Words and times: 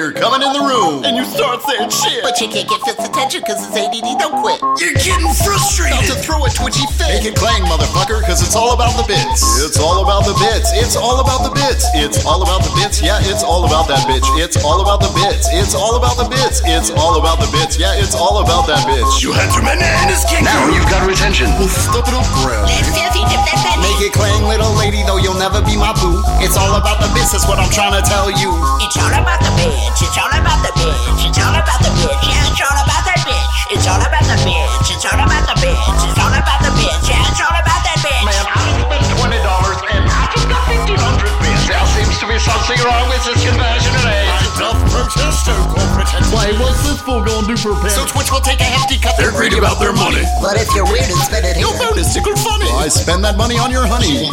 you're 0.00 0.16
coming 0.16 0.40
in 0.40 0.52
the 0.56 0.64
room 0.64 1.04
and 1.04 1.12
you 1.12 1.28
start 1.28 1.60
saying 1.60 1.92
shit. 1.92 2.24
But 2.24 2.40
you 2.40 2.48
can't 2.48 2.64
get 2.64 2.80
Phil's 2.88 3.04
attention 3.04 3.44
because 3.44 3.60
his 3.60 3.76
ADD 3.76 4.16
don't 4.16 4.40
quit. 4.40 4.56
You're 4.80 4.96
getting 4.96 5.28
frustrated. 5.44 6.00
About 6.00 6.08
to 6.08 6.16
throw 6.24 6.40
a 6.40 6.48
twitchy 6.48 6.88
fit. 6.96 7.20
Make 7.20 7.28
it 7.28 7.36
clang, 7.36 7.68
motherfucker, 7.68 8.24
because 8.24 8.40
it's 8.40 8.56
all 8.56 8.72
about 8.72 8.96
the 8.96 9.04
bits. 9.04 9.44
It's 9.60 9.76
all 9.76 10.00
about 10.00 10.24
the 10.24 10.32
bits. 10.40 10.72
It's 10.72 10.96
all 10.96 11.20
about 11.20 11.44
the 11.44 11.52
bits. 11.52 11.84
It's 11.92 12.24
all 12.24 12.40
about 12.40 12.64
the 12.64 12.72
bits. 12.80 13.04
Yeah, 13.04 13.20
it's 13.28 13.44
all 13.44 13.68
about 13.68 13.92
that 13.92 14.08
bitch. 14.08 14.24
It's 14.40 14.56
all 14.64 14.80
about 14.80 15.04
the 15.04 15.12
bits. 15.12 15.52
It's 15.52 15.76
all 15.76 16.00
about 16.00 16.16
the 16.16 16.28
bits. 16.32 16.64
It's 16.64 16.88
all 16.96 17.20
about 17.20 17.36
the 17.36 17.50
bits. 17.52 17.76
Yeah, 17.76 17.92
it's 18.00 18.16
all 18.16 18.40
about 18.40 18.64
that 18.72 18.80
bitch. 18.88 19.20
You 19.20 19.36
had 19.36 19.52
your 19.52 19.68
bananas 19.68 20.24
kicked. 20.24 20.48
Now 20.48 20.64
you've 20.72 20.88
got 20.88 21.04
retention. 21.04 21.52
Well, 21.60 21.68
stop 21.68 22.08
it 22.08 22.16
up, 22.16 22.24
Graham. 22.40 22.64
Let's 22.64 22.88
filthy 22.88 23.20
dip 23.28 23.44
that 23.52 23.58
penny. 23.68 23.84
Make 23.84 24.00
it 24.00 24.16
clang, 24.16 24.48
little 24.48 24.72
lady, 24.80 25.04
though 25.04 25.20
you'll 25.20 25.36
never 25.36 25.60
be 25.60 25.76
my 25.76 25.92
boo. 26.00 26.24
It's 26.40 26.56
all 26.56 26.72
about 26.72 27.04
the 27.04 27.12
bits, 27.12 27.36
that's 27.36 27.44
what 27.44 27.60
I'm 27.60 27.68
trying 27.68 27.92
to 27.92 28.04
tell 28.08 28.32
you. 28.32 28.48
It's 28.80 28.96
all 28.96 29.12
about 29.12 29.44
the 29.44 29.52
bitch. 29.90 30.06
It's 30.06 30.18
all 30.18 30.30
about 30.30 30.62
the 30.62 30.72
bitch. 30.78 31.26
It's 31.26 31.38
all 31.38 31.54
about 31.54 31.80
the 31.82 31.90
bitch. 31.98 32.22
Yeah, 32.22 32.50
it's 32.50 32.60
all 32.62 32.78
about 32.78 33.02
that 33.06 33.20
bitch. 33.26 33.46
It's 33.70 33.86
all 33.86 33.98
about 33.98 34.24
the 34.26 34.36
bitch. 34.46 34.90
It's 34.90 35.04
all 35.06 35.18
about 35.18 35.44
the 35.46 35.54
bitch. 35.58 35.78
It's 36.06 36.18
all 36.18 36.34
about 36.34 36.60
the 36.62 36.70
bitch. 36.78 37.08
Yeah, 37.08 37.26
it's 37.26 37.40
all 37.40 37.54
about 37.54 37.82
that 37.82 37.98
bitch. 37.98 38.24
Man, 38.24 38.46
I 38.46 38.62
spent 38.86 39.04
twenty 39.18 39.40
dollars 39.42 39.80
and 39.90 40.04
I 40.06 40.30
just 40.34 40.46
got 40.48 40.62
fifteen 40.66 40.98
hundred 40.98 41.32
bits. 41.42 41.66
There 41.66 41.86
seems 41.94 42.18
to 42.22 42.26
be 42.26 42.38
something 42.38 42.78
wrong 42.86 43.08
with 43.10 43.22
this 43.26 43.42
conversion 43.42 43.94
rate. 44.06 44.39
Tough 44.60 44.76
protester, 44.92 45.56
corporate 45.72 46.12
Why, 46.36 46.52
what's 46.60 46.84
this 46.84 47.00
fool 47.00 47.24
gonna 47.24 47.48
do 47.48 47.56
for 47.56 47.72
a 47.72 47.80
So 47.88 48.04
penny? 48.04 48.12
Twitch 48.12 48.28
will 48.28 48.44
take 48.44 48.60
a 48.60 48.68
hefty 48.68 49.00
cut. 49.00 49.16
They're 49.16 49.32
greedy 49.32 49.56
about 49.56 49.80
their 49.80 49.96
money. 49.96 50.20
But 50.44 50.60
if 50.60 50.68
you're 50.76 50.84
weird 50.84 51.08
and 51.08 51.16
spend 51.24 51.48
it 51.48 51.56
here, 51.56 51.64
No 51.64 51.72
bonus, 51.80 52.12
tickle 52.12 52.36
funny. 52.36 52.68
I 52.76 52.92
spend 52.92 53.24
that 53.24 53.40
money 53.40 53.56
on 53.56 53.72
your 53.72 53.88
honey. 53.88 54.28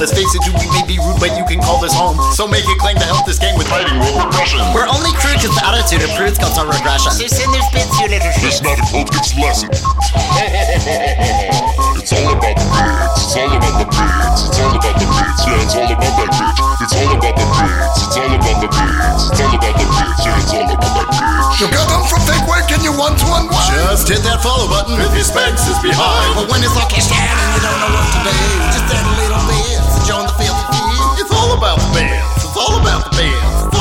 Let's 0.00 0.16
face 0.16 0.32
it, 0.32 0.40
dude, 0.40 0.56
we 0.56 0.64
may 0.72 0.88
be 0.88 0.96
rude, 1.04 1.20
but 1.20 1.36
you 1.36 1.44
can 1.44 1.60
call 1.60 1.76
this 1.84 1.92
home. 1.92 2.16
So 2.32 2.48
make 2.48 2.64
it 2.64 2.80
clang 2.80 2.96
to 2.96 3.04
help 3.04 3.28
this 3.28 3.36
game 3.36 3.60
with 3.60 3.68
fighting 3.68 4.00
roll 4.00 4.24
regression. 4.24 4.56
we're 4.72 4.88
only 4.88 5.12
crude 5.20 5.36
because 5.36 5.52
the 5.52 5.60
attitude 5.68 6.00
of 6.00 6.08
prudes 6.16 6.40
comes 6.40 6.56
on 6.56 6.72
regression. 6.72 7.12
So 7.12 7.28
send 7.28 7.52
their 7.52 7.60
spits, 7.68 7.92
you 8.00 8.08
little 8.08 8.32
shit. 8.40 8.56
It's 8.56 8.64
not 8.64 8.80
a 8.80 8.88
cult, 8.88 9.12
it's 9.20 9.36
lesson. 9.36 9.68
it's 12.00 12.08
all 12.16 12.40
about 12.40 12.55
the 12.55 12.55
bits. 12.76 13.24
It's 13.24 13.36
all 13.36 13.52
about 13.56 13.74
the 13.80 13.86
bits. 13.88 14.40
It's 14.46 14.58
all 14.60 14.74
about 14.76 14.96
the 14.96 15.06
bits. 15.08 15.40
Yeah, 15.46 15.64
it's 15.64 15.74
all 15.76 15.90
about 15.92 16.12
that 16.16 16.30
bitch. 16.36 16.60
It's 16.84 16.94
all 16.96 17.12
about 17.16 17.34
the 17.36 17.46
bits. 17.46 17.98
It's 18.04 18.16
all 18.16 18.32
about 18.36 18.56
the 18.60 18.68
bits. 18.68 19.20
It's 19.32 19.40
all 19.40 19.54
about 19.56 19.74
the 19.76 19.86
bits. 19.86 20.20
Yeah, 20.24 20.40
it's 20.40 20.52
all 20.52 20.68
about 20.70 20.92
that 20.96 21.08
bitch. 21.08 21.60
You 21.60 21.66
got 21.72 21.86
them 21.88 22.04
from 22.08 22.20
fake 22.28 22.46
work 22.46 22.68
and 22.68 22.82
you 22.84 22.92
want 22.92 23.16
to 23.16 23.26
unwind. 23.32 23.72
Just 23.88 24.08
hit 24.12 24.20
that 24.28 24.44
follow 24.44 24.68
button 24.68 25.00
if 25.00 25.12
your 25.16 25.24
specs 25.24 25.64
is 25.68 25.78
behind. 25.80 26.36
But 26.36 26.52
when 26.52 26.60
it's 26.60 26.76
all 26.76 26.88
cashed 26.88 27.12
out 27.12 27.22
and 27.22 27.50
you 27.56 27.60
don't 27.64 27.80
know 27.80 27.92
what 27.96 28.06
to 28.12 28.18
do, 28.28 28.36
just 28.72 28.88
add 28.92 29.04
a 29.04 29.14
little 29.20 29.42
bit 29.48 29.66
join 30.06 30.24
the 30.24 30.32
filthy 30.38 30.62
feud. 30.70 31.18
It's 31.18 31.32
all 31.32 31.58
about 31.58 31.80
the 31.80 31.90
bands. 31.92 32.44
It's 32.44 32.56
all 32.56 32.78
about 32.78 33.10
the 33.10 33.16
bands. 33.16 33.75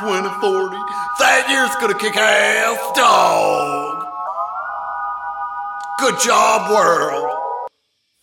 2040. 0.00 0.76
That 1.18 1.46
year's 1.50 1.76
gonna 1.76 1.92
kick 1.92 2.16
ass, 2.16 2.96
dog. 2.96 4.06
Good 5.98 6.18
job, 6.18 6.70
world. 6.70 7.36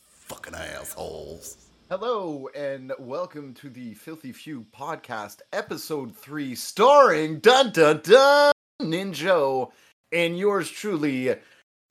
Fucking 0.07 0.55
assholes. 0.55 1.69
Hello 1.91 2.49
and 2.55 2.93
welcome 2.97 3.53
to 3.55 3.69
the 3.69 3.93
Filthy 3.93 4.31
Few 4.31 4.65
podcast, 4.75 5.41
episode 5.53 6.17
three, 6.17 6.55
starring 6.55 7.37
Dun 7.41 7.71
Dun 7.71 8.01
Dun 8.03 8.53
Ninjoe 8.81 9.69
and 10.11 10.35
yours 10.35 10.71
truly, 10.71 11.35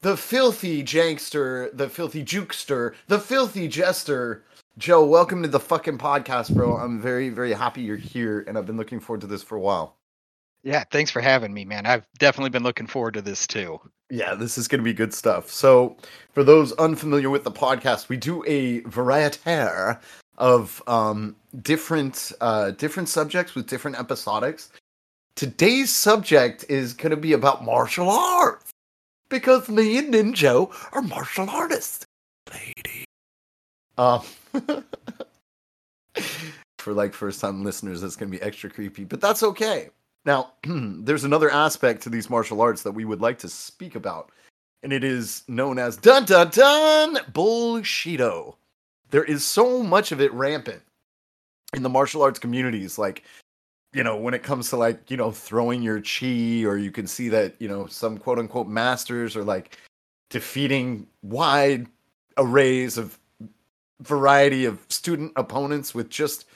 the 0.00 0.16
filthy 0.16 0.82
jankster, 0.82 1.70
the 1.72 1.88
filthy 1.88 2.24
jukester, 2.24 2.94
the 3.06 3.20
filthy 3.20 3.68
jester. 3.68 4.42
Joe, 4.78 5.06
welcome 5.06 5.42
to 5.42 5.48
the 5.48 5.58
fucking 5.58 5.96
podcast, 5.96 6.54
bro. 6.54 6.76
I'm 6.76 7.00
very, 7.00 7.30
very 7.30 7.54
happy 7.54 7.80
you're 7.80 7.96
here, 7.96 8.44
and 8.46 8.58
I've 8.58 8.66
been 8.66 8.76
looking 8.76 9.00
forward 9.00 9.22
to 9.22 9.26
this 9.26 9.42
for 9.42 9.56
a 9.56 9.60
while. 9.60 9.96
Yeah, 10.64 10.84
thanks 10.90 11.10
for 11.10 11.22
having 11.22 11.54
me, 11.54 11.64
man. 11.64 11.86
I've 11.86 12.06
definitely 12.18 12.50
been 12.50 12.62
looking 12.62 12.86
forward 12.86 13.14
to 13.14 13.22
this 13.22 13.46
too. 13.46 13.80
Yeah, 14.10 14.34
this 14.34 14.58
is 14.58 14.68
going 14.68 14.80
to 14.80 14.84
be 14.84 14.92
good 14.92 15.14
stuff. 15.14 15.50
So, 15.50 15.96
for 16.34 16.44
those 16.44 16.72
unfamiliar 16.74 17.30
with 17.30 17.44
the 17.44 17.50
podcast, 17.50 18.10
we 18.10 18.18
do 18.18 18.44
a 18.46 18.80
variety 18.80 19.98
of 20.36 20.82
um, 20.86 21.36
different 21.62 22.32
uh, 22.42 22.72
different 22.72 23.08
subjects 23.08 23.54
with 23.54 23.68
different 23.68 23.96
episodics. 23.96 24.68
Today's 25.36 25.90
subject 25.90 26.66
is 26.68 26.92
going 26.92 27.12
to 27.12 27.16
be 27.16 27.32
about 27.32 27.64
martial 27.64 28.10
arts 28.10 28.72
because 29.30 29.70
me 29.70 29.96
and 29.96 30.12
Ninjoe 30.12 30.70
are 30.92 31.00
martial 31.00 31.48
artists, 31.48 32.04
lady. 32.52 33.06
Um, 33.98 34.22
for 36.78 36.92
like 36.92 37.12
first 37.12 37.40
time 37.40 37.64
listeners, 37.64 38.00
that's 38.00 38.16
going 38.16 38.30
to 38.30 38.38
be 38.38 38.42
extra 38.42 38.70
creepy, 38.70 39.04
but 39.04 39.20
that's 39.20 39.42
okay. 39.42 39.90
Now, 40.24 40.52
there's 40.64 41.24
another 41.24 41.50
aspect 41.50 42.02
to 42.02 42.10
these 42.10 42.30
martial 42.30 42.60
arts 42.60 42.82
that 42.82 42.92
we 42.92 43.04
would 43.04 43.20
like 43.20 43.38
to 43.38 43.48
speak 43.48 43.94
about, 43.94 44.30
and 44.82 44.92
it 44.92 45.04
is 45.04 45.42
known 45.48 45.78
as 45.78 45.96
dun 45.96 46.24
dun 46.24 46.50
dun 46.50 47.16
bullshido. 47.32 48.56
There 49.10 49.24
is 49.24 49.44
so 49.44 49.82
much 49.82 50.12
of 50.12 50.20
it 50.20 50.32
rampant 50.32 50.82
in 51.74 51.82
the 51.82 51.88
martial 51.88 52.22
arts 52.22 52.38
communities, 52.38 52.98
like 52.98 53.24
you 53.92 54.04
know, 54.04 54.16
when 54.16 54.34
it 54.34 54.42
comes 54.42 54.68
to 54.70 54.76
like 54.76 55.10
you 55.10 55.16
know 55.16 55.30
throwing 55.30 55.82
your 55.82 56.00
chi, 56.02 56.64
or 56.64 56.76
you 56.76 56.90
can 56.90 57.06
see 57.06 57.28
that 57.30 57.54
you 57.58 57.68
know 57.68 57.86
some 57.86 58.18
quote 58.18 58.38
unquote 58.38 58.68
masters 58.68 59.36
are 59.36 59.44
like 59.44 59.78
defeating 60.28 61.06
wide 61.22 61.86
arrays 62.36 62.98
of 62.98 63.18
variety 64.00 64.64
of 64.64 64.84
student 64.88 65.32
opponents 65.36 65.94
with 65.94 66.08
just 66.10 66.46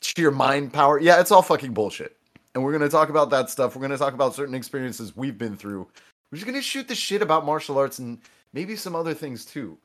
sheer 0.00 0.30
mind 0.30 0.72
power. 0.72 0.98
Yeah, 0.98 1.20
it's 1.20 1.30
all 1.30 1.42
fucking 1.42 1.72
bullshit 1.74 2.16
and 2.54 2.64
we're 2.64 2.72
going 2.72 2.82
to 2.82 2.88
talk 2.88 3.08
about 3.08 3.30
that 3.30 3.50
stuff. 3.50 3.74
We're 3.74 3.80
going 3.80 3.92
to 3.92 3.98
talk 3.98 4.14
about 4.14 4.34
certain 4.34 4.54
experiences 4.54 5.16
we've 5.16 5.38
been 5.38 5.56
through. 5.56 5.86
We're 6.30 6.36
just 6.36 6.46
going 6.46 6.58
to 6.58 6.62
shoot 6.62 6.88
the 6.88 6.94
shit 6.94 7.22
about 7.22 7.44
martial 7.44 7.78
arts 7.78 7.98
and 7.98 8.18
maybe 8.52 8.76
some 8.76 8.96
other 8.96 9.14
things 9.14 9.44
too. 9.44 9.78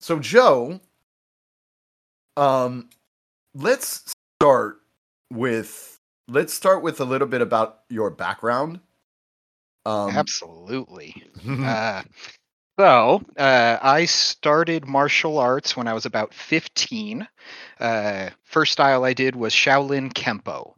So, 0.00 0.18
Joe, 0.18 0.80
um, 2.36 2.88
let's 3.54 4.12
start 4.40 4.80
with 5.32 5.98
let's 6.28 6.54
start 6.54 6.82
with 6.82 7.00
a 7.00 7.04
little 7.04 7.28
bit 7.28 7.40
about 7.40 7.80
your 7.88 8.10
background. 8.10 8.80
Um, 9.86 10.10
Absolutely. 10.10 11.22
uh, 11.48 12.02
so, 12.78 13.22
uh, 13.36 13.78
I 13.80 14.04
started 14.06 14.86
martial 14.86 15.38
arts 15.38 15.76
when 15.76 15.86
I 15.86 15.94
was 15.94 16.06
about 16.06 16.34
15. 16.34 17.26
Uh, 17.78 18.30
first 18.42 18.72
style 18.72 19.04
I 19.04 19.12
did 19.12 19.36
was 19.36 19.52
Shaolin 19.52 20.12
Kempo. 20.12 20.74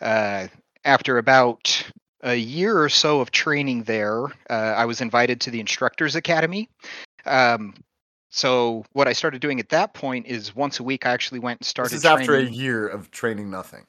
Uh, 0.00 0.48
after 0.84 1.18
about 1.18 1.84
a 2.22 2.34
year 2.34 2.80
or 2.80 2.88
so 2.88 3.20
of 3.20 3.30
training 3.30 3.84
there, 3.84 4.24
uh, 4.24 4.74
I 4.76 4.84
was 4.86 5.00
invited 5.00 5.40
to 5.42 5.50
the 5.50 5.60
Instructors 5.60 6.16
Academy. 6.16 6.68
Um, 7.24 7.74
so, 8.30 8.84
what 8.92 9.08
I 9.08 9.12
started 9.12 9.40
doing 9.40 9.58
at 9.58 9.70
that 9.70 9.94
point 9.94 10.26
is 10.26 10.54
once 10.54 10.80
a 10.80 10.82
week 10.82 11.06
I 11.06 11.10
actually 11.10 11.40
went 11.40 11.60
and 11.60 11.66
started 11.66 11.92
this 11.94 12.00
is 12.00 12.04
after 12.04 12.36
a 12.36 12.42
year 12.42 12.86
of 12.86 13.10
training 13.10 13.50
nothing. 13.50 13.86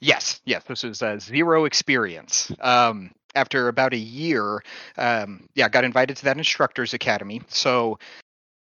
Yes, 0.00 0.40
yes, 0.44 0.64
this 0.64 0.82
was 0.82 1.02
uh, 1.02 1.18
zero 1.18 1.64
experience. 1.64 2.50
Um, 2.60 3.10
after 3.34 3.68
about 3.68 3.92
a 3.92 3.98
year, 3.98 4.62
um, 4.96 5.48
yeah, 5.54 5.68
got 5.68 5.84
invited 5.84 6.16
to 6.18 6.24
that 6.24 6.38
instructors 6.38 6.94
academy. 6.94 7.42
So 7.48 7.98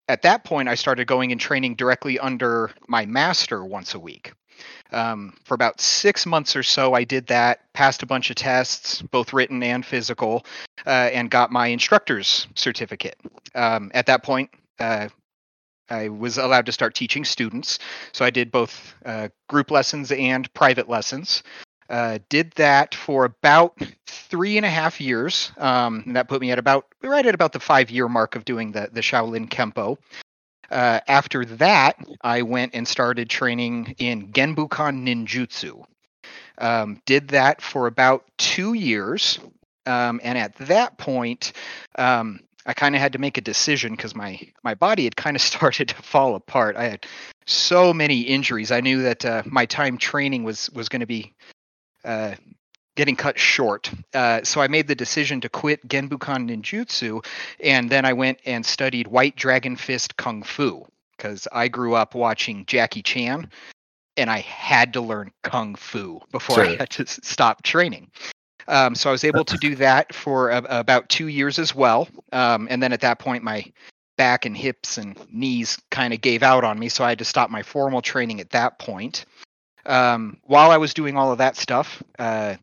at 0.08 0.22
that 0.24 0.44
point, 0.44 0.70
I 0.70 0.76
started 0.76 1.08
going 1.08 1.32
and 1.32 1.40
training 1.40 1.76
directly 1.76 2.20
under 2.20 2.72
my 2.88 3.06
master 3.06 3.64
once 3.64 3.94
a 3.94 4.00
week. 4.00 4.34
Um, 4.92 5.36
for 5.44 5.56
about 5.56 5.82
six 5.82 6.26
months 6.26 6.56
or 6.56 6.64
so, 6.64 6.94
I 6.94 7.04
did 7.04 7.28
that, 7.28 7.62
passed 7.74 8.04
a 8.04 8.06
bunch 8.06 8.30
of 8.30 8.36
tests, 8.36 9.02
both 9.02 9.34
written 9.34 9.64
and 9.64 9.86
physical, 9.86 10.46
uh, 10.86 11.10
and 11.12 11.32
got 11.32 11.52
my 11.52 11.68
instructor's 11.68 12.48
certificate. 12.56 13.20
Um, 13.56 13.92
at 13.94 14.06
that 14.06 14.24
point, 14.24 14.52
uh, 14.80 15.10
I 15.90 16.10
was 16.10 16.38
allowed 16.38 16.66
to 16.68 16.72
start 16.72 16.96
teaching 16.96 17.26
students. 17.26 17.80
So 18.14 18.24
I 18.24 18.30
did 18.30 18.52
both 18.52 18.94
uh, 19.06 19.30
group 19.50 19.72
lessons 19.72 20.12
and 20.12 20.52
private 20.54 20.88
lessons. 20.88 21.44
Uh, 21.90 22.20
did 22.30 22.52
that 22.52 22.96
for 22.96 23.26
about 23.26 23.78
three 24.08 24.58
and 24.58 24.66
a 24.66 24.70
half 24.70 25.00
years. 25.00 25.52
Um, 25.58 26.04
and 26.06 26.16
that 26.16 26.28
put 26.28 26.42
me 26.42 26.52
at 26.52 26.60
about 26.60 26.88
right 27.04 27.26
at 27.26 27.36
about 27.36 27.54
the 27.54 27.60
five 27.60 27.92
year 27.92 28.08
mark 28.08 28.36
of 28.36 28.46
doing 28.46 28.72
the, 28.72 28.90
the 28.92 29.02
Shaolin 29.02 29.50
Kempo. 29.50 29.98
Uh, 30.72 31.02
after 31.08 31.46
that, 31.46 31.98
I 32.22 32.42
went 32.42 32.74
and 32.74 32.88
started 32.88 33.30
training 33.30 33.96
in 34.00 34.32
Genbukan 34.32 35.06
Ninjutsu. 35.06 35.84
Um, 36.58 37.02
did 37.06 37.30
that 37.30 37.62
for 37.62 37.88
about 37.88 38.26
two 38.38 38.74
years. 38.74 39.40
Um, 39.86 40.22
and 40.24 40.38
at 40.38 40.56
that 40.56 40.98
point, 40.98 41.54
um, 41.96 42.40
I 42.66 42.74
kind 42.74 42.96
of 42.96 43.02
had 43.02 43.14
to 43.14 43.20
make 43.20 43.38
a 43.38 43.42
decision 43.42 43.94
because 43.94 44.16
my 44.16 44.40
my 44.64 44.74
body 44.74 45.04
had 45.04 45.16
kind 45.16 45.36
of 45.36 45.42
started 45.54 45.90
to 45.90 45.96
fall 45.96 46.36
apart. 46.36 46.76
I 46.76 46.86
had 46.86 47.06
so 47.46 47.94
many 47.94 48.22
injuries. 48.22 48.72
I 48.72 48.80
knew 48.80 49.04
that 49.04 49.26
uh, 49.26 49.44
my 49.46 49.66
time 49.66 49.98
training 49.98 50.44
was 50.44 50.70
was 50.72 50.90
going 50.90 51.02
to 51.02 51.06
be 51.06 51.34
uh, 52.04 52.36
getting 52.96 53.16
cut 53.16 53.40
short. 53.40 53.92
Uh, 54.14 54.44
so 54.44 54.62
I 54.62 54.68
made 54.68 54.88
the 54.88 54.96
decision 54.96 55.42
to 55.42 55.50
quit 55.50 55.88
Genbukan 55.88 56.50
Ninjutsu, 56.50 57.26
and 57.60 57.90
then 57.90 58.06
I 58.06 58.14
went 58.14 58.40
and 58.46 58.66
studied 58.66 59.08
White 59.08 59.36
Dragon 59.36 59.76
Fist 59.76 60.16
Kung 60.18 60.44
Fu 60.44 60.86
because 61.18 61.48
I 61.52 61.68
grew 61.68 61.96
up 61.96 62.16
watching 62.16 62.66
Jackie 62.66 63.02
Chan, 63.02 63.50
and 64.18 64.30
I 64.30 64.40
had 64.40 64.94
to 64.94 65.02
learn 65.02 65.32
Kung 65.44 65.76
Fu 65.76 66.20
before 66.32 66.62
I 66.62 66.76
had 66.76 66.90
to 66.92 67.06
stop 67.08 67.64
training. 67.64 68.12
Um, 68.68 68.96
so 68.96 69.10
I 69.10 69.12
was 69.12 69.24
able 69.24 69.44
to 69.46 69.58
do 69.58 69.76
that 69.76 70.14
for 70.14 70.50
a, 70.50 70.64
about 70.70 71.10
two 71.10 71.28
years 71.28 71.60
as 71.60 71.76
well, 71.76 72.08
um, 72.32 72.68
and 72.70 72.82
then 72.82 72.94
at 72.94 73.02
that 73.02 73.20
point 73.20 73.44
my 73.44 73.66
back 74.16 74.46
and 74.46 74.56
hips 74.56 74.98
and 74.98 75.18
knees 75.32 75.78
kind 75.90 76.14
of 76.14 76.22
gave 76.22 76.44
out 76.44 76.64
on 76.64 76.78
me, 76.78 76.88
so 76.90 77.04
I 77.04 77.10
had 77.10 77.20
to 77.20 77.26
stop 77.26 77.50
my 77.50 77.64
formal 77.64 78.02
training 78.02 78.40
at 78.40 78.52
that 78.52 78.80
point. 78.80 79.26
Um, 79.86 80.38
while 80.44 80.72
I 80.72 80.78
was 80.78 80.94
doing 80.94 81.18
all 81.18 81.32
of 81.32 81.40
that 81.40 81.56
stuff, 81.56 82.02
uh, 82.18 82.56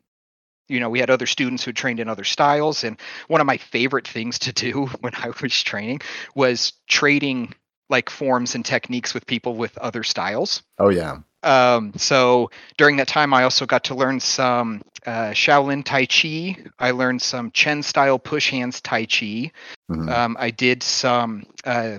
you 0.68 0.80
know, 0.80 0.88
we 0.88 1.00
had 1.00 1.10
other 1.10 1.26
students 1.26 1.64
who 1.64 1.72
trained 1.72 2.00
in 2.00 2.08
other 2.08 2.24
styles, 2.24 2.84
and 2.84 2.98
one 3.28 3.40
of 3.40 3.46
my 3.46 3.56
favorite 3.56 4.06
things 4.06 4.38
to 4.40 4.52
do 4.52 4.86
when 5.00 5.14
I 5.16 5.30
was 5.42 5.62
training 5.62 6.00
was 6.34 6.72
trading 6.88 7.54
like 7.88 8.08
forms 8.08 8.54
and 8.54 8.64
techniques 8.64 9.12
with 9.12 9.26
people 9.26 9.56
with 9.56 9.76
other 9.78 10.04
styles. 10.04 10.62
Oh 10.78 10.88
yeah. 10.90 11.18
Um, 11.42 11.92
so 11.96 12.50
during 12.76 12.96
that 12.96 13.08
time, 13.08 13.34
I 13.34 13.44
also 13.44 13.66
got 13.66 13.84
to 13.84 13.94
learn 13.94 14.20
some 14.20 14.82
uh, 15.06 15.30
Shaolin 15.30 15.84
Tai 15.84 16.06
Chi. 16.06 16.70
I 16.78 16.90
learned 16.92 17.22
some 17.22 17.50
Chen 17.50 17.82
style 17.82 18.18
push 18.18 18.50
hands 18.50 18.80
Tai 18.80 19.06
Chi. 19.06 19.50
Mhm. 19.90 20.08
Um, 20.08 20.36
I 20.38 20.50
did 20.50 20.82
some 20.82 21.46
uh, 21.64 21.98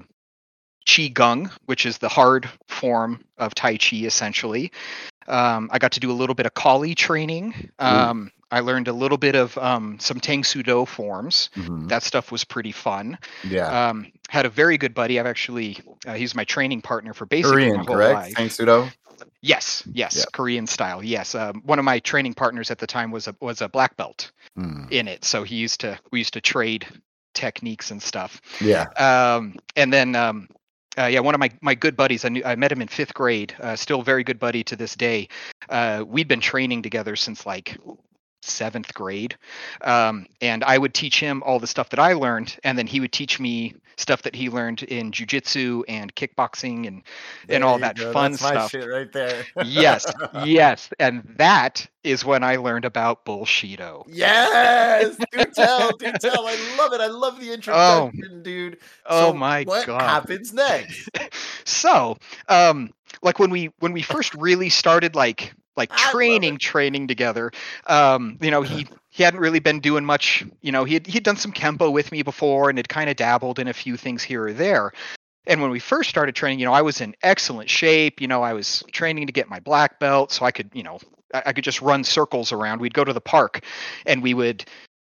Qi 0.87 1.13
Gong, 1.13 1.51
which 1.65 1.85
is 1.85 1.97
the 1.97 2.09
hard 2.09 2.49
form 2.67 3.23
of 3.37 3.53
Tai 3.55 3.77
Chi, 3.77 3.97
essentially. 3.97 4.71
Um, 5.27 5.69
I 5.71 5.79
got 5.79 5.91
to 5.93 5.99
do 5.99 6.11
a 6.11 6.13
little 6.13 6.35
bit 6.35 6.45
of 6.45 6.53
Kali 6.53 6.95
training. 6.95 7.69
Um, 7.79 8.31
I 8.51 8.59
learned 8.59 8.87
a 8.89 8.93
little 8.93 9.17
bit 9.17 9.35
of 9.35 9.57
um, 9.57 9.97
some 9.99 10.19
Tang 10.19 10.43
Soo 10.43 10.61
Do 10.63 10.85
forms. 10.85 11.49
Mhm. 11.55 11.87
That 11.89 12.03
stuff 12.03 12.31
was 12.31 12.43
pretty 12.43 12.71
fun. 12.73 13.17
Yeah. 13.47 13.89
Um, 13.89 14.11
had 14.29 14.45
a 14.45 14.49
very 14.49 14.77
good 14.77 14.93
buddy. 14.93 15.19
I've 15.19 15.25
actually, 15.25 15.79
uh, 16.05 16.13
he's 16.15 16.35
my 16.35 16.43
training 16.43 16.81
partner 16.81 17.13
for 17.13 17.25
basic. 17.25 17.51
Korean, 17.51 17.85
correct? 17.85 18.13
life. 18.13 18.33
Thanks, 18.35 18.57
Sudo. 18.57 18.91
Yes, 19.41 19.83
yes, 19.91 20.17
Yep. 20.17 20.31
Korean 20.33 20.67
style. 20.67 21.03
Yes, 21.03 21.35
um, 21.35 21.61
one 21.65 21.79
of 21.79 21.85
my 21.85 21.99
training 21.99 22.33
partners 22.33 22.71
at 22.71 22.79
the 22.79 22.87
time 22.87 23.11
was 23.11 23.27
a 23.27 23.35
was 23.39 23.61
a 23.61 23.69
black 23.69 23.95
belt 23.95 24.31
Hmm. 24.55 24.85
in 24.89 25.07
it, 25.07 25.23
so 25.23 25.43
he 25.43 25.55
used 25.55 25.79
to 25.81 25.97
we 26.11 26.19
used 26.19 26.33
to 26.33 26.41
trade 26.41 26.85
techniques 27.33 27.91
and 27.91 28.01
stuff. 28.01 28.41
Yeah. 28.59 28.85
Um, 28.97 29.55
and 29.75 29.93
then 29.93 30.15
um, 30.15 30.49
uh, 30.97 31.05
yeah, 31.05 31.19
one 31.19 31.33
of 31.33 31.39
my 31.39 31.49
my 31.61 31.75
good 31.75 31.95
buddies. 31.95 32.25
I 32.25 32.29
knew 32.29 32.43
I 32.43 32.55
met 32.55 32.71
him 32.71 32.81
in 32.81 32.87
fifth 32.87 33.13
grade. 33.13 33.55
Uh, 33.59 33.75
still 33.75 34.01
very 34.01 34.23
good 34.23 34.39
buddy 34.39 34.63
to 34.65 34.75
this 34.75 34.95
day. 34.95 35.29
Uh, 35.69 36.03
we'd 36.05 36.27
been 36.27 36.41
training 36.41 36.81
together 36.81 37.15
since 37.15 37.45
like 37.45 37.77
seventh 38.41 38.93
grade, 38.93 39.35
um, 39.81 40.25
and 40.41 40.63
I 40.63 40.77
would 40.77 40.93
teach 40.93 41.19
him 41.19 41.43
all 41.45 41.59
the 41.59 41.67
stuff 41.67 41.89
that 41.89 41.99
I 41.99 42.13
learned, 42.13 42.57
and 42.63 42.77
then 42.77 42.87
he 42.87 42.99
would 42.99 43.11
teach 43.11 43.39
me 43.39 43.75
stuff 43.97 44.23
that 44.23 44.35
he 44.35 44.49
learned 44.49 44.83
in 44.83 45.11
jujitsu 45.11 45.83
and 45.87 46.13
kickboxing 46.15 46.87
and 46.87 47.03
and 47.47 47.63
all 47.63 47.77
that 47.79 47.95
go. 47.97 48.11
fun 48.11 48.31
That's 48.31 48.71
stuff. 48.71 48.73
right 48.73 49.11
there. 49.11 49.45
yes, 49.63 50.05
yes, 50.43 50.89
and 50.99 51.23
that 51.37 51.87
is 52.03 52.25
when 52.25 52.43
I 52.43 52.55
learned 52.55 52.85
about 52.85 53.25
bullshido. 53.25 54.03
Yes, 54.07 55.15
do 55.31 55.45
tell, 55.45 55.95
do 55.97 56.11
tell. 56.19 56.47
I 56.47 56.75
love 56.77 56.93
it. 56.93 57.01
I 57.01 57.07
love 57.07 57.39
the 57.39 57.53
introduction, 57.53 58.43
dude. 58.43 58.77
Oh 59.05 59.33
my 59.33 59.63
what 59.63 59.85
god! 59.85 59.93
What 59.95 60.01
happens 60.01 60.53
next? 60.53 61.09
so, 61.63 62.17
um, 62.49 62.91
like 63.21 63.39
when 63.39 63.49
we 63.49 63.71
when 63.79 63.93
we 63.93 64.01
first 64.01 64.33
really 64.35 64.69
started 64.69 65.15
like 65.15 65.53
like 65.75 65.91
training 65.91 66.57
training 66.57 67.07
together, 67.07 67.51
um, 67.87 68.37
you 68.41 68.51
know 68.51 68.61
he 68.61 68.87
he 69.09 69.23
hadn't 69.23 69.39
really 69.39 69.59
been 69.59 69.79
doing 69.79 70.05
much. 70.05 70.43
You 70.61 70.71
know 70.71 70.83
he 70.83 70.95
had 70.95 71.07
he'd 71.07 71.23
done 71.23 71.37
some 71.37 71.51
kempo 71.51 71.91
with 71.91 72.11
me 72.11 72.21
before 72.23 72.69
and 72.69 72.77
had 72.77 72.89
kind 72.89 73.09
of 73.09 73.15
dabbled 73.15 73.59
in 73.59 73.67
a 73.67 73.73
few 73.73 73.97
things 73.97 74.23
here 74.23 74.45
or 74.45 74.53
there. 74.53 74.91
And 75.47 75.61
when 75.61 75.71
we 75.71 75.79
first 75.79 76.09
started 76.09 76.35
training, 76.35 76.59
you 76.59 76.65
know, 76.65 76.73
I 76.73 76.83
was 76.83 77.01
in 77.01 77.15
excellent 77.23 77.69
shape. 77.69 78.21
You 78.21 78.27
know, 78.27 78.43
I 78.43 78.53
was 78.53 78.83
training 78.91 79.27
to 79.27 79.33
get 79.33 79.49
my 79.49 79.59
black 79.59 79.99
belt, 79.99 80.31
so 80.31 80.45
I 80.45 80.51
could, 80.51 80.69
you 80.73 80.83
know, 80.83 80.99
I, 81.33 81.43
I 81.47 81.53
could 81.53 81.63
just 81.63 81.81
run 81.81 82.03
circles 82.03 82.51
around. 82.51 82.79
We'd 82.79 82.93
go 82.93 83.03
to 83.03 83.13
the 83.13 83.21
park, 83.21 83.63
and 84.05 84.21
we 84.21 84.33
would 84.33 84.65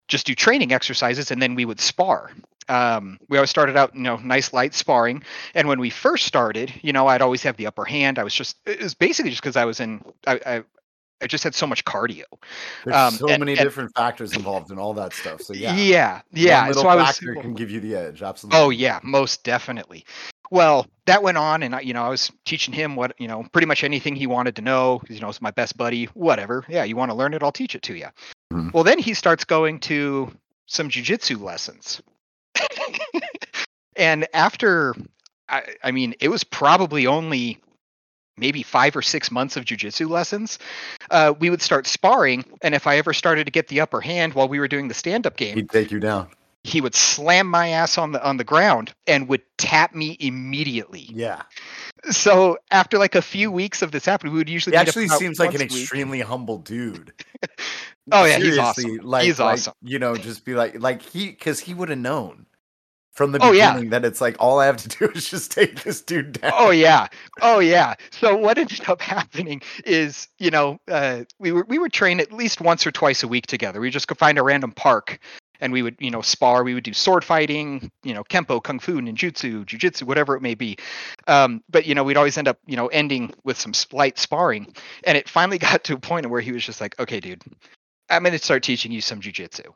just 0.06 0.26
do 0.26 0.34
training 0.34 0.72
exercises, 0.72 1.30
and 1.30 1.40
then 1.40 1.54
we 1.54 1.64
would 1.64 1.80
spar. 1.80 2.30
Um, 2.68 3.18
we 3.28 3.38
always 3.38 3.50
started 3.50 3.76
out, 3.76 3.94
you 3.94 4.02
know, 4.02 4.16
nice 4.16 4.52
light 4.52 4.74
sparring. 4.74 5.22
And 5.54 5.68
when 5.68 5.80
we 5.80 5.90
first 5.90 6.26
started, 6.26 6.72
you 6.82 6.92
know, 6.92 7.06
I'd 7.06 7.22
always 7.22 7.42
have 7.42 7.56
the 7.56 7.66
upper 7.66 7.84
hand. 7.84 8.18
I 8.18 8.24
was 8.24 8.34
just, 8.34 8.56
it 8.66 8.80
was 8.82 8.94
basically 8.94 9.30
just 9.30 9.42
because 9.42 9.56
I 9.56 9.64
was 9.64 9.80
in, 9.80 10.02
I, 10.26 10.40
I, 10.46 10.62
I 11.20 11.26
just 11.26 11.42
had 11.44 11.54
so 11.54 11.66
much 11.66 11.84
cardio. 11.84 12.24
There's 12.84 12.96
Um, 12.96 13.14
so 13.14 13.28
and- 13.28 13.40
many 13.40 13.52
and- 13.52 13.60
different 13.60 13.94
factors 13.96 14.34
involved 14.34 14.70
in 14.70 14.78
all 14.78 14.94
that 14.94 15.12
stuff. 15.12 15.40
So 15.42 15.52
yeah, 15.54 15.74
yeah, 15.74 16.12
One 16.14 16.22
yeah. 16.32 16.66
little 16.68 16.82
So 16.82 16.88
I 16.88 16.94
was, 16.96 17.18
can 17.18 17.54
give 17.54 17.70
you 17.70 17.80
the 17.80 17.96
edge. 17.96 18.22
Absolutely. 18.22 18.60
Oh 18.60 18.70
yeah, 18.70 19.00
most 19.02 19.44
definitely. 19.44 20.04
Well, 20.50 20.86
that 21.04 21.22
went 21.22 21.36
on, 21.36 21.62
and 21.62 21.74
I, 21.74 21.80
you 21.80 21.92
know, 21.92 22.02
I 22.02 22.08
was 22.08 22.30
teaching 22.46 22.72
him 22.72 22.96
what 22.96 23.14
you 23.18 23.28
know, 23.28 23.44
pretty 23.52 23.66
much 23.66 23.84
anything 23.84 24.16
he 24.16 24.26
wanted 24.26 24.56
to 24.56 24.62
know. 24.62 25.02
You 25.08 25.20
know, 25.20 25.28
it's 25.28 25.42
my 25.42 25.50
best 25.50 25.76
buddy. 25.76 26.04
Whatever. 26.14 26.64
Yeah, 26.68 26.84
you 26.84 26.96
want 26.96 27.10
to 27.10 27.14
learn 27.16 27.34
it, 27.34 27.42
I'll 27.42 27.52
teach 27.52 27.74
it 27.74 27.82
to 27.82 27.94
you. 27.96 28.06
Mhm. 28.52 28.72
Well, 28.72 28.84
then 28.84 28.98
he 28.98 29.12
starts 29.12 29.44
going 29.44 29.80
to 29.80 30.30
some 30.66 30.88
jujitsu 30.88 31.38
lessons, 31.40 32.00
and 33.96 34.26
after, 34.34 34.94
I, 35.48 35.62
I 35.82 35.90
mean, 35.90 36.14
it 36.20 36.28
was 36.28 36.44
probably 36.44 37.06
only 37.06 37.58
maybe 38.36 38.62
five 38.62 38.94
or 38.94 39.02
six 39.02 39.30
months 39.30 39.56
of 39.56 39.64
jujitsu 39.64 40.08
lessons. 40.08 40.58
Uh, 41.10 41.34
we 41.40 41.50
would 41.50 41.60
start 41.62 41.86
sparring, 41.86 42.44
and 42.62 42.74
if 42.74 42.86
I 42.86 42.96
ever 42.96 43.12
started 43.12 43.44
to 43.46 43.50
get 43.50 43.68
the 43.68 43.80
upper 43.80 44.00
hand 44.00 44.34
while 44.34 44.48
we 44.48 44.60
were 44.60 44.68
doing 44.68 44.88
the 44.88 44.94
stand-up 44.94 45.36
game, 45.36 45.56
He'd 45.56 45.70
take 45.70 45.90
you 45.90 45.98
down. 45.98 46.28
he 46.62 46.80
would 46.80 46.94
slam 46.94 47.46
my 47.48 47.68
ass 47.68 47.98
on 47.98 48.12
the 48.12 48.24
on 48.24 48.36
the 48.36 48.44
ground 48.44 48.92
and 49.08 49.28
would 49.28 49.42
tap 49.56 49.94
me 49.94 50.16
immediately. 50.20 51.08
Yeah. 51.10 51.42
So 52.10 52.58
after 52.70 52.96
like 52.98 53.16
a 53.16 53.22
few 53.22 53.50
weeks 53.50 53.82
of 53.82 53.90
this 53.90 54.04
happening, 54.04 54.32
we 54.32 54.38
would 54.38 54.48
usually 54.48 54.74
He 54.76 54.78
actually 54.78 55.08
seems 55.08 55.40
like 55.40 55.54
an 55.54 55.60
extremely 55.62 56.20
humble 56.20 56.58
dude. 56.58 57.12
Oh, 58.10 58.24
yeah, 58.24 58.38
he's 58.38 58.56
awesome. 58.56 58.96
Like, 59.02 59.24
He's 59.24 59.38
like, 59.38 59.52
awesome. 59.52 59.74
You 59.82 59.98
know, 59.98 60.16
just 60.16 60.46
be 60.46 60.54
like, 60.54 60.80
like 60.80 61.02
he, 61.02 61.26
because 61.28 61.60
he 61.60 61.74
would 61.74 61.90
have 61.90 61.98
known 61.98 62.46
from 63.18 63.32
the 63.32 63.40
Oh, 63.42 63.50
yeah. 63.50 63.72
beginning 63.72 63.90
that 63.90 64.04
it's 64.04 64.20
like 64.20 64.36
all 64.38 64.60
I 64.60 64.66
have 64.66 64.76
to 64.78 64.88
do 64.98 65.10
is 65.12 65.28
just 65.28 65.50
take 65.50 65.82
this 65.82 66.00
dude 66.00 66.40
down. 66.40 66.52
Oh 66.54 66.70
yeah, 66.70 67.08
oh 67.42 67.58
yeah. 67.58 67.94
So 68.12 68.36
what 68.36 68.56
ended 68.58 68.88
up 68.88 69.02
happening 69.16 69.60
is, 69.84 70.28
you 70.38 70.50
know, 70.52 70.78
uh, 70.88 71.24
we 71.40 71.50
were 71.52 71.64
we 71.68 71.78
would 71.78 71.92
train 71.92 72.20
at 72.20 72.32
least 72.32 72.60
once 72.60 72.86
or 72.86 72.92
twice 72.92 73.24
a 73.24 73.28
week 73.28 73.46
together. 73.48 73.80
We 73.80 73.90
just 73.90 74.06
go 74.06 74.14
find 74.14 74.38
a 74.38 74.42
random 74.44 74.70
park, 74.70 75.18
and 75.60 75.72
we 75.72 75.82
would, 75.82 75.96
you 75.98 76.12
know, 76.12 76.22
spar. 76.22 76.62
We 76.62 76.74
would 76.74 76.84
do 76.84 76.92
sword 76.92 77.24
fighting, 77.24 77.90
you 78.04 78.14
know, 78.14 78.22
kempo, 78.22 78.62
kung 78.62 78.78
fu, 78.78 79.00
ninjutsu, 79.00 79.64
jujitsu, 79.66 80.04
whatever 80.04 80.36
it 80.36 80.40
may 80.40 80.54
be. 80.54 80.78
Um, 81.26 81.62
but 81.68 81.86
you 81.86 81.96
know, 81.96 82.04
we'd 82.04 82.16
always 82.16 82.38
end 82.38 82.46
up, 82.46 82.58
you 82.66 82.76
know, 82.76 82.86
ending 82.86 83.34
with 83.42 83.58
some 83.58 83.72
light 83.92 84.16
sparring. 84.16 84.72
And 85.02 85.18
it 85.18 85.28
finally 85.28 85.58
got 85.68 85.82
to 85.84 85.94
a 85.94 85.98
point 85.98 86.30
where 86.30 86.40
he 86.40 86.52
was 86.52 86.64
just 86.64 86.80
like, 86.80 86.94
"Okay, 87.00 87.18
dude, 87.18 87.42
I'm 88.08 88.22
going 88.22 88.32
to 88.32 88.38
start 88.38 88.62
teaching 88.62 88.92
you 88.92 89.00
some 89.00 89.20
jujitsu." 89.20 89.66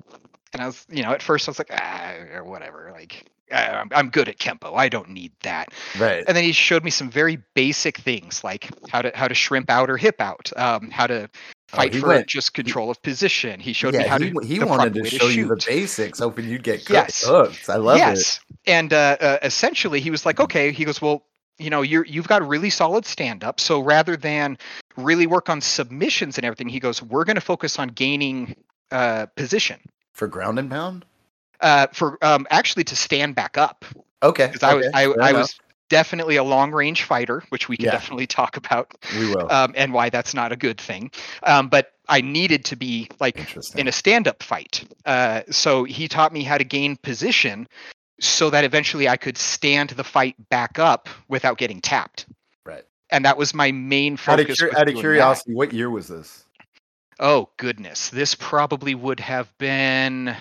And 0.55 0.61
I 0.61 0.67
was, 0.67 0.85
you 0.91 1.03
know, 1.03 1.13
at 1.13 1.23
first 1.23 1.49
I 1.49 1.51
was 1.51 1.59
like, 1.59 1.71
ah, 1.73 2.13
or 2.35 2.45
whatever, 2.45 2.91
like. 2.93 3.25
"Ah, 3.53 3.81
I'm, 3.81 3.89
I'm 3.95 4.09
good 4.11 4.29
at 4.29 4.39
kempo. 4.39 4.75
I 4.77 4.89
don't 4.89 5.11
need 5.11 5.33
that 5.43 5.69
Right. 5.99 6.25
and 6.27 6.37
then 6.37 6.45
he 6.45 6.53
showed 6.53 6.83
me 6.85 6.91
some 6.91 7.11
very 7.11 7.39
basic 7.55 7.99
things 7.99 8.43
like 8.43 8.69
how 8.89 9.03
to 9.03 9.13
how 9.15 9.29
to 9.29 9.35
shrimp 9.35 9.71
out 9.71 9.91
or 9.91 9.97
hip 9.97 10.21
out, 10.21 10.51
um, 10.57 10.91
how 10.91 11.07
to 11.07 11.29
fight 11.69 11.95
Oh, 11.97 12.01
for 12.01 12.07
went- 12.09 12.27
just 12.27 12.53
control 12.55 12.91
of 12.91 13.01
position. 13.03 13.59
He 13.61 13.73
showed 13.73 13.95
yeah, 13.95 14.01
me 14.03 14.07
how 14.09 14.19
he, 14.19 14.31
to 14.31 14.41
he 14.45 14.59
wanted 14.61 14.95
to 14.95 15.05
show 15.07 15.29
you 15.29 15.49
the 15.49 15.63
basics, 15.67 16.19
hoping 16.19 16.47
you'd 16.49 16.63
get. 16.63 16.89
Yes. 16.91 17.25
hooked. 17.27 17.69
I 17.71 17.77
love 17.77 17.97
it. 17.97 18.01
yes, 18.01 18.41
and 18.67 18.93
uh, 18.93 19.17
uh, 19.21 19.39
essentially 19.43 20.01
he 20.01 20.11
was 20.11 20.27
like, 20.27 20.39
okay, 20.41 20.73
he 20.73 20.85
goes, 20.85 21.01
well, 21.01 21.25
you 21.59 21.71
know, 21.71 21.81
you're 21.83 22.05
you've 22.05 22.29
got 22.29 22.43
a 22.43 22.45
really 22.45 22.71
solid 22.71 23.07
stand 23.07 23.43
up, 23.45 23.59
so 23.61 23.81
rather 23.81 24.17
than 24.17 24.59
really 24.97 25.27
work 25.27 25.49
on 25.49 25.61
submissions 25.63 26.37
and 26.37 26.45
everything, 26.45 26.69
he 26.69 26.79
goes, 26.81 27.03
we're 27.03 27.25
going 27.25 27.37
to 27.37 27.41
focus 27.41 27.79
on 27.79 27.89
gaining 27.89 28.55
uh, 28.91 29.25
position. 29.37 29.81
For 30.13 30.29
ground 30.29 30.59
and 30.59 30.71
pound? 30.71 31.07
Uh, 31.63 31.87
for 31.93 32.19
um, 32.23 32.47
actually 32.51 32.83
to 32.85 32.97
stand 32.97 33.35
back 33.35 33.57
up 33.57 33.85
Okay. 34.23 34.49
because 34.49 34.63
I 34.63 34.75
was 34.75 34.87
okay, 34.89 34.99
I, 35.23 35.31
I 35.31 35.33
was 35.33 35.59
definitely 35.89 36.37
a 36.37 36.43
long 36.43 36.73
range 36.73 37.05
fighter, 37.05 37.45
which 37.51 37.69
we 37.69 37.77
can 37.77 37.87
Yeah. 37.87 37.93
definitely 37.93 38.27
talk 38.27 38.57
about. 38.57 38.93
We 39.17 39.29
will. 39.29 39.51
um, 39.51 39.73
and 39.77 39.93
why 39.93 40.11
that's 40.11 40.35
not 40.35 40.51
a 40.51 40.57
good 40.57 40.81
thing. 40.81 41.11
Um, 41.45 41.69
but 41.69 41.93
I 42.09 42.21
needed 42.21 42.65
to 42.67 42.77
be 42.77 43.09
like 43.21 43.57
in 43.77 43.87
a 43.89 43.93
stand-up 43.93 44.43
fight. 44.43 44.85
Uh, 45.07 45.43
so 45.51 45.85
he 45.85 46.09
taught 46.09 46.33
me 46.33 46.43
how 46.43 46.59
to 46.59 46.65
gain 46.65 46.97
position, 46.97 47.69
so 48.21 48.51
that 48.51 48.65
eventually 48.65 49.09
I 49.09 49.17
could 49.17 49.39
stand 49.39 49.91
the 49.91 50.05
fight 50.05 50.35
back 50.49 50.79
up 50.79 51.09
without 51.29 51.59
getting 51.59 51.81
tapped. 51.81 52.27
Right. 52.65 52.85
And 53.11 53.25
that 53.25 53.37
was 53.37 53.55
my 53.55 53.71
main 53.71 54.15
out 54.27 54.41
of, 54.41 54.47
focus. 54.47 54.63
out 54.63 54.71
of 54.71 54.85
doing 54.87 54.97
that. 54.97 55.01
curiosity, 55.01 55.55
what 55.55 55.73
year 55.73 55.91
was 55.91 56.09
this? 56.09 56.45
Oh 57.21 57.51
goodness, 57.57 58.09
this 58.09 58.35
probably 58.35 58.95
would 58.95 59.21
have 59.21 59.57
been. 59.59 60.35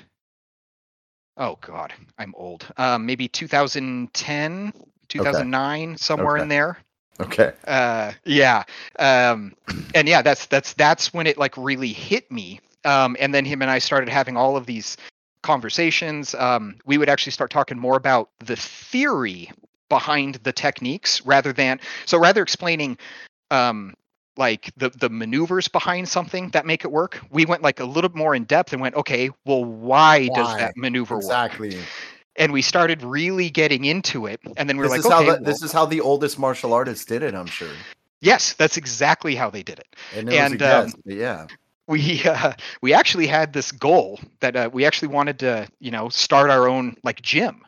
Oh 1.37 1.57
God, 1.61 1.93
I'm 2.17 2.33
old. 2.37 2.67
Um, 2.77 3.05
maybe 3.05 3.27
2010, 3.27 4.73
2009, 5.07 5.97
somewhere 5.97 6.35
Okay. 6.35 6.43
in 6.43 6.49
there. 6.49 6.77
Okay. 7.19 7.53
uh 7.67 8.11
yeah 8.25 8.63
um 8.97 9.53
and 9.93 10.07
yeah 10.07 10.23
that's 10.23 10.47
that's 10.47 10.73
that's 10.73 11.13
when 11.13 11.27
it 11.27 11.37
like 11.37 11.55
really 11.57 11.93
hit 11.93 12.31
me 12.31 12.59
Um, 12.83 13.15
and 13.19 13.31
then 13.33 13.45
him 13.45 13.61
and 13.61 13.69
I 13.69 13.77
started 13.79 14.09
having 14.09 14.35
all 14.37 14.57
of 14.57 14.65
these 14.65 14.97
conversations. 15.43 16.33
Um, 16.33 16.77
we 16.85 16.97
would 16.97 17.09
actually 17.09 17.33
start 17.33 17.51
talking 17.51 17.77
more 17.77 17.95
about 17.97 18.29
the 18.39 18.55
theory 18.55 19.51
behind 19.89 20.35
the 20.43 20.51
techniques 20.51 21.23
rather 21.25 21.53
than 21.53 21.79
so 22.05 22.17
rather 22.17 22.41
explaining 22.41 22.97
um, 23.51 23.93
like 24.37 24.71
the 24.77 24.89
the 24.89 25.09
maneuvers 25.09 25.67
behind 25.67 26.07
something 26.07 26.49
that 26.49 26.65
make 26.65 26.83
it 26.85 26.91
work. 26.91 27.19
We 27.31 27.45
went 27.45 27.61
like 27.61 27.79
a 27.79 27.85
little 27.85 28.11
more 28.13 28.35
in 28.35 28.45
depth 28.45 28.73
and 28.73 28.81
went, 28.81 28.95
okay, 28.95 29.29
well, 29.45 29.63
why, 29.63 30.27
does 30.27 30.55
that 30.57 30.77
maneuver 30.77 31.15
work? 31.15 31.23
Exactly. 31.23 31.77
And 32.37 32.53
we 32.53 32.61
started 32.61 33.03
really 33.03 33.49
getting 33.49 33.85
into 33.85 34.25
it, 34.25 34.39
and 34.57 34.69
then 34.69 34.77
we 34.77 34.83
were 34.83 34.89
this 34.89 34.91
like, 34.91 34.99
is 34.99 35.05
okay, 35.05 35.15
how 35.15 35.21
the, 35.21 35.27
well, 35.27 35.43
this 35.43 35.61
is 35.61 35.71
how 35.71 35.85
the 35.85 36.01
oldest 36.01 36.39
martial 36.39 36.73
artists 36.73 37.05
did 37.05 37.23
it. 37.23 37.35
I'm 37.35 37.45
sure. 37.45 37.67
yes, 38.21 38.53
that's 38.53 38.77
exactly 38.77 39.35
how 39.35 39.49
they 39.49 39.63
did 39.63 39.79
it. 39.79 39.95
And, 40.15 40.29
it 40.29 40.31
was 40.31 40.51
And, 40.51 40.59
guess, 40.59 40.93
um, 40.93 41.01
yeah. 41.05 41.47
we 41.87 42.23
uh, 42.23 42.53
we 42.81 42.93
actually 42.93 43.27
had 43.27 43.53
this 43.53 43.71
goal 43.71 44.19
that 44.39 44.55
uh, 44.55 44.69
we 44.71 44.85
actually 44.85 45.09
wanted 45.09 45.39
to 45.39 45.67
you 45.79 45.91
know 45.91 46.09
start 46.09 46.49
our 46.49 46.67
own 46.67 46.95
like 47.03 47.21
gym 47.21 47.63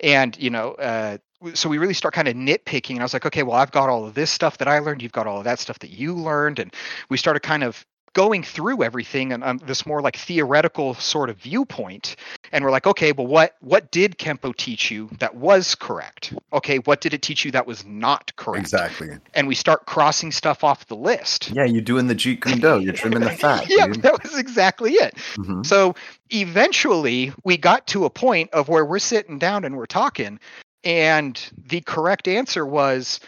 and 0.00 0.36
you 0.38 0.50
know 0.50 0.72
uh, 0.72 1.18
so 1.54 1.68
we 1.68 1.78
really 1.78 1.94
start 1.94 2.12
kind 2.14 2.28
of 2.28 2.34
nitpicking 2.34 2.90
and 2.90 3.00
i 3.00 3.02
was 3.02 3.12
like 3.12 3.26
okay 3.26 3.42
well 3.42 3.56
i've 3.56 3.70
got 3.72 3.88
all 3.88 4.04
of 4.06 4.14
this 4.14 4.30
stuff 4.30 4.58
that 4.58 4.68
i 4.68 4.78
learned 4.78 5.02
you've 5.02 5.12
got 5.12 5.26
all 5.26 5.38
of 5.38 5.44
that 5.44 5.58
stuff 5.58 5.78
that 5.80 5.90
you 5.90 6.14
learned 6.14 6.58
and 6.58 6.74
we 7.08 7.16
started 7.16 7.40
kind 7.40 7.62
of 7.62 7.86
going 8.12 8.42
through 8.42 8.82
everything 8.82 9.32
and 9.32 9.44
um, 9.44 9.58
this 9.58 9.86
more 9.86 10.02
like 10.02 10.16
theoretical 10.16 10.94
sort 10.94 11.30
of 11.30 11.36
viewpoint 11.38 12.16
and 12.50 12.64
we're 12.64 12.70
like 12.72 12.84
okay 12.84 13.12
well 13.12 13.26
what 13.28 13.54
what 13.60 13.88
did 13.92 14.18
kempo 14.18 14.52
teach 14.56 14.90
you 14.90 15.08
that 15.20 15.36
was 15.36 15.76
correct 15.76 16.34
okay 16.52 16.78
what 16.80 17.00
did 17.00 17.14
it 17.14 17.22
teach 17.22 17.44
you 17.44 17.52
that 17.52 17.68
was 17.68 17.86
not 17.86 18.34
correct 18.34 18.64
Exactly. 18.64 19.10
and 19.34 19.46
we 19.46 19.54
start 19.54 19.86
crossing 19.86 20.32
stuff 20.32 20.64
off 20.64 20.88
the 20.88 20.96
list 20.96 21.50
Yeah, 21.52 21.64
you're 21.66 21.80
doing 21.82 22.08
the 22.08 22.16
Jeet 22.16 22.42
Kune 22.42 22.58
Do. 22.58 22.80
You're 22.80 22.94
trimming 22.94 23.20
the 23.20 23.30
fat, 23.30 23.66
yeah 23.68 23.86
dude. 23.86 24.02
that 24.02 24.20
was 24.24 24.36
exactly 24.36 24.94
it 24.94 25.14
Mhm. 25.36 25.64
so 25.64 25.94
eventually 26.30 27.32
we 27.44 27.56
got 27.56 27.86
to 27.88 28.04
a 28.06 28.10
point 28.10 28.50
of 28.52 28.68
where 28.68 28.84
we're 28.84 28.98
sitting 28.98 29.38
down 29.38 29.64
and 29.64 29.76
we're 29.76 29.86
talking, 29.86 30.40
and 30.84 31.40
the 31.68 31.80
correct 31.82 32.28
answer 32.28 32.66
was 32.66 33.20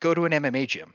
go 0.00 0.14
to 0.14 0.24
an 0.24 0.32
MMA 0.32 0.66
gym. 0.68 0.92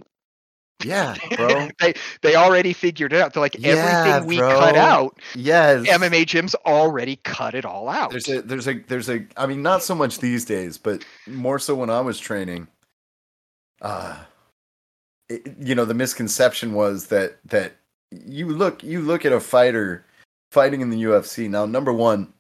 Yeah, 0.85 1.15
bro. 1.35 1.69
they 1.79 1.95
they 2.21 2.35
already 2.35 2.71
figured 2.73 3.11
it 3.13 3.21
out. 3.21 3.33
They're 3.33 3.41
like 3.41 3.55
Yeah, 3.57 3.71
everything 3.71 4.27
we 4.27 4.37
cut 4.37 4.75
out, 4.75 5.19
Yes. 5.33 5.87
MMA 5.87 6.25
gyms 6.25 6.53
already 6.65 7.15
cut 7.23 7.55
it 7.55 7.65
all 7.65 7.89
out. 7.89 8.11
There's 8.11 8.29
a 8.29 8.41
there's 8.41 8.67
a 8.67 8.73
there's 8.87 9.09
a 9.09 9.25
I 9.35 9.47
mean 9.47 9.61
not 9.61 9.81
so 9.81 9.95
much 9.95 10.19
these 10.19 10.45
days, 10.45 10.77
but 10.77 11.03
more 11.25 11.57
so 11.57 11.73
when 11.75 11.89
I 11.89 12.01
was 12.01 12.19
training. 12.19 12.67
Uh 13.81 14.17
it, 15.29 15.55
you 15.59 15.75
know, 15.75 15.85
the 15.85 15.93
misconception 15.93 16.73
was 16.73 17.07
that 17.07 17.37
that 17.45 17.73
you 18.11 18.47
look 18.49 18.83
you 18.83 19.01
look 19.01 19.25
at 19.25 19.33
a 19.33 19.39
fighter 19.39 20.05
fighting 20.51 20.81
in 20.81 20.89
the 20.89 21.03
UFC. 21.03 21.49
Now, 21.49 21.65
number 21.65 21.91
one, 21.91 22.31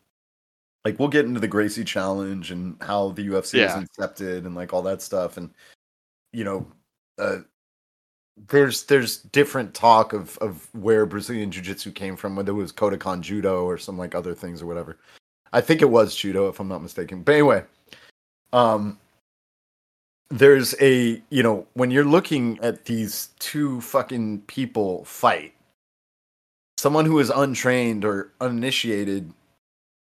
like 0.87 0.99
we'll 0.99 1.09
get 1.09 1.25
into 1.25 1.41
the 1.41 1.49
Gracie 1.49 1.83
challenge 1.83 2.49
and 2.51 2.77
how 2.81 3.09
the 3.09 3.27
UFC 3.27 3.55
Yeah. 3.59 3.77
is 3.77 3.83
incepted 3.89 4.45
and 4.45 4.55
like 4.55 4.71
all 4.71 4.81
that 4.83 5.01
stuff 5.01 5.35
and 5.35 5.49
you 6.31 6.45
know, 6.45 6.65
uh 7.19 7.39
there's 8.47 8.83
there's 8.85 9.17
different 9.17 9.73
talk 9.73 10.13
of 10.13 10.37
of 10.37 10.69
where 10.73 11.05
Brazilian 11.05 11.51
jiu-jitsu 11.51 11.91
came 11.91 12.15
from, 12.15 12.37
whether 12.37 12.51
it 12.51 12.55
was 12.55 12.71
Kodokan 12.71 13.19
judo 13.19 13.65
or 13.65 13.77
some 13.77 13.97
like 13.97 14.15
other 14.15 14.33
things 14.33 14.61
or 14.61 14.65
whatever. 14.65 14.97
I 15.51 15.59
think 15.59 15.81
it 15.81 15.89
was 15.89 16.15
judo 16.15 16.47
if 16.47 16.61
I'm 16.61 16.69
not 16.69 16.81
mistaken. 16.81 17.21
But 17.21 17.33
anyway, 17.33 17.63
um 18.53 18.97
there's 20.29 20.73
a, 20.81 21.21
you 21.29 21.43
know, 21.43 21.67
when 21.73 21.91
you're 21.91 22.05
looking 22.05 22.59
at 22.61 22.85
these 22.85 23.29
two 23.39 23.81
fucking 23.81 24.41
people 24.41 25.03
fight, 25.05 25.53
someone 26.77 27.05
who 27.05 27.19
is 27.19 27.29
untrained 27.29 28.05
or 28.05 28.31
uninitiated 28.39 29.33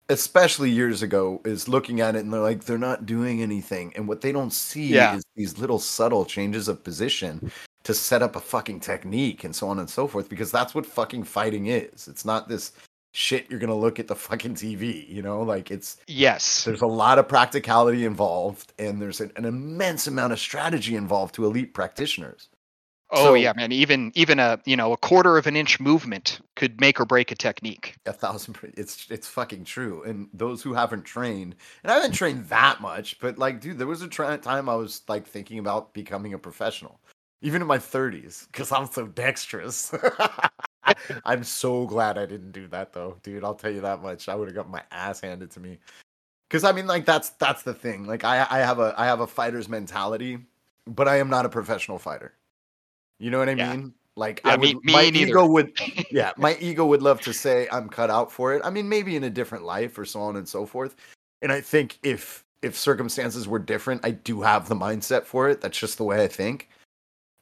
especially 0.10 0.70
years 0.70 1.02
ago 1.02 1.42
is 1.46 1.68
looking 1.68 2.00
at 2.02 2.16
it 2.16 2.20
and 2.24 2.34
they're 2.34 2.42
like 2.42 2.64
they're 2.64 2.78
not 2.78 3.06
doing 3.06 3.42
anything. 3.42 3.94
And 3.96 4.08
what 4.08 4.22
they 4.22 4.32
don't 4.32 4.54
see 4.54 4.94
Yeah. 4.94 5.16
is 5.16 5.24
these 5.36 5.58
little 5.58 5.80
subtle 5.80 6.26
changes 6.26 6.68
of 6.68 6.84
position 6.84 7.52
to 7.84 7.94
set 7.94 8.22
up 8.22 8.36
a 8.36 8.40
fucking 8.40 8.80
technique 8.80 9.44
and 9.44 9.56
so 9.56 9.68
on 9.68 9.80
and 9.80 9.90
so 9.90 10.08
forth 10.08 10.30
because 10.30 10.52
that's 10.52 10.74
what 10.76 10.86
fucking 10.86 11.24
fighting 11.24 11.68
is. 11.68 12.08
It's 12.08 12.26
not 12.26 12.48
this 12.48 12.72
shit 13.14 13.50
you're 13.50 13.60
gonna 13.60 13.76
look 13.76 14.00
at 14.00 14.08
the 14.08 14.16
fucking 14.16 14.56
tv 14.56 15.08
you 15.10 15.22
know? 15.22 15.42
Like 15.42 15.72
it's 15.72 15.98
yes, 16.08 16.64
there's 16.64 16.82
a 16.82 16.88
lot 16.88 17.20
of 17.20 17.28
practicality 17.28 18.06
involved 18.06 18.74
and 18.80 19.02
there's 19.02 19.20
an, 19.22 19.32
an 19.36 19.46
immense 19.46 20.08
amount 20.08 20.34
of 20.34 20.40
strategy 20.40 20.96
involved 20.96 21.36
to 21.36 21.46
elite 21.46 21.74
practitioners 21.74 22.50
oh 23.12 23.26
so- 23.26 23.34
yeah, 23.34 23.54
man. 23.56 23.72
Even 23.72 24.12
even 24.16 24.40
a 24.40 24.60
you 24.66 24.76
know 24.76 24.94
a 24.94 24.98
quarter 24.98 25.38
of 25.38 25.48
an 25.48 25.56
inch 25.56 25.80
movement 25.80 26.42
could 26.56 26.80
make 26.82 27.00
or 27.00 27.06
break 27.06 27.32
a 27.32 27.36
technique. 27.36 27.96
a 28.06 28.14
thousand 28.14 28.58
it's 28.76 29.08
it's 29.10 29.28
fucking 29.28 29.64
true 29.64 30.04
and 30.04 30.28
those 30.34 30.62
who 30.62 30.74
haven't 30.74 31.04
trained 31.04 31.56
and 31.84 31.92
i 31.92 31.96
haven't 31.96 32.14
trained 32.14 32.46
that 32.50 32.82
much 32.82 33.20
but 33.20 33.38
like 33.38 33.62
dude 33.62 33.78
there 33.78 33.88
was 33.88 34.02
a 34.02 34.08
tra- 34.08 34.38
time 34.38 34.68
i 34.68 34.76
was 34.76 35.02
like 35.08 35.26
thinking 35.28 35.60
about 35.60 35.94
becoming 35.94 36.34
a 36.34 36.40
professional 36.40 37.00
even 37.42 37.62
in 37.62 37.68
my 37.68 37.78
30s 37.78 38.48
because 38.52 38.72
i'm 38.72 38.88
so 38.88 39.08
dexterous 39.08 39.94
i'm 41.26 41.44
so 41.44 41.86
glad 41.86 42.18
i 42.18 42.26
didn't 42.26 42.52
do 42.52 42.68
that 42.68 42.94
though 42.94 43.18
dude 43.24 43.44
i'll 43.44 43.54
tell 43.56 43.72
you 43.72 43.82
that 43.82 44.02
much 44.02 44.28
i 44.28 44.36
would 44.36 44.48
have 44.48 44.56
got 44.56 44.70
my 44.70 44.82
ass 44.92 45.22
handed 45.22 45.52
to 45.52 45.60
me 45.60 45.78
because 46.50 46.64
i 46.64 46.72
mean 46.72 46.88
like 46.88 47.06
that's 47.06 47.30
that's 47.32 47.64
the 47.64 47.74
thing 47.74 48.06
like 48.06 48.24
i 48.24 48.46
i 48.50 48.58
have 48.60 48.80
a 48.80 48.94
i 48.98 49.06
have 49.06 49.20
a 49.20 49.28
fighter's 49.28 49.70
mentality 49.70 50.40
but 50.88 51.08
i 51.08 51.18
am 51.18 51.30
not 51.30 51.46
a 51.46 51.50
professional 51.50 52.00
fighter 52.00 52.34
you 53.20 53.32
know 53.32 53.40
what 53.40 53.50
i 53.50 53.54
Yeah. 53.54 53.72
mean 53.76 53.94
like 54.16 54.42
Yeah, 54.46 54.54
i 54.54 54.58
me- 54.58 54.76
would 54.76 54.84
me 54.86 54.94
my 54.94 55.10
neither. 55.10 55.28
ego 55.32 55.46
would 55.46 55.80
yeah, 56.12 56.32
my 56.38 56.56
ego 56.60 56.86
would 56.86 57.02
love 57.02 57.22
to 57.22 57.34
say 57.34 57.68
I'm 57.72 57.88
cut 57.90 58.10
out 58.10 58.32
for 58.32 58.54
it. 58.56 58.62
I 58.66 58.70
mean, 58.72 58.90
maybe 58.90 59.16
in 59.16 59.24
a 59.24 59.30
different 59.30 59.64
life 59.64 59.98
or 60.00 60.06
so 60.06 60.22
on 60.22 60.36
and 60.38 60.50
so 60.50 60.66
forth. 60.66 60.96
And 61.44 61.52
I 61.52 61.62
think 61.62 62.00
if 62.02 62.44
if 62.64 62.76
circumstances 62.76 63.48
were 63.48 63.60
different, 63.60 64.04
I 64.04 64.10
do 64.12 64.42
have 64.42 64.68
the 64.70 64.76
mindset 64.76 65.26
for 65.26 65.48
it. 65.50 65.62
That's 65.62 65.78
just 65.78 65.98
the 65.98 66.04
way 66.04 66.24
I 66.24 66.28
think. 66.28 66.68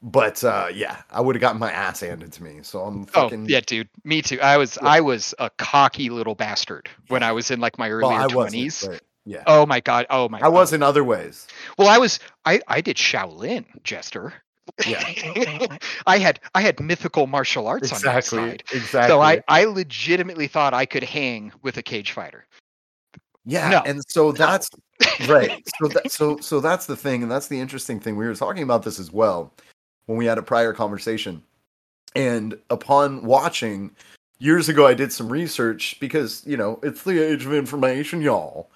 But 0.02 0.44
uh 0.44 0.68
yeah, 0.74 1.02
I 1.10 1.22
would 1.22 1.36
have 1.36 1.42
gotten 1.42 1.60
my 1.60 1.72
ass 1.72 2.02
handed 2.02 2.34
to 2.34 2.44
me. 2.44 2.60
So 2.62 2.82
I'm 2.82 3.04
Oh 3.14 3.24
fucking 3.24 3.46
yeah, 3.48 3.62
dude. 3.66 3.88
Me 4.04 4.22
too. 4.22 4.42
I 4.42 4.58
was 4.58 4.78
Yeah. 4.82 4.90
I 4.90 5.00
was 5.02 5.34
a 5.40 5.50
cocky 5.52 6.10
little 6.10 6.36
bastard 6.36 6.90
when 7.08 7.24
I 7.24 7.32
was 7.32 7.52
in 7.52 7.62
like 7.62 7.80
my 7.80 7.88
well, 7.90 8.02
wasn't, 8.12 8.32
twenties. 8.32 8.86
but 8.86 9.02
yeah. 9.26 9.44
Oh 9.48 9.66
my 9.66 9.80
god. 9.80 10.06
Oh 10.10 10.28
my. 10.28 10.40
God. 10.42 10.46
I 10.46 10.50
was 10.50 10.74
in 10.74 10.84
other 10.84 11.04
ways. 11.06 11.48
Well, 11.78 11.88
I 11.88 11.98
was. 12.00 12.20
I 12.44 12.60
I 12.68 12.82
did 12.82 12.98
Shaolin, 12.98 13.66
Jester. 13.84 14.34
Yeah. 14.86 15.78
I 16.08 16.18
had 16.18 16.40
I 16.56 16.62
had 16.62 16.80
mythical 16.80 17.28
martial 17.28 17.68
arts 17.68 17.92
on 17.92 18.02
my 18.04 18.18
Exactly. 18.18 18.40
side. 18.50 18.64
Exactly. 18.74 19.10
So 19.10 19.22
I 19.22 19.42
I 19.48 19.66
legitimately 19.66 20.48
thought 20.48 20.74
I 20.74 20.86
could 20.86 21.04
hang 21.04 21.52
with 21.62 21.78
a 21.78 21.84
cage 21.84 22.12
fighter. 22.12 22.46
Yeah, 23.46 23.70
No. 23.70 23.82
and 23.86 24.02
so 24.08 24.32
that's 24.32 24.70
right. 25.28 25.62
So 25.80 25.88
that 25.90 26.12
so 26.12 26.38
so 26.40 26.60
that's 26.60 26.88
the 26.88 26.96
thing, 26.96 27.22
and 27.22 27.32
that's 27.32 27.48
the 27.48 27.60
interesting 27.60 28.00
thing. 28.00 28.16
We 28.16 28.26
were 28.26 28.34
talking 28.36 28.64
about 28.64 28.84
this 28.84 29.00
as 29.00 29.12
well 29.12 29.54
when 30.08 30.18
we 30.18 30.26
had 30.26 30.38
a 30.38 30.44
prior 30.44 30.74
conversation. 30.74 31.44
And 32.16 32.58
upon 32.70 33.24
watching 33.24 33.92
years 34.40 34.68
ago, 34.68 34.88
I 34.88 34.94
did 34.96 35.12
some 35.14 35.30
research 35.32 35.98
because 36.00 36.42
you 36.48 36.58
know 36.58 36.80
it's 36.82 37.04
the 37.04 37.20
age 37.24 37.46
of 37.46 37.54
information, 37.54 38.20
y'all. 38.22 38.72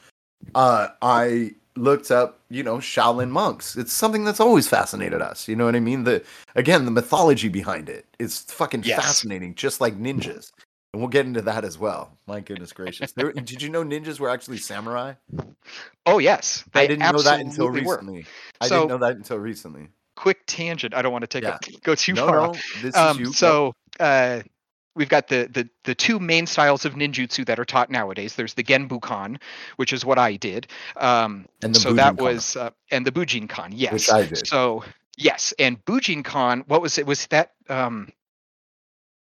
Uh, 0.53 0.89
I 1.01 1.55
looked 1.79 2.11
up, 2.11 2.39
you 2.49 2.63
know, 2.63 2.77
Shaolin 2.77 3.29
monks. 3.29 3.75
It's 3.75 3.93
something 3.93 4.23
that's 4.25 4.39
always 4.39 4.67
fascinated 4.67 5.21
us. 5.21 5.47
You 5.47 5.55
know 5.55 5.65
what 5.65 5.75
I 5.75 5.79
mean? 5.79 6.03
The 6.03 6.23
again, 6.55 6.85
the 6.85 6.91
mythology 6.91 7.47
behind 7.49 7.89
it 7.89 8.05
is 8.19 8.39
fucking 8.43 8.83
Yes. 8.83 9.03
fascinating, 9.03 9.55
just 9.55 9.81
like 9.81 9.97
ninjas. 9.97 10.51
And 10.93 11.01
we'll 11.01 11.09
get 11.09 11.25
into 11.27 11.41
that 11.43 11.63
as 11.65 11.77
well. 11.77 12.17
My 12.27 12.39
goodness 12.39 12.73
gracious! 12.73 13.11
There, 13.11 13.31
did 13.51 13.61
you 13.61 13.69
know 13.69 13.83
ninjas 13.83 14.19
were 14.19 14.29
actually 14.29 14.57
samurai? 14.57 15.13
Oh 16.05 16.17
yes, 16.19 16.63
I 16.73 16.87
didn't 16.87 17.11
know 17.11 17.21
that 17.21 17.39
until 17.39 17.65
were. 17.65 17.71
recently. 17.73 18.25
I 18.59 18.67
So- 18.67 18.75
didn't 18.87 18.89
know 18.89 19.07
that 19.07 19.15
until 19.15 19.37
recently. 19.37 19.89
Quick 20.15 20.39
tangent. 20.47 20.93
I 20.93 21.01
don't 21.01 21.11
want 21.13 21.21
to 21.23 21.27
take 21.27 21.43
Yeah. 21.43 21.57
a, 21.65 21.79
go 21.83 21.95
too 21.95 22.13
no, 22.13 22.25
far. 22.25 22.35
no, 22.35 22.43
off. 22.49 22.61
this 22.81 22.95
um, 22.95 23.17
is 23.21 23.27
you. 23.27 23.33
so 23.33 23.73
uh, 23.99 24.41
we've 24.99 25.09
got 25.09 25.29
the, 25.29 25.49
the 25.51 25.67
the 25.85 25.95
two 25.95 26.19
main 26.19 26.45
styles 26.45 26.85
of 26.85 26.93
ninjutsu 26.93 27.45
that 27.45 27.57
are 27.57 27.65
taught 27.65 27.89
nowadays. 27.89 28.35
There's 28.35 28.53
the 28.53 28.63
Genbukan, 28.63 29.37
which 29.77 29.93
is 29.93 30.05
what 30.05 30.19
I 30.19 30.35
did. 30.35 30.67
Um, 30.97 31.47
and 31.63 31.73
the 31.73 31.79
so 31.79 31.93
that 31.93 32.17
was 32.17 32.55
uh, 32.55 32.71
and 32.91 33.05
the 33.05 33.11
Bujinkan, 33.11 33.69
yes. 33.71 33.93
which 33.93 34.11
I 34.11 34.25
did. 34.25 34.45
So 34.45 34.83
yes, 35.17 35.53
and 35.57 35.83
Bujinkan, 35.85 36.67
what 36.67 36.81
was 36.81 36.99
it? 36.99 37.07
Was 37.07 37.25
that 37.27 37.53
um 37.69 38.09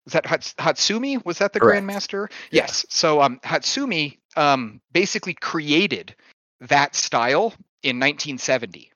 was 0.05 0.12
that 0.12 0.25
Hatsumi? 0.25 1.25
Was 1.25 1.38
that 1.38 1.55
the 1.55 1.61
Correct. 1.61 1.85
grandmaster? 1.85 2.31
Yeah. 2.50 2.62
Yes. 2.62 2.87
So 2.91 3.23
um 3.23 3.41
Hatsumi 3.43 4.19
um 4.37 4.81
basically 4.93 5.35
created 5.35 6.14
that 6.61 6.95
style 6.95 7.55
in 7.83 7.99
1970. 7.99 8.91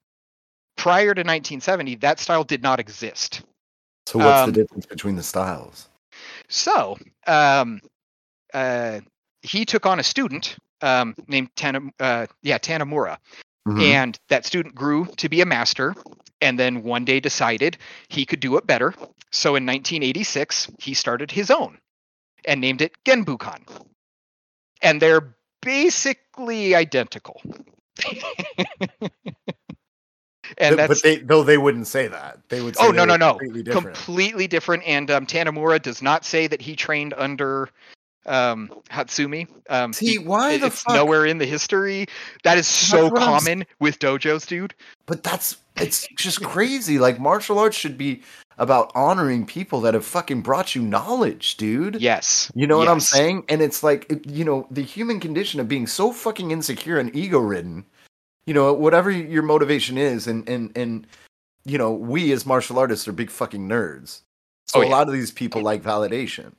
Prior 0.76 1.14
to 1.14 1.22
1970, 1.22 1.96
that 1.96 2.20
style 2.20 2.44
did 2.44 2.62
not 2.62 2.78
exist. 2.78 3.40
so 4.04 4.18
what's 4.18 4.42
um, 4.42 4.52
the 4.52 4.60
difference 4.60 4.84
between 4.84 5.16
the 5.16 5.22
styles? 5.22 5.88
So, 6.48 6.98
um, 7.26 7.80
uh, 8.54 9.00
he 9.42 9.64
took 9.64 9.86
on 9.86 9.98
a 10.00 10.02
student 10.02 10.56
um, 10.82 11.14
named 11.26 11.50
Tana, 11.56 11.80
uh, 12.00 12.26
yeah, 12.42 12.58
Tanemura, 12.58 13.18
Mhm. 13.66 13.82
and 13.82 14.18
that 14.28 14.44
student 14.46 14.74
grew 14.74 15.06
to 15.16 15.28
be 15.28 15.40
a 15.40 15.46
master, 15.46 15.94
and 16.40 16.58
then 16.58 16.82
one 16.82 17.04
day 17.04 17.20
decided 17.20 17.78
he 18.08 18.26
could 18.26 18.40
do 18.40 18.56
it 18.56 18.66
better. 18.66 18.94
So, 19.32 19.56
in 19.56 19.64
1986, 19.66 20.68
he 20.78 20.94
started 20.94 21.30
his 21.30 21.50
own. 21.50 21.78
and 22.44 22.60
named 22.60 22.80
it 22.80 22.92
Genbukan. 23.04 23.60
And 24.82 25.02
they're 25.02 25.34
basically 25.62 26.74
identical. 26.76 27.42
and 30.58 30.76
Th- 30.76 30.88
that's 30.88 31.02
but 31.02 31.08
they 31.08 31.16
though 31.16 31.42
they 31.42 31.58
wouldn't 31.58 31.86
say 31.86 32.06
that. 32.08 32.38
They 32.48 32.60
would. 32.62 32.76
Say 32.76 32.86
Oh, 32.86 32.90
no, 32.90 33.04
no, 33.04 33.16
no. 33.16 33.32
Completely 33.34 33.62
different. 33.62 33.96
completely 33.96 34.46
different. 34.46 34.82
And 34.86 35.10
um, 35.10 35.26
Tanemura 35.26 35.80
does 35.80 36.02
not 36.02 36.24
say 36.24 36.46
that 36.46 36.60
he 36.62 36.76
trained 36.76 37.14
under 37.16 37.68
um, 38.26 38.70
Hatsumi. 38.90 39.46
Um, 39.70 39.92
See, 39.92 40.12
he- 40.12 40.18
why 40.18 40.52
it- 40.52 40.60
the 40.60 40.66
it's 40.68 40.82
fuck? 40.82 40.94
nowhere 40.94 41.26
in 41.26 41.38
the 41.38 41.46
history. 41.46 42.06
That 42.44 42.58
is 42.58 42.66
so 42.66 43.04
what 43.08 43.20
I'm 43.22 43.28
common 43.40 43.66
with 43.80 43.98
dojos, 43.98 44.46
dude. 44.46 44.74
But 45.06 45.22
that's 45.22 45.56
it's 45.76 46.08
just 46.16 46.42
crazy. 46.42 46.98
Like 46.98 47.20
martial 47.20 47.58
arts 47.58 47.76
should 47.76 47.98
be 47.98 48.22
about 48.58 48.90
honoring 48.94 49.44
people 49.44 49.82
that 49.82 49.92
have 49.92 50.06
fucking 50.06 50.40
brought 50.40 50.74
you 50.74 50.80
knowledge, 50.80 51.58
dude. 51.58 52.00
Yes. 52.00 52.50
You 52.54 52.66
know 52.66 52.78
what 52.78 52.88
I'm 52.88 53.00
saying? 53.00 53.44
And 53.50 53.60
it's 53.60 53.82
like, 53.82 54.10
you 54.26 54.46
know, 54.46 54.66
the 54.70 54.80
human 54.80 55.20
condition 55.20 55.60
of 55.60 55.68
being 55.68 55.86
so 55.86 56.10
fucking 56.10 56.50
insecure 56.50 56.98
and 56.98 57.14
ego 57.14 57.38
ridden, 57.38 57.84
you 58.46 58.54
know, 58.54 58.72
whatever 58.72 59.10
your 59.10 59.42
motivation 59.42 59.98
is, 59.98 60.26
and, 60.26 60.48
and, 60.48 60.76
and, 60.76 61.06
you 61.64 61.78
know, 61.78 61.92
we 61.92 62.32
as 62.32 62.46
martial 62.46 62.78
artists 62.78 63.06
are 63.08 63.12
big 63.12 63.30
fucking 63.30 63.68
nerds. 63.68 64.22
So 64.66 64.80
Oh, 64.82 64.86
a 64.86 64.88
lot 64.88 65.06
of 65.08 65.12
these 65.14 65.30
people 65.30 65.62
like 65.62 65.82
validation. 65.82 66.52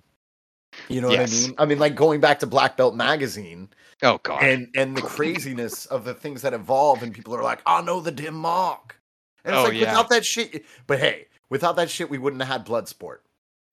You 0.89 1.01
know 1.01 1.09
Yes. 1.09 1.31
what 1.31 1.39
I 1.39 1.47
mean? 1.47 1.55
I 1.57 1.65
mean, 1.65 1.79
like 1.79 1.95
going 1.95 2.19
back 2.21 2.39
to 2.39 2.47
Black 2.47 2.77
Belt 2.77 2.95
magazine 2.95 3.69
Oh 4.03 4.19
god. 4.21 4.43
and 4.43 4.67
and 4.75 4.95
the 4.95 5.01
craziness 5.01 5.85
of 5.87 6.05
the 6.05 6.13
things 6.13 6.43
that 6.43 6.53
evolve, 6.53 7.01
and 7.03 7.13
people 7.13 7.35
are 7.35 7.41
like, 7.43 7.61
"I 7.65 7.81
know 7.81 7.99
the 7.99 8.11
dim 8.11 8.39
mak," 8.41 8.95
and 9.43 9.55
it's 9.55 9.61
Oh, 9.61 9.67
like 9.69 9.73
yeah. 9.73 9.79
without 9.81 10.09
that 10.09 10.23
shit. 10.25 10.63
But 10.85 10.99
hey, 10.99 11.25
without 11.49 11.75
that 11.77 11.89
shit, 11.89 12.09
we 12.09 12.17
wouldn't 12.17 12.41
have 12.43 12.51
had 12.59 12.65
Bloodsport 12.67 13.17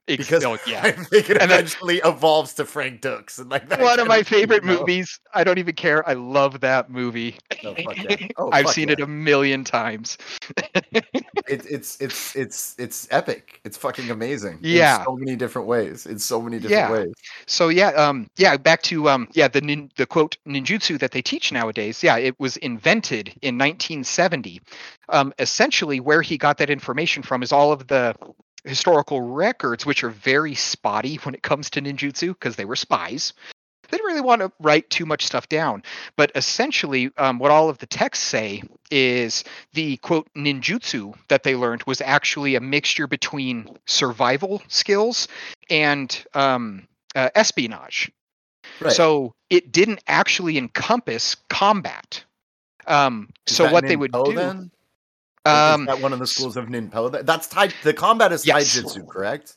Because 0.07 0.45
oh, 0.45 0.55
I 0.67 0.67
yeah. 0.67 0.93
think 0.93 1.31
it 1.31 1.39
And 1.41 1.51
eventually 1.51 1.99
evolves 2.05 2.55
to 2.55 2.65
Frank 2.65 3.01
Dux 3.01 3.39
and 3.39 3.51
like 3.51 3.69
that 3.71 3.81
One 3.81 3.99
of 4.01 4.07
my 4.07 4.23
favorite 4.23 4.65
you 4.65 4.71
know? 4.71 4.79
movies. 4.81 5.19
I 5.33 5.45
don't 5.45 5.59
even 5.59 5.75
care. 5.75 6.07
I 6.09 6.15
love 6.15 6.61
that 6.61 6.91
movie. 6.91 7.39
Oh, 7.65 7.75
fuck 7.77 7.97
yeah. 8.03 8.17
Oh, 8.37 8.51
I've 8.53 8.69
seen 8.69 8.89
yeah. 8.89 8.95
it 8.95 9.01
a 9.01 9.07
million 9.07 9.65
times. 9.65 10.19
It, 11.47 11.67
it's 11.67 12.01
it's 12.01 12.35
it's 12.35 12.75
it's 12.79 13.07
epic. 13.11 13.61
It's 13.65 13.77
fucking 13.77 14.11
amazing. 14.11 14.61
Yeah. 14.63 15.01
in 15.01 15.05
so 15.05 15.17
many 15.17 15.37
different 15.37 15.69
ways. 15.69 16.07
In 16.07 16.19
so 16.19 16.41
many 16.41 16.59
different 16.59 16.89
Yeah. 16.89 16.91
ways. 16.91 17.13
So 17.47 17.69
yeah, 17.69 17.89
um, 17.91 18.29
yeah, 18.37 18.57
back 18.57 18.83
to 18.85 19.11
um, 19.11 19.29
yeah, 19.35 19.49
the 19.49 19.61
nin- 19.61 19.91
the 19.97 20.07
quote 20.07 20.39
ninjutsu 20.47 20.99
that 21.01 21.11
they 21.13 21.21
teach 21.21 21.53
nowadays. 21.53 22.03
Yeah, 22.03 22.17
it 22.17 22.39
was 22.41 22.57
invented 22.59 23.29
in 23.43 23.59
1970. 23.59 24.61
Um, 25.11 25.35
essentially, 25.39 26.01
where 26.01 26.23
he 26.23 26.39
got 26.39 26.57
that 26.59 26.71
information 26.71 27.23
from 27.23 27.43
is 27.43 27.53
all 27.53 27.73
of 27.73 27.89
the 27.89 28.15
historical 28.65 29.21
records, 29.21 29.87
which 29.87 30.05
are 30.05 30.11
very 30.11 30.55
spotty 30.55 31.17
when 31.23 31.35
it 31.35 31.43
comes 31.43 31.71
to 31.71 31.83
ninjutsu 31.83 32.29
because 32.29 32.57
they 32.57 32.65
were 32.65 32.77
spies. 32.77 33.33
They 33.91 33.99
didn't 33.99 34.07
really 34.07 34.21
want 34.23 34.41
to 34.41 34.51
write 34.61 34.89
too 34.89 35.05
much 35.05 35.27
stuff 35.27 35.49
down, 35.49 35.83
but 36.17 36.33
essentially, 36.35 37.11
um, 37.19 37.39
what 37.39 37.51
all 37.51 37.69
of 37.69 37.79
the 37.79 37.87
texts 37.87 38.25
say 38.25 38.63
is 38.91 39.45
the 39.75 39.99
quote 39.99 40.27
ninjutsu 40.35 41.15
that 41.29 41.43
they 41.43 41.55
learned 41.55 41.83
was 41.85 42.01
actually 42.01 42.55
a 42.55 42.61
mixture 42.61 43.07
between 43.07 43.77
survival 43.87 44.63
skills 44.69 45.29
and 45.69 46.25
um, 46.33 46.89
uh, 47.15 47.29
espionage. 47.35 48.11
Right. 48.81 48.93
So 48.93 49.35
it 49.51 49.71
didn't 49.71 50.01
actually 50.07 50.59
encompass 50.59 51.37
combat. 51.49 52.25
Um, 52.87 53.31
so 53.47 53.71
what 53.71 53.87
they 53.87 53.97
would 53.97 54.13
do, 54.13 54.33
then? 54.33 54.71
Um, 55.47 55.83
is 55.83 55.87
that 55.89 56.01
one 56.01 56.13
of 56.13 56.19
the 56.19 56.27
schools 56.27 56.57
of 56.57 56.67
Ninpo? 56.67 57.25
That's 57.25 57.47
tai. 57.49 57.69
The 57.83 57.93
combat 57.95 58.33
is 58.33 58.47
Yes. 58.47 58.77
taijutsu, 58.79 59.07
correct? 59.09 59.57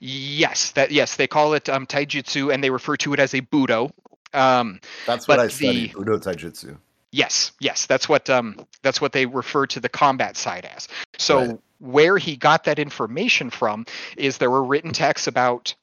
yes, 0.00 0.72
that 0.72 0.90
yes, 0.90 1.16
they 1.16 1.26
call 1.26 1.54
it 1.54 1.68
um, 1.68 1.86
taijutsu, 1.86 2.52
and 2.52 2.62
they 2.62 2.70
refer 2.70 2.96
to 2.98 3.12
it 3.14 3.20
as 3.20 3.34
a 3.34 3.40
budo. 3.40 3.90
Um, 4.32 4.80
That's 5.06 5.28
what 5.28 5.38
I 5.38 5.48
studied. 5.48 5.94
the- 5.94 6.00
Udo 6.00 6.18
taijutsu. 6.18 6.76
yes, 7.12 7.52
yes, 7.60 7.86
that's 7.86 8.08
what 8.08 8.28
um, 8.28 8.56
that's 8.82 9.00
what 9.00 9.12
they 9.12 9.26
refer 9.26 9.66
to 9.68 9.80
the 9.80 9.88
combat 9.88 10.36
side 10.36 10.66
as. 10.76 10.88
So 11.18 11.38
Right. 11.38 11.58
where 11.78 12.18
he 12.18 12.36
got 12.36 12.64
that 12.64 12.78
information 12.78 13.50
from 13.50 13.86
is 14.16 14.38
there 14.38 14.50
were 14.50 14.64
written 14.64 14.92
texts 14.92 15.26
about 15.26 15.74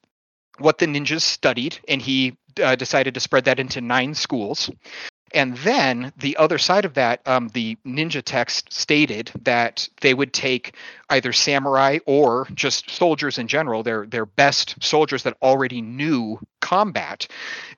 what 0.60 0.78
the 0.78 0.86
ninjas 0.86 1.22
studied, 1.22 1.80
and 1.88 2.02
he 2.02 2.38
uh, 2.62 2.76
decided 2.76 3.14
to 3.14 3.20
spread 3.20 3.46
that 3.46 3.60
into 3.60 3.80
nine 3.82 4.14
schools. 4.14 4.70
And 5.34 5.58
then 5.58 6.12
the 6.18 6.38
other 6.38 6.58
side 6.58 6.86
of 6.86 6.96
that, 6.96 7.22
um, 7.26 7.50
the 7.50 7.78
ninja 7.86 8.22
text 8.24 8.72
stated 8.72 9.32
that 9.44 9.88
they 10.02 10.14
would 10.14 10.34
take 10.34 10.76
either 11.10 11.34
samurai 11.34 12.00
or 12.06 12.48
just 12.54 12.90
soldiers 12.90 13.38
in 13.38 13.48
general, 13.48 13.84
their 13.84 14.06
their 14.06 14.26
best 14.26 14.76
soldiers 14.82 15.24
that 15.24 15.38
already 15.42 15.82
knew 15.82 16.40
combat, 16.60 17.28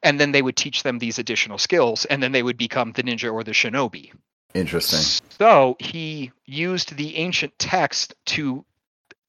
and 0.01 0.19
then 0.19 0.31
they 0.31 0.41
would 0.41 0.55
teach 0.55 0.83
them 0.83 0.99
these 0.99 1.19
additional 1.19 1.57
skills, 1.57 2.05
and 2.05 2.21
then 2.21 2.31
they 2.31 2.43
would 2.43 2.57
become 2.57 2.91
the 2.91 3.03
ninja 3.03 3.31
or 3.31 3.43
the 3.43 3.51
shinobi. 3.51 4.11
Interesting. 4.53 4.99
So 5.39 5.75
he 5.79 6.31
used 6.45 6.95
the 6.95 7.17
ancient 7.17 7.57
text 7.57 8.13
to, 8.27 8.65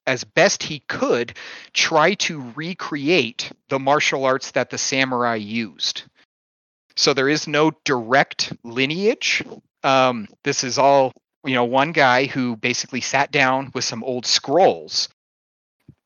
as 0.07 0.25
best 0.25 0.63
he 0.63 0.81
could, 0.81 1.35
try 1.73 2.15
to 2.15 2.53
recreate 2.55 3.51
the 3.69 3.79
martial 3.79 4.25
arts 4.27 4.51
that 4.51 4.71
the 4.71 4.79
samurai 4.79 5.37
used. 5.37 6.03
So 6.97 7.15
there 7.15 7.29
is 7.29 7.49
no 7.49 7.73
direct 7.85 8.53
lineage. 8.63 9.43
Um, 9.83 10.29
this 10.45 10.65
is 10.65 10.79
all, 10.79 11.13
you 11.45 11.55
know, 11.55 11.65
one 11.65 11.93
guy 11.93 12.27
who 12.27 12.57
basically 12.57 13.01
sat 13.01 13.31
down 13.31 13.71
with 13.75 13.85
some 13.85 14.05
old 14.05 14.27
scrolls 14.27 15.09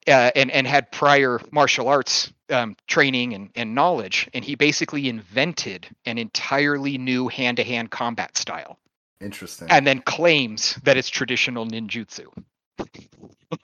uh, 0.06 0.30
and, 0.34 0.50
and 0.50 0.66
had 0.66 0.90
prior 0.90 1.40
martial 1.50 1.88
arts 1.88 2.32
um, 2.50 2.76
training 2.86 3.34
and, 3.34 3.50
and 3.54 3.74
knowledge. 3.74 4.28
And 4.32 4.44
he 4.44 4.54
basically 4.54 5.08
invented 5.08 5.86
an 6.06 6.18
entirely 6.18 6.96
new 6.96 7.28
hand 7.28 7.58
to 7.58 7.64
hand 7.64 7.90
combat 7.90 8.36
style 8.36 8.78
Interesting. 9.20 9.68
and 9.70 9.86
then 9.86 10.00
claims 10.00 10.76
that 10.84 10.96
it's 10.96 11.10
traditional 11.10 11.66
ninjutsu. 11.66 12.26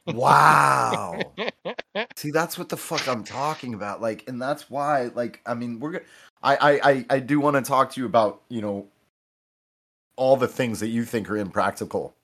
Wow. 0.06 1.32
See, 2.16 2.30
that's 2.30 2.58
what 2.58 2.68
the 2.68 2.76
fuck 2.76 3.06
I'm 3.08 3.24
talking 3.24 3.74
about. 3.74 4.00
Like, 4.00 4.28
and 4.28 4.40
that's 4.40 4.70
why, 4.70 5.10
like, 5.14 5.40
I 5.46 5.54
mean, 5.54 5.80
we're 5.80 5.92
gonna. 5.92 6.04
I, 6.42 6.56
I, 6.56 6.90
I, 6.90 7.06
I 7.10 7.18
do 7.20 7.40
want 7.40 7.56
to 7.56 7.62
talk 7.62 7.92
to 7.92 8.00
you 8.00 8.06
about, 8.06 8.42
you 8.48 8.60
know, 8.60 8.86
all 10.16 10.36
the 10.36 10.48
things 10.48 10.80
that 10.80 10.88
you 10.88 11.04
think 11.04 11.28
are 11.30 11.36
impractical 11.36 12.14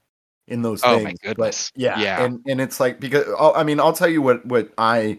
in 0.49 0.63
those 0.63 0.85
Oh 0.85 0.99
things. 0.99 1.19
my 1.25 1.33
but 1.35 1.71
yeah, 1.75 2.01
Yeah. 2.01 2.25
and 2.25 2.41
and 2.47 2.61
it's 2.61 2.81
like 2.81 3.01
because 3.01 3.25
oh, 3.39 3.53
I 3.55 3.63
mean, 3.63 3.81
I'll 3.81 3.93
tell 3.93 4.09
you 4.09 4.23
what 4.23 4.45
what 4.47 4.73
I, 4.79 5.19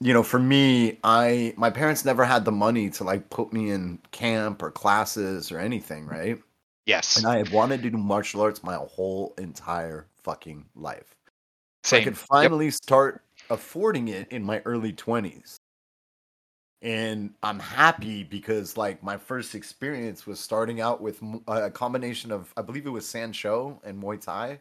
you 0.00 0.12
know, 0.12 0.22
for 0.22 0.38
me, 0.38 0.98
I 1.04 1.54
my 1.56 1.70
parents 1.70 2.04
never 2.04 2.24
had 2.24 2.44
the 2.44 2.52
money 2.52 2.90
to 2.90 3.04
like 3.04 3.30
put 3.30 3.52
me 3.52 3.70
in 3.70 3.98
camp 4.10 4.62
or 4.62 4.70
classes 4.70 5.50
or 5.50 5.58
anything, 5.58 6.06
right? 6.06 6.40
Yes. 6.86 7.16
And 7.16 7.26
I 7.26 7.38
had 7.38 7.50
wanted 7.50 7.82
to 7.82 7.90
do 7.90 7.96
martial 7.96 8.40
arts 8.42 8.62
my 8.62 8.74
whole 8.74 9.34
entire 9.38 10.06
fucking 10.24 10.64
life. 10.74 11.14
So 11.84 11.96
I 11.96 12.04
could 12.04 12.16
finally 12.16 12.70
start 12.70 13.22
affording 13.50 14.08
it 14.08 14.28
in 14.30 14.42
my 14.42 14.60
early 14.64 14.92
20s. 14.92 15.56
And 16.80 17.32
I'm 17.42 17.60
happy 17.60 18.24
because 18.24 18.76
like 18.76 19.02
my 19.02 19.16
first 19.16 19.54
experience 19.54 20.26
was 20.26 20.40
starting 20.40 20.80
out 20.80 21.00
with 21.00 21.20
a 21.46 21.70
combination 21.70 22.32
of 22.32 22.52
I 22.56 22.62
believe 22.62 22.86
it 22.86 22.90
was 22.90 23.06
Sanshou 23.06 23.78
and 23.84 24.02
Muay 24.02 24.20
Thai. 24.20 24.60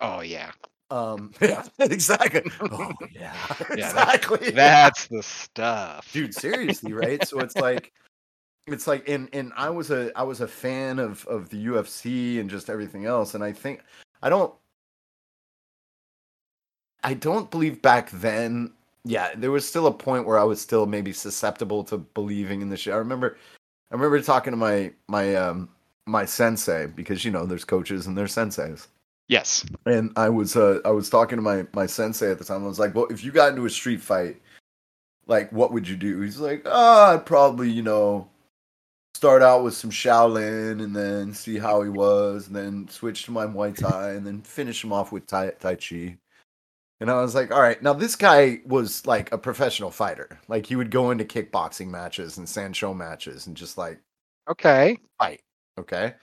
Oh 0.00 0.20
yeah. 0.20 0.50
Um 0.90 1.32
yeah, 1.40 1.64
exactly. 1.78 2.50
Oh 2.60 2.92
yeah. 3.12 3.36
Yeah, 3.76 3.88
exactly. 3.88 4.50
That's 4.50 5.06
the 5.06 5.22
stuff. 5.22 6.12
Dude, 6.12 6.34
seriously, 6.34 6.92
right? 6.92 7.24
So 7.26 7.38
it's 7.38 7.56
like 7.56 7.92
it's 8.66 8.88
like 8.88 9.08
and 9.08 9.28
and 9.32 9.52
I 9.56 9.70
was 9.70 9.92
a 9.92 10.10
I 10.18 10.24
was 10.24 10.40
a 10.40 10.48
fan 10.48 10.98
of 10.98 11.24
of 11.26 11.48
the 11.50 11.66
UFC 11.66 12.40
and 12.40 12.50
just 12.50 12.68
everything 12.68 13.04
else 13.04 13.34
and 13.34 13.44
I 13.44 13.52
think 13.52 13.82
I 14.22 14.28
don't 14.28 14.52
I 17.02 17.14
don't 17.14 17.50
believe 17.50 17.82
back 17.82 18.10
then 18.10 18.72
yeah, 19.04 19.30
there 19.34 19.50
was 19.50 19.66
still 19.66 19.86
a 19.86 19.92
point 19.92 20.26
where 20.26 20.38
I 20.38 20.44
was 20.44 20.60
still 20.60 20.86
maybe 20.86 21.12
susceptible 21.12 21.84
to 21.84 21.98
believing 21.98 22.60
in 22.60 22.68
the 22.68 22.76
shit. 22.76 22.92
I 22.92 22.98
remember 22.98 23.38
I 23.90 23.94
remember 23.94 24.20
talking 24.20 24.52
to 24.52 24.56
my 24.56 24.92
my 25.08 25.34
um 25.34 25.68
my 26.06 26.24
sensei 26.24 26.86
because 26.86 27.24
you 27.24 27.30
know 27.30 27.46
there's 27.46 27.64
coaches 27.64 28.06
and 28.06 28.16
there's 28.16 28.34
senseis. 28.34 28.88
Yes. 29.28 29.64
And 29.86 30.12
I 30.16 30.28
was 30.28 30.56
uh 30.56 30.80
I 30.84 30.90
was 30.90 31.08
talking 31.08 31.36
to 31.36 31.42
my 31.42 31.66
my 31.72 31.86
sensei 31.86 32.30
at 32.30 32.38
the 32.38 32.44
time. 32.44 32.64
I 32.64 32.68
was 32.68 32.78
like, 32.78 32.94
"Well, 32.94 33.06
if 33.10 33.24
you 33.24 33.32
got 33.32 33.50
into 33.50 33.66
a 33.66 33.70
street 33.70 34.00
fight, 34.02 34.40
like 35.26 35.50
what 35.52 35.72
would 35.72 35.88
you 35.88 35.96
do?" 35.96 36.20
He's 36.20 36.38
like, 36.38 36.62
"Ah, 36.66 37.14
I'd 37.14 37.26
probably, 37.26 37.70
you 37.70 37.82
know, 37.82 38.28
start 39.14 39.42
out 39.42 39.64
with 39.64 39.74
some 39.74 39.90
Shaolin 39.90 40.82
and 40.82 40.94
then 40.94 41.32
see 41.34 41.58
how 41.58 41.82
he 41.82 41.88
was, 41.90 42.48
and 42.48 42.56
then 42.56 42.88
switch 42.88 43.24
to 43.24 43.30
my 43.30 43.46
Muay 43.46 43.74
Thai 43.74 44.10
and 44.12 44.26
then 44.26 44.42
finish 44.42 44.84
him 44.84 44.92
off 44.92 45.12
with 45.12 45.26
Tai, 45.26 45.50
tai 45.60 45.76
Chi." 45.76 46.18
And 47.00 47.10
I 47.10 47.20
was 47.20 47.34
like, 47.34 47.50
"All 47.50 47.62
right, 47.62 47.82
now 47.82 47.94
this 47.94 48.14
guy 48.14 48.60
was 48.66 49.06
like 49.06 49.32
a 49.32 49.38
professional 49.38 49.90
fighter. 49.90 50.38
Like 50.48 50.66
he 50.66 50.76
would 50.76 50.90
go 50.90 51.10
into 51.10 51.24
kickboxing 51.24 51.88
matches 51.88 52.36
and 52.38 52.46
Sanshou 52.46 52.94
matches 52.96 53.46
and 53.46 53.56
just 53.56 53.78
like 53.78 53.98
Okay. 54.48 54.98
fight. 55.18 55.40
Okay. 55.78 56.14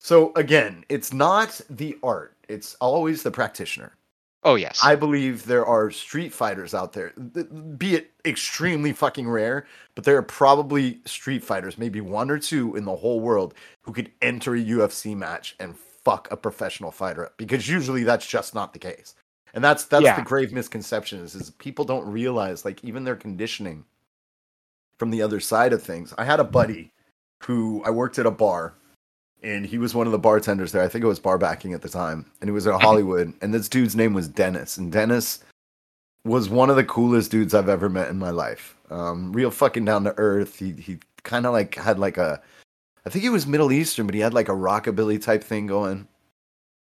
So 0.00 0.32
again, 0.36 0.84
it's 0.88 1.12
not 1.12 1.60
the 1.70 1.96
art, 2.02 2.36
it's 2.48 2.74
always 2.76 3.22
the 3.22 3.30
practitioner. 3.30 3.96
Oh 4.44 4.54
yes. 4.54 4.78
I 4.84 4.94
believe 4.94 5.44
there 5.46 5.66
are 5.66 5.90
street 5.90 6.32
fighters 6.32 6.72
out 6.74 6.92
there, 6.92 7.10
be 7.78 7.96
it 7.96 8.12
extremely 8.24 8.92
fucking 8.92 9.28
rare, 9.28 9.66
but 9.96 10.04
there 10.04 10.16
are 10.18 10.22
probably 10.22 11.00
street 11.04 11.42
fighters, 11.42 11.78
maybe 11.78 12.00
one 12.00 12.30
or 12.30 12.38
two 12.38 12.76
in 12.76 12.84
the 12.84 12.94
whole 12.94 13.18
world, 13.18 13.54
who 13.82 13.92
could 13.92 14.12
enter 14.22 14.54
a 14.54 14.60
UFC 14.62 15.16
match 15.16 15.56
and 15.58 15.76
fuck 15.76 16.30
a 16.30 16.36
professional 16.36 16.92
fighter 16.92 17.26
up. 17.26 17.36
Because 17.38 17.68
usually 17.68 18.04
that's 18.04 18.26
just 18.26 18.54
not 18.54 18.72
the 18.72 18.78
case. 18.78 19.16
And 19.56 19.64
that's 19.64 19.86
that's 19.86 20.04
Yeah. 20.04 20.16
the 20.16 20.22
grave 20.22 20.52
misconception 20.52 21.18
is, 21.20 21.34
is 21.34 21.50
people 21.50 21.84
don't 21.84 22.06
realize 22.06 22.64
like 22.64 22.84
even 22.84 23.02
their 23.02 23.16
conditioning 23.16 23.84
from 24.98 25.10
the 25.10 25.22
other 25.22 25.40
side 25.40 25.72
of 25.72 25.82
things. 25.82 26.14
I 26.16 26.24
had 26.24 26.38
a 26.38 26.44
buddy 26.44 26.92
who 27.42 27.82
I 27.84 27.90
worked 27.90 28.18
at 28.18 28.26
a 28.26 28.30
bar 28.30 28.74
and 29.42 29.66
he 29.66 29.78
was 29.78 29.94
one 29.94 30.06
of 30.06 30.12
the 30.12 30.18
bartenders 30.18 30.72
there. 30.72 30.82
I 30.82 30.88
think 30.88 31.04
it 31.04 31.08
was 31.08 31.18
bar 31.18 31.38
backing 31.38 31.72
at 31.72 31.82
the 31.82 31.88
time, 31.88 32.26
and 32.40 32.48
he 32.48 32.52
was 32.52 32.66
in 32.66 32.72
Hollywood. 32.72 33.32
And 33.40 33.52
this 33.52 33.68
dude's 33.68 33.94
name 33.94 34.14
was 34.14 34.28
Dennis, 34.28 34.76
and 34.76 34.90
Dennis 34.90 35.40
was 36.24 36.48
one 36.48 36.70
of 36.70 36.76
the 36.76 36.84
coolest 36.84 37.30
dudes 37.30 37.54
I've 37.54 37.68
ever 37.68 37.88
met 37.88 38.08
in 38.08 38.18
my 38.18 38.30
life. 38.30 38.76
Um, 38.90 39.32
real 39.32 39.50
fucking 39.50 39.84
down 39.84 40.04
to 40.04 40.14
earth. 40.18 40.58
He 40.58 40.72
he 40.72 40.98
kind 41.22 41.46
of 41.46 41.52
like 41.52 41.74
had 41.74 41.98
like 41.98 42.16
a, 42.18 42.42
I 43.04 43.10
think 43.10 43.22
he 43.22 43.28
was 43.28 43.46
Middle 43.46 43.72
Eastern, 43.72 44.06
but 44.06 44.14
he 44.14 44.20
had 44.20 44.34
like 44.34 44.48
a 44.48 44.52
rockabilly 44.52 45.22
type 45.22 45.44
thing 45.44 45.66
going, 45.66 46.08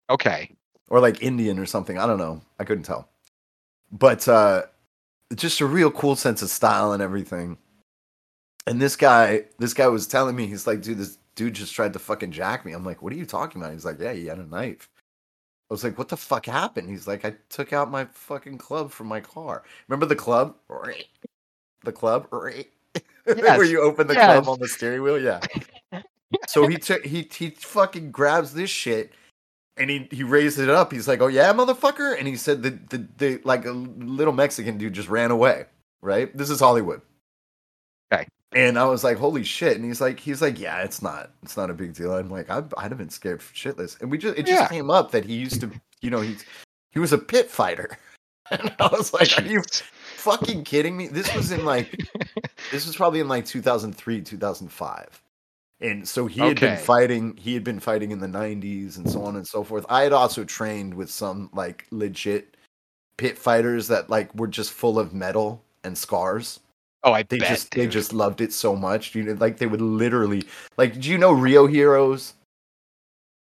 okay. 0.10 0.50
Or 0.90 1.00
like 1.00 1.22
Indian 1.22 1.60
or 1.60 1.66
something. 1.66 1.98
I 1.98 2.06
don't 2.08 2.18
know. 2.20 2.42
I 2.60 2.64
couldn't 2.64 2.84
tell, 2.84 3.10
but 3.92 4.28
uh, 4.28 4.64
just 5.36 5.62
a 5.62 5.66
real 5.66 5.92
cool 5.92 6.16
sense 6.16 6.42
of 6.42 6.50
style 6.50 6.92
and 6.94 7.02
everything. 7.04 7.58
And 8.66 8.82
this 8.82 8.96
guy, 8.96 9.46
this 9.60 9.74
guy 9.74 9.88
was 9.88 10.08
telling 10.08 10.36
me, 10.36 10.46
he's 10.48 10.68
like, 10.68 10.82
dude, 10.82 10.98
this 10.98 11.18
dude 11.36 11.54
just 11.54 11.74
tried 11.74 11.94
to 11.94 12.00
fucking 12.00 12.32
jack 12.32 12.66
me. 12.66 12.74
I'm 12.74 12.84
like, 12.84 13.02
what 13.02 13.14
are 13.14 13.16
you 13.18 13.26
talking 13.26 13.62
about? 13.62 13.74
He's 13.74 13.86
like, 13.86 14.00
yeah, 14.00 14.12
he 14.14 14.26
had 14.26 14.40
a 14.40 14.46
knife. 14.46 14.90
I 15.70 15.74
was 15.74 15.84
like, 15.84 15.98
what 15.98 16.10
the 16.10 16.18
fuck 16.18 16.46
happened? 16.46 16.90
He's 16.90 17.08
like, 17.08 17.24
I 17.26 17.36
took 17.50 17.72
out 17.74 17.92
my 17.92 18.06
fucking 18.06 18.58
club 18.58 18.92
from 18.92 19.08
my 19.08 19.20
car. 19.22 19.64
Remember 19.88 20.06
the 20.06 20.16
club? 20.16 20.56
The 21.84 21.92
club? 21.92 22.28
Where 22.32 23.64
you 23.64 23.82
open 23.82 24.08
the 24.08 24.16
Yes. 24.16 24.26
club 24.44 24.50
on 24.50 24.60
the 24.60 24.68
steering 24.68 25.04
wheel? 25.04 25.22
Yeah. 25.22 25.40
so 26.48 26.68
he 26.68 26.78
took 26.78 27.06
he 27.06 27.30
he 27.32 27.52
fucking 27.52 28.12
grabs 28.12 28.54
this 28.54 28.70
shit 28.70 29.14
and 29.78 29.90
he 29.90 30.08
he 30.12 30.24
raised 30.24 30.60
it 30.60 30.70
up. 30.70 30.92
He's 30.92 31.08
like, 31.08 31.22
"Oh 31.22 31.28
yeah, 31.28 31.52
motherfucker!" 31.54 32.18
And 32.18 32.28
he 32.28 32.36
said 32.36 32.64
the 32.64 32.72
the, 32.90 33.08
the 33.18 33.42
like 33.44 33.66
a 33.66 33.72
little 33.72 34.34
Mexican 34.34 34.78
dude 34.78 34.94
just 34.94 35.10
ran 35.10 35.32
away. 35.32 35.66
Right? 36.02 36.36
This 36.38 36.50
is 36.50 36.60
Hollywood. 36.60 37.02
Okay. 38.14 38.28
And 38.54 38.78
I 38.80 38.86
was 38.86 39.04
like, 39.04 39.18
"Holy 39.18 39.44
shit!" 39.44 39.76
And 39.76 39.84
he's 39.86 40.00
like, 40.00 40.20
"He's 40.20 40.42
like, 40.42 40.60
yeah, 40.60 40.84
it's 40.84 41.02
not, 41.02 41.32
it's 41.44 41.58
not 41.58 41.70
a 41.70 41.74
big 41.74 41.94
deal." 41.94 42.14
I'm 42.14 42.30
like, 42.30 42.50
I'd, 42.50 42.74
I'd 42.78 42.92
have 42.92 42.98
been 42.98 43.10
scared 43.10 43.42
shitless. 43.42 44.00
And 44.02 44.10
we 44.10 44.18
just, 44.18 44.38
it 44.38 44.46
just 44.46 44.62
Yeah. 44.62 44.68
came 44.68 44.90
up 44.90 45.12
that 45.12 45.26
he 45.26 45.36
used 45.36 45.60
to, 45.62 45.72
you 46.02 46.10
know, 46.10 46.22
he's 46.22 46.46
he 46.92 47.00
was 47.00 47.14
a 47.14 47.18
pit 47.18 47.50
fighter. 47.50 47.98
And 48.50 48.74
I 48.80 48.88
was 48.94 49.14
like, 49.14 49.38
"Are 49.38 49.44
you 49.46 49.62
fucking 50.16 50.64
kidding 50.64 50.96
me?" 50.96 51.08
This 51.10 51.36
was 51.36 51.52
in 51.52 51.66
like, 51.66 51.92
this 52.72 52.88
was 52.88 52.96
probably 52.96 53.20
in 53.20 53.28
like 53.28 53.46
2003, 53.46 54.22
2005. 54.22 55.22
And 55.80 56.08
so 56.08 56.26
he 56.26 56.40
had 56.42 56.60
been 56.60 56.78
fighting, 56.78 57.38
he 57.38 57.54
had 57.54 57.64
been 57.64 57.80
fighting 57.80 58.12
in 58.12 58.20
the 58.20 58.28
90s 58.28 58.98
and 58.98 59.10
so 59.10 59.24
on 59.24 59.36
and 59.36 59.48
so 59.48 59.64
forth. 59.64 59.86
I 59.90 60.02
had 60.02 60.14
also 60.14 60.44
trained 60.44 60.94
with 60.94 61.10
some 61.10 61.50
like 61.54 61.86
legit 61.92 62.58
pit 63.18 63.38
fighters 63.38 63.88
that 63.88 64.10
like 64.10 64.34
were 64.36 64.48
just 64.48 64.72
full 64.72 64.98
of 65.00 65.14
metal 65.14 65.64
and 65.84 65.96
scars. 65.98 66.60
Oh, 67.04 67.14
I 67.14 67.24
They 67.24 67.38
bet. 67.40 67.50
just 67.50 67.72
they 67.72 67.88
just 67.88 68.12
loved 68.12 68.42
it 68.42 68.54
so 68.54 68.76
much. 68.76 69.14
You 69.14 69.24
know, 69.24 69.34
like 69.34 69.58
they 69.58 69.68
would 69.68 69.82
literally 69.82 70.44
like 70.78 71.00
do 71.00 71.10
you 71.12 71.18
know 71.18 71.32
Rio 71.32 71.68
Heroes? 71.68 72.34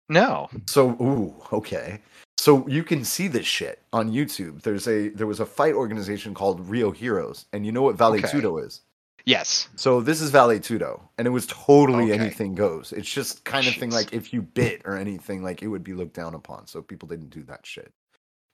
no. 0.10 0.50
So 0.68 0.92
ooh, 1.02 1.34
okay. 1.54 2.02
So 2.38 2.68
you 2.68 2.84
can 2.84 3.04
see 3.04 3.28
this 3.28 3.46
shit 3.46 3.82
on 3.94 4.12
YouTube. 4.12 4.62
There's 4.62 4.88
a 4.88 5.10
there 5.10 5.26
was 5.28 5.40
a 5.40 5.46
fight 5.46 5.74
organization 5.74 6.34
called 6.34 6.60
Rio 6.70 6.92
Heroes, 6.92 7.46
and 7.54 7.66
you 7.66 7.72
know 7.72 7.82
what 7.82 7.96
Vale 7.96 8.14
Okay. 8.16 8.28
Tudo 8.28 8.64
is? 8.64 8.82
Yes. 9.26 9.70
So 9.76 10.02
this 10.02 10.22
is 10.22 10.30
Vale 10.30 10.60
Tudo, 10.60 11.02
and 11.18 11.28
it 11.28 11.32
was 11.32 11.48
totally 11.48 12.12
Okay. 12.12 12.22
anything 12.22 12.54
goes. 12.54 12.94
It's 12.94 13.10
just 13.12 13.44
kind 13.44 13.66
of 13.68 13.74
thing 13.76 13.90
like 13.90 14.14
if 14.14 14.32
you 14.34 14.42
bit 14.44 14.84
or 14.86 14.96
anything, 14.96 15.42
like 15.44 15.64
it 15.64 15.68
would 15.68 15.84
be 15.84 15.94
looked 15.94 16.14
down 16.14 16.36
upon. 16.36 16.68
So 16.68 16.82
people 16.82 17.08
didn't 17.08 17.32
do 17.32 17.42
that 17.44 17.66
shit. 17.66 17.92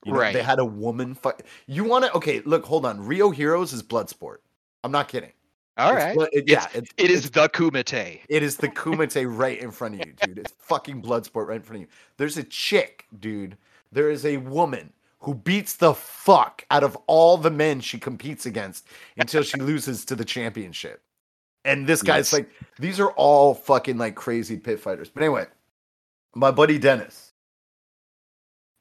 You 0.06 0.14
know, 0.14 0.32
They 0.32 0.42
had 0.42 0.60
a 0.60 0.66
woman 0.66 1.14
fight. 1.14 1.44
You 1.68 1.84
want 1.84 2.06
to? 2.06 2.14
Okay, 2.14 2.42
look, 2.46 2.66
hold 2.66 2.86
on. 2.86 3.06
Rio 3.06 3.30
Heroes 3.30 3.74
is 3.74 3.84
blood 3.84 4.10
sport. 4.10 4.42
I'm 4.84 4.92
not 4.92 5.08
kidding. 5.10 5.34
All 5.78 5.94
It's 5.94 6.04
right. 6.04 6.16
blood- 6.16 6.30
it- 6.34 6.50
yeah, 6.50 6.68
it's, 6.74 6.90
It 6.98 7.12
it's 7.12 7.26
is 7.26 7.32
the 7.32 7.48
Kumite. 7.50 8.22
it 8.28 8.42
is 8.44 8.56
the 8.58 8.68
Kumite 8.70 9.26
right 9.38 9.60
in 9.60 9.72
front 9.72 9.96
of 10.02 10.08
you, 10.08 10.14
dude. 10.14 10.40
It's 10.40 10.54
fucking 10.60 11.02
Bloodsport 11.02 11.48
right 11.48 11.58
in 11.58 11.62
front 11.64 11.84
of 11.84 11.90
you. 11.90 11.94
There's 12.18 12.38
a 12.38 12.44
chick, 12.44 13.06
dude. 13.20 13.58
There 13.92 14.10
is 14.10 14.26
a 14.26 14.38
woman 14.38 14.92
who 15.22 15.36
beats 15.36 15.76
the 15.76 15.94
fuck 15.94 16.66
out 16.72 16.84
of 16.84 16.98
all 17.08 17.38
the 17.38 17.52
men 17.52 17.80
she 17.82 18.00
competes 18.00 18.46
against 18.46 18.88
until 19.18 19.44
she 19.44 19.60
loses 19.60 20.06
to 20.06 20.16
the 20.16 20.26
championship. 20.26 21.02
And 21.66 21.88
this 21.88 22.02
guy's 22.04 22.32
Yes. 22.32 22.34
like, 22.34 22.50
these 22.80 23.00
are 23.00 23.12
all 23.12 23.54
fucking 23.54 23.98
like 23.98 24.16
crazy 24.16 24.58
pit 24.58 24.80
fighters. 24.80 25.10
But 25.10 25.24
anyway, 25.24 25.46
my 26.36 26.52
buddy 26.52 26.80
Dennis 26.80 27.34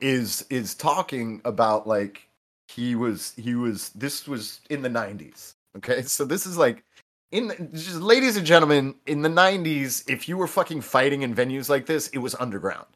is 0.01 0.47
is 0.51 0.75
talking 0.75 1.43
about 1.45 1.87
like 1.87 2.29
he 2.69 2.95
was 2.95 3.35
he 3.37 3.55
was 3.55 3.91
this 3.91 4.27
was 4.27 4.61
in 4.71 4.83
the 4.83 4.89
90s 4.89 5.55
okay 5.77 6.03
so 6.03 6.25
this 6.25 6.47
is 6.47 6.57
like 6.57 6.85
in 7.33 7.49
the, 7.49 7.57
just 7.75 7.97
ladies 7.97 8.37
and 8.37 8.47
gentlemen 8.47 8.95
in 9.07 9.23
the 9.23 9.29
90s 9.29 10.09
if 10.09 10.29
you 10.29 10.37
were 10.39 10.47
fucking 10.47 10.81
fighting 10.81 11.23
in 11.23 11.35
venues 11.35 11.69
like 11.69 11.87
this 11.87 12.09
it 12.09 12.19
was 12.19 12.35
underground 12.37 12.87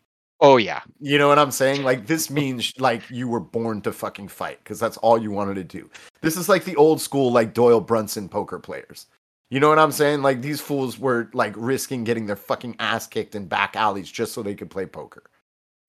Oh 0.44 0.57
yeah. 0.59 0.80
you 1.00 1.16
know 1.18 1.28
what 1.28 1.38
i'm 1.38 1.50
saying 1.50 1.83
like 1.85 2.07
this 2.07 2.28
means 2.30 2.72
like 2.78 3.02
you 3.11 3.26
were 3.28 3.40
born 3.40 3.80
to 3.83 3.92
fucking 3.92 4.28
fight 4.28 4.59
because 4.62 4.78
that's 4.78 4.96
all 4.98 5.16
you 5.16 5.30
wanted 5.30 5.54
to 5.54 5.64
do 5.64 5.88
this 6.20 6.37
is 6.37 6.48
like 6.48 6.64
the 6.64 6.76
old 6.76 7.00
school 7.00 7.33
like 7.33 7.54
doyle 7.54 7.80
brunson 7.80 8.28
poker 8.28 8.59
players 8.59 9.07
you 9.50 9.59
know 9.61 9.68
what 9.68 9.78
i'm 9.78 9.92
saying 9.92 10.22
like 10.22 10.42
these 10.42 10.61
fools 10.61 10.98
were 10.98 11.30
like 11.33 11.54
risking 11.57 12.04
getting 12.04 12.26
their 12.26 12.37
fucking 12.37 12.76
ass 12.78 13.07
kicked 13.07 13.35
in 13.35 13.46
back 13.46 13.74
alleys 13.76 14.11
just 14.11 14.33
so 14.33 14.42
they 14.42 14.54
could 14.54 14.70
play 14.70 14.85
poker 14.87 15.22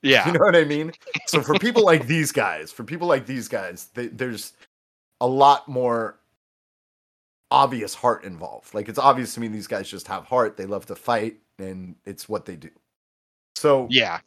Yeah. 0.04 0.26
you 0.28 0.34
know 0.34 0.46
what 0.46 0.56
I 0.56 0.63
mean? 0.65 0.91
So 1.26 1.41
for 1.41 1.58
people 1.58 1.84
like 1.91 2.06
these 2.06 2.32
guys, 2.32 2.72
for 2.72 2.84
people 2.84 3.08
like 3.08 3.26
these 3.26 3.48
guys, 3.48 3.88
they, 3.96 4.08
there's 4.08 4.54
a 5.20 5.26
lot 5.26 5.68
more 5.68 6.20
obvious 7.50 7.96
heart 7.96 8.24
involved. 8.24 8.74
Like 8.76 8.88
it's 8.88 9.00
obvious 9.00 9.34
to 9.34 9.39
me 9.39 9.48
these 9.48 9.65
guys 9.68 9.89
just 9.89 10.08
have 10.08 10.26
heart. 10.26 10.58
They 10.58 10.65
love 10.68 10.86
to 10.88 10.96
fight, 10.96 11.38
and 11.58 11.96
it's 12.06 12.30
what 12.30 12.46
they 12.46 12.56
do. 12.56 12.70
So 13.56 13.88
Yeah. 13.89 14.20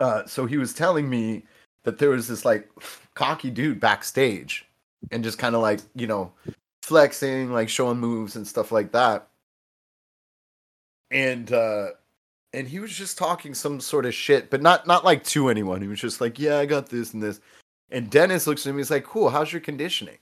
Uh, 0.00 0.26
so 0.26 0.46
he 0.46 0.56
was 0.56 0.72
telling 0.74 1.08
me 1.08 1.44
that 1.84 1.98
there 1.98 2.10
was 2.10 2.28
this 2.28 2.44
like 2.44 2.68
cocky 3.14 3.50
dude 3.50 3.80
backstage, 3.80 4.66
and 5.10 5.24
just 5.24 5.38
kind 5.38 5.54
of 5.54 5.62
like 5.62 5.80
you 5.94 6.06
know 6.06 6.32
flexing, 6.82 7.52
like 7.52 7.68
showing 7.68 7.98
moves 7.98 8.36
and 8.36 8.46
stuff 8.46 8.72
like 8.72 8.92
that. 8.92 9.28
And 11.10 11.52
uh 11.52 11.88
and 12.52 12.66
he 12.66 12.78
was 12.78 12.92
just 12.92 13.18
talking 13.18 13.54
some 13.54 13.80
sort 13.80 14.06
of 14.06 14.14
shit, 14.14 14.50
but 14.50 14.62
not 14.62 14.86
not 14.86 15.04
like 15.04 15.24
to 15.24 15.48
anyone. 15.48 15.82
He 15.82 15.88
was 15.88 16.00
just 16.00 16.20
like, 16.20 16.38
"Yeah, 16.38 16.58
I 16.58 16.66
got 16.66 16.88
this 16.88 17.14
and 17.14 17.22
this." 17.22 17.40
And 17.90 18.10
Dennis 18.10 18.46
looks 18.46 18.66
at 18.66 18.70
him. 18.70 18.78
He's 18.78 18.90
like, 18.90 19.04
"Cool. 19.04 19.30
How's 19.30 19.52
your 19.52 19.60
conditioning?" 19.60 20.18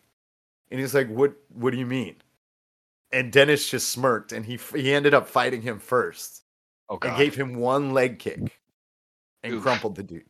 And 0.71 0.81
he's 0.81 0.95
like, 0.95 1.09
"What? 1.09 1.35
What 1.53 1.71
do 1.71 1.79
you 1.79 1.87
mean?" 1.87 2.17
And 3.13 3.33
Dennis 3.33 3.69
just 3.71 3.91
smirked, 3.91 4.33
and 4.33 4.45
he 4.45 4.59
he 4.75 4.93
ended 4.93 5.15
up 5.15 5.29
fighting 5.29 5.63
him 5.63 5.79
first 5.79 6.43
Oh 6.89 6.99
and 7.03 7.17
gave 7.17 7.35
him 7.35 7.55
one 7.55 7.93
leg 7.95 8.19
kick 8.19 8.61
and 9.45 9.55
Oof. 9.55 9.63
crumpled 9.63 9.95
the 9.95 10.03
dude. 10.03 10.25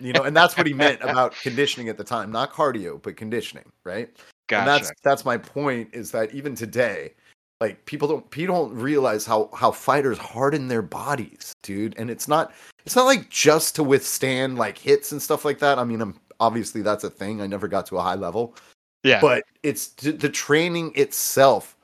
You 0.00 0.12
know, 0.12 0.24
and 0.24 0.36
that's 0.36 0.56
what 0.56 0.66
he 0.66 0.74
meant 0.74 1.00
about 1.02 1.32
conditioning 1.40 1.88
at 1.88 1.96
the 1.96 2.04
time, 2.04 2.32
not 2.32 2.52
cardio, 2.52 3.00
but 3.00 3.16
conditioning, 3.16 3.70
right? 3.84 4.10
And 4.50 4.66
that's 4.66 4.92
that's 5.02 5.24
my 5.24 5.38
point 5.38 5.88
is 5.92 6.10
that 6.10 6.34
even 6.34 6.54
today, 6.54 7.14
like 7.60 7.84
people 7.86 8.08
don't 8.08 8.28
people 8.30 8.54
don't 8.54 8.76
realize 8.76 9.24
how 9.24 9.48
how 9.54 9.70
fighters 9.70 10.18
harden 10.18 10.68
their 10.68 10.82
bodies, 10.82 11.54
dude. 11.62 11.94
And 11.96 12.10
it's 12.10 12.28
not 12.28 12.52
it's 12.84 12.96
not 12.96 13.04
like 13.04 13.30
just 13.30 13.76
to 13.76 13.84
withstand 13.84 14.58
like 14.58 14.76
hits 14.76 15.12
and 15.12 15.22
stuff 15.22 15.44
like 15.44 15.60
that. 15.60 15.78
I 15.78 15.84
mean, 15.84 16.00
I'm 16.00 16.18
obviously 16.40 16.82
that's 16.82 17.04
a 17.04 17.10
thing. 17.10 17.40
I 17.40 17.46
never 17.46 17.68
got 17.68 17.86
to 17.86 17.98
a 17.98 18.02
high 18.02 18.16
level, 18.16 18.56
yeah. 19.04 19.20
but 19.20 19.44
it's 19.62 19.88
the 19.88 20.28
training 20.28 20.92
itself 20.96 21.76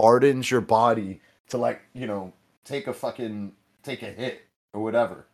hardens 0.00 0.50
your 0.50 0.62
body 0.62 1.20
to 1.50 1.58
like 1.58 1.82
you 1.92 2.06
know 2.06 2.32
take 2.64 2.86
a 2.86 2.94
fucking 2.94 3.52
take 3.82 4.02
a 4.02 4.10
hit 4.10 4.42
or 4.72 4.82
whatever. 4.82 5.26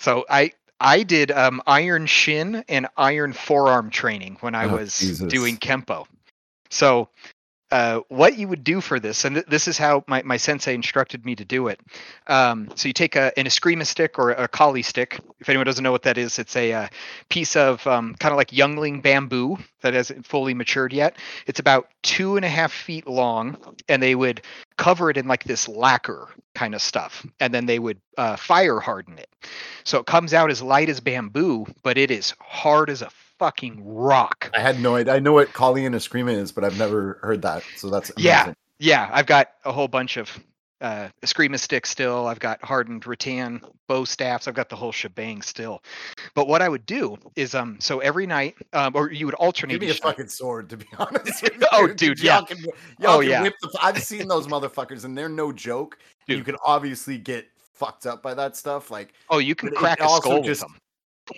So 0.00 0.24
I 0.30 0.52
I 0.80 1.04
did 1.04 1.30
um, 1.30 1.62
iron 1.66 2.06
shin 2.06 2.64
and 2.68 2.88
iron 2.96 3.34
forearm 3.34 3.90
training 3.90 4.38
when 4.40 4.54
I 4.56 4.66
Oh, 4.66 4.78
was 4.78 4.96
Jesus. 4.98 5.28
doing 5.28 5.58
kempo. 5.58 6.06
So 6.70 7.10
uh, 7.70 8.00
what 8.08 8.36
you 8.36 8.48
would 8.48 8.64
do 8.64 8.80
for 8.80 8.98
this, 8.98 9.24
and 9.24 9.36
th- 9.36 9.46
this 9.46 9.68
is 9.68 9.78
how 9.78 10.02
my, 10.06 10.22
my 10.22 10.36
sensei 10.36 10.74
instructed 10.74 11.24
me 11.24 11.36
to 11.36 11.44
do 11.44 11.68
it. 11.68 11.80
Um, 12.26 12.68
so 12.74 12.88
you 12.88 12.92
take 12.92 13.14
a, 13.16 13.36
an 13.38 13.46
eskrima 13.46 13.86
stick 13.86 14.18
or 14.18 14.30
a 14.30 14.48
kali 14.48 14.82
stick. 14.82 15.20
If 15.38 15.48
anyone 15.48 15.66
doesn't 15.66 15.82
know 15.84 15.92
what 15.92 16.02
that 16.02 16.18
is, 16.18 16.38
it's 16.38 16.56
a 16.56 16.72
uh, 16.72 16.88
piece 17.28 17.54
of 17.54 17.86
um, 17.86 18.14
kind 18.16 18.32
of 18.32 18.36
like 18.36 18.52
youngling 18.52 19.00
bamboo 19.00 19.58
that 19.82 19.94
hasn't 19.94 20.26
fully 20.26 20.52
matured 20.52 20.92
yet. 20.92 21.16
It's 21.46 21.60
about 21.60 21.88
two 22.02 22.36
and 22.36 22.44
a 22.44 22.48
half 22.48 22.72
feet 22.72 23.06
long, 23.06 23.56
and 23.88 24.02
they 24.02 24.14
would 24.14 24.42
cover 24.76 25.10
it 25.10 25.16
in 25.16 25.28
like 25.28 25.44
this 25.44 25.68
lacquer 25.68 26.28
kind 26.54 26.74
of 26.74 26.82
stuff, 26.82 27.24
and 27.38 27.54
then 27.54 27.66
they 27.66 27.78
would 27.78 28.00
uh, 28.18 28.36
fire 28.36 28.80
harden 28.80 29.18
it. 29.18 29.28
So 29.84 29.98
it 29.98 30.06
comes 30.06 30.34
out 30.34 30.50
as 30.50 30.60
light 30.60 30.88
as 30.88 31.00
bamboo, 31.00 31.66
but 31.82 31.98
it 31.98 32.10
is 32.10 32.34
hard 32.40 32.90
as 32.90 33.02
a 33.02 33.10
fucking 33.40 33.82
rock. 33.84 34.50
I 34.54 34.60
had 34.60 34.80
no 34.80 34.96
idea. 34.96 35.14
I 35.14 35.18
know 35.18 35.32
what 35.32 35.50
Kali 35.54 35.86
and 35.86 35.94
Eskrima 35.94 36.32
is, 36.32 36.52
but 36.52 36.62
I've 36.62 36.78
never 36.78 37.18
heard 37.22 37.40
that. 37.42 37.62
So 37.76 37.88
that's 37.90 38.12
Yeah. 38.18 38.42
amazing. 38.42 38.56
Yeah, 38.78 39.08
I've 39.12 39.26
got 39.26 39.48
a 39.64 39.72
whole 39.72 39.88
bunch 39.88 40.16
of 40.18 40.38
uh 40.82 41.08
Eskrima 41.22 41.58
sticks 41.58 41.90
still. 41.90 42.26
I've 42.26 42.38
got 42.38 42.62
hardened 42.64 43.06
rattan 43.06 43.60
bow 43.88 44.04
staffs. 44.04 44.46
I've 44.48 44.54
got 44.54 44.68
the 44.68 44.76
whole 44.76 44.92
shebang 44.92 45.40
still. 45.42 45.82
But 46.34 46.48
what 46.48 46.62
I 46.62 46.68
would 46.68 46.84
do 46.86 47.16
is 47.34 47.54
um 47.54 47.78
so 47.80 48.00
every 48.00 48.26
night 48.26 48.56
um 48.74 48.92
or 48.94 49.10
you 49.10 49.24
would 49.26 49.34
alternate 49.36 49.72
Give 49.74 49.80
me 49.80 49.86
a 49.88 49.90
night. 49.92 50.02
fucking 50.02 50.28
sword, 50.28 50.68
to 50.70 50.76
be 50.76 50.86
honest. 50.98 51.48
Oh, 51.72 51.86
dude, 51.86 52.18
y'all 52.20 52.24
yeah. 52.26 52.40
Can, 52.42 52.58
y'all 52.98 53.16
Oh, 53.16 53.20
yeah. 53.20 53.42
the, 53.42 53.78
I've 53.82 54.02
seen 54.02 54.28
those 54.28 54.46
motherfuckers, 54.48 55.04
and 55.04 55.16
they're 55.16 55.28
no 55.30 55.50
joke. 55.52 55.98
You 56.26 56.36
Dude. 56.36 56.44
can 56.46 56.56
obviously 56.64 57.16
get 57.16 57.46
fucked 57.74 58.06
up 58.06 58.22
by 58.22 58.34
that 58.34 58.56
stuff. 58.56 58.90
Like 58.90 59.14
Oh, 59.30 59.38
you 59.38 59.54
can 59.54 59.70
crack 59.70 60.00
a 60.00 60.08
skull 60.08 60.42
just- 60.42 60.62
with 60.62 60.72
them. 60.72 60.78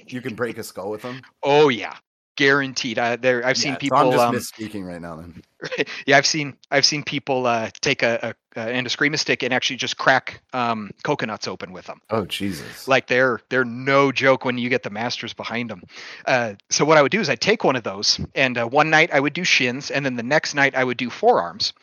You 0.07 0.21
can 0.21 0.35
break 0.35 0.59
a 0.59 0.63
skull 0.63 0.91
with 0.91 1.03
them. 1.03 1.23
Oh 1.43 1.69
yeah. 1.69 1.97
Guaranteed. 2.37 2.99
Uh, 2.99 3.17
there 3.17 3.45
I've 3.45 3.59
seen 3.59 3.73
Yeah, 3.73 3.75
so 3.75 3.81
people 3.81 3.99
I'm 3.99 4.11
just 4.11 4.25
um, 4.25 4.35
misspeaking 4.35 4.87
right 4.87 5.01
now. 5.01 5.17
Then 5.17 5.43
yeah, 6.07 6.17
I've 6.17 6.27
seen 6.27 6.57
I've 6.71 6.87
seen 6.87 7.03
people 7.03 7.47
uh, 7.47 7.69
take 7.83 8.03
a, 8.03 8.35
a, 8.57 8.61
a 8.61 8.73
an 8.73 8.87
Eskrima 8.87 9.19
stick 9.19 9.43
and 9.43 9.53
actually 9.53 9.77
just 9.77 9.99
crack 9.99 10.41
um, 10.55 10.91
coconuts 11.03 11.47
open 11.47 11.73
with 11.73 11.85
them. 11.85 12.01
oh 12.09 12.25
Jesus! 12.25 12.89
Like 12.89 13.07
they're 13.07 13.41
they're 13.51 13.67
no 13.67 14.13
joke 14.13 14.47
when 14.47 14.57
you 14.57 14.71
get 14.71 14.83
the 14.83 14.89
masters 14.91 15.35
behind 15.35 15.69
them. 15.69 15.83
Uh, 16.25 16.55
so 16.71 16.87
what 16.87 16.97
I 16.97 17.03
would 17.03 17.13
do 17.13 17.21
is 17.21 17.29
I'd 17.29 17.41
take 17.41 17.65
one 17.65 17.77
of 17.77 17.83
those, 17.83 18.19
and 18.35 18.57
uh, 18.57 18.67
one 18.67 18.89
night 18.89 19.11
I 19.13 19.21
would 19.21 19.35
do 19.35 19.45
shins, 19.45 19.91
and 19.91 20.05
then 20.05 20.17
the 20.17 20.23
next 20.23 20.55
night 20.55 20.75
I 20.75 20.85
would 20.85 20.97
do 20.97 21.11
forearms. 21.11 21.75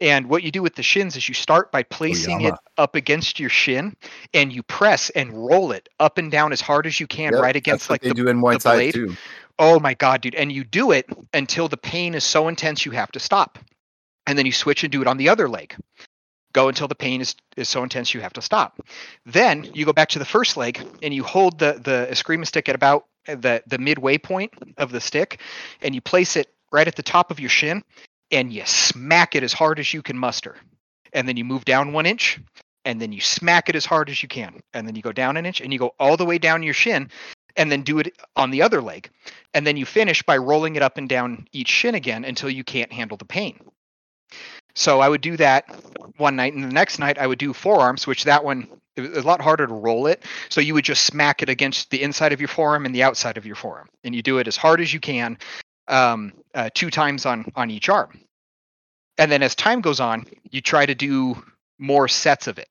And 0.00 0.28
what 0.28 0.42
you 0.42 0.50
do 0.50 0.62
with 0.62 0.74
the 0.74 0.82
shins 0.82 1.16
is 1.16 1.28
you 1.28 1.34
start 1.34 1.72
by 1.72 1.80
oh, 1.80 1.86
placing 1.90 2.42
it 2.42 2.54
up 2.76 2.94
against 2.94 3.40
your 3.40 3.50
shin, 3.50 3.96
and 4.34 4.52
you 4.52 4.62
press 4.62 5.10
and 5.10 5.32
roll 5.32 5.72
it 5.72 5.88
up 5.98 6.18
and 6.18 6.30
down 6.30 6.52
as 6.52 6.60
hard 6.60 6.86
as 6.86 7.00
you 7.00 7.06
can, 7.06 7.32
Yep, 7.32 7.42
right 7.42 7.56
against 7.56 7.90
like 7.90 8.02
they 8.02 8.10
the 8.10 8.14
do 8.14 8.28
in 8.28 8.40
Muay 8.40 8.54
the 8.54 8.58
Thai 8.58 8.74
blade. 8.74 8.94
too. 8.94 9.16
Oh 9.58 9.80
my 9.80 9.94
god, 9.94 10.20
dude. 10.20 10.34
And 10.34 10.52
you 10.52 10.64
do 10.64 10.92
it 10.92 11.06
until 11.32 11.68
the 11.68 11.78
pain 11.78 12.14
is 12.14 12.24
so 12.24 12.48
intense 12.48 12.84
you 12.84 12.92
have 12.92 13.10
to 13.12 13.20
stop. 13.20 13.58
And 14.26 14.38
then 14.38 14.44
you 14.44 14.52
switch 14.52 14.82
and 14.84 14.92
do 14.92 15.00
it 15.00 15.06
on 15.06 15.16
the 15.16 15.28
other 15.28 15.48
leg. 15.48 15.74
Go 16.52 16.68
until 16.68 16.88
the 16.88 16.94
pain 16.94 17.20
is, 17.20 17.36
is 17.56 17.68
so 17.68 17.82
intense 17.82 18.12
you 18.12 18.20
have 18.20 18.32
to 18.34 18.42
stop. 18.42 18.80
Then 19.24 19.64
you 19.72 19.84
go 19.84 19.92
back 19.92 20.08
to 20.10 20.18
the 20.18 20.24
first 20.24 20.56
leg 20.56 20.86
and 21.02 21.14
you 21.14 21.22
hold 21.22 21.58
the 21.58 21.80
the 21.82 22.08
Eskrima 22.10 22.46
stick 22.46 22.68
at 22.68 22.74
about 22.74 23.06
uh, 23.28 23.36
the 23.36 23.62
the 23.66 23.78
midway 23.78 24.18
point 24.18 24.52
of 24.76 24.90
the 24.92 25.00
stick 25.00 25.40
and 25.80 25.94
you 25.94 26.00
place 26.00 26.36
it 26.36 26.48
right 26.72 26.88
at 26.88 26.96
the 26.96 27.02
top 27.02 27.30
of 27.30 27.40
your 27.40 27.50
shin 27.50 27.82
and 28.30 28.52
you 28.52 28.64
smack 28.66 29.34
it 29.34 29.42
as 29.42 29.52
hard 29.52 29.78
as 29.78 29.92
you 29.92 30.02
can 30.02 30.18
muster. 30.18 30.56
And 31.12 31.28
then 31.28 31.36
you 31.36 31.44
move 31.44 31.64
down 31.64 31.92
one 31.92 32.06
inch 32.06 32.40
and 32.84 33.00
then 33.00 33.12
you 33.12 33.20
smack 33.20 33.68
it 33.68 33.76
as 33.76 33.84
hard 33.84 34.10
as 34.10 34.22
you 34.22 34.28
can. 34.28 34.60
And 34.74 34.86
then 34.86 34.94
you 34.94 35.02
go 35.02 35.12
down 35.12 35.36
an 35.36 35.46
inch 35.46 35.60
and 35.60 35.72
you 35.72 35.78
go 35.78 35.94
all 35.98 36.16
the 36.16 36.24
way 36.24 36.38
down 36.38 36.62
your 36.62 36.74
shin 36.74 37.10
and 37.56 37.72
then 37.72 37.82
do 37.82 37.98
it 37.98 38.16
on 38.36 38.50
the 38.50 38.62
other 38.62 38.82
leg. 38.82 39.10
And 39.54 39.66
then 39.66 39.76
you 39.76 39.86
finish 39.86 40.22
by 40.22 40.36
rolling 40.36 40.76
it 40.76 40.82
up 40.82 40.98
and 40.98 41.08
down 41.08 41.46
each 41.52 41.68
shin 41.68 41.94
again 41.94 42.24
until 42.24 42.50
you 42.50 42.64
can't 42.64 42.92
handle 42.92 43.16
the 43.16 43.24
pain. 43.24 43.58
So 44.74 45.00
I 45.00 45.08
would 45.08 45.22
do 45.22 45.38
that 45.38 45.74
one 46.18 46.36
night, 46.36 46.52
and 46.52 46.62
the 46.62 46.68
next 46.68 46.98
night 46.98 47.16
I 47.16 47.26
would 47.26 47.38
do 47.38 47.54
forearms, 47.54 48.06
which 48.06 48.24
that 48.24 48.44
one 48.44 48.68
it 48.94 49.02
was 49.02 49.24
a 49.24 49.26
lot 49.26 49.40
harder 49.40 49.66
to 49.66 49.74
roll 49.74 50.06
it. 50.06 50.24
So 50.48 50.60
you 50.60 50.74
would 50.74 50.84
just 50.84 51.04
smack 51.04 51.42
it 51.42 51.48
against 51.48 51.90
the 51.90 52.02
inside 52.02 52.32
of 52.32 52.40
your 52.40 52.48
forearm 52.48 52.86
and 52.86 52.94
the 52.94 53.02
outside 53.02 53.36
of 53.36 53.46
your 53.46 53.56
forearm, 53.56 53.88
and 54.04 54.14
you 54.14 54.22
do 54.22 54.38
it 54.38 54.48
as 54.48 54.56
hard 54.56 54.80
as 54.80 54.92
you 54.92 55.00
can, 55.00 55.38
um, 55.88 56.32
uh, 56.54 56.70
two 56.74 56.90
times 56.90 57.26
on 57.26 57.50
on 57.54 57.70
each 57.70 57.88
arm. 57.88 58.20
And 59.18 59.30
then 59.32 59.42
as 59.42 59.54
time 59.54 59.80
goes 59.80 60.00
on, 60.00 60.26
you 60.50 60.60
try 60.60 60.84
to 60.84 60.94
do 60.94 61.42
more 61.78 62.08
sets 62.08 62.46
of 62.46 62.58
it. 62.58 62.68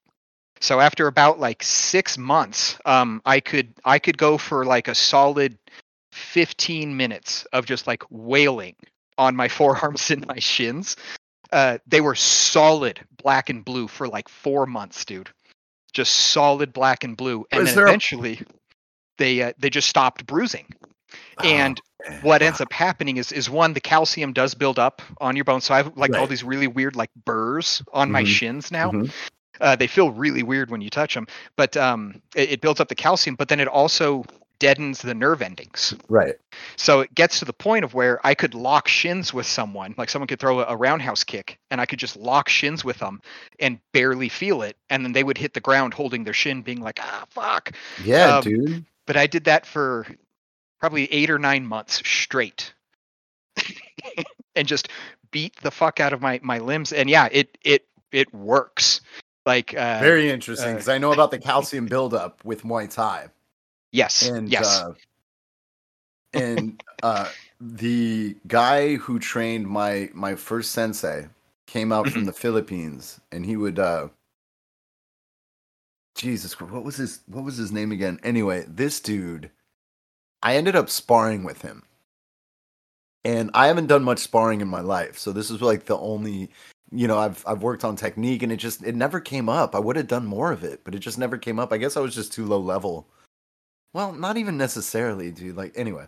So 0.61 0.79
after 0.79 1.07
about 1.07 1.39
like 1.39 1.63
six 1.63 2.17
months, 2.17 2.77
um, 2.85 3.21
I 3.25 3.39
could 3.39 3.73
I 3.83 3.99
could 3.99 4.17
go 4.17 4.37
for 4.37 4.65
like 4.65 4.87
a 4.87 4.95
solid 4.95 5.57
15 6.11 6.95
minutes 6.95 7.45
of 7.51 7.65
just 7.65 7.87
like 7.87 8.03
wailing 8.09 8.75
on 9.17 9.35
my 9.35 9.47
forearms 9.59 10.11
and 10.11 10.25
my 10.27 10.39
shins. 10.39 10.95
Uh, 11.51 11.77
they 11.87 12.01
were 12.01 12.15
solid 12.15 12.99
black 13.21 13.49
and 13.49 13.63
blue 13.63 13.87
for 13.87 14.07
like 14.07 14.27
four 14.29 14.65
months, 14.65 15.05
dude. 15.05 15.29
Just 15.93 16.13
solid 16.13 16.73
black 16.73 17.03
and 17.03 17.15
blue, 17.15 17.45
and 17.51 17.61
Is 17.61 17.69
then 17.69 17.75
there 17.75 17.85
a- 17.85 17.89
eventually 17.89 18.41
they 19.17 19.41
uh, 19.41 19.53
they 19.57 19.69
just 19.69 19.89
stopped 19.89 20.25
bruising. 20.25 20.67
And 21.43 21.43
Oh, 21.43 21.53
man. 21.57 21.75
What 22.21 22.41
ends 22.41 22.61
up 22.61 22.71
happening 22.71 23.17
is 23.17 23.31
is 23.31 23.49
one 23.49 23.73
the 23.73 23.79
calcium 23.81 24.33
does 24.33 24.53
build 24.55 24.79
up 24.79 25.01
on 25.19 25.35
your 25.35 25.45
bones. 25.45 25.65
So 25.65 25.73
I 25.73 25.77
have 25.77 25.97
like 25.97 26.11
all 26.19 26.27
these 26.27 26.43
really 26.43 26.67
weird 26.67 26.95
like 26.95 27.09
burrs 27.25 27.81
on 27.93 28.11
my 28.11 28.23
Mhm. 28.23 28.27
shins 28.27 28.71
now. 28.71 28.91
Mhm. 28.91 29.11
Uh, 29.61 29.75
they 29.75 29.87
feel 29.87 30.11
really 30.11 30.43
weird 30.43 30.69
when 30.69 30.81
you 30.81 30.89
touch 30.89 31.13
them, 31.13 31.27
but 31.55 31.77
um, 31.77 32.21
it, 32.35 32.51
it 32.53 32.61
builds 32.61 32.79
up 32.81 32.89
the 32.89 32.95
calcium. 32.95 33.35
But 33.35 33.47
then 33.47 33.59
it 33.59 33.67
also 33.69 34.25
deadens 34.59 35.01
the 35.01 35.13
nerve 35.13 35.41
endings. 35.41 35.93
right? 36.09 36.35
So 36.77 37.01
it 37.01 37.13
gets 37.13 37.39
to 37.39 37.45
the 37.45 37.53
point 37.53 37.83
of 37.85 37.93
where 37.93 38.25
I 38.25 38.35
could 38.35 38.53
lock 38.53 38.87
shins 38.87 39.33
with 39.33 39.45
someone, 39.45 39.93
like 39.97 40.09
someone 40.09 40.27
could 40.27 40.39
throw 40.39 40.59
a, 40.61 40.65
a 40.69 40.75
roundhouse 40.77 41.23
kick, 41.23 41.59
and 41.71 41.79
I 41.81 41.85
could 41.85 41.99
just 41.99 42.15
lock 42.17 42.49
shins 42.49 42.83
with 42.85 42.97
them 42.99 43.21
and 43.59 43.79
barely 43.93 44.29
feel 44.29 44.61
it, 44.61 44.75
and 44.89 45.03
then 45.05 45.11
they 45.13 45.23
would 45.23 45.37
hit 45.37 45.53
the 45.53 45.59
ground 45.61 45.93
holding 45.93 46.23
their 46.23 46.33
shin, 46.33 46.61
being 46.61 46.81
like, 46.81 46.99
"Ah, 47.01 47.25
fuck." 47.29 47.71
Yeah, 48.03 48.37
Um, 48.37 48.43
dude. 48.43 48.85
But 49.07 49.17
I 49.17 49.27
did 49.27 49.43
that 49.45 49.65
for 49.65 50.07
probably 50.85 51.11
eight 51.11 51.31
or 51.31 51.39
nine 51.39 51.65
months 51.65 52.03
straight, 52.07 52.71
and 54.55 54.67
just 54.67 54.89
beat 55.31 55.55
the 55.63 55.71
fuck 55.71 55.99
out 55.99 56.13
of 56.13 56.21
my 56.21 56.39
my 56.43 56.59
limbs. 56.59 56.93
And 56.93 57.09
yeah, 57.09 57.27
it 57.31 57.57
it 57.63 57.87
it 58.11 58.31
works. 58.35 59.01
Like 59.47 59.73
uh, 59.73 59.99
Very 59.99 60.29
interesting 60.29 60.69
uh, 60.69 60.73
because 60.73 60.89
I 60.89 60.99
know 60.99 61.11
about 61.11 61.31
the 61.31 61.39
calcium 61.39 61.87
buildup 61.87 62.45
with 62.45 62.61
Muay 62.61 62.87
Thai, 62.93 63.29
yes, 63.91 64.29
and 64.29 64.47
yes, 64.47 64.83
uh, 64.83 64.93
and 66.33 66.83
uh, 67.01 67.29
the 67.59 68.35
guy 68.47 68.97
who 68.97 69.17
trained 69.17 69.67
my 69.67 70.11
my 70.13 70.35
first 70.35 70.71
sensei 70.71 71.29
came 71.65 71.91
out 71.91 72.07
from 72.09 72.25
the 72.25 72.33
Philippines, 72.43 73.19
and 73.31 73.43
he 73.43 73.57
would. 73.57 73.79
uh 73.79 74.09
Jesus, 76.15 76.55
Christ, 76.55 76.71
what 76.71 76.83
was 76.83 76.97
his 76.97 77.21
what 77.27 77.43
was 77.43 77.57
his 77.57 77.71
name 77.71 77.91
again? 77.91 78.19
Anyway, 78.23 78.65
this 78.67 78.99
dude, 78.99 79.51
I 80.45 80.55
ended 80.55 80.75
up 80.77 80.89
sparring 80.89 81.43
with 81.43 81.61
him, 81.63 81.83
and 83.25 83.49
I 83.53 83.67
haven't 83.67 83.87
done 83.87 84.03
much 84.03 84.19
sparring 84.19 84.61
in 84.61 84.67
my 84.67 84.81
life, 84.81 85.17
so 85.17 85.31
this 85.33 85.49
is 85.51 85.61
like 85.61 85.85
the 85.85 85.97
only. 85.97 86.51
You 86.91 87.07
know, 87.07 87.17
I've 87.17 87.43
I've 87.47 87.63
worked 87.63 87.83
on 87.83 87.95
technique, 87.95 88.43
and 88.43 88.51
it 88.51 88.57
just 88.57 88.83
it 88.83 88.95
never 88.95 89.19
came 89.19 89.49
up. 89.49 89.75
I 89.75 89.79
would 89.79 89.95
have 89.97 90.07
done 90.07 90.25
more 90.25 90.51
of 90.51 90.63
it, 90.63 90.83
but 90.85 90.95
it 90.95 90.99
just 90.99 91.17
never 91.17 91.37
came 91.37 91.59
up. 91.59 91.73
I 91.73 91.77
guess 91.77 91.97
I 91.97 91.99
was 92.01 92.15
just 92.15 92.31
too 92.31 92.45
low 92.45 92.59
level. 92.59 93.09
Well, 93.93 94.13
not 94.13 94.37
even 94.37 94.57
necessarily, 94.57 95.31
dude. 95.31 95.57
Like 95.57 95.73
anyway, 95.75 96.05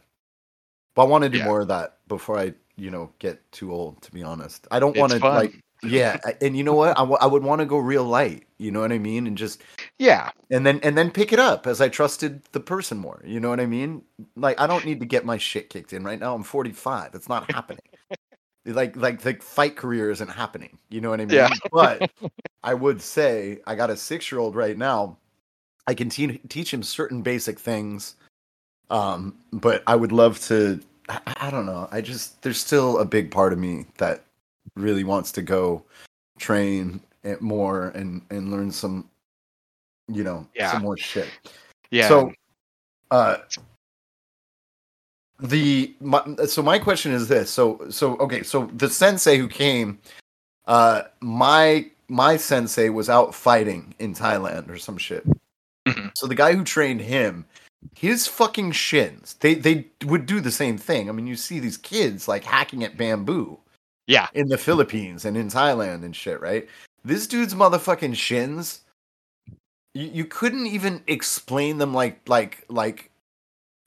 but 0.95 1.03
I 1.03 1.05
want 1.05 1.23
to 1.23 1.29
do 1.29 1.39
Yeah. 1.39 1.45
more 1.45 1.61
of 1.61 1.67
that 1.69 1.97
before 2.07 2.37
I, 2.37 2.53
you 2.77 2.91
know, 2.91 3.11
get 3.19 3.51
too 3.51 3.73
old. 3.73 4.01
To 4.03 4.11
be 4.11 4.23
honest, 4.23 4.67
I 4.71 4.79
don't 4.79 4.95
want 4.95 5.13
to 5.13 5.19
like. 5.19 5.59
Yeah, 5.83 6.17
and 6.41 6.57
you 6.57 6.63
know 6.63 6.73
what? 6.73 6.91
I, 6.97 7.01
w- 7.01 7.17
I 7.21 7.27
would 7.27 7.43
want 7.43 7.59
to 7.59 7.65
go 7.65 7.77
real 7.77 8.03
light. 8.03 8.45
You 8.57 8.71
know 8.71 8.81
what 8.81 8.91
I 8.91 8.97
mean? 8.97 9.27
And 9.27 9.37
just 9.37 9.61
yeah, 9.99 10.31
and 10.49 10.65
then 10.65 10.79
and 10.81 10.97
then 10.97 11.11
pick 11.11 11.31
it 11.31 11.39
up 11.39 11.67
as 11.67 11.81
I 11.81 11.89
trusted 11.89 12.41
the 12.51 12.59
person 12.59 12.97
more. 12.97 13.21
You 13.23 13.39
know 13.39 13.49
what 13.49 13.59
I 13.59 13.67
mean? 13.67 14.01
Like 14.35 14.59
I 14.59 14.65
don't 14.65 14.85
need 14.85 14.99
to 15.01 15.05
get 15.05 15.25
my 15.25 15.37
shit 15.37 15.69
kicked 15.69 15.93
in 15.93 16.03
right 16.03 16.19
now. 16.19 16.33
I'm 16.33 16.43
45. 16.43 17.13
It's 17.13 17.29
not 17.29 17.51
happening. 17.51 17.81
like 18.65 18.95
like 18.95 19.21
the 19.21 19.35
fight 19.35 19.75
career 19.75 20.09
isn't 20.11 20.29
happening. 20.29 20.77
You 20.89 21.01
know 21.01 21.11
what 21.11 21.21
I 21.21 21.25
mean? 21.25 21.35
Yeah. 21.35 21.49
but 21.71 22.09
I 22.63 22.73
would 22.73 23.01
say 23.01 23.59
I 23.67 23.75
got 23.75 23.89
a 23.91 23.97
six 23.97 24.31
year 24.31 24.39
old 24.39 24.55
right 24.55 24.77
now. 24.77 25.17
I 25.85 25.93
can 25.93 26.09
te- 26.09 26.39
teach 26.49 26.73
him 26.73 26.83
certain 26.83 27.21
basic 27.21 27.59
things. 27.59 28.15
Um, 28.89 29.35
but 29.53 29.83
I 29.87 29.95
would 29.95 30.11
love 30.11 30.39
to. 30.47 30.79
I, 31.09 31.19
I 31.41 31.51
don't 31.51 31.65
know. 31.65 31.87
I 31.91 32.01
just 32.01 32.41
there's 32.41 32.57
still 32.59 32.99
a 32.99 33.05
big 33.05 33.31
part 33.31 33.53
of 33.53 33.59
me 33.59 33.85
that 33.97 34.23
really 34.77 35.03
wants 35.03 35.31
to 35.33 35.41
go 35.41 35.83
train 36.39 36.99
it 37.23 37.41
more 37.41 37.89
and 37.89 38.21
and 38.29 38.51
learn 38.51 38.71
some, 38.71 39.09
you 40.07 40.23
know, 40.23 40.47
Yeah. 40.55 40.71
some 40.71 40.81
more 40.83 40.97
shit. 40.97 41.27
yeah. 41.91 42.07
So, 42.07 42.31
uh, 43.11 43.37
the 45.39 45.93
my, 45.99 46.23
so 46.47 46.61
my 46.61 46.79
question 46.79 47.11
is 47.11 47.27
this. 47.27 47.49
So 47.49 47.87
so 47.89 48.17
okay. 48.17 48.43
So 48.43 48.65
the 48.75 48.89
sensei 48.89 49.37
who 49.37 49.47
came, 49.47 49.99
uh, 50.65 51.03
my 51.21 51.89
my 52.07 52.37
sensei 52.37 52.89
was 52.89 53.09
out 53.09 53.35
fighting 53.35 53.93
in 53.99 54.13
Thailand 54.15 54.69
or 54.69 54.77
some 54.77 54.97
shit. 54.97 55.25
Mhm. 55.87 56.11
So 56.15 56.25
the 56.27 56.35
guy 56.35 56.53
who 56.53 56.63
trained 56.63 57.01
him, 57.01 57.45
his 57.95 58.27
fucking 58.27 58.71
shins, 58.71 59.35
they 59.41 59.53
they 59.53 59.87
would 60.05 60.25
do 60.25 60.39
the 60.39 60.51
same 60.51 60.77
thing. 60.77 61.07
I 61.09 61.11
mean, 61.11 61.27
you 61.27 61.35
see 61.35 61.59
these 61.59 61.77
kids 61.77 62.27
like 62.27 62.43
hacking 62.43 62.83
at 62.83 62.97
bamboo. 62.97 63.59
Yeah. 64.07 64.27
in 64.33 64.47
the 64.47 64.57
Philippines 64.57 65.25
and 65.25 65.35
in 65.37 65.49
Thailand 65.49 66.03
and 66.03 66.15
shit, 66.15 66.39
right? 66.41 66.67
This 67.03 67.27
dude's 67.27 67.53
motherfucking 67.53 68.15
shins. 68.15 68.81
You, 69.93 70.07
you 70.07 70.25
couldn't 70.25 70.67
even 70.67 71.03
explain 71.07 71.77
them 71.77 71.93
like 71.93 72.27
like 72.27 72.65
like 72.69 73.11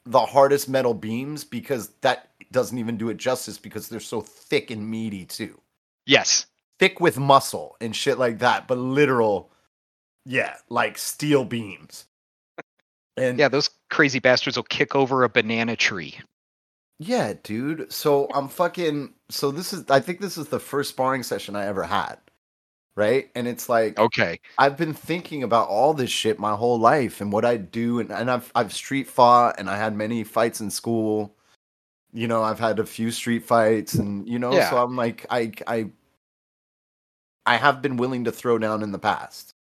the 0.06 0.20
hardest 0.20 0.68
metal 0.68 0.94
beams 0.94 1.44
because 1.44 1.88
that 2.00 2.30
doesn't 2.52 2.78
even 2.78 2.96
do 2.96 3.08
it 3.10 3.16
justice 3.16 3.58
because 3.58 3.88
they're 3.88 4.00
so 4.00 4.20
thick 4.20 4.70
and 4.70 4.88
meaty 4.88 5.24
too. 5.24 5.60
Yes. 6.06 6.46
Thick 6.78 7.00
with 7.00 7.18
muscle 7.18 7.76
and 7.80 7.94
shit 7.94 8.18
like 8.18 8.38
that, 8.38 8.66
but 8.66 8.78
literal 8.78 9.50
yeah, 10.26 10.56
like 10.68 10.98
steel 10.98 11.44
beams. 11.44 12.06
And 13.16 13.38
Yeah, 13.38 13.48
those 13.48 13.68
crazy 13.90 14.18
bastards 14.18 14.56
will 14.56 14.64
kick 14.64 14.94
over 14.94 15.24
a 15.24 15.28
banana 15.28 15.76
tree. 15.76 16.16
Yeah, 17.00 17.34
dude. 17.44 17.92
So 17.92 18.28
I'm 18.34 18.48
fucking. 18.48 19.14
So 19.30 19.52
this 19.52 19.74
is. 19.74 19.90
I 19.90 20.00
think 20.00 20.20
this 20.20 20.38
is 20.38 20.48
the 20.48 20.60
first 20.60 20.90
sparring 20.90 21.24
session 21.24 21.56
I 21.56 21.66
ever 21.66 21.84
had, 21.84 22.18
right? 22.96 23.30
And 23.34 23.48
it's 23.48 23.68
like 23.68 23.98
Okay. 23.98 24.40
I've 24.58 24.76
been 24.78 24.94
thinking 24.94 25.42
about 25.44 25.68
all 25.68 25.94
this 25.94 26.10
shit 26.10 26.38
my 26.38 26.56
whole 26.56 26.78
life 26.78 27.20
and 27.20 27.32
what 27.32 27.44
I 27.46 27.56
do, 27.58 28.00
and, 28.00 28.12
and 28.12 28.30
I've 28.30 28.52
I've 28.54 28.72
street 28.74 29.08
fought, 29.08 29.56
and 29.58 29.70
I 29.70 29.76
had 29.78 29.96
many 29.96 30.24
fights 30.24 30.60
in 30.60 30.70
school. 30.70 31.36
You 32.12 32.28
know, 32.28 32.42
I've 32.42 32.60
had 32.60 32.78
a 32.80 32.86
few 32.86 33.10
street 33.12 33.44
fights, 33.44 33.98
and 33.98 34.28
you 34.28 34.38
know, 34.40 34.52
Yeah. 34.56 34.70
so 34.70 34.78
I'm 34.82 34.96
like, 34.96 35.26
I 35.30 35.52
I 35.66 35.90
I 37.46 37.56
have 37.56 37.82
been 37.82 37.96
willing 37.98 38.24
to 38.24 38.32
throw 38.32 38.58
down 38.58 38.82
in 38.82 38.92
the 38.92 38.98
past 38.98 39.54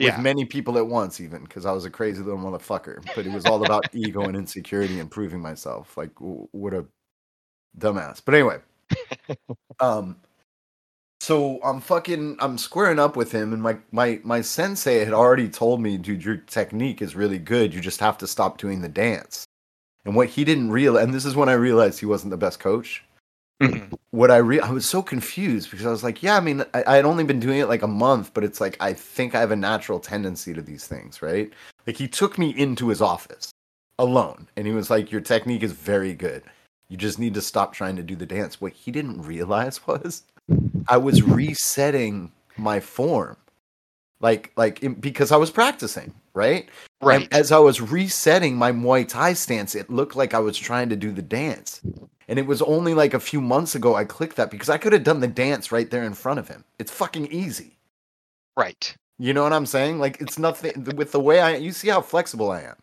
with 0.00 0.16
Yeah. 0.16 0.20
many 0.20 0.44
people 0.44 0.78
at 0.78 0.86
once, 0.86 1.20
even 1.20 1.44
because 1.44 1.66
I 1.66 1.72
was 1.72 1.84
a 1.84 1.90
crazy 1.90 2.22
little 2.22 2.38
motherfucker. 2.40 3.02
But 3.14 3.26
it 3.26 3.32
was 3.32 3.46
all 3.46 3.62
about 3.62 3.88
ego 3.94 4.28
and 4.28 4.36
insecurity 4.36 4.98
and 5.00 5.10
proving 5.10 5.40
myself. 5.40 5.96
Like, 5.96 6.14
w- 6.16 6.48
what 6.52 6.74
a 6.74 6.86
dumbass. 7.78 8.22
But 8.24 8.34
anyway, 8.34 8.58
um, 9.80 10.16
so 11.20 11.60
I'm 11.62 11.80
fucking, 11.80 12.36
I'm 12.40 12.58
squaring 12.58 12.98
up 12.98 13.16
with 13.16 13.32
him, 13.32 13.52
and 13.52 13.62
my 13.62 13.78
my 13.92 14.20
my 14.24 14.40
sensei 14.42 15.04
had 15.04 15.14
already 15.14 15.48
told 15.48 15.80
me, 15.80 15.96
dude, 15.98 16.24
your 16.24 16.36
technique 16.36 17.00
is 17.02 17.16
really 17.16 17.38
good. 17.38 17.72
You 17.74 17.80
just 17.80 18.00
have 18.00 18.18
to 18.18 18.26
stop 18.26 18.58
doing 18.58 18.82
the 18.82 18.88
dance. 18.88 19.44
And 20.06 20.16
what 20.16 20.28
he 20.30 20.44
didn't 20.44 20.72
realize, 20.72 21.04
and 21.04 21.14
this 21.14 21.26
is 21.26 21.36
when 21.36 21.50
I 21.50 21.54
realized 21.54 22.00
he 22.00 22.06
wasn't 22.06 22.32
the 22.32 22.38
best 22.38 22.60
coach 22.60 23.03
Mhm. 23.62 23.92
what 24.10 24.30
I 24.30 24.36
re- 24.38 24.60
I 24.60 24.70
was 24.70 24.86
so 24.86 25.02
confused 25.02 25.70
because 25.70 25.86
I 25.86 25.90
was 25.90 26.02
like, 26.04 26.22
yeah, 26.22 26.36
I 26.36 26.40
mean, 26.40 26.64
I, 26.74 26.84
I 26.86 26.96
had 26.96 27.04
only 27.04 27.24
been 27.24 27.40
doing 27.40 27.58
it 27.60 27.68
like 27.68 27.82
a 27.82 27.86
month, 27.88 28.32
but 28.34 28.44
it's 28.44 28.60
like 28.60 28.76
I 28.80 28.92
think 28.92 29.34
I 29.34 29.40
have 29.40 29.50
a 29.52 29.56
natural 29.56 30.00
tendency 30.00 30.52
to 30.54 30.62
these 30.62 30.86
things, 30.86 31.22
right? 31.22 31.52
Like 31.86 31.96
he 31.96 32.08
took 32.08 32.38
me 32.38 32.50
into 32.50 32.88
his 32.88 33.00
office 33.00 33.50
alone, 33.98 34.48
and 34.56 34.66
he 34.66 34.72
was 34.72 34.90
like, 34.90 35.10
"Your 35.12 35.20
technique 35.20 35.62
is 35.62 35.72
very 35.72 36.14
good. 36.14 36.42
You 36.88 36.96
just 36.96 37.18
need 37.18 37.34
to 37.34 37.40
stop 37.42 37.72
trying 37.72 37.96
to 37.96 38.02
do 38.02 38.16
the 38.16 38.26
dance." 38.26 38.60
What 38.60 38.72
he 38.72 38.90
didn't 38.90 39.22
realize 39.22 39.86
was 39.86 40.24
I 40.88 40.96
was 40.98 41.22
resetting 41.22 42.32
my 42.56 42.80
form, 42.80 43.36
like 44.20 44.52
like 44.56 44.82
in, 44.82 44.94
because 44.94 45.32
I 45.32 45.36
was 45.36 45.50
practicing, 45.50 46.14
right? 46.34 46.68
And 47.00 47.08
Right. 47.08 47.28
as 47.32 47.52
I 47.52 47.58
was 47.58 47.80
resetting 47.80 48.56
my 48.56 48.72
Muay 48.72 49.06
Thai 49.06 49.34
stance, 49.34 49.74
it 49.74 49.90
looked 49.90 50.16
like 50.16 50.34
I 50.34 50.38
was 50.40 50.56
trying 50.58 50.88
to 50.90 50.96
do 50.96 51.12
the 51.12 51.22
dance. 51.22 51.82
And 52.28 52.38
it 52.38 52.46
was 52.46 52.62
only 52.62 52.94
like 52.94 53.14
a 53.14 53.20
few 53.20 53.40
months 53.40 53.74
ago 53.74 53.94
I 53.94 54.04
clicked 54.04 54.36
that 54.36 54.50
because 54.50 54.68
I 54.70 54.78
could 54.78 54.92
have 54.92 55.04
done 55.04 55.20
the 55.20 55.28
dance 55.28 55.70
right 55.70 55.90
there 55.90 56.04
in 56.04 56.14
front 56.14 56.38
of 56.38 56.48
him. 56.48 56.64
It's 56.78 56.90
fucking 56.90 57.26
easy. 57.32 57.76
Right. 58.56 58.94
You 59.18 59.32
know 59.32 59.42
what 59.42 59.52
I'm 59.52 59.66
saying? 59.66 59.98
Like 59.98 60.20
it's 60.20 60.38
nothing 60.38 60.84
with 60.96 61.12
the 61.12 61.20
way 61.20 61.40
I 61.40 61.56
you 61.56 61.72
see 61.72 61.88
how 61.88 62.00
flexible 62.00 62.50
I 62.50 62.62
am. 62.62 62.76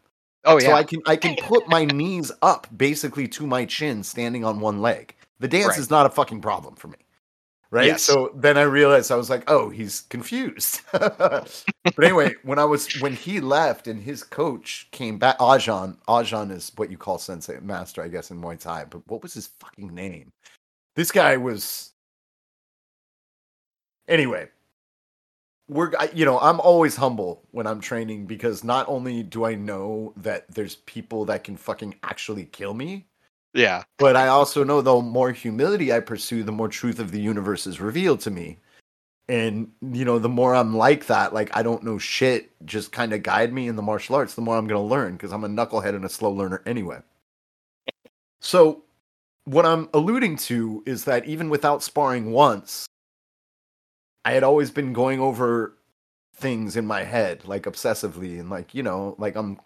Oh 0.45 0.59
yeah. 0.59 0.67
So. 0.67 0.73
I 0.73 0.83
can 0.83 1.01
I 1.05 1.15
can 1.15 1.35
put 1.35 1.67
my 1.67 1.85
knees 1.85 2.31
up 2.41 2.67
basically 2.75 3.27
to 3.29 3.47
my 3.47 3.65
chin 3.65 4.03
standing 4.03 4.45
on 4.45 4.59
one 4.59 4.81
leg. 4.81 5.15
The 5.39 5.47
dance 5.47 5.69
Right. 5.69 5.79
is 5.79 5.89
not 5.89 6.05
a 6.05 6.09
fucking 6.09 6.41
problem 6.41 6.75
for 6.75 6.87
me. 6.87 6.97
Right? 7.71 7.87
Yes. 7.87 8.03
So 8.03 8.31
then 8.35 8.57
I 8.57 8.63
realized 8.63 9.11
I 9.11 9.15
was 9.15 9.29
like, 9.29 9.49
"Oh, 9.49 9.69
he's 9.69 10.01
confused." 10.01 10.81
but 10.91 11.63
anyway, 12.01 12.33
when 12.43 12.59
I 12.59 12.65
was 12.65 12.91
when 12.99 13.13
he 13.13 13.39
left 13.39 13.87
and 13.87 14.03
his 14.03 14.23
coach 14.23 14.89
came 14.91 15.17
back, 15.17 15.37
Ajan, 15.39 15.97
Ajan 16.07 16.51
is 16.51 16.73
what 16.75 16.91
you 16.91 16.97
call 16.97 17.17
sensei 17.17 17.59
master, 17.61 18.03
I 18.03 18.09
guess, 18.09 18.29
in 18.29 18.41
Muay 18.41 18.59
Thai. 18.59 18.85
But 18.85 19.07
what 19.07 19.23
was 19.23 19.33
his 19.33 19.47
fucking 19.59 19.93
name? 19.95 20.33
This 20.97 21.11
guy 21.13 21.37
was. 21.37 21.93
Anyway, 24.09 24.49
we're 25.69 25.91
you 26.13 26.25
know 26.25 26.39
I'm 26.39 26.59
always 26.59 26.97
humble 26.97 27.47
when 27.51 27.65
I'm 27.67 27.79
training 27.79 28.25
because 28.25 28.65
not 28.65 28.89
only 28.89 29.23
do 29.23 29.45
I 29.45 29.55
know 29.55 30.13
that 30.17 30.45
there's 30.53 30.75
people 30.75 31.23
that 31.25 31.45
can 31.45 31.55
fucking 31.55 31.95
actually 32.03 32.45
kill 32.45 32.73
me, 32.73 33.07
yeah. 33.53 33.83
but 33.97 34.15
I 34.15 34.27
also 34.27 34.63
know 34.63 34.81
the 34.81 35.01
more 35.01 35.31
humility 35.31 35.91
I 35.91 35.99
pursue, 35.99 36.43
the 36.43 36.51
more 36.51 36.69
truth 36.69 36.99
of 36.99 37.11
the 37.11 37.21
universe 37.21 37.67
is 37.67 37.81
revealed 37.81 38.21
to 38.21 38.31
me. 38.31 38.59
And 39.27 39.71
you 39.93 40.03
know, 40.03 40.19
the 40.19 40.29
more 40.29 40.55
I'm 40.55 40.75
like 40.75 41.07
that, 41.07 41.33
like 41.33 41.55
I 41.55 41.63
don't 41.63 41.83
know 41.83 41.97
shit, 41.97 42.51
just 42.65 42.91
kind 42.91 43.13
of 43.13 43.23
guide 43.23 43.53
me 43.53 43.67
in 43.67 43.75
the 43.75 43.81
martial 43.81 44.15
arts, 44.15 44.35
the 44.35 44.41
more 44.41 44.57
I'm 44.57 44.67
gonna 44.67 44.83
learn 44.83 45.13
because 45.13 45.31
I'm 45.31 45.43
a 45.43 45.49
knucklehead 45.49 45.95
and 45.95 46.03
a 46.03 46.09
slow 46.09 46.31
learner 46.31 46.61
anyway. 46.65 46.99
So, 48.41 48.83
what 49.45 49.65
I'm 49.65 49.89
alluding 49.93 50.37
to 50.37 50.83
is 50.85 51.05
that 51.05 51.25
even 51.25 51.49
without 51.49 51.83
sparring 51.83 52.31
once, 52.31 52.87
I 54.25 54.31
had 54.33 54.43
always 54.43 54.71
been 54.71 54.93
going 54.93 55.19
over 55.19 55.77
things 56.35 56.75
in 56.75 56.85
my 56.85 57.03
head, 57.03 57.45
like 57.45 57.63
obsessively, 57.63 58.39
and 58.39 58.49
like 58.49 58.73
you 58.73 58.83
know, 58.83 59.15
like 59.17 59.35
I'm, 59.35 59.59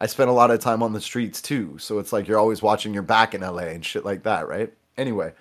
I 0.00 0.06
spent 0.06 0.30
a 0.30 0.34
lot 0.34 0.50
of 0.50 0.60
time 0.60 0.82
on 0.82 0.92
the 0.92 1.00
streets 1.00 1.42
too, 1.42 1.76
so 1.78 1.98
it's 1.98 2.12
like 2.12 2.26
you're 2.26 2.38
always 2.38 2.62
watching 2.62 2.94
your 2.94 3.02
back 3.02 3.34
in 3.34 3.42
LA 3.42 3.64
and 3.64 3.84
shit 3.84 4.04
like 4.04 4.22
that, 4.22 4.48
right? 4.48 4.72
Anyway, 4.96 5.32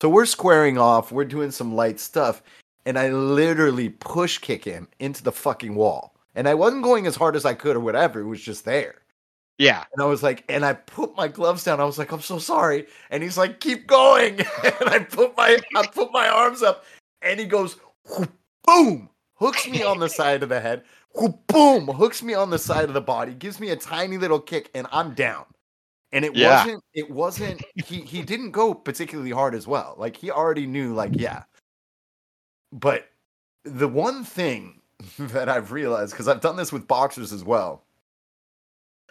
so 0.00 0.08
we're 0.08 0.26
squaring 0.26 0.78
off, 0.78 1.12
we're 1.12 1.24
doing 1.24 1.50
some 1.50 1.74
light 1.74 2.00
stuff, 2.00 2.42
and 2.86 2.98
I 2.98 3.10
literally 3.10 3.90
push 3.90 4.38
kick 4.38 4.64
him 4.64 4.88
into 4.98 5.22
the 5.22 5.32
fucking 5.32 5.74
wall. 5.74 6.14
And 6.34 6.48
I 6.48 6.54
wasn't 6.54 6.82
going 6.82 7.06
as 7.06 7.16
hard 7.16 7.34
as 7.34 7.44
I 7.44 7.54
could 7.54 7.76
or 7.76 7.80
whatever, 7.80 8.20
it 8.20 8.26
was 8.26 8.42
just 8.42 8.64
there. 8.64 8.96
Yeah. 9.58 9.84
And 9.92 10.02
I 10.02 10.06
was 10.06 10.22
like, 10.22 10.44
and 10.48 10.64
I 10.64 10.74
put 10.74 11.16
my 11.16 11.28
gloves 11.28 11.64
down. 11.64 11.80
I 11.80 11.84
was 11.84 11.98
like, 11.98 12.12
I'm 12.12 12.20
so 12.20 12.38
sorry. 12.38 12.86
And 13.10 13.22
he's 13.22 13.38
like, 13.38 13.60
keep 13.60 13.86
going. 13.86 14.40
and 14.64 14.88
I 14.88 14.98
put 14.98 15.36
my 15.36 15.58
I 15.74 15.86
put 15.86 16.12
my 16.12 16.28
arms 16.28 16.62
up, 16.62 16.84
and 17.22 17.40
he 17.40 17.46
goes, 17.46 17.76
boom, 18.64 19.08
hooks 19.34 19.66
me 19.68 19.82
on 19.82 19.98
the 19.98 20.08
side 20.08 20.42
of 20.42 20.48
the 20.48 20.60
head, 20.60 20.84
boom, 21.46 21.86
hooks 21.86 22.22
me 22.22 22.34
on 22.34 22.50
the 22.50 22.58
side 22.58 22.84
of 22.84 22.94
the 22.94 23.00
body, 23.00 23.34
gives 23.34 23.58
me 23.60 23.70
a 23.70 23.76
tiny 23.76 24.18
little 24.18 24.40
kick, 24.40 24.70
and 24.74 24.86
I'm 24.92 25.14
down. 25.14 25.44
And 26.12 26.24
it 26.24 26.34
Yeah. 26.34 26.58
wasn't, 26.58 26.84
it 26.94 27.10
wasn't, 27.10 27.62
he 27.74 28.00
he 28.00 28.22
didn't 28.22 28.52
go 28.52 28.74
particularly 28.74 29.30
hard 29.30 29.54
as 29.54 29.66
well. 29.66 29.94
Like 29.98 30.16
he 30.16 30.30
already 30.30 30.66
knew, 30.66 30.94
like, 30.94 31.12
yeah. 31.18 31.44
But 32.72 33.08
the 33.64 33.88
one 33.88 34.24
thing 34.24 34.80
that 35.18 35.48
I've 35.48 35.72
realized, 35.72 36.12
because 36.12 36.28
I've 36.28 36.40
done 36.40 36.56
this 36.56 36.72
with 36.72 36.86
boxers 36.86 37.32
as 37.32 37.44
well. 37.44 37.82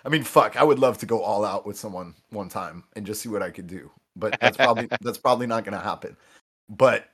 I 0.04 0.10
mean, 0.10 0.24
fuck, 0.24 0.56
I 0.56 0.64
would 0.64 0.78
love 0.78 1.00
to 1.00 1.08
go 1.08 1.22
all 1.22 1.44
out 1.44 1.66
with 1.66 1.80
someone 1.80 2.14
one 2.30 2.48
time 2.48 2.84
and 2.96 3.06
just 3.06 3.22
see 3.22 3.30
what 3.30 3.42
I 3.42 3.50
could 3.50 3.68
do. 3.68 3.92
But 4.16 4.40
that's 4.40 4.58
probably 4.58 4.88
that's 5.02 5.18
probably 5.18 5.48
not 5.48 5.66
gonna 5.66 5.80
happen. 5.80 6.16
But 6.70 7.10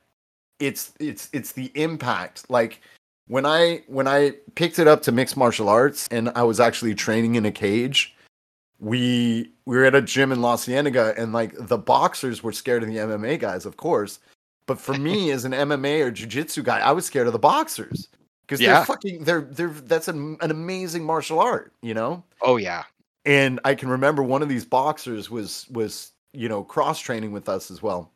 it's 0.60 0.92
it's 1.00 1.28
it's 1.32 1.52
the 1.52 1.72
impact. 1.74 2.50
Like 2.50 2.82
when 3.28 3.46
I 3.46 3.82
when 3.86 4.06
I 4.08 4.32
picked 4.54 4.78
it 4.78 4.88
up 4.88 5.02
to 5.02 5.12
mixed 5.12 5.36
martial 5.36 5.68
arts 5.68 6.08
and 6.10 6.30
I 6.34 6.42
was 6.42 6.60
actually 6.60 6.94
training 6.94 7.36
in 7.36 7.46
a 7.46 7.52
cage, 7.52 8.14
we 8.80 9.52
we 9.66 9.76
were 9.76 9.84
at 9.84 9.94
a 9.94 10.02
gym 10.02 10.32
in 10.32 10.40
La 10.42 10.56
Cienega 10.56 11.14
and 11.16 11.32
like 11.32 11.54
the 11.58 11.78
boxers 11.78 12.42
were 12.42 12.52
scared 12.52 12.82
of 12.82 12.88
the 12.88 12.96
MMA 12.96 13.38
guys, 13.38 13.64
of 13.66 13.76
course. 13.76 14.18
But 14.66 14.80
for 14.80 14.94
me 14.94 15.30
as 15.32 15.44
an 15.44 15.52
MMA 15.52 16.04
or 16.04 16.10
jiu-jitsu 16.10 16.62
guy, 16.62 16.80
I 16.80 16.92
was 16.92 17.06
scared 17.06 17.26
of 17.26 17.32
the 17.32 17.38
boxers. 17.38 18.08
Because 18.46 18.60
Yeah. 18.60 18.74
they're 18.74 18.84
fucking 18.86 19.24
they're 19.24 19.42
they're 19.42 19.68
that's 19.70 20.08
an, 20.08 20.36
an 20.40 20.50
amazing 20.50 21.04
martial 21.04 21.38
art, 21.40 21.72
you 21.82 21.94
know? 21.94 22.22
Oh 22.42 22.56
yeah. 22.56 22.82
and 23.24 23.60
I 23.64 23.74
can 23.76 23.88
remember 23.88 24.22
one 24.22 24.42
of 24.42 24.48
these 24.48 24.64
boxers 24.64 25.30
was 25.30 25.66
was 25.70 26.10
you 26.32 26.48
know 26.48 26.64
cross 26.64 26.98
training 26.98 27.30
with 27.32 27.48
us 27.48 27.70
as 27.70 27.82
well, 27.82 28.10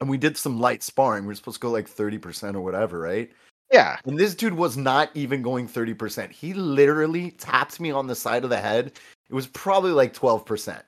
and 0.00 0.10
we 0.10 0.18
did 0.18 0.36
some 0.36 0.60
light 0.60 0.82
sparring. 0.82 1.24
We 1.24 1.28
were 1.28 1.34
supposed 1.36 1.56
to 1.56 1.60
go 1.60 1.70
like 1.70 1.88
thirty 1.88 2.18
percent 2.18 2.54
or 2.56 2.60
whatever, 2.60 2.98
right? 3.00 3.30
Yeah. 3.72 3.98
And 4.04 4.18
this 4.18 4.34
dude 4.34 4.54
was 4.54 4.76
not 4.76 5.10
even 5.14 5.42
going 5.42 5.68
thirty 5.68 5.94
percent. 5.94 6.32
He 6.32 6.54
literally 6.54 7.32
tapped 7.32 7.80
me 7.80 7.90
on 7.90 8.06
the 8.06 8.14
side 8.14 8.44
of 8.44 8.50
the 8.50 8.58
head. 8.58 8.92
It 9.28 9.34
was 9.34 9.46
probably 9.48 9.92
like 9.92 10.12
twelve 10.12 10.44
percent, 10.46 10.84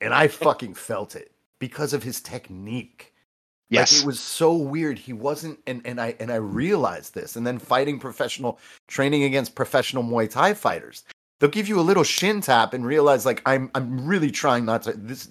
and 0.00 0.12
I 0.12 0.28
fucking 0.28 0.74
felt 0.74 1.16
it 1.16 1.32
because 1.58 1.92
of 1.92 2.02
his 2.02 2.20
technique. 2.20 3.14
Yes. 3.68 3.92
Like 3.92 4.02
it 4.02 4.06
was 4.06 4.18
so 4.18 4.54
weird. 4.54 4.98
He 4.98 5.12
wasn't 5.12 5.60
and, 5.66 5.80
and 5.84 6.00
I 6.00 6.16
and 6.18 6.32
I 6.32 6.36
realized 6.36 7.14
this. 7.14 7.36
And 7.36 7.46
then 7.46 7.58
fighting 7.58 8.00
professional 8.00 8.58
training 8.88 9.22
against 9.22 9.54
professional 9.54 10.02
Muay 10.02 10.28
Thai 10.28 10.54
fighters. 10.54 11.04
They'll 11.38 11.50
give 11.50 11.68
you 11.68 11.78
a 11.78 11.82
little 11.82 12.02
shin 12.02 12.40
tap 12.40 12.74
and 12.74 12.84
realize 12.84 13.24
like 13.24 13.40
I'm 13.46 13.70
I'm 13.76 14.04
really 14.04 14.32
trying 14.32 14.64
not 14.64 14.82
to 14.82 14.92
this 14.92 15.28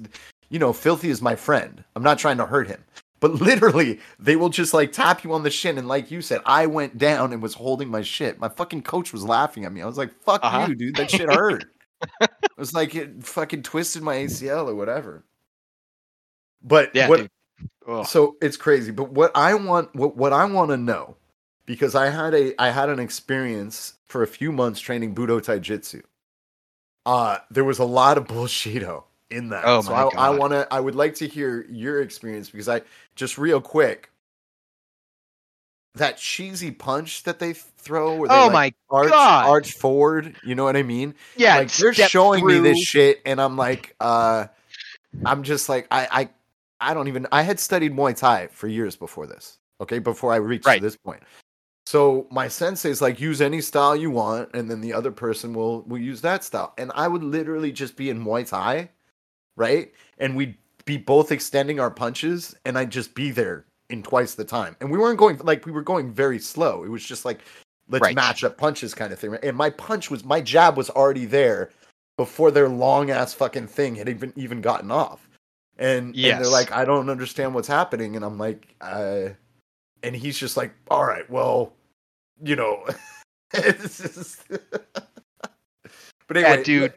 you 0.49 0.57
know, 0.59 0.73
filthy 0.73 1.09
is 1.09 1.21
my 1.21 1.35
friend. 1.35 1.83
I'm 1.95 2.03
not 2.03 2.17
trying 2.17 2.37
to 2.37 2.45
hurt 2.45 2.67
him. 2.67 2.83
But 3.19 3.33
literally, 3.41 3.99
they 4.17 4.35
will 4.35 4.49
just 4.49 4.73
like 4.73 4.91
tap 4.91 5.23
you 5.23 5.33
on 5.33 5.43
the 5.43 5.49
shin. 5.49 5.77
And 5.77 5.87
like 5.87 6.09
you 6.11 6.21
said, 6.21 6.41
I 6.45 6.65
went 6.67 6.97
down 6.97 7.33
and 7.33 7.41
was 7.41 7.53
holding 7.53 7.89
my 7.89 8.01
shit. 8.01 8.39
My 8.39 8.49
fucking 8.49 8.83
coach 8.83 9.11
was 9.11 9.23
laughing 9.23 9.65
at 9.65 9.73
me. 9.73 9.81
I 9.81 9.85
was 9.85 9.97
like, 9.97 10.13
fuck 10.23 10.41
Uh-huh. 10.43 10.67
you, 10.69 10.75
dude. 10.75 10.95
That 10.95 11.11
shit 11.11 11.31
hurt. 11.31 11.65
it 12.21 12.29
was 12.57 12.73
like 12.73 12.95
it 12.95 13.23
fucking 13.25 13.63
twisted 13.63 14.01
my 14.01 14.15
ACL 14.17 14.67
or 14.67 14.75
whatever. 14.75 15.25
But 16.61 16.91
yeah. 16.95 17.09
what. 17.09 17.27
So 18.07 18.37
it's 18.41 18.55
crazy. 18.57 18.91
But 18.91 19.11
what 19.11 19.31
I 19.35 19.53
want, 19.55 19.93
what 19.95 20.15
what 20.15 20.31
I 20.31 20.45
want 20.45 20.69
to 20.71 20.77
know, 20.77 21.17
because 21.65 21.95
I 21.95 22.09
had 22.09 22.33
a 22.33 22.53
I 22.61 22.69
had 22.69 22.89
an 22.89 22.99
experience 22.99 23.95
for 24.07 24.21
a 24.23 24.27
few 24.27 24.51
months 24.51 24.79
training 24.79 25.15
Budo 25.15 25.39
Taijutsu. 25.41 26.03
Uh, 27.05 27.39
there 27.49 27.63
was 27.63 27.79
a 27.79 27.85
lot 27.85 28.17
of 28.17 28.25
Bullshido 28.25 29.03
in 29.31 29.49
that. 29.49 29.65
Oh 29.65 29.81
so 29.81 29.93
I, 29.93 30.27
I 30.27 30.29
want 30.29 30.53
to. 30.53 30.67
I 30.71 30.79
would 30.79 30.95
like 30.95 31.15
to 31.15 31.27
hear 31.27 31.65
your 31.69 32.01
experience 32.01 32.49
because 32.49 32.69
I 32.69 32.81
just 33.15 33.37
real 33.37 33.61
quick. 33.61 34.09
That 35.95 36.17
cheesy 36.17 36.71
punch 36.71 37.23
that 37.23 37.39
they 37.39 37.53
throw, 37.53 38.15
where 38.15 38.29
they 38.29 38.35
oh 38.35 38.47
like, 38.47 38.53
my 38.53 38.73
arch 38.89 39.09
God. 39.11 39.45
arch 39.47 39.73
forward. 39.73 40.35
You 40.43 40.55
know 40.55 40.63
what 40.63 40.77
I 40.77 40.83
mean? 40.83 41.15
yeah 41.35 41.55
like 41.57 41.71
they're 41.71 41.93
showing 41.93 42.45
me 42.45 42.59
this 42.59 42.79
shit 42.83 43.21
and 43.25 43.41
i'm 43.41 43.57
like 43.57 43.95
uh 43.99 44.45
i'm 45.25 45.43
just 45.43 45.67
like 45.69 45.87
i 45.91 46.07
i 46.11 46.29
i 46.91 46.93
don't 46.93 47.07
even 47.07 47.25
i 47.31 47.41
had 47.41 47.59
studied 47.59 47.91
muay 47.93 48.15
thai 48.15 48.47
for 48.47 48.67
years 48.67 48.95
before 48.95 49.25
this 49.25 49.57
okay 49.81 49.99
before 49.99 50.31
i 50.31 50.35
reached 50.35 50.65
Right. 50.65 50.81
this 50.81 50.95
point 50.95 51.21
so 51.85 52.27
my 52.29 52.47
sensei 52.47 52.89
is 52.89 53.01
like 53.01 53.19
use 53.19 53.41
any 53.41 53.61
style 53.61 53.95
you 53.95 54.11
want 54.11 54.49
and 54.53 54.69
then 54.69 54.81
the 54.81 54.93
other 54.93 55.11
person 55.11 55.53
will 55.53 55.81
will 55.83 55.97
use 55.97 56.21
that 56.21 56.43
style 56.43 56.73
and 56.77 56.91
i 56.93 57.07
would 57.07 57.23
literally 57.23 57.71
just 57.71 57.95
be 57.95 58.09
in 58.09 58.23
muay 58.23 58.47
thai 58.47 58.89
right? 59.59 59.91
And 60.17 60.35
we'd 60.35 60.57
be 60.85 60.97
both 60.97 61.31
extending 61.31 61.79
our 61.79 61.91
punches 61.91 62.55
and 62.65 62.75
i'd 62.75 62.89
just 62.89 63.13
be 63.13 63.29
there 63.29 63.65
in 63.91 64.01
twice 64.01 64.33
the 64.35 64.45
time. 64.45 64.75
And 64.79 64.89
we 64.89 64.97
weren't 64.97 65.19
going 65.19 65.37
like 65.39 65.65
we 65.65 65.71
were 65.71 65.83
going 65.83 66.11
very 66.11 66.39
slow. 66.39 66.83
It 66.83 66.89
was 66.89 67.05
just 67.05 67.25
like 67.25 67.41
let's 67.89 68.01
Right. 68.01 68.15
match 68.15 68.43
up 68.43 68.57
punches 68.57 68.93
kind 68.95 69.11
of 69.13 69.19
thing 69.19 69.35
and 69.43 69.57
my 69.57 69.69
punch 69.71 70.09
was 70.09 70.23
my 70.23 70.41
jab 70.41 70.77
was 70.77 70.89
already 70.89 71.25
there 71.25 71.69
before 72.17 72.51
their 72.51 72.69
long 72.69 73.09
ass 73.11 73.33
fucking 73.33 73.67
thing 73.67 73.95
had 73.95 74.09
even 74.09 74.33
even 74.35 74.61
gotten 74.61 74.89
off. 74.89 75.27
And, 75.77 76.15
and 76.15 76.43
they're 76.43 76.51
like 76.51 76.71
i 76.71 76.85
don't 76.85 77.09
understand 77.09 77.53
what's 77.53 77.67
happening. 77.67 78.15
And 78.15 78.25
i'm 78.25 78.37
like 78.39 78.73
uh 78.81 79.29
and 80.01 80.15
he's 80.15 80.37
just 80.39 80.57
like 80.57 80.73
all 80.89 81.05
right 81.05 81.29
well 81.29 81.73
you 82.41 82.55
know. 82.55 82.87
It's 83.53 83.97
just 83.97 84.47
but 86.27 86.37
anyway 86.37 86.57
yeah 86.57 86.63
dude 86.63 86.93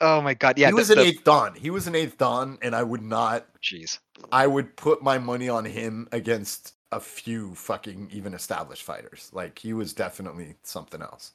oh 0.00 0.20
my 0.20 0.34
god 0.34 0.58
yeah 0.58 0.66
he 0.66 0.70
the- 0.72 0.76
was 0.76 0.90
an 0.90 0.98
the- 0.98 1.04
eighth 1.04 1.24
Dan. 1.24 1.54
he 1.54 1.70
was 1.70 1.86
an 1.86 1.94
eighth 1.94 2.18
Dan, 2.18 2.58
and 2.62 2.74
i 2.74 2.82
would 2.82 3.02
not 3.02 3.46
jeez 3.62 3.98
I 4.32 4.46
would 4.46 4.76
put 4.76 5.02
my 5.02 5.18
money 5.18 5.48
on 5.48 5.64
him 5.64 6.08
against 6.12 6.74
a 6.92 7.00
few 7.00 7.54
fucking 7.54 8.10
even 8.12 8.34
established 8.34 8.82
fighters. 8.82 9.30
Like 9.32 9.58
he 9.58 9.72
was 9.72 9.92
definitely 9.92 10.56
something 10.62 11.00
else. 11.00 11.32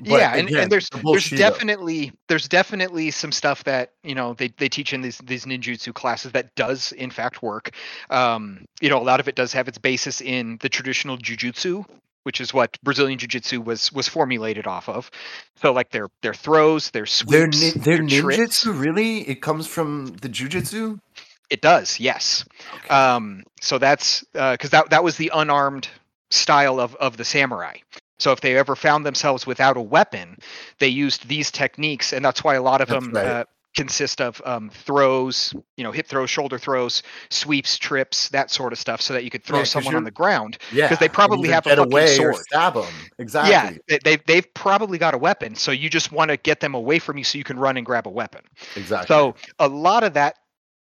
But 0.00 0.08
yeah 0.08 0.34
and, 0.34 0.48
again, 0.48 0.62
and 0.62 0.72
there's 0.72 0.88
the 0.88 1.02
there's 1.04 1.28
definitely 1.28 2.12
there's 2.28 2.48
definitely 2.48 3.10
some 3.10 3.32
stuff 3.32 3.64
that 3.64 3.92
you 4.04 4.14
know 4.14 4.32
they, 4.34 4.48
they 4.56 4.68
teach 4.68 4.94
in 4.94 5.02
these 5.02 5.18
these 5.18 5.44
ninjutsu 5.44 5.92
classes 5.92 6.32
that 6.32 6.54
does 6.54 6.92
in 6.92 7.10
fact 7.10 7.42
work 7.42 7.70
um 8.08 8.64
you 8.80 8.88
know 8.88 8.98
a 8.98 9.04
lot 9.04 9.20
of 9.20 9.28
it 9.28 9.34
does 9.34 9.52
have 9.52 9.68
its 9.68 9.76
basis 9.76 10.22
in 10.22 10.56
the 10.60 10.68
traditional 10.70 11.18
jujutsu 11.18 11.84
which 12.26 12.40
is 12.40 12.52
what 12.52 12.76
brazilian 12.82 13.18
jiu-jitsu 13.18 13.60
was 13.60 13.92
was 13.92 14.08
formulated 14.08 14.66
off 14.66 14.88
of 14.88 15.10
so 15.62 15.72
like 15.72 15.90
their 15.90 16.08
their 16.22 16.34
throws 16.34 16.90
their 16.90 17.02
Their 17.02 17.06
sweeps 17.06 17.62
ni- 17.62 17.70
their 17.82 17.96
their 17.98 18.22
ninjutsu 18.22 18.78
really 18.78 19.20
it 19.28 19.40
comes 19.40 19.66
from 19.66 20.06
the 20.22 20.28
jiu-jitsu? 20.28 20.98
it 21.50 21.60
does 21.60 22.00
yes 22.00 22.44
Um, 22.90 23.42
so 23.60 23.78
that's 23.78 24.24
because 24.32 24.70
that 24.70 24.90
that 24.90 25.02
was 25.04 25.16
the 25.16 25.30
unarmed 25.32 25.88
style 26.30 26.80
of 26.80 26.94
of 26.96 27.16
the 27.16 27.24
samurai. 27.24 27.76
So 28.18 28.32
if 28.32 28.40
they 28.40 28.56
ever 28.56 28.74
found 28.74 29.04
themselves 29.06 29.46
without 29.46 29.76
a 29.76 29.80
weapon, 29.80 30.38
they 30.78 30.88
used 30.88 31.28
these 31.28 31.50
techniques, 31.50 32.12
and 32.14 32.24
that's 32.24 32.42
why 32.42 32.54
a 32.56 32.62
lot 32.62 32.80
of 32.80 32.88
That's 32.88 33.04
them 33.06 33.14
right. 33.14 33.26
uh, 33.26 33.44
consist 33.76 34.20
of 34.20 34.42
um, 34.44 34.70
throws, 34.70 35.54
you 35.76 35.84
know, 35.84 35.92
hip 35.92 36.06
throws, 36.06 36.30
shoulder 36.30 36.58
throws, 36.58 37.02
sweeps, 37.30 37.78
trips, 37.78 38.28
that 38.30 38.50
sort 38.50 38.72
of 38.72 38.78
stuff, 38.78 39.00
so 39.00 39.12
that 39.14 39.22
you 39.22 39.30
could 39.30 39.44
throw 39.44 39.58
Yeah, 39.58 39.64
someone 39.64 39.94
on 39.94 40.04
the 40.04 40.10
ground. 40.10 40.58
Yeah, 40.72 40.86
because 40.86 40.98
they 40.98 41.08
probably 41.08 41.48
have 41.50 41.66
a 41.66 41.76
get 41.76 41.78
fucking 41.78 42.06
sword. 42.08 42.36
stab 42.36 42.74
them. 42.74 42.84
Exactly. 43.18 43.50
Yeah, 43.52 43.76
they, 43.88 43.98
they've 44.02 44.26
they've 44.26 44.54
probably 44.54 44.98
got 44.98 45.14
a 45.14 45.18
weapon, 45.18 45.54
so 45.54 45.70
you 45.70 45.88
just 45.90 46.10
want 46.10 46.30
to 46.30 46.36
get 46.36 46.60
them 46.60 46.74
away 46.74 46.98
from 46.98 47.18
you 47.18 47.24
so 47.24 47.38
you 47.38 47.44
can 47.44 47.58
run 47.58 47.76
and 47.76 47.86
grab 47.86 48.06
a 48.06 48.10
weapon. 48.10 48.42
exactly. 48.74 49.06
So 49.08 49.34
a 49.58 49.68
lot 49.68 50.02
of 50.02 50.14
that 50.14 50.36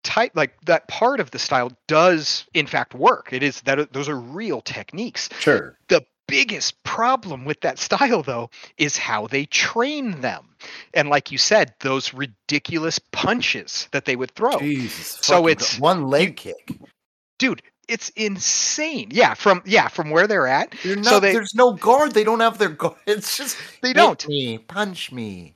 type, 0.05 0.33
like 0.35 0.61
that 0.67 0.87
part 0.89 1.19
of 1.19 1.31
the 1.33 1.39
style, 1.39 1.73
does 1.89 2.47
in 2.55 2.67
fact 2.67 2.95
work. 2.95 3.33
It 3.33 3.43
is 3.43 3.61
that 3.63 3.93
those 3.93 4.09
are 4.09 4.19
real 4.21 4.61
techniques. 4.61 5.29
sure. 5.41 5.79
The 5.89 6.05
biggest 6.27 6.83
problem 6.85 7.45
with 7.45 7.61
that 7.61 7.79
style, 7.79 8.23
though, 8.23 8.51
is 8.79 8.97
how 8.97 9.27
they 9.27 9.45
train 9.47 10.21
them. 10.21 10.49
And 10.95 11.09
like 11.09 11.31
you 11.31 11.39
said, 11.39 11.75
those 11.81 12.15
ridiculous 12.15 12.99
punches 12.99 13.89
that 13.93 14.05
they 14.05 14.17
would 14.17 14.31
throw, 14.33 14.59
Jesus. 14.59 15.19
So 15.23 15.49
it's- 15.49 15.79
one 15.79 16.09
leg 16.09 16.37
kick. 16.37 16.71
dude. 17.39 17.63
It's 17.87 18.09
insane. 18.17 19.09
Yeah, 19.11 19.35
from 19.35 19.61
yeah 19.67 19.89
from 19.89 20.09
where 20.09 20.27
they're 20.27 20.47
at. 20.47 20.75
They're 20.83 20.97
not, 20.97 21.05
So 21.05 21.21
they- 21.21 21.35
there's 21.35 21.55
no 21.55 21.75
guard. 21.75 22.13
They 22.13 22.25
don't 22.25 22.41
have 22.41 22.57
their 22.57 22.71
guard. 22.71 22.97
It's 23.07 23.37
just 23.37 23.59
They 23.83 23.93
don't. 23.93 24.27
me, 24.27 24.57
punch 24.57 25.13
me. 25.13 25.55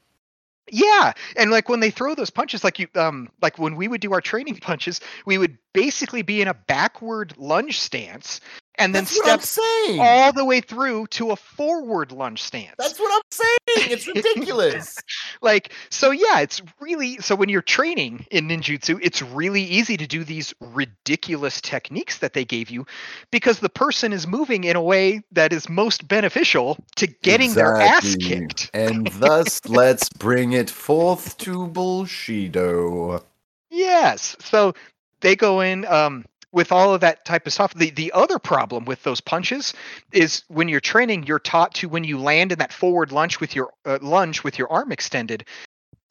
Yeah, 0.71 1.15
and 1.37 1.51
like 1.51 1.71
when 1.71 1.81
they 1.81 1.91
throw 1.91 2.15
those 2.15 2.29
punches, 2.29 2.63
like 2.63 2.79
you, 2.79 2.89
um, 2.97 3.31
like 3.41 3.59
when 3.59 3.77
we 3.77 3.89
would 3.89 4.03
do 4.03 4.13
our 4.13 4.21
training 4.21 4.57
punches, 4.61 5.01
we 5.25 5.39
would 5.39 5.57
basically 5.73 6.21
be 6.21 6.43
in 6.43 6.49
a 6.49 6.53
backward 6.53 7.33
lunge 7.39 7.81
stance 7.81 8.43
and 8.79 8.95
then 8.95 9.05
That's 9.05 9.19
what 9.19 9.43
step 9.43 9.99
all 10.01 10.33
the 10.33 10.45
way 10.45 10.61
through 10.61 11.09
to 11.09 11.31
a 11.33 11.37
forward 11.37 12.13
lunge 12.13 12.43
stance. 12.43 12.75
That's 12.79 12.99
what 12.99 13.13
I'm 13.13 13.23
saying. 13.31 13.91
It's 13.91 14.07
ridiculous. 14.15 14.97
like 15.43 15.73
so 15.91 16.11
yeah 16.11 16.41
it's 16.41 16.63
really 16.81 17.17
so 17.19 17.35
when 17.35 17.49
you're 17.49 17.63
training 17.63 18.27
in 18.31 18.49
ninjutsu 18.49 18.99
it's 19.03 19.21
really 19.23 19.63
easy 19.63 19.97
to 19.97 20.07
do 20.07 20.25
these 20.25 20.55
ridiculous 20.61 21.61
techniques 21.61 22.19
that 22.19 22.33
they 22.33 22.45
gave 22.45 22.71
you 22.71 22.87
because 23.31 23.61
the 23.61 23.69
person 23.69 24.13
is 24.13 24.27
moving 24.27 24.65
in 24.65 24.77
a 24.77 24.83
way 24.83 25.21
that 25.33 25.53
is 25.53 25.69
most 25.69 26.09
beneficial 26.09 26.77
to 26.97 27.07
getting 27.07 27.53
their 27.55 27.77
ass 27.77 28.17
kicked 28.17 28.71
And 28.75 29.07
thus, 29.15 29.61
let's 29.67 30.09
bring 30.11 30.53
it 30.53 30.71
forth 30.71 31.37
to 31.39 31.67
Bullshido. 31.69 33.23
yes 33.71 34.37
so 34.41 34.73
they 35.21 35.37
go 35.37 35.61
in 35.61 35.85
um 35.87 36.25
with 36.53 36.73
all 36.73 36.95
of 36.95 37.01
that 37.03 37.25
type 37.25 37.47
of 37.47 37.53
stuff. 37.53 37.75
The 37.75 37.91
the 37.91 38.13
other 38.13 38.39
problem 38.39 38.85
with 38.85 39.03
those 39.03 39.21
punches 39.21 39.75
is 40.13 40.45
when 40.49 40.69
you're 40.69 40.81
training 40.81 41.25
you're 41.27 41.39
taught 41.39 41.75
to 41.75 41.89
when 41.89 42.05
you 42.05 42.19
land 42.19 42.53
in 42.53 42.59
that 42.59 42.73
forward 42.73 43.13
lunge 43.13 43.41
with 43.41 43.55
your 43.55 43.71
uh, 43.85 43.99
lunge 44.01 44.43
with 44.43 44.59
your 44.59 44.71
arm 44.73 44.93
extended 44.93 45.45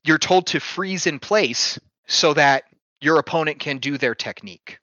you're 0.08 0.18
told 0.18 0.48
to 0.48 0.60
freeze 0.60 1.06
in 1.06 1.20
place 1.20 1.78
so 2.08 2.34
that 2.34 2.64
your 3.02 3.20
opponent 3.20 3.60
can 3.60 3.78
do 3.78 3.98
their 3.98 4.16
technique. 4.16 4.80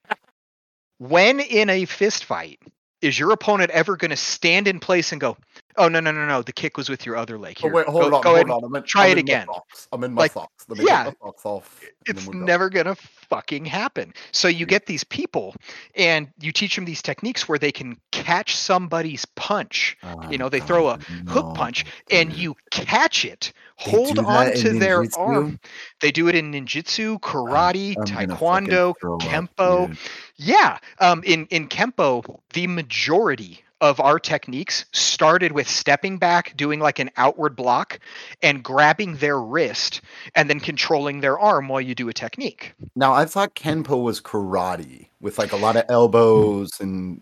When 0.99 1.39
in 1.39 1.69
a 1.69 1.85
fist 1.85 2.23
fight 2.23 2.59
is 3.01 3.19
your 3.19 3.31
opponent 3.31 3.71
ever 3.71 3.97
going 3.97 4.11
to 4.11 4.17
stand 4.17 4.67
in 4.67 4.79
place 4.79 5.11
and 5.11 5.19
go 5.19 5.35
oh 5.77 5.87
no 5.87 5.99
no 5.99 6.11
no 6.11 6.25
no 6.25 6.41
the 6.41 6.53
kick 6.53 6.77
was 6.77 6.89
with 6.89 7.05
your 7.05 7.15
other 7.15 7.37
leg 7.37 7.57
Oh, 7.63 7.69
wait, 7.69 7.87
hold 7.87 8.11
go, 8.11 8.17
on, 8.17 8.23
go 8.23 8.35
hold 8.35 8.51
on. 8.51 8.63
I'm 8.63 8.75
in, 8.75 8.83
try 8.83 9.05
I'm 9.07 9.11
it 9.11 9.17
again. 9.19 9.47
I'm 9.91 10.03
in 10.03 10.13
my 10.13 10.21
Like, 10.21 10.31
socks. 10.31 10.65
Let 10.69 10.77
me 10.77 10.85
yeah, 10.85 11.03
get 11.05 11.15
my 11.21 11.27
socks 11.27 11.45
off. 11.45 11.81
it's 12.05 12.27
we'll 12.27 12.33
go. 12.33 12.45
never 12.45 12.69
gonna 12.69 12.95
fucking 12.95 13.65
happen. 13.65 14.13
So 14.31 14.47
you 14.47 14.65
get 14.65 14.85
these 14.85 15.03
people 15.03 15.55
and 15.95 16.27
you 16.39 16.51
teach 16.51 16.75
them 16.75 16.85
these 16.85 17.01
techniques 17.01 17.47
where 17.47 17.59
they 17.59 17.71
can 17.71 17.97
catch 18.11 18.55
somebody's 18.55 19.25
punch. 19.35 19.97
You 20.29 20.37
know, 20.37 20.49
they 20.49 20.59
throw 20.59 20.87
a 20.87 20.99
hook 21.27 21.53
punch 21.53 21.85
and 22.11 22.31
you 22.33 22.55
catch 22.71 23.25
it, 23.25 23.53
They 23.85 23.97
hold 23.97 24.19
on 24.19 24.51
to 24.53 24.73
their 24.73 25.03
ninjutsu? 25.03 25.15
arm. 25.15 25.59
They 26.01 26.11
do 26.11 26.27
it 26.27 26.35
in 26.35 26.51
ninjutsu, 26.51 27.19
karate, 27.19 27.97
I'm 27.97 28.05
taekwondo, 28.05 28.95
throw 29.01 29.15
up, 29.17 29.21
kempo. 29.21 29.89
Yeah, 30.37 30.77
um, 30.99 31.23
in 31.25 31.45
in 31.47 31.67
kempo, 31.67 32.39
the 32.53 32.67
majority 32.67 33.64
of 33.81 33.99
our 33.99 34.19
techniques 34.19 34.85
started 34.93 35.51
with 35.51 35.69
stepping 35.69 36.17
back, 36.17 36.55
doing 36.55 36.79
like 36.79 36.99
an 36.99 37.11
outward 37.17 37.55
block, 37.55 37.99
and 38.41 38.63
grabbing 38.63 39.17
their 39.17 39.39
wrist, 39.39 40.01
and 40.35 40.49
then 40.49 40.59
controlling 40.59 41.21
their 41.21 41.37
arm 41.37 41.67
while 41.67 41.81
you 41.81 41.95
do 41.95 42.09
a 42.09 42.13
technique. 42.13 42.73
Now, 42.95 43.13
I 43.13 43.25
thought 43.25 43.55
Kenpo 43.55 44.01
was 44.01 44.21
karate 44.21 45.09
with 45.19 45.37
like 45.37 45.51
a 45.51 45.57
lot 45.57 45.77
of 45.77 45.83
elbows 45.89 46.71
and 46.79 47.21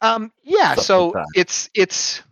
Um, 0.00 0.32
yeah, 0.44 0.74
so 0.74 1.08
like 1.08 1.26
it's 1.34 1.70
it's 1.74 2.22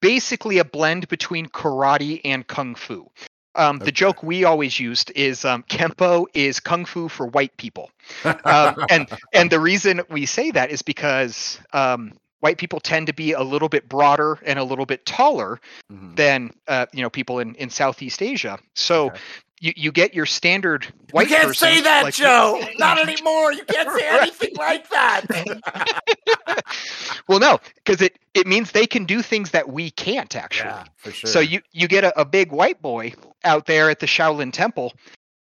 basically 0.00 0.58
a 0.58 0.64
blend 0.64 1.08
between 1.08 1.46
karate 1.46 2.20
and 2.24 2.46
kung 2.46 2.74
fu. 2.74 3.10
Um, 3.54 3.78
the 3.78 3.84
Okay. 3.84 3.90
joke 3.92 4.22
we 4.22 4.44
always 4.44 4.80
used 4.80 5.12
is 5.14 5.44
um, 5.44 5.62
kempo 5.64 6.26
is 6.32 6.58
kung 6.58 6.86
fu 6.86 7.08
for 7.08 7.26
white 7.26 7.54
people. 7.58 7.90
um, 8.44 8.84
and 8.88 9.06
and 9.34 9.50
the 9.50 9.60
reason 9.60 10.00
we 10.08 10.24
say 10.26 10.50
that 10.50 10.70
is 10.70 10.80
because 10.80 11.60
um, 11.74 12.14
white 12.42 12.58
people 12.58 12.80
tend 12.80 13.06
to 13.06 13.14
be 13.14 13.32
a 13.32 13.42
little 13.42 13.68
bit 13.68 13.88
broader 13.88 14.38
and 14.44 14.58
a 14.58 14.64
little 14.64 14.84
bit 14.84 15.06
taller 15.06 15.60
Mhm. 15.90 16.16
than 16.16 16.50
uh, 16.68 16.86
you 16.92 17.02
know 17.02 17.08
people 17.10 17.38
in, 17.38 17.54
in 17.54 17.70
Southeast 17.70 18.20
Asia. 18.20 18.58
So 18.74 19.06
Okay. 19.06 19.20
you, 19.60 19.72
you 19.76 19.92
get 19.92 20.12
your 20.12 20.26
standard 20.26 20.84
white 21.12 21.30
you 21.30 21.36
can't 21.36 21.56
say 21.56 21.80
that, 21.80 22.02
like- 22.02 22.14
Joe. 22.14 22.60
Not 22.78 22.98
anymore. 22.98 23.52
You 23.52 23.64
can't 23.64 23.88
say 23.96 24.10
Right. 24.10 24.22
anything 24.22 24.56
like 24.56 24.90
that. 24.90 25.22
well, 27.28 27.38
no, 27.38 27.58
because 27.76 28.02
it 28.02 28.18
it 28.34 28.46
means 28.48 28.72
they 28.72 28.86
can 28.86 29.04
do 29.04 29.22
things 29.22 29.52
that 29.52 29.68
we 29.68 29.90
can't 29.92 30.34
actually. 30.34 30.70
yeah, 30.70 30.84
for 30.96 31.12
sure. 31.12 31.30
So 31.30 31.38
you 31.40 31.60
you 31.72 31.86
get 31.86 32.02
a, 32.04 32.20
a 32.20 32.24
big 32.24 32.50
white 32.50 32.82
boy 32.82 33.14
out 33.44 33.66
there 33.66 33.88
at 33.88 34.00
the 34.00 34.06
Shaolin 34.06 34.52
Temple. 34.52 34.92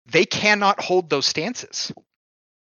They 0.05 0.25
cannot 0.25 0.79
hold 0.81 1.09
those 1.09 1.25
stances. 1.25 1.91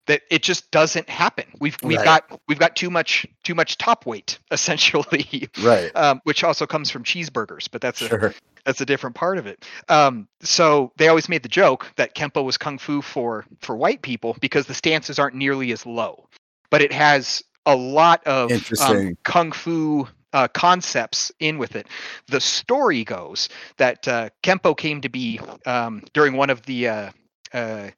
That 0.06 0.22
it 0.30 0.42
just 0.42 0.70
doesn't 0.70 1.08
happen. 1.08 1.44
We've 1.60 1.76
we've 1.82 1.98
Right. 1.98 2.04
got 2.04 2.40
we've 2.48 2.58
got 2.58 2.76
too 2.76 2.90
much 2.90 3.26
too 3.44 3.54
much 3.54 3.78
top 3.78 4.06
weight 4.06 4.38
essentially, 4.50 5.48
Right. 5.62 5.90
um, 5.94 6.20
which 6.24 6.44
also 6.44 6.66
comes 6.66 6.90
from 6.90 7.04
cheeseburgers, 7.04 7.68
but 7.70 7.80
that's 7.80 8.02
a 8.02 8.32
that's 8.64 8.80
a 8.80 8.86
different 8.86 9.14
part 9.14 9.38
of 9.38 9.46
it. 9.46 9.64
Um, 9.88 10.28
so 10.40 10.92
they 10.96 11.08
always 11.08 11.28
made 11.28 11.42
the 11.42 11.48
joke 11.48 11.90
that 11.96 12.14
kempo 12.14 12.44
was 12.44 12.56
kung 12.58 12.78
fu 12.78 13.02
for 13.02 13.44
for 13.60 13.76
white 13.76 14.02
people 14.02 14.36
because 14.40 14.66
the 14.66 14.74
stances 14.74 15.18
aren't 15.18 15.36
nearly 15.36 15.72
as 15.72 15.86
low, 15.86 16.28
but 16.70 16.82
it 16.82 16.92
has 16.92 17.42
a 17.66 17.74
lot 17.76 18.24
of 18.26 18.52
um, 18.80 19.16
kung 19.24 19.52
fu 19.52 20.06
uh, 20.32 20.48
concepts 20.48 21.32
in 21.40 21.58
with 21.58 21.76
it. 21.76 21.86
The 22.26 22.40
story 22.40 23.04
goes 23.04 23.48
that 23.78 24.06
uh, 24.06 24.30
kempo 24.42 24.76
came 24.76 25.00
to 25.00 25.08
be 25.08 25.40
um, 25.64 26.02
during 26.12 26.34
one 26.34 26.50
of 26.50 26.62
the 26.66 26.88
uh, 26.88 27.10
uh, 27.52 27.90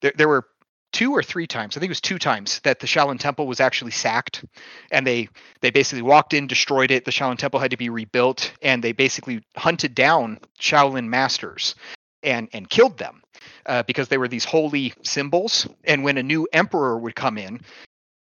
there, 0.00 0.12
there 0.16 0.28
were 0.28 0.46
two 0.94 1.12
or 1.12 1.22
three 1.22 1.46
times 1.46 1.76
i 1.76 1.80
think 1.80 1.88
it 1.88 1.90
was 1.90 2.00
two 2.00 2.18
times 2.18 2.60
that 2.60 2.78
the 2.78 2.86
shaolin 2.86 3.18
temple 3.18 3.46
was 3.46 3.60
actually 3.60 3.90
sacked. 3.90 4.44
And 4.90 5.06
they 5.06 5.28
they 5.60 5.70
basically 5.70 6.02
walked 6.02 6.34
in 6.34 6.46
destroyed 6.46 6.90
it. 6.90 7.04
The 7.04 7.10
shaolin 7.10 7.38
temple 7.38 7.60
had 7.60 7.70
to 7.70 7.76
be 7.76 7.88
rebuilt. 7.88 8.52
And 8.62 8.82
they 8.82 8.92
basically 8.92 9.42
hunted 9.56 9.94
down 9.94 10.38
shaolin 10.60 11.08
masters 11.08 11.74
and 12.22 12.48
and 12.52 12.68
killed 12.68 12.98
them 12.98 13.22
uh, 13.66 13.82
because 13.82 14.08
they 14.08 14.18
were 14.18 14.28
these 14.28 14.44
holy 14.44 14.92
symbols. 15.02 15.66
And 15.84 16.04
when 16.04 16.18
a 16.18 16.22
new 16.22 16.46
emperor 16.52 16.98
would 16.98 17.16
come 17.16 17.38
in 17.38 17.60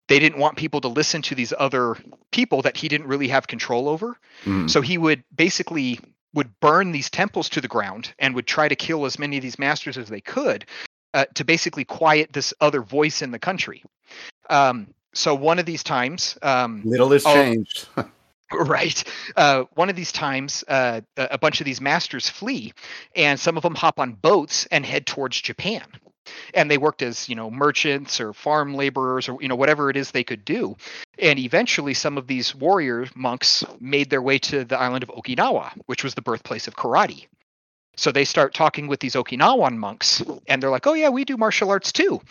they 0.09 0.19
didn't 0.19 0.37
want 0.37 0.57
people 0.57 0.81
to 0.81 0.89
listen 0.89 1.21
to 1.21 1.33
these 1.33 1.53
other 1.57 1.95
people 2.31 2.61
that 2.61 2.75
he 2.75 2.89
didn't 2.89 3.07
really 3.07 3.29
have 3.29 3.47
control 3.47 3.87
over. 3.87 4.17
Mm. 4.43 4.69
so 4.69 4.81
he 4.81 4.97
would 4.97 5.23
basically 5.33 5.99
would 6.33 6.59
burn 6.59 6.91
these 6.91 7.09
temples 7.09 7.47
to 7.47 7.61
the 7.61 7.67
ground 7.67 8.13
and 8.19 8.35
would 8.35 8.47
try 8.47 8.67
to 8.67 8.75
kill 8.75 9.05
as 9.05 9.17
many 9.17 9.37
of 9.37 9.43
these 9.43 9.57
masters 9.57 9.97
as 9.97 10.09
they 10.09 10.19
could 10.19 10.65
uh, 11.13 11.25
to 11.35 11.43
basically 11.43 11.85
quiet 11.85 12.33
this 12.33 12.53
other 12.61 12.81
voice 12.81 13.21
in 13.21 13.31
the 13.31 13.39
country. 13.39 13.83
Um, 14.49 14.87
so 15.13 15.35
one 15.35 15.59
of 15.59 15.65
these 15.65 15.83
times, 15.83 16.37
um, 16.41 16.81
Little 16.83 17.11
has 17.11 17.25
Oh. 17.25 17.33
changed. 17.33 17.87
right, 18.51 19.03
uh, 19.35 19.63
one 19.73 19.89
of 19.89 19.95
these 19.95 20.11
times, 20.11 20.63
uh, 20.67 21.01
a 21.17 21.27
a 21.31 21.37
bunch 21.37 21.59
of 21.61 21.65
these 21.65 21.81
masters 21.81 22.29
flee, 22.29 22.73
and 23.15 23.39
some 23.39 23.57
of 23.57 23.63
them 23.63 23.75
hop 23.75 23.99
on 23.99 24.13
boats 24.13 24.67
and 24.71 24.85
head 24.85 25.05
towards 25.05 25.41
Japan. 25.41 25.83
And 26.53 26.69
they 26.71 26.77
worked 26.77 27.01
as 27.01 27.27
you 27.27 27.35
know 27.35 27.49
merchants 27.51 28.21
or 28.21 28.33
farm 28.33 28.75
laborers 28.75 29.27
or 29.27 29.41
you 29.41 29.47
know 29.47 29.55
whatever 29.55 29.89
it 29.89 29.97
is 29.97 30.11
they 30.11 30.23
could 30.23 30.45
do. 30.45 30.75
And 31.19 31.37
eventually, 31.39 31.93
some 31.93 32.17
of 32.17 32.27
these 32.27 32.55
warrior 32.55 33.07
monks 33.15 33.63
made 33.79 34.09
their 34.09 34.21
way 34.21 34.39
to 34.39 34.63
the 34.65 34.79
island 34.79 35.03
of 35.03 35.09
Okinawa, 35.09 35.71
which 35.85 36.03
was 36.03 36.13
the 36.13 36.21
birthplace 36.21 36.67
of 36.67 36.75
karate. 36.75 37.27
So 37.95 38.11
they 38.11 38.25
start 38.25 38.53
talking 38.53 38.87
with 38.87 38.99
these 38.99 39.13
Okinawan 39.15 39.77
monks, 39.77 40.23
and 40.47 40.61
they're 40.61 40.69
like, 40.71 40.87
"Oh 40.87 40.93
yeah, 40.93 41.09
we 41.09 41.23
do 41.25 41.37
martial 41.37 41.69
arts 41.69 41.91
too," 41.91 42.21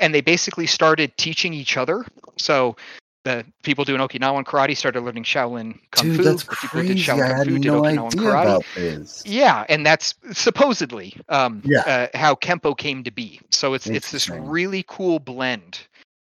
and 0.00 0.14
they 0.14 0.20
basically 0.20 0.66
started 0.66 1.16
teaching 1.16 1.54
each 1.54 1.76
other. 1.76 2.04
So 2.38 2.76
the 3.24 3.44
people 3.62 3.84
doing 3.84 4.00
Okinawan 4.00 4.44
karate 4.44 4.76
started 4.76 5.00
learning 5.02 5.22
Shaolin 5.24 5.78
kung 5.92 6.06
Dude, 6.06 6.16
fu. 6.16 6.22
that's 6.24 6.42
the 6.42 6.56
people 6.56 6.80
crazy. 6.80 6.94
did 6.94 6.96
Shaolin 6.98 7.22
I 7.24 7.28
kung 7.28 7.36
had 7.36 7.46
fu 7.46 7.58
did 7.58 7.64
no 7.66 7.82
Okinawan 7.82 8.12
karate. 8.14 8.42
about 8.42 8.64
this. 8.74 9.22
Yeah, 9.24 9.64
and 9.68 9.86
that's 9.86 10.14
supposedly 10.32 11.16
um, 11.28 11.62
Yeah. 11.64 12.08
uh, 12.12 12.18
how 12.18 12.34
kempo 12.34 12.76
came 12.76 13.04
to 13.04 13.10
be. 13.12 13.40
So 13.50 13.74
it's 13.74 13.86
it's 13.86 14.10
this 14.10 14.28
really 14.28 14.84
cool 14.88 15.20
blend 15.20 15.78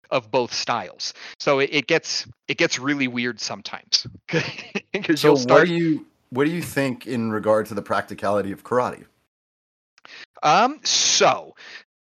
of 0.09 0.31
both 0.31 0.51
styles. 0.51 1.13
So 1.39 1.59
it, 1.59 1.69
it 1.71 1.87
gets 1.87 2.25
it 2.47 2.57
gets 2.57 2.79
really 2.79 3.07
weird 3.07 3.39
sometimes 3.39 4.07
So 5.15 5.35
start. 5.35 5.67
do 5.67 5.73
you 5.75 6.05
what 6.29 6.45
do 6.45 6.51
you 6.51 6.61
think 6.61 7.07
in 7.07 7.31
regard 7.31 7.65
to 7.67 7.73
the 7.73 7.81
practicality 7.81 8.51
of 8.51 8.63
karate? 8.63 9.05
Um, 10.43 10.79
so 10.83 11.55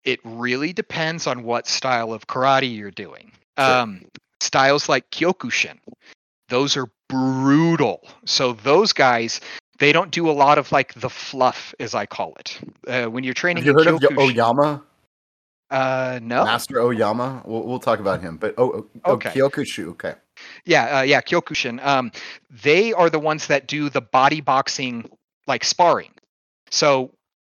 it 0.05 0.21
really 0.25 0.73
depends 0.73 1.27
on 1.27 1.43
what 1.43 1.66
style 1.66 2.12
of 2.12 2.27
karate 2.27 2.75
you're 2.75 2.91
doing. 2.91 3.33
Sure. 3.59 3.68
Um, 3.68 4.05
styles 4.41 4.89
like 4.89 5.11
Kyokushin, 5.11 5.79
those 6.49 6.77
are 6.77 6.87
brutal. 7.09 8.07
So 8.25 8.53
those 8.53 8.93
guys, 8.93 9.41
they 9.79 9.93
don't 9.93 10.11
do 10.11 10.31
a 10.31 10.33
lot 10.33 10.59
of 10.59 10.73
like 10.73 10.95
the 10.95 11.11
fluff, 11.11 11.75
as 11.81 11.95
I 11.95 12.07
call 12.07 12.35
it. 12.39 12.61
Uh, 12.87 13.07
when 13.07 13.25
you're 13.25 13.35
training 13.35 13.64
Have 13.64 13.66
you 13.66 13.73
heard 13.75 13.95
of 13.95 14.03
Yo- 14.03 14.09
Kyokushin, 14.11 14.31
Oyama? 14.31 14.83
uh, 15.71 16.21
no, 16.23 16.45
Master 16.45 16.81
Oyama? 16.81 17.43
We'll, 17.45 17.64
we'll 17.64 17.79
talk 17.79 17.99
about 17.99 18.21
him. 18.21 18.37
But 18.37 18.55
oh, 18.59 18.71
oh, 18.71 18.87
oh 19.05 19.12
Okay. 19.14 19.31
Kyokushu. 19.31 19.89
Okay. 19.91 20.14
Yeah, 20.65 20.99
uh, 20.99 21.03
yeah, 21.03 21.21
Kyokushin. 21.21 21.85
Um, 21.85 22.13
they 22.51 22.93
are 22.93 23.11
the 23.11 23.19
ones 23.19 23.47
that 23.49 23.67
do 23.67 23.89
the 23.91 24.01
body 24.01 24.41
boxing 24.41 25.09
like 25.47 25.65
sparring. 25.65 26.11
So 26.71 27.11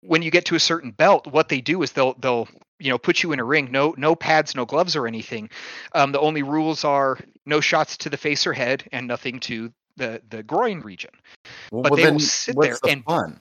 when 0.02 0.22
you 0.22 0.30
get 0.30 0.46
to 0.46 0.54
a 0.54 0.60
certain 0.60 0.90
belt, 0.90 1.26
what 1.26 1.48
they 1.48 1.60
do 1.60 1.82
is 1.82 1.92
they'll 1.92 2.14
they'll 2.14 2.48
you 2.78 2.90
know 2.90 2.98
put 2.98 3.22
you 3.22 3.32
in 3.32 3.40
a 3.40 3.44
ring, 3.44 3.70
no 3.70 3.94
no 3.96 4.14
pads, 4.14 4.54
no 4.54 4.64
gloves 4.64 4.96
or 4.96 5.06
anything. 5.06 5.50
Um, 5.94 6.12
the 6.12 6.20
only 6.20 6.42
rules 6.42 6.84
are 6.84 7.18
no 7.46 7.60
shots 7.60 7.96
to 7.98 8.10
the 8.10 8.16
face 8.16 8.46
or 8.46 8.52
head, 8.52 8.88
and 8.92 9.06
nothing 9.06 9.40
to 9.40 9.72
the 9.96 10.22
the 10.30 10.42
groin 10.42 10.80
region. 10.80 11.10
Well, 11.70 11.82
But 11.82 11.92
well, 11.92 12.04
they 12.04 12.10
will 12.10 12.18
sit 12.20 12.56
there 12.60 12.76
the 12.82 12.90
and- 12.90 13.04
fun? 13.04 13.40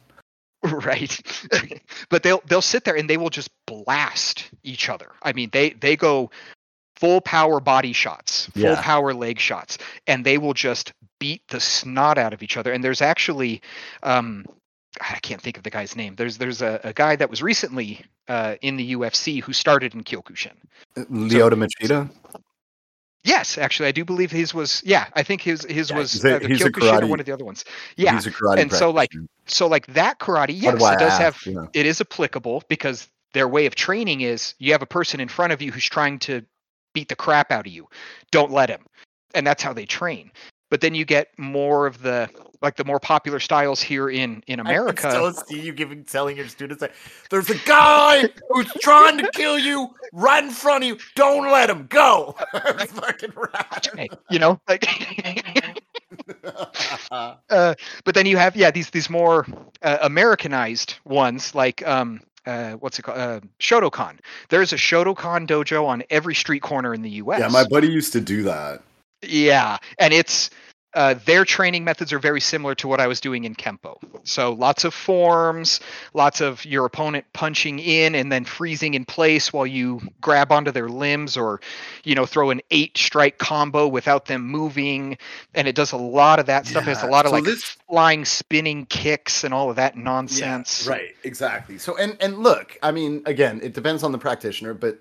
right 0.86 1.20
but 2.12 2.22
they'll 2.22 2.44
they'll 2.46 2.62
sit 2.62 2.84
there 2.84 2.96
and 2.96 3.10
they 3.10 3.18
will 3.18 3.32
just 3.32 3.50
blast 3.66 4.48
each 4.64 4.90
other 4.90 5.10
i 5.24 5.34
mean 5.34 5.50
they 5.52 5.72
they 5.72 5.96
go 5.96 6.30
full 7.02 7.20
power 7.22 7.60
body 7.60 7.92
shots 7.94 8.46
full 8.54 8.62
Yeah. 8.62 8.82
power 8.82 9.14
leg 9.14 9.40
shots 9.40 9.78
and 10.08 10.24
they 10.24 10.38
will 10.38 10.54
just 10.54 10.94
beat 11.20 11.42
the 11.50 11.60
snot 11.60 12.18
out 12.18 12.32
of 12.34 12.42
each 12.44 12.56
other 12.58 12.72
and 12.72 12.84
there's 12.84 13.02
actually 13.02 13.62
um 14.04 14.46
I 15.00 15.20
can't 15.22 15.42
think 15.42 15.56
of 15.58 15.64
the 15.64 15.70
guy's 15.70 15.96
name. 15.96 16.16
There's 16.16 16.38
there's 16.38 16.62
a, 16.62 16.80
a 16.84 16.92
guy 16.94 17.16
that 17.16 17.30
was 17.30 17.42
recently 17.42 18.04
uh, 18.28 18.56
in 18.62 18.76
the 18.76 18.94
UFC 18.96 19.42
who 19.42 19.54
started 19.54 19.96
in 19.96 20.04
Kyokushin. 20.04 20.52
Lyoto 20.98 21.54
Machida? 21.56 22.10
Yes, 23.24 23.58
actually, 23.58 23.88
I 23.88 23.92
do 23.94 24.04
believe 24.04 24.32
his 24.32 24.54
was. 24.54 24.82
Yeah, 24.84 25.06
I 25.16 25.24
think 25.24 25.42
his 25.44 25.64
his 25.64 25.92
Yeah, 25.92 25.98
was 25.98 26.12
he's 26.12 26.26
a- 26.26 26.40
he's 26.46 26.62
a 26.62 26.72
Kyokushin 26.72 26.94
or 26.98 27.02
karate- 27.04 27.10
one 27.10 27.20
of 27.22 27.26
the 27.26 27.32
other 27.32 27.46
ones. 27.46 27.64
Yeah, 27.96 28.16
He's 28.16 28.28
a 28.28 28.32
karate 28.32 28.60
and 28.60 28.72
so, 28.72 28.92
like, 28.92 29.12
so 29.46 29.68
like 29.68 29.86
that 29.94 30.20
karate, 30.20 30.60
yes, 30.60 30.72
do 30.78 30.86
it 30.88 31.00
does 31.00 31.12
ask, 31.14 31.22
have 31.22 31.38
you 31.46 31.54
know? 31.54 31.70
it 31.74 31.86
is 31.86 32.02
applicable 32.02 32.64
because 32.68 33.08
their 33.34 33.48
way 33.48 33.68
of 33.68 33.76
training 33.76 34.22
is 34.22 34.56
you 34.58 34.74
have 34.74 34.82
a 34.82 34.86
person 34.88 35.20
in 35.22 35.30
front 35.30 35.54
of 35.54 35.62
you 35.62 35.72
who's 35.72 35.86
trying 35.86 36.20
to 36.20 36.44
beat 36.94 37.10
the 37.10 37.16
crap 37.16 37.52
out 37.52 37.68
of 37.68 37.72
you. 37.72 37.88
Don't 38.32 38.52
let 38.52 38.70
him. 38.70 38.86
And 39.34 39.46
that's 39.46 39.64
how 39.64 39.74
they 39.74 39.86
train. 39.86 40.32
But 40.70 40.82
then 40.82 40.96
you 40.96 41.04
get 41.04 41.28
more 41.38 41.86
of 41.86 42.02
the 42.02 42.30
like 42.62 42.76
the 42.76 42.86
more 42.86 43.00
popular 43.00 43.40
styles 43.40 43.82
here 43.82 44.10
in 44.10 44.42
in 44.48 44.60
America. 44.60 45.08
I 45.08 45.12
can 45.12 45.34
still 45.34 45.46
see 45.46 45.60
you 45.60 45.74
giving 45.74 46.06
telling 46.06 46.38
your 46.38 46.48
students 46.48 46.82
like, 46.82 46.94
"There's 47.30 47.50
a 47.50 47.58
guy 47.66 48.30
who's 48.50 48.72
trying 48.82 49.18
to 49.18 49.30
kill 49.32 49.60
you 49.60 49.90
right 50.14 50.44
in 50.44 50.52
front 50.52 50.84
of 50.84 50.88
you. 50.88 50.98
Don't 51.16 51.52
let 51.52 51.70
him 51.70 51.88
go." 51.88 52.36
Fucking. 52.54 53.34
You 54.30 54.40
know, 54.40 54.62
like 54.70 54.86
uh, 57.12 57.76
but 58.04 58.16
then 58.16 58.26
you 58.26 58.38
have 58.38 58.56
yeah 58.56 58.72
these 58.72 58.90
these 58.92 59.10
more 59.10 59.46
uh, 59.82 59.98
Americanized 60.02 60.96
ones 61.06 61.54
like 61.56 61.86
um 61.88 62.22
uh, 62.46 62.74
what's 62.74 63.00
it 63.00 63.04
called? 63.04 63.18
Uh, 63.18 63.40
Shotokan. 63.60 64.20
There's 64.50 64.74
a 64.74 64.78
Shotokan 64.78 65.48
dojo 65.48 65.86
on 65.86 66.04
every 66.10 66.36
street 66.36 66.62
corner 66.62 66.94
in 66.94 67.02
the 67.02 67.10
U.S. 67.12 67.40
yeah, 67.40 67.48
my 67.48 67.66
buddy 67.68 67.88
used 67.88 68.14
to 68.14 68.22
do 68.22 68.44
that. 68.44 68.82
Yeah, 69.22 69.78
and 70.00 70.14
it's 70.14 70.50
uh, 70.94 71.16
their 71.26 71.46
training 71.46 71.84
methods 71.84 72.12
are 72.12 72.20
very 72.20 72.42
similar 72.42 72.76
to 72.76 72.88
what 72.88 73.00
I 73.00 73.08
was 73.08 73.22
doing 73.22 73.46
in 73.46 73.56
Kempo. 73.56 73.98
So 74.24 74.52
lots 74.52 74.84
of 74.84 74.94
forms, 74.94 75.80
lots 76.14 76.42
of 76.42 76.66
your 76.66 76.86
opponent 76.86 77.26
punching 77.34 77.80
in 77.80 78.14
and 78.14 78.32
then 78.32 78.44
freezing 78.44 78.94
in 78.94 79.06
place 79.06 79.54
while 79.54 79.66
you 79.66 80.02
grab 80.20 80.52
onto 80.52 80.72
their 80.72 80.90
limbs 80.90 81.38
or, 81.38 81.62
you 82.04 82.14
know, 82.14 82.26
throw 82.26 82.50
an 82.50 82.62
eight 82.72 82.98
strike 82.98 83.38
combo 83.38 83.88
without 83.88 84.26
them 84.26 84.46
moving. 84.46 85.18
And 85.54 85.68
it 85.68 85.76
does 85.76 85.94
a 85.94 85.98
lot 85.98 86.40
of 86.40 86.46
that 86.48 86.66
stuff. 86.66 86.84
It 86.84 86.90
has 86.90 87.04
a 87.04 87.08
lot 87.08 87.26
of 87.26 87.30
so 87.30 87.36
like 87.36 87.46
this- 87.46 87.78
flying 87.90 88.26
spinning 88.26 88.86
kicks 88.86 89.46
and 89.46 89.54
all 89.54 89.70
of 89.70 89.78
that 89.78 89.96
nonsense. 89.96 90.86
Yeah, 90.86 90.92
right, 90.92 91.16
exactly. 91.24 91.78
So 91.78 91.96
and 91.96 92.18
and 92.20 92.40
look, 92.40 92.78
I 92.84 92.92
mean, 92.92 93.22
again, 93.26 93.62
it 93.64 93.74
depends 93.74 94.04
on 94.04 94.12
the 94.12 94.18
practitioner, 94.18 94.74
but 94.74 95.00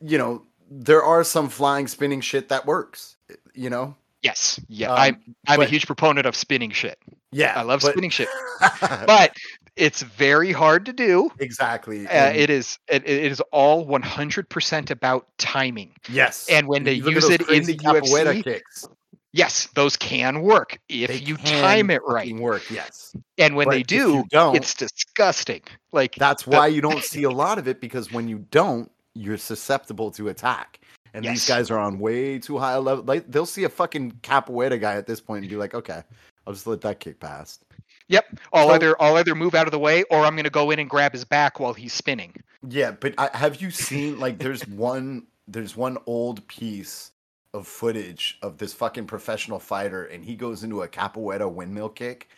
you 0.00 0.18
know, 0.18 0.42
there 0.70 1.02
are 1.02 1.24
some 1.24 1.48
flying 1.48 1.88
spinning 1.88 2.20
shit 2.20 2.48
that 2.50 2.66
works. 2.66 3.16
You 3.54 3.70
know, 3.70 3.96
Yes. 4.24 4.58
Yeah. 4.68 4.90
Um, 4.90 4.98
I'm 4.98 5.36
I'm 5.46 5.60
a 5.60 5.66
huge 5.66 5.86
proponent 5.86 6.26
of 6.26 6.34
spinning 6.34 6.70
shit. 6.70 6.98
yeah, 7.30 7.52
I 7.56 7.62
love 7.62 7.82
but- 7.82 7.92
spinning 7.92 8.10
shit. 8.10 8.28
But 9.06 9.36
it's 9.76 10.02
very 10.02 10.50
hard 10.52 10.86
to 10.86 10.92
do. 10.92 11.30
exactly. 11.40 12.06
Uh, 12.06 12.30
it 12.32 12.48
is 12.48 12.78
it, 12.88 13.06
it 13.06 13.30
is 13.32 13.40
all 13.52 13.84
100% 13.86 14.90
about 14.90 15.26
timing. 15.38 15.92
yes, 16.08 16.48
and 16.48 16.66
when 16.68 16.84
they 16.84 16.94
You 16.94 17.04
look 17.04 17.16
at 17.16 17.22
use 17.22 17.30
it 17.30 17.40
in 17.50 17.64
the 17.64 17.76
UFC, 17.76 18.42
kicks. 18.44 18.86
Yes, 19.32 19.66
those 19.74 19.96
can 19.96 20.42
work 20.42 20.78
if 20.88 21.08
They 21.08 21.16
you 21.16 21.36
time 21.36 21.90
it 21.90 22.02
right. 22.06 22.32
Work, 22.36 22.70
yes. 22.70 23.16
And 23.36 23.56
when 23.56 23.66
But 23.66 23.72
they 23.72 23.82
do, 23.82 24.24
don't- 24.30 24.54
it's 24.56 24.74
disgusting. 24.74 25.62
Like 25.92 26.14
That's 26.14 26.46
why 26.46 26.68
you 26.68 26.80
don't 26.80 27.02
see 27.02 27.24
a 27.24 27.30
lot 27.30 27.58
of 27.58 27.66
it 27.68 27.80
because 27.80 28.12
when 28.12 28.28
you 28.28 28.38
don't, 28.52 28.90
you're 29.14 29.38
susceptible 29.38 30.12
to 30.12 30.28
attack. 30.28 30.78
And 31.14 31.24
these 31.24 31.46
guys 31.48 31.70
are 31.70 31.78
on 31.78 31.98
way 32.00 32.38
too 32.38 32.58
high 32.58 32.72
a 32.72 32.80
level. 32.80 33.04
Like 33.04 33.30
they'll 33.30 33.46
see 33.46 33.64
a 33.64 33.68
fucking 33.68 34.18
capoeira 34.22 34.80
guy 34.80 34.96
at 34.96 35.06
this 35.06 35.20
point 35.20 35.42
and 35.44 35.50
be 35.50 35.56
like, 35.56 35.72
"Okay, 35.74 36.02
I'll 36.46 36.52
just 36.52 36.66
let 36.66 36.80
that 36.82 37.00
kick 37.00 37.20
past." 37.20 37.64
Yep. 38.08 38.38
I'll 38.52 38.68
So- 38.68 38.74
either 38.74 39.02
I'll 39.02 39.16
either 39.16 39.34
move 39.34 39.54
out 39.54 39.66
of 39.66 39.70
the 39.72 39.78
way 39.78 40.02
or 40.10 40.24
I'm 40.26 40.36
gonna 40.36 40.50
go 40.50 40.70
in 40.72 40.78
and 40.80 40.90
grab 40.90 41.12
his 41.12 41.24
back 41.24 41.60
while 41.60 41.72
he's 41.72 41.92
spinning. 41.92 42.34
Yeah, 42.68 42.90
but 42.92 43.14
I, 43.16 43.30
have 43.36 43.62
you 43.62 43.70
seen 43.70 44.18
like 44.18 44.38
there's 44.38 44.66
one 44.68 45.26
there's 45.46 45.76
one 45.76 45.98
old 46.06 46.46
piece 46.48 47.12
of 47.54 47.66
footage 47.68 48.38
of 48.42 48.58
this 48.58 48.72
fucking 48.74 49.06
professional 49.06 49.60
fighter 49.60 50.04
and 50.06 50.24
he 50.24 50.34
goes 50.34 50.64
into 50.64 50.82
a 50.82 50.88
capoeira 50.88 51.50
windmill 51.50 51.88
kick 51.90 52.28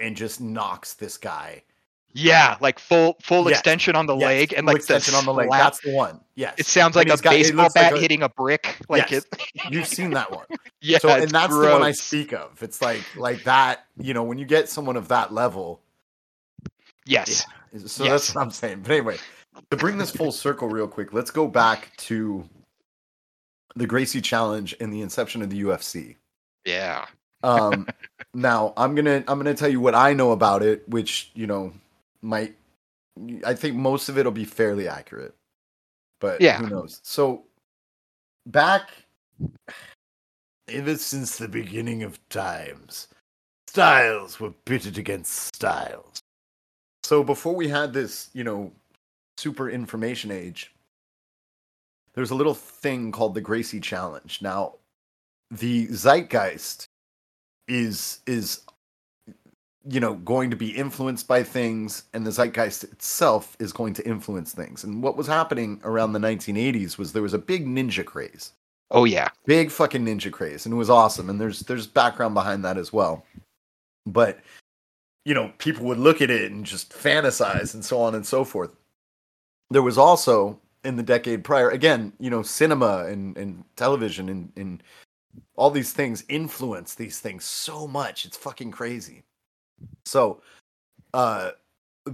and 0.00 0.16
just 0.16 0.40
knocks 0.40 0.94
this 0.94 1.16
guy. 1.16 1.62
Yeah, 2.18 2.56
like 2.60 2.78
full 2.78 3.16
full 3.20 3.44
Yes, 3.50 3.58
extension 3.58 3.94
on 3.94 4.06
the 4.06 4.16
Yes, 4.16 4.24
leg 4.26 4.52
and 4.54 4.66
full 4.66 4.74
like 4.74 4.86
the 4.86 4.94
extension 4.96 5.14
on 5.14 5.26
the 5.26 5.34
leg. 5.34 5.50
That's 5.50 5.80
the 5.80 5.92
one. 5.94 6.20
Yes. 6.34 6.54
It 6.56 6.64
sounds 6.66 6.96
like 6.96 7.08
a 7.08 7.16
got- 7.16 7.22
baseball 7.24 7.64
looks 7.64 7.76
like 7.76 7.90
bat 7.90 7.92
a- 7.94 8.00
hitting 8.00 8.22
a 8.22 8.28
brick. 8.30 8.78
Like 8.88 9.10
Yes. 9.10 9.26
it. 9.26 9.42
You've 9.70 9.86
seen 9.86 10.10
that 10.12 10.30
one. 10.32 10.46
yeah, 10.80 10.98
So 10.98 11.08
and 11.10 11.30
that's 11.30 11.52
the 11.52 11.68
one 11.70 11.82
I 11.82 11.92
speak 11.92 12.32
of. 12.32 12.62
It's 12.62 12.80
like 12.80 13.02
like 13.16 13.44
that, 13.44 13.84
you 13.98 14.14
know, 14.14 14.22
when 14.22 14.38
you 14.38 14.46
get 14.46 14.68
someone 14.70 14.96
of 14.96 15.08
that 15.08 15.32
level, 15.34 15.80
Yes. 17.04 17.44
So 17.86 18.04
Yes. 18.04 18.10
that's 18.12 18.34
what 18.34 18.42
I'm 18.42 18.50
saying. 18.50 18.80
But 18.82 18.92
anyway, 18.92 19.18
to 19.70 19.76
bring 19.76 19.98
this 19.98 20.10
full 20.10 20.32
circle 20.32 20.68
real 20.68 20.88
quick, 20.88 21.12
let's 21.12 21.30
go 21.30 21.46
back 21.46 21.94
to 21.98 22.48
the 23.76 23.86
Gracie 23.86 24.20
Challenge 24.22 24.74
and 24.80 24.92
the 24.92 25.02
inception 25.02 25.42
of 25.42 25.50
the 25.50 25.60
UFC. 25.62 26.16
Yeah. 26.64 27.04
Um, 27.42 27.86
now 28.34 28.72
I'm 28.76 28.94
gonna 28.94 29.22
I'm 29.28 29.38
gonna 29.38 29.54
tell 29.54 29.68
you 29.68 29.80
what 29.80 29.94
I 29.94 30.14
know 30.14 30.32
about 30.32 30.62
it, 30.62 30.88
which 30.88 31.30
you 31.34 31.46
know 31.46 31.72
might 32.22 32.56
I 33.44 33.54
think 33.54 33.76
most 33.76 34.08
of 34.08 34.18
it'll 34.18 34.30
be 34.32 34.44
fairly 34.44 34.88
accurate, 34.88 35.34
but 36.20 36.40
Yeah. 36.40 36.58
who 36.58 36.68
knows? 36.68 37.00
So 37.02 37.44
back 38.46 38.90
ever 40.68 40.96
since 40.96 41.38
the 41.38 41.48
beginning 41.48 42.02
of 42.02 42.18
times, 42.28 43.08
styles 43.68 44.38
were 44.40 44.50
pitted 44.50 44.98
against 44.98 45.54
styles. 45.54 46.18
So 47.04 47.22
before 47.22 47.54
we 47.54 47.68
had 47.68 47.92
this, 47.92 48.30
you 48.34 48.44
know, 48.44 48.72
super 49.38 49.70
information 49.70 50.30
age, 50.30 50.74
there's 52.14 52.30
a 52.30 52.34
little 52.34 52.54
thing 52.54 53.12
called 53.12 53.34
the 53.34 53.40
Gracie 53.40 53.80
Challenge. 53.80 54.42
Now, 54.42 54.74
the 55.50 55.86
zeitgeist 55.88 56.86
is 57.68 58.20
is 58.26 58.62
you 59.88 60.00
know 60.00 60.14
going 60.14 60.50
to 60.50 60.56
be 60.56 60.70
influenced 60.70 61.28
by 61.28 61.42
things 61.42 62.04
and 62.12 62.26
the 62.26 62.30
zeitgeist 62.30 62.84
itself 62.84 63.56
is 63.60 63.72
going 63.72 63.94
to 63.94 64.06
influence 64.06 64.52
things. 64.52 64.84
And 64.84 65.02
what 65.02 65.16
was 65.16 65.26
happening 65.26 65.80
around 65.84 66.12
the 66.12 66.18
1980s 66.18 66.98
was 66.98 67.12
there 67.12 67.22
was 67.22 67.34
a 67.34 67.38
big 67.38 67.66
ninja 67.66 68.04
craze. 68.04 68.52
Oh 68.90 69.04
yeah. 69.04 69.28
big 69.46 69.70
fucking 69.70 70.04
ninja 70.04 70.30
craze 70.30 70.66
and 70.66 70.72
it 70.72 70.78
was 70.78 70.90
awesome 70.90 71.30
and 71.30 71.40
there's 71.40 71.60
there's 71.60 71.86
background 71.86 72.34
behind 72.34 72.64
that 72.64 72.78
as 72.78 72.92
well. 72.92 73.24
But 74.06 74.40
you 75.24 75.34
know 75.34 75.52
people 75.58 75.86
would 75.86 75.98
look 75.98 76.20
at 76.20 76.30
it 76.30 76.50
and 76.50 76.64
just 76.64 76.92
fantasize 76.92 77.74
and 77.74 77.84
so 77.84 78.00
on 78.00 78.14
and 78.14 78.26
so 78.26 78.44
forth. 78.44 78.70
There 79.70 79.82
was 79.82 79.98
also 79.98 80.58
in 80.84 80.96
the 80.96 81.02
decade 81.02 81.42
prior 81.44 81.70
again 81.70 82.12
you 82.20 82.30
know 82.30 82.42
cinema 82.42 83.04
and 83.06 83.36
and 83.36 83.64
television 83.76 84.28
and 84.28 84.52
and 84.56 84.82
all 85.56 85.70
these 85.70 85.92
things 85.92 86.24
influence 86.28 86.94
these 86.94 87.18
things 87.18 87.44
so 87.44 87.86
much 87.88 88.24
it's 88.24 88.36
fucking 88.36 88.70
crazy 88.70 89.24
so 90.04 90.40
uh 91.14 91.50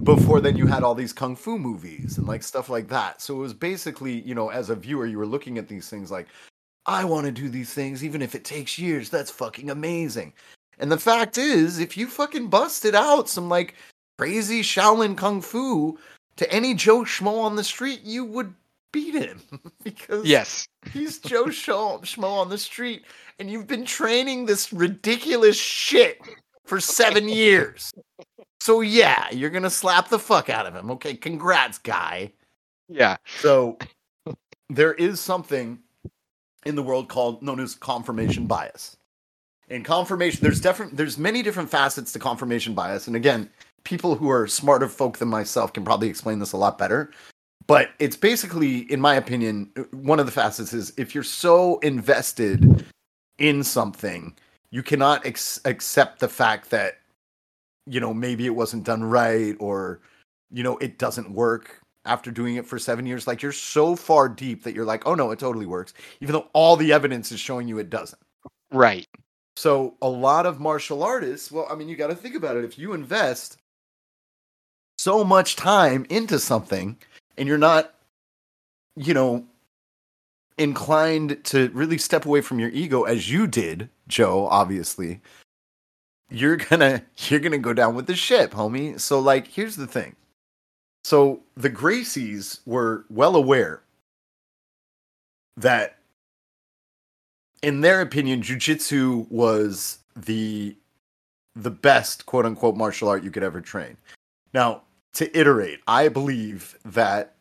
before 0.03 0.41
then 0.41 0.57
you 0.57 0.65
had 0.65 0.83
all 0.83 0.95
these 0.95 1.13
kung 1.13 1.35
fu 1.35 1.59
movies 1.59 2.17
and 2.17 2.27
like 2.27 2.41
stuff 2.41 2.69
like 2.69 2.87
that 2.87 3.21
so 3.21 3.35
it 3.35 3.39
was 3.39 3.53
basically 3.53 4.21
you 4.21 4.33
know 4.33 4.49
as 4.49 4.69
a 4.69 4.75
viewer 4.75 5.05
you 5.05 5.17
were 5.17 5.25
looking 5.25 5.57
at 5.57 5.67
these 5.67 5.89
things 5.89 6.09
like 6.09 6.27
I 6.85 7.05
want 7.05 7.25
to 7.25 7.31
do 7.31 7.49
these 7.49 7.73
things 7.73 8.03
even 8.03 8.21
if 8.21 8.35
it 8.35 8.43
takes 8.43 8.77
years. 8.77 9.09
That's 9.09 9.31
fucking 9.31 9.69
amazing. 9.69 10.33
And 10.79 10.91
the 10.91 10.97
fact 10.99 11.37
is, 11.37 11.79
if 11.79 11.95
you 11.95 12.07
fucking 12.07 12.49
busted 12.49 12.95
out 12.95 13.29
some 13.29 13.47
like 13.47 13.75
crazy 14.17 14.61
Shaolin 14.61 15.15
Kung 15.15 15.41
Fu 15.41 15.97
to 16.35 16.51
any 16.51 16.73
Joe 16.73 17.01
Schmo 17.01 17.41
on 17.41 17.55
the 17.55 17.63
street, 17.63 18.01
you 18.03 18.25
would 18.25 18.53
beat 18.91 19.15
him 19.15 19.41
because 19.83 20.25
Yes. 20.25 20.67
he's 20.91 21.19
Joe 21.19 21.45
Schmo, 21.45 22.01
Schmo 22.01 22.29
on 22.29 22.49
the 22.49 22.57
street 22.57 23.05
and 23.39 23.49
you've 23.49 23.67
been 23.67 23.85
training 23.85 24.45
this 24.45 24.73
ridiculous 24.73 25.57
shit 25.57 26.19
for 26.65 26.79
seven 26.79 27.27
years. 27.29 27.93
So 28.59 28.81
yeah, 28.81 29.29
you're 29.31 29.49
gonna 29.49 29.69
slap 29.69 30.09
the 30.09 30.19
fuck 30.19 30.49
out 30.49 30.65
of 30.65 30.75
him. 30.75 30.91
Okay, 30.91 31.15
congrats, 31.15 31.77
guy. 31.77 32.31
Yeah. 32.87 33.17
So 33.39 33.77
there 34.69 34.93
is 34.93 35.19
something 35.19 35.79
in 36.65 36.75
the 36.75 36.83
world 36.83 37.09
called 37.09 37.41
known 37.41 37.59
as 37.59 37.75
confirmation 37.75 38.47
bias. 38.47 38.97
And 39.69 39.83
confirmation, 39.83 40.39
there's 40.41 40.61
different, 40.61 40.95
there's 40.97 41.17
many 41.17 41.41
different 41.41 41.69
facets 41.69 42.11
to 42.13 42.19
confirmation 42.19 42.73
bias. 42.73 43.07
And 43.07 43.15
again, 43.15 43.49
people 43.83 44.15
who 44.15 44.29
are 44.29 44.47
smarter 44.47 44.87
folk 44.87 45.17
than 45.17 45.29
myself 45.29 45.73
can 45.73 45.83
probably 45.83 46.09
explain 46.09 46.39
this 46.39 46.51
a 46.51 46.57
lot 46.57 46.77
better. 46.77 47.11
But 47.65 47.91
it's 47.99 48.17
basically, 48.17 48.79
in 48.91 48.99
my 48.99 49.15
opinion, 49.15 49.71
one 49.91 50.19
of 50.19 50.25
the 50.25 50.31
facets 50.31 50.73
is 50.73 50.93
if 50.97 51.15
you're 51.15 51.23
so 51.23 51.79
invested 51.79 52.85
in 53.37 53.63
something, 53.63 54.35
you 54.73 54.81
cannot 54.81 55.23
ex- 55.23 55.61
accept 55.65 56.17
the 56.17 56.27
fact 56.27 56.71
that, 56.71 56.97
you 57.85 57.99
know, 57.99 58.11
maybe 58.11 58.47
it 58.47 58.55
wasn't 58.55 58.83
done 58.83 59.03
right 59.03 59.55
or, 59.59 59.99
you 60.51 60.63
know, 60.63 60.79
it 60.79 60.97
doesn't 60.97 61.29
work 61.31 61.79
after 62.05 62.31
doing 62.31 62.55
it 62.55 62.65
for 62.65 62.79
seven 62.79 63.05
years. 63.05 63.27
Like 63.27 63.43
you're 63.43 63.51
so 63.51 63.95
far 63.95 64.27
deep 64.27 64.63
that 64.63 64.73
you're 64.73 64.83
like, 64.83 65.05
oh 65.05 65.13
no, 65.13 65.29
it 65.29 65.37
totally 65.37 65.67
works, 65.67 65.93
even 66.21 66.33
though 66.33 66.49
all 66.53 66.75
the 66.75 66.91
evidence 66.91 67.31
is 67.31 67.39
showing 67.39 67.67
you 67.67 67.77
it 67.77 67.91
doesn't. 67.91 68.19
Right. 68.71 69.05
So 69.57 69.93
a 70.01 70.09
lot 70.09 70.47
of 70.47 70.59
martial 70.59 71.03
artists, 71.03 71.51
well, 71.51 71.67
I 71.69 71.75
mean, 71.75 71.87
you 71.87 71.95
got 71.95 72.07
to 72.07 72.15
think 72.15 72.33
about 72.33 72.57
it. 72.57 72.65
If 72.65 72.79
you 72.79 72.93
invest 72.93 73.57
so 74.97 75.23
much 75.23 75.55
time 75.55 76.07
into 76.09 76.39
something 76.39 76.97
and 77.37 77.47
you're 77.47 77.59
not, 77.59 77.93
you 78.95 79.13
know, 79.13 79.45
inclined 80.57 81.43
to 81.45 81.69
really 81.73 81.97
step 81.97 82.25
away 82.25 82.41
from 82.41 82.59
your 82.59 82.69
ego 82.69 83.03
as 83.03 83.31
you 83.31 83.47
did, 83.47 83.89
Joe, 84.07 84.47
obviously, 84.47 85.21
you're 86.29 86.57
gonna 86.57 87.03
you're 87.27 87.39
gonna 87.39 87.57
go 87.57 87.73
down 87.73 87.95
with 87.95 88.07
the 88.07 88.15
ship, 88.15 88.51
homie. 88.51 88.99
So 88.99 89.19
like 89.19 89.47
here's 89.47 89.75
the 89.75 89.87
thing. 89.87 90.15
So 91.03 91.41
the 91.55 91.69
Gracies 91.69 92.59
were 92.65 93.05
well 93.09 93.35
aware 93.35 93.81
that 95.57 95.97
in 97.61 97.81
their 97.81 98.01
opinion, 98.01 98.41
jujitsu 98.41 99.29
was 99.31 99.99
the 100.15 100.75
the 101.55 101.71
best 101.71 102.25
quote 102.25 102.45
unquote 102.45 102.75
martial 102.75 103.09
art 103.09 103.23
you 103.23 103.31
could 103.31 103.43
ever 103.43 103.61
train. 103.61 103.97
Now, 104.53 104.81
to 105.13 105.35
iterate, 105.37 105.79
I 105.87 106.09
believe 106.09 106.77
that 106.85 107.32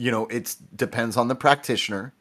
you 0.00 0.10
know 0.10 0.26
it 0.26 0.56
depends 0.74 1.16
on 1.18 1.28
the 1.28 1.34
practitioner 1.34 2.14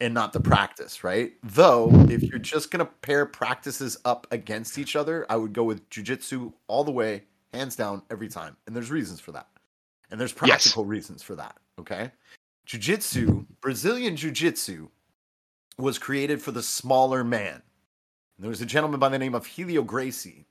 and 0.00 0.14
not 0.14 0.32
the 0.32 0.40
practice, 0.40 1.04
right? 1.04 1.32
Though, 1.42 1.90
if 2.08 2.22
you're 2.22 2.38
just 2.38 2.70
gonna 2.70 2.86
pair 2.86 3.26
practices 3.26 3.98
up 4.04 4.26
against 4.30 4.78
each 4.78 4.96
other, 4.96 5.26
I 5.28 5.36
would 5.36 5.52
go 5.52 5.64
with 5.64 5.88
jujitsu 5.90 6.52
all 6.66 6.82
the 6.82 6.90
way, 6.90 7.24
hands 7.52 7.76
down, 7.76 8.02
every 8.10 8.28
time. 8.28 8.56
And 8.66 8.74
there's 8.74 8.90
reasons 8.90 9.20
for 9.20 9.32
that. 9.32 9.48
And 10.10 10.18
there's 10.20 10.32
Yes. 10.32 10.38
practical 10.38 10.84
reasons 10.84 11.22
for 11.22 11.34
that. 11.36 11.56
Okay. 11.78 12.10
Jiu-jitsu, 12.66 13.46
Brazilian 13.60 14.16
jiu-jitsu 14.16 14.88
was 15.78 15.98
created 15.98 16.40
for 16.40 16.52
the 16.52 16.62
smaller 16.62 17.22
man. 17.22 17.62
And 18.36 18.42
there 18.44 18.48
was 18.48 18.62
a 18.62 18.66
gentleman 18.66 18.98
by 18.98 19.10
the 19.10 19.18
name 19.18 19.34
of 19.34 19.46
Helio 19.46 19.82
Gracie. 19.82 20.46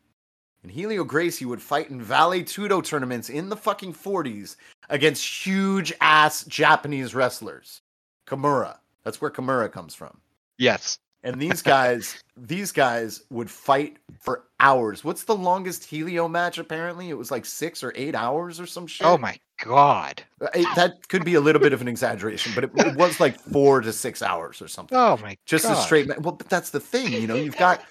And 0.63 0.71
Helio 0.71 1.03
Gracie 1.03 1.45
would 1.45 1.61
fight 1.61 1.89
in 1.89 2.01
Vale 2.01 2.41
Tudo 2.43 2.81
tournaments 2.83 3.29
in 3.29 3.49
the 3.49 3.57
fucking 3.57 3.93
40s 3.93 4.55
against 4.89 5.45
huge 5.45 5.91
ass 5.99 6.45
Japanese 6.45 7.13
wrestlers. 7.13 7.81
Kimura. 8.25 8.77
That's 9.03 9.19
where 9.19 9.29
Kimura 9.29 9.69
comes 9.71 9.93
from. 9.93 10.17
Yes. 10.57 10.97
And 11.25 11.41
these 11.41 11.61
guys, 11.61 12.21
these 12.37 12.71
guys 12.71 13.23
would 13.29 13.49
fight 13.51 13.97
for 14.21 14.45
hours. 14.61 15.03
What's 15.03 15.25
the 15.25 15.35
longest 15.35 15.83
Helio 15.83 16.29
match? 16.29 16.57
Apparently, 16.57 17.09
it 17.09 17.17
was 17.17 17.29
like 17.31 17.45
six 17.45 17.83
or 17.83 17.91
eight 17.95 18.15
hours 18.15 18.59
or 18.61 18.65
some 18.65 18.87
shit. 18.87 19.05
Oh 19.05 19.17
my 19.17 19.37
god. 19.65 20.23
Uh, 20.41 20.47
it- 20.55 20.75
that 20.77 21.07
could 21.09 21.25
be 21.25 21.35
a 21.35 21.41
little 21.41 21.61
bit 21.61 21.73
of 21.73 21.81
an 21.81 21.89
exaggeration, 21.89 22.53
but 22.55 22.63
it, 22.65 22.71
it 22.77 22.95
was 22.95 23.19
like 23.19 23.37
four 23.37 23.81
to 23.81 23.91
six 23.91 24.21
hours 24.21 24.61
or 24.61 24.69
something. 24.69 24.97
Oh 24.97 25.17
my 25.17 25.29
god. 25.29 25.37
Just 25.45 25.65
god. 25.65 25.77
a 25.77 25.81
straight. 25.81 26.07
Ma- 26.07 26.15
well, 26.19 26.33
but 26.35 26.47
that's 26.49 26.69
the 26.69 26.79
thing, 26.79 27.11
you 27.11 27.27
know. 27.27 27.35
You've 27.35 27.57
got 27.57 27.83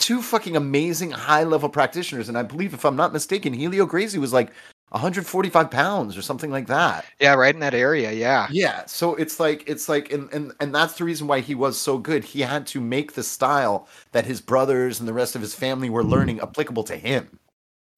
two 0.00 0.22
fucking 0.22 0.56
amazing 0.56 1.12
high 1.12 1.44
level 1.44 1.68
practitioners, 1.68 2.28
and 2.28 2.36
I 2.36 2.42
believe, 2.42 2.74
if 2.74 2.84
I'm 2.84 2.96
not 2.96 3.12
mistaken, 3.12 3.52
Helio 3.52 3.86
Gracie 3.86 4.18
was 4.18 4.32
like 4.32 4.50
145 4.88 5.70
pounds 5.70 6.16
or 6.16 6.22
something 6.22 6.50
like 6.50 6.66
that. 6.66 7.04
Yeah, 7.20 7.34
right 7.34 7.54
in 7.54 7.60
that 7.60 7.74
area. 7.74 8.10
Yeah. 8.10 8.48
Yeah, 8.50 8.84
so 8.86 9.14
it's 9.14 9.38
like 9.38 9.62
it's 9.68 9.88
like 9.88 10.12
and, 10.12 10.32
and 10.32 10.52
and 10.58 10.74
that's 10.74 10.94
the 10.94 11.04
reason 11.04 11.28
why 11.28 11.40
he 11.40 11.54
was 11.54 11.78
so 11.78 11.96
good. 11.96 12.24
He 12.24 12.40
had 12.40 12.66
to 12.68 12.80
make 12.80 13.12
the 13.12 13.22
style 13.22 13.86
that 14.10 14.26
his 14.26 14.40
brothers 14.40 14.98
and 14.98 15.08
the 15.08 15.12
rest 15.12 15.36
of 15.36 15.42
his 15.42 15.54
family 15.54 15.90
were 15.90 16.02
learning 16.02 16.40
applicable 16.40 16.82
to 16.84 16.96
him. 16.96 17.38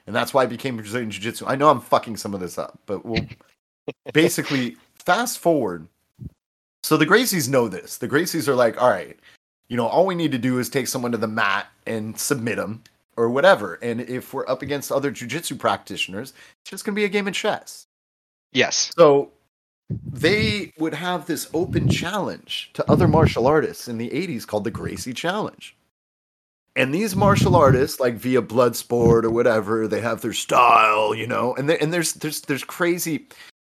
And 0.06 0.14
that's 0.14 0.34
why 0.34 0.44
he 0.44 0.48
became 0.48 0.76
Brazilian 0.76 1.10
Jiu-Jitsu. 1.10 1.46
I 1.46 1.54
know 1.54 1.70
I'm 1.70 1.80
fucking 1.80 2.16
some 2.16 2.34
of 2.34 2.40
this 2.40 2.58
up, 2.58 2.78
but 2.86 3.06
we'll 3.06 3.24
basically 4.12 4.76
fast 4.98 5.38
forward. 5.38 5.86
So 6.82 6.96
the 6.96 7.06
Gracies 7.06 7.48
know 7.48 7.68
this. 7.68 7.98
The 7.98 8.08
Gracies 8.08 8.48
are 8.48 8.56
like, 8.56 8.82
all 8.82 8.90
right, 8.90 9.16
you 9.72 9.78
know, 9.78 9.86
all 9.86 10.04
we 10.04 10.14
need 10.14 10.32
to 10.32 10.38
do 10.38 10.58
is 10.58 10.68
take 10.68 10.86
someone 10.86 11.12
to 11.12 11.18
the 11.18 11.26
mat 11.26 11.66
and 11.86 12.20
submit 12.20 12.56
them, 12.56 12.82
or 13.16 13.30
whatever. 13.30 13.78
And 13.80 14.02
if 14.02 14.34
we're 14.34 14.46
up 14.46 14.60
against 14.60 14.92
other 14.92 15.10
jujitsu 15.10 15.58
practitioners, 15.58 16.34
it's 16.60 16.70
just 16.70 16.84
going 16.84 16.94
to 16.94 17.00
be 17.00 17.06
a 17.06 17.08
game 17.08 17.26
of 17.26 17.32
chess. 17.32 17.86
Yes. 18.52 18.92
So 18.94 19.30
they 19.88 20.74
would 20.78 20.92
have 20.92 21.24
this 21.24 21.48
open 21.54 21.88
challenge 21.88 22.68
to 22.74 22.90
other 22.90 23.08
martial 23.08 23.46
artists 23.46 23.88
in 23.88 23.96
the 23.96 24.10
80s 24.10 24.46
called 24.46 24.64
the 24.64 24.70
Gracie 24.70 25.14
Challenge. 25.14 25.74
And 26.76 26.94
these 26.94 27.16
martial 27.16 27.56
artists, 27.56 27.98
like 27.98 28.16
via 28.16 28.42
blood 28.42 28.76
sport 28.76 29.24
or 29.24 29.30
whatever, 29.30 29.88
they 29.88 30.02
have 30.02 30.20
their 30.20 30.34
style, 30.34 31.14
you 31.14 31.26
know. 31.26 31.54
And 31.54 31.70
and 31.70 31.94
there's 31.94 32.12
there's 32.12 32.42
there's 32.42 32.64
crazy 32.64 33.26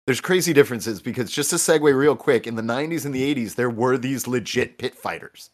there's 0.07 0.21
crazy 0.21 0.53
differences 0.53 1.01
because 1.01 1.31
just 1.31 1.51
to 1.51 1.57
segue 1.57 1.97
real 1.97 2.17
quick, 2.17 2.49
in 2.49 2.57
the 2.57 2.63
90s 2.63 3.05
and 3.05 3.15
the 3.15 3.35
80s, 3.35 3.55
there 3.55 3.71
were 3.71 3.97
these 3.97 4.27
legit 4.27 4.79
pit 4.79 4.97
fighters 4.97 5.51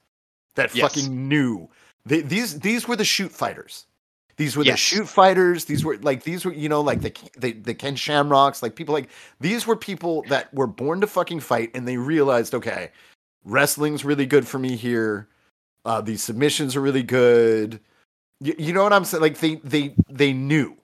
that 0.59 0.75
Yes. 0.75 0.95
fucking 0.95 1.29
knew. 1.29 1.69
They, 2.05 2.21
these 2.21 2.61
these 2.61 2.87
were 2.87 2.97
the 2.97 3.05
shoot 3.05 3.33
fighters. 3.33 3.87
These 4.37 4.57
were 4.57 4.63
the 4.65 4.77
shoot 4.77 5.09
fighters. 5.09 5.65
These 5.65 5.85
were 5.85 5.97
like 5.99 6.23
these 6.23 6.45
were 6.45 6.53
you 6.53 6.69
know 6.69 6.81
like 6.81 7.01
the 7.01 7.13
the, 7.37 7.53
the 7.53 7.75
Ken 7.75 7.97
Shamrocks, 7.97 8.63
like 8.63 8.77
people 8.77 8.93
like 8.95 9.09
these 9.41 9.67
were 9.67 9.77
people 9.77 10.23
that 10.29 10.53
were 10.55 10.67
born 10.69 11.01
to 11.01 11.07
fucking 11.07 11.41
fight, 11.41 11.71
and 11.75 11.89
they 11.89 11.97
realized 11.97 12.55
okay, 12.55 12.91
wrestling's 13.45 14.05
really 14.05 14.27
good 14.27 14.47
for 14.47 14.59
me 14.59 14.77
here. 14.77 15.29
Uh, 15.85 16.01
these 16.01 16.23
submissions 16.23 16.77
are 16.77 16.81
really 16.81 17.03
good. 17.03 17.81
You, 18.41 18.55
you 18.59 18.73
know 18.73 18.83
what 18.85 18.93
I'm 18.93 19.05
saying? 19.05 19.23
Like 19.23 19.39
they 19.39 19.57
they 19.57 19.95
they 20.09 20.33
knew. 20.33 20.77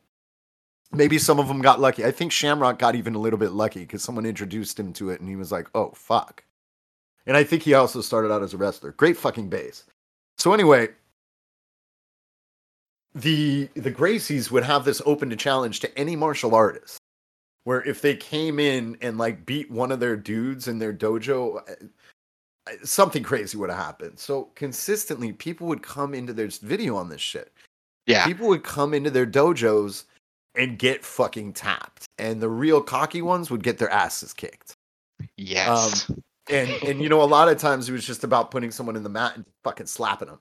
Maybe 0.93 1.19
some 1.19 1.41
of 1.41 1.49
them 1.49 1.61
got 1.61 1.81
lucky. 1.81 2.05
I 2.05 2.13
think 2.13 2.31
Shamrock 2.33 2.79
got 2.79 2.95
even 2.95 3.15
a 3.17 3.19
little 3.19 3.39
bit 3.39 3.51
lucky 3.51 3.81
because 3.81 4.03
someone 4.03 4.27
introduced 4.27 4.79
him 4.79 4.93
to 4.95 5.11
it, 5.11 5.21
and 5.21 5.29
he 5.29 5.37
was 5.37 5.51
like, 5.51 5.69
"Oh 5.75 5.91
fuck." 5.95 6.45
And 7.27 7.37
I 7.37 7.45
think 7.45 7.63
he 7.63 7.75
also 7.75 8.01
started 8.01 8.33
out 8.33 8.43
as 8.43 8.55
a 8.55 8.57
wrestler. 8.57 8.93
Great 8.93 9.17
fucking 9.17 9.49
base. 9.49 9.85
So 10.39 10.53
anyway, 10.53 10.89
the 13.15 13.69
the 13.75 13.93
Gracies 13.93 14.51
would 14.51 14.65
have 14.65 14.85
this 14.85 15.01
open 15.07 15.31
to 15.31 15.37
challenge 15.37 15.81
to 15.81 15.99
any 15.99 16.17
martial 16.17 16.55
artist, 16.55 16.99
where 17.65 17.83
if 17.83 18.03
they 18.03 18.17
came 18.17 18.59
in 18.59 18.97
and 19.01 19.17
like 19.17 19.47
beat 19.47 19.71
one 19.71 19.93
of 19.93 20.01
their 20.01 20.17
dudes 20.17 20.69
in 20.69 20.79
their 20.79 20.93
dojo, 20.93 21.63
something 22.83 23.23
crazy 23.23 23.57
would 23.57 23.71
have 23.71 23.79
happened. 23.79 24.19
So 24.19 24.51
consistently, 24.55 25.33
people 25.33 25.67
would 25.69 25.83
come 25.83 26.15
into 26.15 26.33
their 26.33 26.49
video 26.49 26.97
on 26.97 27.09
this 27.09 27.21
shit. 27.21 27.53
Yeah. 28.07 28.27
People 28.27 28.49
would 28.49 28.65
come 28.65 28.93
into 28.93 29.11
their 29.11 29.27
dojos 29.27 30.05
and 30.57 30.79
get 30.79 31.05
fucking 31.05 31.53
tapped, 31.55 32.07
and 32.19 32.41
the 32.41 32.51
real 32.51 32.83
cocky 32.83 33.23
ones 33.23 33.51
would 33.51 33.63
get 33.63 33.79
their 33.79 33.91
asses 33.91 34.33
kicked. 34.33 34.75
Yes. 35.37 36.11
Um, 36.11 36.23
And 36.51 36.71
and 36.83 37.01
you 37.03 37.09
know, 37.09 37.23
a 37.23 37.25
lot 37.25 37.49
of 37.49 37.59
times 37.59 37.89
it 37.89 37.93
was 37.93 38.07
just 38.07 38.23
about 38.25 38.51
putting 38.51 38.71
someone 38.71 38.97
in 38.97 39.03
the 39.03 39.09
mat 39.09 39.33
and 39.37 39.45
fucking 39.63 39.87
slapping 39.87 40.29
them. 40.29 40.41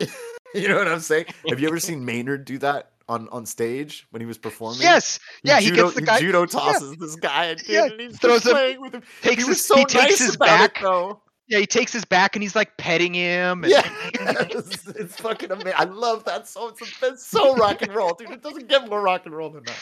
you 0.54 0.68
know 0.68 0.76
what 0.76 0.88
I'm 0.88 1.00
saying? 1.00 1.26
Have 1.48 1.60
you 1.60 1.68
ever 1.68 1.78
seen 1.80 2.04
Maynard 2.04 2.44
do 2.44 2.58
that 2.58 2.92
on 3.08 3.28
on 3.30 3.44
stage 3.44 4.06
when 4.10 4.20
he 4.20 4.26
was 4.26 4.38
performing? 4.38 4.80
yes. 4.80 5.18
Yeah. 5.44 5.60
He 5.60 5.68
judo, 5.68 5.82
gets 5.84 5.94
the 5.96 6.02
guy. 6.02 6.20
judo 6.20 6.46
tosses 6.46 6.96
this 6.96 7.16
guy, 7.16 7.54
dude, 7.54 7.68
Yeah, 7.68 7.84
and 7.86 8.00
he's 8.00 8.18
throws 8.18 8.44
him- 8.46 8.52
playing 8.52 8.80
with 8.80 8.94
him. 8.94 9.02
takes 9.22 9.42
he 9.42 9.48
his- 9.50 9.64
so 9.64 9.76
he 9.76 9.84
takes 9.84 9.94
nice 10.10 10.18
his 10.20 10.34
about 10.36 10.46
back. 10.46 10.76
it, 10.78 10.82
though. 10.82 11.20
Yeah. 11.48 11.58
He 11.58 11.66
takes 11.66 11.92
his 11.92 12.04
back 12.06 12.34
and 12.34 12.42
he's 12.42 12.56
like 12.56 12.76
petting 12.78 13.12
him. 13.12 13.64
and- 13.64 13.70
Yeah, 13.72 13.82
it's, 14.14 14.86
it's 14.88 15.16
fucking 15.20 15.50
amazing. 15.50 15.74
I 15.76 15.84
love 15.84 16.24
that 16.24 16.48
so. 16.48 16.68
It's, 16.68 16.80
it's 17.02 17.26
so 17.26 17.54
rock 17.56 17.82
and 17.82 17.94
roll, 17.94 18.14
dude. 18.14 18.30
It 18.30 18.42
doesn't 18.42 18.68
get 18.68 18.88
more 18.88 19.02
rock 19.02 19.26
and 19.26 19.34
roll 19.36 19.50
than 19.50 19.64
that. 19.64 19.76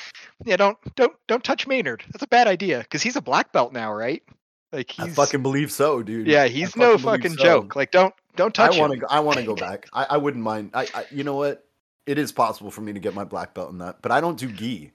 Yeah. 0.44 0.56
Don't 0.56 0.78
don't 0.96 1.12
don't 1.28 1.44
touch 1.44 1.68
Maynard. 1.68 2.02
That's 2.10 2.24
a 2.24 2.28
bad 2.28 2.48
idea 2.48 2.78
because 2.80 3.02
he's 3.02 3.14
a 3.16 3.20
black 3.22 3.52
belt 3.52 3.72
now, 3.72 3.92
right? 3.92 4.22
Like 4.72 4.94
I 4.98 5.08
fucking 5.08 5.42
believe 5.42 5.72
so, 5.72 6.02
dude. 6.02 6.26
yeah. 6.26 6.46
He's 6.46 6.76
no 6.76 6.96
fucking 6.96 7.32
so. 7.32 7.42
joke. 7.42 7.76
Like 7.76 7.90
don't 7.90 8.14
don't 8.36 8.54
touch 8.54 8.76
I 8.76 8.80
want 8.80 8.92
to. 8.92 8.98
go 8.98 9.06
I 9.10 9.20
want 9.20 9.38
to 9.38 9.44
go 9.44 9.54
back. 9.56 9.88
I, 9.92 10.06
I 10.10 10.16
wouldn't 10.16 10.44
mind. 10.44 10.70
I, 10.74 10.86
I. 10.94 11.06
You 11.10 11.24
know 11.24 11.34
what? 11.34 11.66
It 12.06 12.18
is 12.18 12.32
possible 12.32 12.70
for 12.70 12.80
me 12.80 12.92
to 12.92 13.00
get 13.00 13.14
my 13.14 13.24
black 13.24 13.54
belt 13.54 13.70
in 13.70 13.78
that, 13.78 14.02
but 14.02 14.12
I 14.12 14.20
don't 14.20 14.38
do 14.38 14.50
gi. 14.50 14.92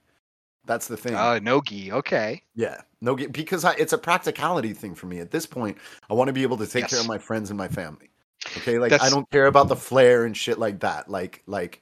That's 0.66 0.88
the 0.88 0.98
thing. 0.98 1.16
Uh, 1.16 1.40
no 1.40 1.62
gi. 1.62 1.92
Okay. 1.92 2.42
yeah, 2.56 2.82
no 3.02 3.16
gi 3.16 3.28
because 3.28 3.64
I, 3.66 3.74
it's 3.74 3.94
a 3.94 3.98
practicality 3.98 4.74
thing 4.74 4.96
for 4.96 5.08
me. 5.08 5.20
At 5.20 5.32
this 5.32 5.46
point, 5.46 5.78
I 6.10 6.14
want 6.14 6.30
to 6.30 6.34
be 6.34 6.44
able 6.44 6.58
to 6.58 6.68
take 6.68 6.88
care 6.88 7.00
of 7.00 7.08
my 7.08 7.18
friends 7.18 7.50
and 7.52 7.58
my 7.58 7.68
family. 7.68 8.10
Okay, 8.58 8.80
like 8.80 8.94
I 8.94 9.10
don't 9.10 9.30
care 9.32 9.48
about 9.48 9.68
the 9.68 9.76
flair 9.76 10.26
and 10.26 10.36
shit 10.36 10.58
like 10.58 10.80
that. 10.80 11.10
Like 11.10 11.44
like 11.46 11.82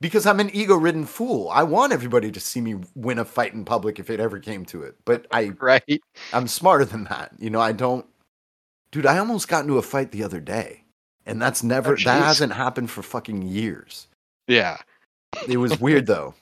because 0.00 0.26
I'm 0.26 0.40
an 0.40 0.50
ego-ridden 0.54 1.06
fool. 1.06 1.48
I 1.50 1.62
want 1.62 1.92
everybody 1.92 2.30
to 2.30 2.40
see 2.40 2.60
me 2.60 2.76
win 2.94 3.18
a 3.18 3.24
fight 3.24 3.54
in 3.54 3.64
public 3.64 3.98
if 3.98 4.10
it 4.10 4.20
ever 4.20 4.38
came 4.38 4.64
to 4.66 4.82
it. 4.82 4.96
But 5.04 5.26
I 5.30 5.48
Right. 5.60 6.02
I'm 6.32 6.48
smarter 6.48 6.84
than 6.84 7.04
that. 7.04 7.32
You 7.38 7.50
know, 7.50 7.60
I 7.60 7.72
don't. 7.72 8.06
Dude, 8.90 9.06
I 9.06 9.18
almost 9.18 9.48
got 9.48 9.62
into 9.62 9.78
a 9.78 9.82
fight 9.82 10.12
the 10.12 10.22
other 10.22 10.40
day, 10.40 10.84
and 11.26 11.40
that's 11.42 11.62
never 11.62 11.92
Oh, 11.94 11.96
that 12.04 12.22
hasn't 12.22 12.52
happened 12.52 12.90
for 12.90 13.02
fucking 13.02 13.42
years. 13.42 14.06
Yeah. 14.46 14.78
It 15.48 15.56
was 15.56 15.80
weird 15.80 16.06
though. 16.06 16.34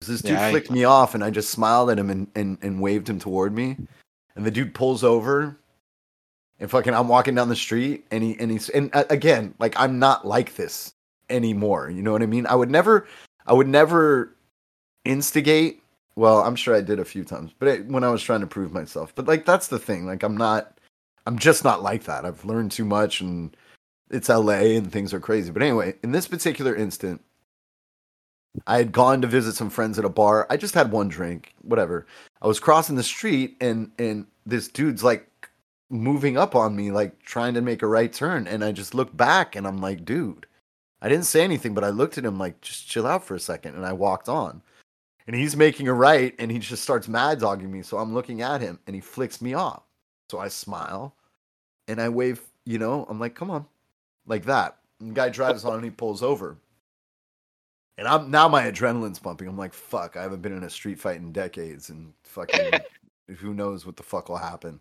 This 0.00 0.20
dude 0.20 0.32
Yeah, 0.32 0.46
I- 0.46 0.50
flicked 0.50 0.70
me 0.70 0.84
off, 0.84 1.14
and 1.14 1.24
I 1.24 1.30
just 1.30 1.50
smiled 1.50 1.90
at 1.90 1.98
him 1.98 2.10
and, 2.10 2.28
and, 2.34 2.58
and 2.62 2.80
waved 2.80 3.08
him 3.08 3.18
toward 3.18 3.52
me, 3.54 3.76
and 4.36 4.44
the 4.44 4.50
dude 4.50 4.74
pulls 4.74 5.02
over, 5.02 5.56
and 6.60 6.70
fucking 6.70 6.92
I'm 6.94 7.08
walking 7.08 7.34
down 7.34 7.48
the 7.48 7.56
street, 7.56 8.04
and 8.10 8.22
he 8.22 8.38
and 8.38 8.50
he's 8.50 8.68
and 8.68 8.90
uh, 8.94 9.04
again 9.10 9.54
like 9.58 9.74
I'm 9.78 9.98
not 9.98 10.26
like 10.26 10.54
this 10.56 10.92
anymore. 11.30 11.90
You 11.90 12.02
know 12.02 12.12
what 12.12 12.22
I 12.22 12.26
mean? 12.26 12.46
I 12.46 12.54
would 12.54 12.70
never, 12.70 13.06
I 13.46 13.52
would 13.52 13.68
never 13.68 14.34
instigate. 15.04 15.82
Well, 16.16 16.42
I'm 16.42 16.56
sure 16.56 16.74
I 16.74 16.80
did 16.80 16.98
a 16.98 17.04
few 17.04 17.24
times, 17.24 17.52
but 17.58 17.68
it, 17.68 17.86
when 17.86 18.04
I 18.04 18.10
was 18.10 18.22
trying 18.22 18.40
to 18.40 18.46
prove 18.46 18.72
myself. 18.72 19.14
But 19.14 19.26
like 19.26 19.44
that's 19.44 19.68
the 19.68 19.78
thing. 19.78 20.06
Like 20.06 20.22
I'm 20.22 20.36
not, 20.36 20.78
I'm 21.26 21.38
just 21.38 21.64
not 21.64 21.82
like 21.82 22.04
that. 22.04 22.24
I've 22.24 22.44
learned 22.44 22.72
too 22.72 22.84
much, 22.84 23.20
and 23.20 23.56
it's 24.10 24.28
LA, 24.28 24.76
and 24.76 24.90
things 24.90 25.14
are 25.14 25.20
crazy. 25.20 25.50
But 25.50 25.62
anyway, 25.62 25.94
in 26.02 26.12
this 26.12 26.26
particular 26.26 26.74
instant, 26.74 27.22
I 28.66 28.78
had 28.78 28.92
gone 28.92 29.20
to 29.22 29.28
visit 29.28 29.54
some 29.54 29.70
friends 29.70 29.98
at 29.98 30.04
a 30.04 30.08
bar. 30.08 30.46
I 30.50 30.56
just 30.56 30.74
had 30.74 30.90
one 30.90 31.08
drink, 31.08 31.54
whatever. 31.62 32.06
I 32.42 32.46
was 32.46 32.60
crossing 32.60 32.96
the 32.96 33.02
street, 33.02 33.56
and 33.60 33.90
and 33.98 34.26
this 34.46 34.68
dude's 34.68 35.04
like 35.04 35.28
moving 35.90 36.36
up 36.36 36.54
on 36.54 36.76
me, 36.76 36.90
like 36.90 37.22
trying 37.22 37.54
to 37.54 37.60
make 37.60 37.82
a 37.82 37.86
right 37.86 38.12
turn, 38.12 38.46
and 38.46 38.64
I 38.64 38.72
just 38.72 38.94
looked 38.94 39.16
back, 39.16 39.56
and 39.56 39.66
I'm 39.66 39.78
like, 39.78 40.04
dude. 40.04 40.46
I 41.00 41.08
didn't 41.08 41.26
say 41.26 41.42
anything, 41.44 41.74
but 41.74 41.84
I 41.84 41.90
looked 41.90 42.18
at 42.18 42.24
him 42.24 42.38
like, 42.38 42.60
just 42.60 42.88
chill 42.88 43.06
out 43.06 43.24
for 43.24 43.34
a 43.34 43.40
second, 43.40 43.74
and 43.76 43.86
I 43.86 43.92
walked 43.92 44.28
on. 44.28 44.62
And 45.26 45.36
he's 45.36 45.56
making 45.56 45.88
a 45.88 45.94
right, 45.94 46.34
and 46.38 46.50
he 46.50 46.58
just 46.58 46.82
starts 46.82 47.06
mad 47.06 47.38
dogging 47.38 47.70
me. 47.70 47.82
So 47.82 47.98
I'm 47.98 48.14
looking 48.14 48.42
at 48.42 48.60
him, 48.60 48.78
and 48.86 48.94
he 48.94 49.00
flicks 49.00 49.40
me 49.42 49.54
off. 49.54 49.82
So 50.30 50.38
I 50.38 50.48
smile, 50.48 51.14
and 51.86 52.00
I 52.00 52.08
wave. 52.08 52.40
You 52.64 52.78
know, 52.78 53.06
I'm 53.08 53.20
like, 53.20 53.34
come 53.34 53.50
on, 53.50 53.66
like 54.26 54.44
that. 54.46 54.78
And 55.00 55.10
the 55.10 55.14
guy 55.14 55.28
drives 55.28 55.64
on, 55.64 55.74
and 55.74 55.84
he 55.84 55.90
pulls 55.90 56.22
over. 56.22 56.56
And 57.96 58.06
I'm 58.06 58.30
now 58.30 58.48
my 58.48 58.62
adrenaline's 58.70 59.18
pumping. 59.18 59.48
I'm 59.48 59.58
like, 59.58 59.74
fuck, 59.74 60.16
I 60.16 60.22
haven't 60.22 60.42
been 60.42 60.56
in 60.56 60.64
a 60.64 60.70
street 60.70 60.98
fight 60.98 61.16
in 61.16 61.32
decades, 61.32 61.90
and 61.90 62.12
fucking 62.24 62.72
who 63.36 63.54
knows 63.54 63.84
what 63.84 63.96
the 63.96 64.02
fuck 64.02 64.28
will 64.28 64.36
happen. 64.36 64.80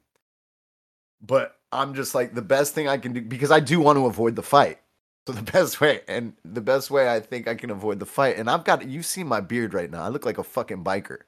But 1.21 1.57
I'm 1.71 1.93
just 1.93 2.15
like 2.15 2.33
the 2.33 2.41
best 2.41 2.73
thing 2.73 2.87
I 2.87 2.97
can 2.97 3.13
do 3.13 3.21
because 3.21 3.51
I 3.51 3.59
do 3.59 3.79
want 3.79 3.97
to 3.97 4.05
avoid 4.05 4.35
the 4.35 4.43
fight. 4.43 4.79
So 5.27 5.33
the 5.33 5.41
best 5.51 5.81
way, 5.81 5.99
and 6.07 6.33
the 6.45 6.61
best 6.61 6.89
way 6.89 7.13
I 7.13 7.19
think 7.19 7.49
I 7.49 7.55
can 7.55 7.69
avoid 7.69 7.99
the 7.99 8.05
fight, 8.05 8.37
and 8.37 8.49
I've 8.49 8.63
got 8.63 8.87
you 8.87 9.03
see 9.03 9.25
my 9.25 9.41
beard 9.41 9.73
right 9.73 9.91
now. 9.91 10.01
I 10.01 10.07
look 10.07 10.25
like 10.25 10.37
a 10.37 10.43
fucking 10.43 10.85
biker. 10.85 11.19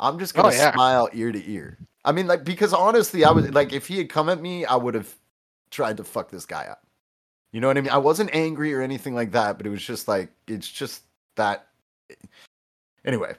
I'm 0.00 0.18
just 0.18 0.32
gonna 0.34 0.48
Oh, 0.48 0.50
yeah. 0.50 0.72
smile 0.72 1.10
ear 1.12 1.30
to 1.30 1.50
ear. 1.50 1.78
I 2.06 2.12
mean, 2.12 2.26
like 2.26 2.42
because 2.42 2.72
honestly, 2.72 3.22
I 3.22 3.30
was 3.32 3.50
like, 3.50 3.74
if 3.74 3.86
he 3.86 3.98
had 3.98 4.08
come 4.08 4.30
at 4.30 4.40
me, 4.40 4.64
I 4.64 4.76
would 4.76 4.94
have 4.94 5.14
tried 5.70 5.98
to 5.98 6.04
fuck 6.04 6.30
this 6.30 6.46
guy 6.46 6.64
up. 6.64 6.86
You 7.52 7.60
know 7.60 7.66
what 7.68 7.76
I 7.76 7.82
mean? 7.82 7.90
I 7.92 7.98
wasn't 7.98 8.34
angry 8.34 8.72
or 8.72 8.80
anything 8.80 9.14
like 9.14 9.32
that, 9.32 9.58
but 9.58 9.66
it 9.66 9.70
was 9.70 9.84
just 9.84 10.08
like 10.08 10.30
it's 10.48 10.68
just 10.70 11.02
that. 11.36 11.66
Anyway, 13.04 13.34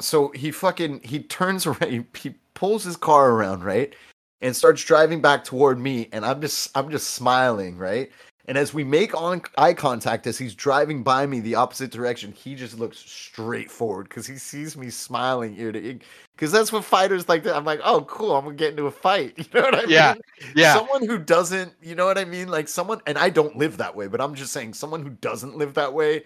so 0.00 0.28
he 0.34 0.50
fucking 0.50 1.00
he 1.02 1.20
turns 1.20 1.66
around, 1.66 1.90
he, 1.90 2.04
he 2.14 2.34
pulls 2.52 2.84
his 2.84 2.98
car 2.98 3.30
around, 3.30 3.64
right, 3.64 3.94
and 4.42 4.54
starts 4.54 4.84
driving 4.84 5.22
back 5.22 5.44
toward 5.44 5.78
me, 5.78 6.10
and 6.12 6.26
I'm 6.26 6.42
just 6.42 6.76
I'm 6.76 6.90
just 6.90 7.14
smiling, 7.14 7.78
right. 7.78 8.10
And 8.50 8.58
as 8.58 8.74
we 8.74 8.82
make 8.82 9.14
on 9.14 9.42
eye 9.58 9.74
contact 9.74 10.26
as 10.26 10.36
he's 10.36 10.56
driving 10.56 11.04
by 11.04 11.24
me 11.24 11.38
the 11.38 11.54
opposite 11.54 11.92
direction, 11.92 12.32
he 12.32 12.56
just 12.56 12.76
looks 12.80 12.98
straight 12.98 13.70
forward 13.70 14.08
because 14.08 14.26
he 14.26 14.38
sees 14.38 14.76
me 14.76 14.90
smiling 14.90 15.54
ear 15.56 15.70
to 15.70 15.80
ear. 15.80 15.98
Because 16.34 16.50
that's 16.50 16.72
what 16.72 16.84
fighters 16.84 17.28
like. 17.28 17.44
To, 17.44 17.54
I'm 17.54 17.64
like, 17.64 17.78
oh, 17.84 18.00
cool, 18.08 18.34
I'm 18.34 18.42
gonna 18.42 18.56
get 18.56 18.70
into 18.70 18.86
a 18.86 18.90
fight. 18.90 19.34
You 19.38 19.44
know 19.54 19.60
what 19.60 19.74
I 19.76 19.84
Yeah, 19.84 20.14
mean? 20.14 20.52
Yeah. 20.56 20.74
Someone 20.74 21.06
who 21.06 21.16
doesn't, 21.16 21.74
you 21.80 21.94
know 21.94 22.06
what 22.06 22.18
I 22.18 22.24
mean? 22.24 22.48
Like 22.48 22.66
someone, 22.66 23.00
and 23.06 23.16
I 23.16 23.30
don't 23.30 23.54
live 23.56 23.76
that 23.76 23.94
way, 23.94 24.08
but 24.08 24.20
I'm 24.20 24.34
just 24.34 24.52
saying, 24.52 24.74
someone 24.74 25.04
who 25.04 25.10
doesn't 25.10 25.56
live 25.56 25.74
that 25.74 25.94
way 25.94 26.24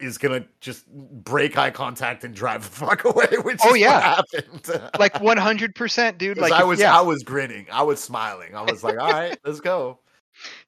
is 0.00 0.16
gonna 0.16 0.46
just 0.62 0.86
break 0.90 1.58
eye 1.58 1.70
contact 1.70 2.24
and 2.24 2.34
drive 2.34 2.62
the 2.64 2.70
fuck 2.86 3.04
away. 3.04 3.26
Which 3.42 3.60
Oh, 3.62 3.74
is 3.74 3.82
yeah. 3.82 4.22
what 4.22 4.26
happened. 4.32 4.90
like 4.98 5.12
100%, 5.20 6.16
dude. 6.16 6.38
'Cause 6.38 6.40
Like 6.50 6.52
I 6.58 6.64
was, 6.64 6.80
yeah, 6.80 6.96
I 6.98 7.02
was 7.02 7.22
grinning, 7.24 7.66
I 7.70 7.82
was 7.82 8.00
smiling, 8.02 8.54
I 8.54 8.62
was 8.62 8.82
like, 8.82 8.98
all 8.98 9.12
right, 9.12 9.38
let's 9.44 9.60
go. 9.60 9.98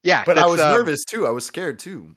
Yeah. 0.03 0.23
But 0.25 0.39
I 0.39 0.47
was 0.47 0.61
um, 0.61 0.73
nervous 0.73 1.05
too. 1.05 1.27
I 1.27 1.31
was 1.31 1.45
scared 1.45 1.79
too. 1.79 2.15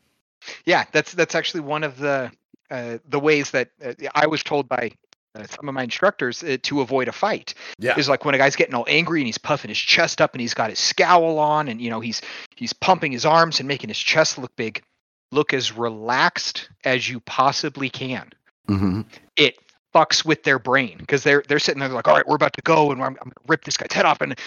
yeah 0.66 0.84
that's 0.92 1.14
that's 1.14 1.36
actually 1.36 1.62
one 1.62 1.84
of 1.84 1.98
the 1.98 2.32
uh, 2.72 2.98
the 3.08 3.20
ways 3.20 3.52
that 3.52 3.70
uh, 3.86 3.94
i 4.16 4.26
was 4.28 4.42
told 4.44 4.68
by 4.68 4.92
uh, 5.36 5.44
some 5.48 5.68
of 5.70 5.74
my 5.76 5.84
instructors 5.84 6.44
uh, 6.44 6.58
to 6.64 6.82
avoid 6.82 7.08
a 7.08 7.12
fight 7.12 7.54
Yeah. 7.80 7.98
is 7.98 8.08
like 8.10 8.26
when 8.26 8.36
a 8.36 8.38
guy's 8.38 8.56
getting 8.56 8.76
all 8.76 8.86
angry 8.88 9.20
and 9.22 9.26
he's 9.28 9.38
puffing 9.38 9.70
his 9.70 9.78
chest 9.78 10.22
up 10.22 10.34
and 10.34 10.42
he's 10.42 10.54
got 10.54 10.70
his 10.70 10.80
scowl 10.80 11.40
on 11.40 11.68
and 11.70 11.82
you 11.82 11.90
know 11.90 12.00
he's 12.02 12.22
he's 12.56 12.74
pumping 12.74 13.12
his 13.12 13.26
arms 13.26 13.60
and 13.60 13.68
making 13.68 13.90
his 13.90 13.98
chest 14.00 14.38
look 14.38 14.56
big 14.58 14.84
look 15.32 15.54
as 15.54 15.72
relaxed 15.72 16.70
as 16.86 17.10
you 17.10 17.20
possibly 17.22 17.90
can. 17.90 18.30
hmm 18.68 19.02
It 19.38 19.56
fucks 19.96 20.24
with 20.26 20.44
their 20.44 20.60
brain 20.60 20.98
because 21.00 21.24
they're 21.24 21.44
they're 21.48 21.60
sitting 21.60 21.80
there 21.80 21.90
like, 21.90 22.08
all 22.08 22.16
right, 22.16 22.28
we're 22.28 22.36
about 22.36 22.54
to 22.54 22.62
go 22.64 22.92
and 22.92 23.02
I'm, 23.02 23.08
I'm 23.22 23.30
gonna 23.30 23.48
rip 23.48 23.64
this 23.66 23.78
guy's 23.78 23.92
head 23.94 24.06
off. 24.06 24.22
And 24.22 24.38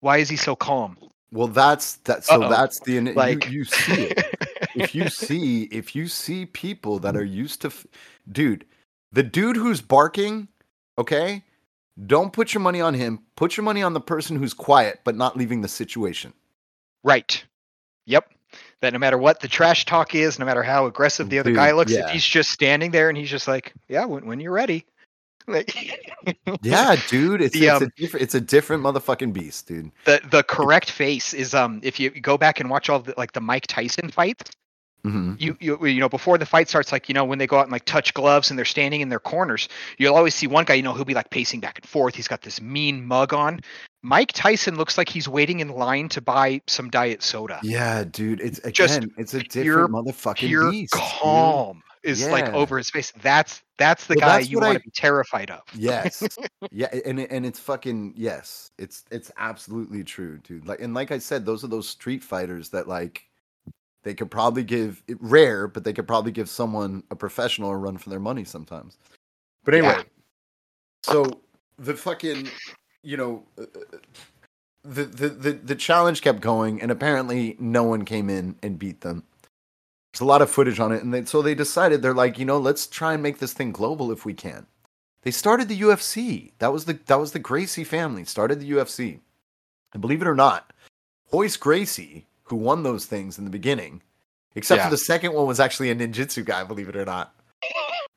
why 0.00 0.18
is 0.18 0.28
he 0.28 0.36
so 0.36 0.54
calm? 0.56 0.96
Well, 1.32 1.48
that's 1.48 1.96
that. 2.04 2.24
So 2.24 2.42
Uh-oh. 2.42 2.50
that's 2.50 2.80
the 2.80 2.92
you- 2.94 3.12
Like 3.12 3.50
you, 3.50 3.64
see 3.64 4.04
it. 4.04 4.34
if 4.74 4.94
you 4.94 5.08
see 5.08 5.64
if 5.64 5.94
you 5.94 6.08
see 6.08 6.46
people 6.46 6.98
that 7.00 7.16
are 7.16 7.24
used 7.24 7.60
to, 7.62 7.68
f- 7.68 7.86
dude, 8.30 8.64
the 9.12 9.22
dude 9.22 9.56
who's 9.56 9.80
barking, 9.80 10.48
okay, 10.98 11.44
don't 12.06 12.32
put 12.32 12.52
your 12.54 12.60
money 12.62 12.80
on 12.80 12.94
him. 12.94 13.20
Put 13.36 13.56
your 13.56 13.64
money 13.64 13.82
on 13.82 13.92
the 13.92 14.00
person 14.00 14.36
who's 14.36 14.54
quiet 14.54 15.00
but 15.04 15.14
not 15.16 15.36
leaving 15.36 15.60
the 15.60 15.68
situation. 15.68 16.32
Right. 17.04 17.44
Yep. 18.06 18.32
That 18.80 18.92
no 18.92 18.98
matter 18.98 19.18
what 19.18 19.40
the 19.40 19.48
trash 19.48 19.84
talk 19.84 20.14
is, 20.14 20.38
no 20.38 20.44
matter 20.46 20.62
how 20.62 20.86
aggressive 20.86 21.28
the 21.30 21.38
other 21.38 21.52
guy 21.52 21.70
looks, 21.72 21.92
yeah. 21.92 22.06
if 22.06 22.10
he's 22.10 22.24
just 22.24 22.50
standing 22.50 22.90
there 22.90 23.08
and 23.08 23.16
he's 23.16 23.30
just 23.30 23.46
like, 23.46 23.72
"Yeah, 23.88 24.04
when, 24.06 24.26
when 24.26 24.40
you're 24.40 24.52
ready." 24.52 24.86
Like, 25.46 25.74
Yeah, 26.62 26.96
dude, 27.08 27.40
it's 27.42 27.54
The, 27.54 27.66
it's, 27.66 27.76
um, 27.76 27.82
a 27.84 28.00
different 28.00 28.22
it's 28.22 28.34
a 28.34 28.40
different 28.40 28.82
motherfucking 28.84 29.32
beast, 29.32 29.66
dude. 29.66 29.90
the 30.04 30.20
the 30.30 30.42
correct 30.44 30.90
face 30.90 31.32
is 31.34 31.54
um 31.54 31.80
if 31.82 31.98
you 31.98 32.10
go 32.10 32.36
back 32.38 32.60
and 32.60 32.70
watch 32.70 32.88
all 32.88 33.00
the 33.00 33.14
like 33.16 33.32
the 33.32 33.40
Mike 33.40 33.66
Tyson 33.66 34.10
fights, 34.10 34.50
hmm 35.02 35.34
you 35.38 35.56
you 35.60 35.84
you 35.86 35.98
know 35.98 36.08
before 36.10 36.36
the 36.38 36.44
fight 36.46 36.68
starts, 36.68 36.92
like 36.92 37.08
you 37.08 37.14
know 37.14 37.24
when 37.24 37.38
they 37.38 37.46
go 37.46 37.56
out 37.58 37.62
and 37.64 37.72
like 37.72 37.84
touch 37.86 38.12
gloves 38.14 38.50
and 38.50 38.58
they're 38.58 38.64
standing 38.66 39.00
in 39.00 39.08
their 39.08 39.18
corners, 39.18 39.68
you'll 39.98 40.14
always 40.14 40.34
see 40.34 40.46
one 40.46 40.64
guy. 40.66 40.74
You 40.74 40.82
know 40.82 40.92
he'll 40.92 41.04
be 41.06 41.14
like 41.14 41.30
pacing 41.30 41.60
back 41.60 41.78
and 41.78 41.88
forth. 41.88 42.14
He's 42.14 42.28
got 42.28 42.42
this 42.42 42.60
mean 42.60 43.04
mug 43.04 43.32
on. 43.32 43.60
Mike 44.02 44.32
Tyson 44.32 44.76
looks 44.76 44.96
like 44.96 45.08
he's 45.08 45.28
waiting 45.28 45.60
in 45.60 45.68
line 45.68 46.08
to 46.10 46.20
buy 46.20 46.60
some 46.66 46.88
diet 46.90 47.22
soda. 47.22 47.58
Yeah, 47.62 48.04
dude, 48.04 48.40
it's 48.40 48.60
Just 48.72 49.04
it's 49.18 49.34
a 49.34 49.40
pure- 49.40 49.86
different 49.86 49.90
motherfucking 49.92 50.36
Pure 50.36 50.70
beast. 50.70 50.92
dude. 50.94 51.82
Is 52.02 52.26
like 52.28 52.46
over 52.52 52.78
his 52.78 52.90
face. 52.90 53.12
That's 53.22 53.62
that's 53.78 54.06
the 54.06 54.14
Well, 54.18 54.28
guy 54.28 54.38
that's 54.38 54.50
you 54.50 54.58
want 54.58 54.70
I- 54.70 54.74
to 54.74 54.80
be 54.80 54.90
terrified 54.90 55.50
of. 55.50 55.60
Yes. 55.74 56.22
yeah, 56.70 56.88
and 57.04 57.20
and 57.20 57.44
it's 57.46 57.58
fucking 57.58 58.14
yes. 58.16 58.70
It's 58.78 59.04
it's 59.10 59.30
absolutely 59.36 60.04
true, 60.04 60.38
dude. 60.38 60.66
Like 60.66 60.80
and 60.80 60.94
like 60.94 61.12
I 61.12 61.18
said, 61.18 61.44
those 61.44 61.64
are 61.64 61.68
those 61.68 61.88
street 61.88 62.22
fighters 62.24 62.68
that 62.70 62.88
like 62.88 63.24
they 64.02 64.14
could 64.14 64.30
probably 64.30 64.64
give 64.64 65.02
it 65.08 65.18
rare, 65.20 65.68
but 65.68 65.84
they 65.84 65.92
could 65.92 66.06
probably 66.08 66.32
give 66.32 66.48
someone 66.48 67.02
a 67.10 67.16
professional 67.16 67.70
a 67.70 67.76
run 67.76 67.98
for 67.98 68.08
their 68.10 68.20
money 68.20 68.44
sometimes. 68.44 68.96
But 69.64 69.74
anyway, 69.74 69.96
Yeah. 69.98 70.02
so 71.02 71.26
the 71.78 71.94
fucking 71.94 72.48
you 73.02 73.16
know 73.18 73.44
uh, 73.58 73.62
uh, 73.62 73.96
the, 74.84 75.04
the 75.04 75.28
the 75.28 75.52
the 75.52 75.74
challenge 75.74 76.22
kept 76.22 76.40
going 76.40 76.80
and 76.80 76.90
apparently 76.90 77.56
no 77.58 77.84
one 77.84 78.04
came 78.06 78.30
in 78.30 78.56
and 78.62 78.78
beat 78.78 79.02
them. 79.02 79.24
There's 80.12 80.20
a 80.22 80.24
lot 80.24 80.42
of 80.42 80.50
footage 80.50 80.80
on 80.80 80.92
it 80.92 81.02
and 81.02 81.14
they, 81.14 81.24
so 81.24 81.40
they 81.40 81.54
decided 81.54 82.02
they're 82.02 82.14
like, 82.14 82.38
you 82.38 82.44
know, 82.44 82.58
let's 82.58 82.86
try 82.86 83.12
and 83.14 83.22
make 83.22 83.38
this 83.38 83.52
thing 83.52 83.70
global 83.72 84.10
if 84.10 84.24
we 84.24 84.34
can. 84.34 84.66
They 85.22 85.30
started 85.30 85.68
the 85.68 85.80
UFC. 85.80 86.52
That 86.58 86.72
was 86.72 86.84
the 86.86 86.94
that 87.06 87.20
was 87.20 87.32
the 87.32 87.38
Gracie 87.38 87.84
family 87.84 88.24
started 88.24 88.58
the 88.60 88.70
UFC. 88.72 89.20
And 89.92 90.00
believe 90.00 90.22
it 90.22 90.28
or 90.28 90.34
not, 90.34 90.72
Royce 91.32 91.56
Gracie, 91.56 92.26
who 92.44 92.56
won 92.56 92.82
those 92.82 93.06
things 93.06 93.38
in 93.38 93.44
the 93.44 93.50
beginning, 93.50 94.02
except 94.54 94.78
Yeah. 94.80 94.84
for 94.86 94.90
the 94.90 94.96
second 94.98 95.32
one 95.34 95.46
was 95.46 95.60
actually 95.60 95.90
a 95.90 95.94
ninjutsu 95.94 96.44
guy, 96.44 96.64
believe 96.64 96.88
it 96.88 96.96
or 96.96 97.04
not. 97.04 97.34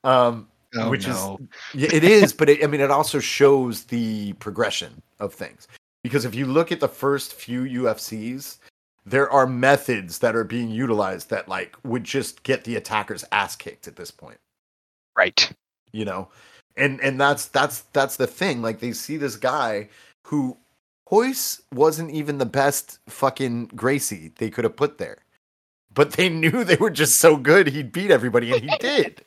Um 0.04 0.48
Oh, 0.76 0.90
which 0.90 1.06
no. 1.08 1.38
is 1.76 1.84
it 1.94 2.04
is, 2.04 2.34
but 2.34 2.50
it, 2.50 2.64
I 2.64 2.68
mean, 2.68 2.82
it 2.82 2.90
also 2.90 3.20
shows 3.20 3.84
the 3.84 4.34
progression 4.34 5.04
of 5.20 5.32
things. 5.32 5.68
Because 6.04 6.26
if 6.26 6.34
you 6.34 6.48
look 6.48 6.72
at 6.72 6.80
the 6.80 6.88
first 6.88 7.36
few 7.36 7.62
UFCs, 7.84 8.58
there 9.06 9.30
are 9.30 9.46
methods 9.48 10.20
that 10.20 10.36
are 10.36 10.44
being 10.44 10.70
utilized 10.70 11.30
that 11.30 11.48
like 11.50 11.76
would 11.84 12.04
just 12.04 12.44
get 12.44 12.64
the 12.64 12.76
attacker's 12.76 13.26
ass 13.32 13.56
kicked 13.56 13.88
at 13.88 13.96
this 13.96 14.12
point. 14.12 14.38
right. 15.18 15.52
You 15.92 16.06
know, 16.06 16.30
and 16.76 17.00
and 17.02 17.22
that's 17.22 17.46
that's 17.46 17.82
that's 17.94 18.18
the 18.18 18.28
thing. 18.28 18.62
Like 18.62 18.80
they 18.80 18.94
see 18.94 19.18
this 19.18 19.36
guy 19.36 19.90
who 20.24 20.58
Royce 21.12 21.62
wasn't 21.72 22.10
even 22.10 22.40
the 22.40 22.46
best 22.46 22.98
fucking 23.08 23.68
Gracie 23.76 24.32
they 24.38 24.50
could 24.50 24.64
have 24.64 24.76
put 24.76 24.98
there, 24.98 25.20
but 25.94 26.14
they 26.14 26.30
knew 26.42 26.64
they 26.64 26.78
were 26.78 26.90
just 26.90 27.18
so 27.18 27.38
good 27.38 27.68
he'd 27.68 27.92
beat 27.92 28.10
everybody, 28.10 28.52
and 28.52 28.64
he 28.64 28.78
did. 28.80 29.24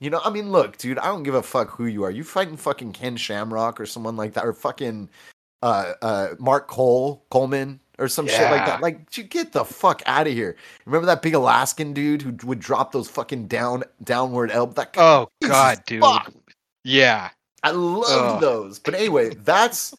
You 0.00 0.10
know, 0.10 0.20
I 0.24 0.30
mean, 0.30 0.50
look, 0.50 0.76
dude, 0.76 0.98
I 0.98 1.06
don't 1.06 1.22
give 1.22 1.36
a 1.36 1.42
fuck 1.42 1.70
who 1.70 1.86
you 1.86 2.02
are. 2.02 2.10
You 2.10 2.24
fighting 2.24 2.56
fucking 2.56 2.92
Ken 2.92 3.16
Shamrock 3.16 3.80
or 3.80 3.86
someone 3.86 4.16
like 4.16 4.32
that, 4.34 4.44
or 4.44 4.52
fucking 4.52 5.08
uh 5.62 5.92
uh 6.02 6.28
Mark 6.38 6.66
Cole 6.66 7.24
Coleman 7.30 7.80
or 7.98 8.08
some 8.08 8.26
shit 8.26 8.50
like 8.50 8.66
that. 8.66 8.80
Like, 8.80 9.16
you 9.16 9.24
get 9.24 9.52
the 9.52 9.64
fuck 9.64 10.02
out 10.06 10.26
of 10.26 10.32
here. 10.32 10.56
Remember 10.84 11.06
that 11.06 11.22
big 11.22 11.34
Alaskan 11.34 11.92
dude 11.92 12.22
who 12.22 12.36
would 12.46 12.60
drop 12.60 12.92
those 12.92 13.08
fucking 13.08 13.46
down 13.46 13.84
downward 14.02 14.50
elbow? 14.50 14.72
That 14.74 14.94
Oh 14.96 15.28
god, 15.42 15.82
dude. 15.86 16.02
fuck. 16.02 16.32
Yeah. 16.84 17.30
I 17.62 17.70
love 17.70 18.40
those. 18.40 18.78
But 18.78 18.94
anyway, 18.94 19.34
that's 19.34 19.94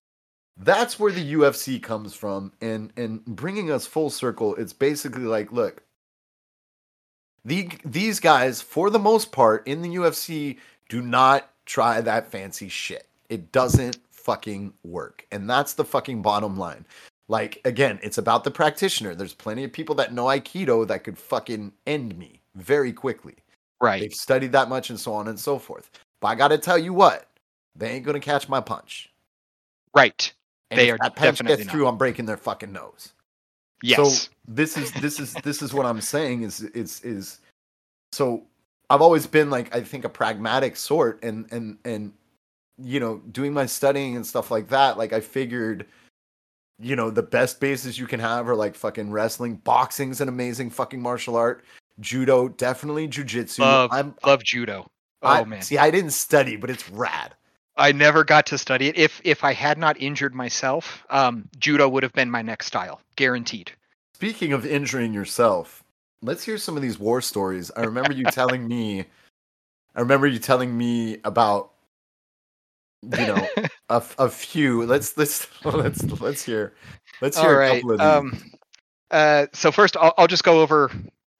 that's 0.57 0.99
where 0.99 1.11
the 1.11 1.33
UFC 1.33 1.81
comes 1.81 2.13
from, 2.13 2.51
and 2.61 2.91
and 2.95 3.23
bringing 3.25 3.71
us 3.71 3.85
full 3.85 4.09
circle. 4.09 4.55
It's 4.55 4.73
basically 4.73 5.23
like, 5.23 5.51
look, 5.51 5.83
the 7.43 7.69
these 7.83 8.19
guys, 8.19 8.61
for 8.61 8.89
the 8.89 8.99
most 8.99 9.31
part, 9.31 9.67
in 9.67 9.81
the 9.81 9.95
UFC, 9.95 10.57
do 10.89 11.01
not 11.01 11.49
try 11.65 12.01
that 12.01 12.31
fancy 12.31 12.69
shit. 12.69 13.07
It 13.29 13.51
doesn't 13.51 13.97
fucking 14.11 14.73
work, 14.83 15.25
and 15.31 15.49
that's 15.49 15.73
the 15.73 15.85
fucking 15.85 16.21
bottom 16.21 16.57
line. 16.57 16.85
Like 17.29 17.61
again, 17.65 17.99
it's 18.01 18.17
about 18.17 18.43
the 18.43 18.51
practitioner. 18.51 19.13
There's 19.15 19.33
plenty 19.33 19.63
of 19.63 19.73
people 19.73 19.95
that 19.95 20.13
know 20.13 20.25
Aikido 20.25 20.87
that 20.87 21.03
could 21.03 21.17
fucking 21.17 21.73
end 21.85 22.17
me 22.17 22.41
very 22.55 22.93
quickly. 22.93 23.35
Right. 23.81 24.01
They've 24.01 24.13
studied 24.13 24.51
that 24.53 24.69
much 24.69 24.89
and 24.89 24.99
so 24.99 25.13
on 25.13 25.27
and 25.27 25.39
so 25.39 25.59
forth. 25.59 25.91
But 26.21 26.29
I 26.29 26.35
got 26.35 26.47
to 26.49 26.57
tell 26.57 26.77
you 26.77 26.93
what, 26.93 27.27
they 27.75 27.91
ain't 27.91 28.05
going 28.05 28.19
to 28.19 28.25
catch 28.25 28.49
my 28.49 28.61
punch. 28.61 29.11
Right. 29.95 30.33
And 30.71 30.79
They 30.79 30.89
are 30.89 30.97
that 31.01 31.15
punch 31.15 31.37
definitely 31.37 31.57
gets 31.57 31.67
not. 31.67 31.71
through, 31.71 31.87
I'm 31.87 31.97
breaking 31.97 32.25
their 32.25 32.37
fucking 32.37 32.71
nose. 32.71 33.13
Yes. 33.83 34.23
So 34.23 34.29
this 34.47 34.77
is 34.77 34.91
this 34.93 35.19
is 35.19 35.33
this 35.43 35.61
is 35.61 35.73
what 35.73 35.85
I'm 35.85 36.01
saying 36.01 36.41
is 36.43 36.61
is 36.61 37.03
is 37.03 37.39
so 38.11 38.43
I've 38.89 39.01
always 39.01 39.27
been 39.27 39.49
like 39.49 39.75
I 39.75 39.81
think 39.81 40.03
a 40.03 40.09
pragmatic 40.09 40.75
sort 40.75 41.23
and 41.23 41.45
and 41.51 41.77
and 41.85 42.13
you 42.81 42.99
know 42.99 43.21
doing 43.31 43.53
my 43.53 43.65
studying 43.67 44.15
and 44.15 44.25
stuff 44.25 44.49
like 44.49 44.69
that 44.69 44.97
like 44.97 45.13
I 45.13 45.19
figured 45.19 45.85
you 46.79 46.95
know 46.95 47.09
the 47.09 47.23
best 47.23 47.59
bases 47.59 47.97
you 47.97 48.07
can 48.07 48.19
have 48.19 48.47
are 48.47 48.55
like 48.55 48.75
fucking 48.75 49.11
wrestling 49.11 49.55
boxing's 49.55 50.21
an 50.21 50.29
amazing 50.29 50.69
fucking 50.69 51.01
martial 51.01 51.35
art 51.35 51.63
judo 51.99 52.47
definitely 52.47 53.07
jujitsu 53.07 53.59
Love- 53.59 53.91
I'm 53.91 54.15
Love 54.25 54.43
judo. 54.43 54.87
Oh 55.23 55.27
I, 55.27 55.43
man. 55.45 55.61
see 55.61 55.77
I 55.77 55.89
didn't 55.91 56.11
study 56.11 56.55
but 56.55 56.69
it's 56.69 56.89
rad 56.89 57.33
I 57.77 57.91
never 57.91 58.23
got 58.23 58.47
to 58.47 58.57
study 58.57 58.87
it. 58.87 58.97
If 58.97 59.21
if 59.23 59.43
I 59.43 59.53
had 59.53 59.77
not 59.77 60.01
injured 60.01 60.33
myself, 60.33 61.05
um, 61.11 61.47
judo 61.59 61.87
would 61.87 62.01
have 62.01 62.13
been 62.13 62.31
my 62.31 62.41
next 62.41 62.65
style, 62.65 63.01
guaranteed. 63.15 63.71
Speaking 64.15 64.51
of 64.51 64.65
injuring 64.65 65.13
yourself, 65.13 65.83
let's 66.23 66.43
hear 66.43 66.57
some 66.57 66.75
of 66.75 66.81
these 66.81 66.97
war 66.97 67.21
stories. 67.21 67.69
I 67.77 67.81
remember 67.81 68.13
you 68.13 68.25
telling 68.25 68.67
me 68.67 69.05
I 69.95 70.01
remember 70.01 70.27
you 70.27 70.39
telling 70.39 70.75
me 70.77 71.19
about 71.23 71.71
you 73.17 73.25
know 73.25 73.47
a, 73.89 74.03
a 74.19 74.29
few. 74.29 74.83
Let's 74.85 75.17
let's 75.17 75.47
let's 75.65 76.03
let's 76.03 76.43
hear 76.43 76.73
let's 77.21 77.37
hear 77.37 77.49
All 77.49 77.55
a 77.55 77.57
right. 77.57 77.81
couple 77.81 77.91
of 77.91 77.99
these. 77.99 78.07
Um, 78.07 78.51
uh, 79.09 79.47
so 79.53 79.71
first, 79.71 79.95
I'll, 79.97 80.13
I'll 80.17 80.27
just 80.27 80.43
go 80.43 80.61
over 80.61 80.91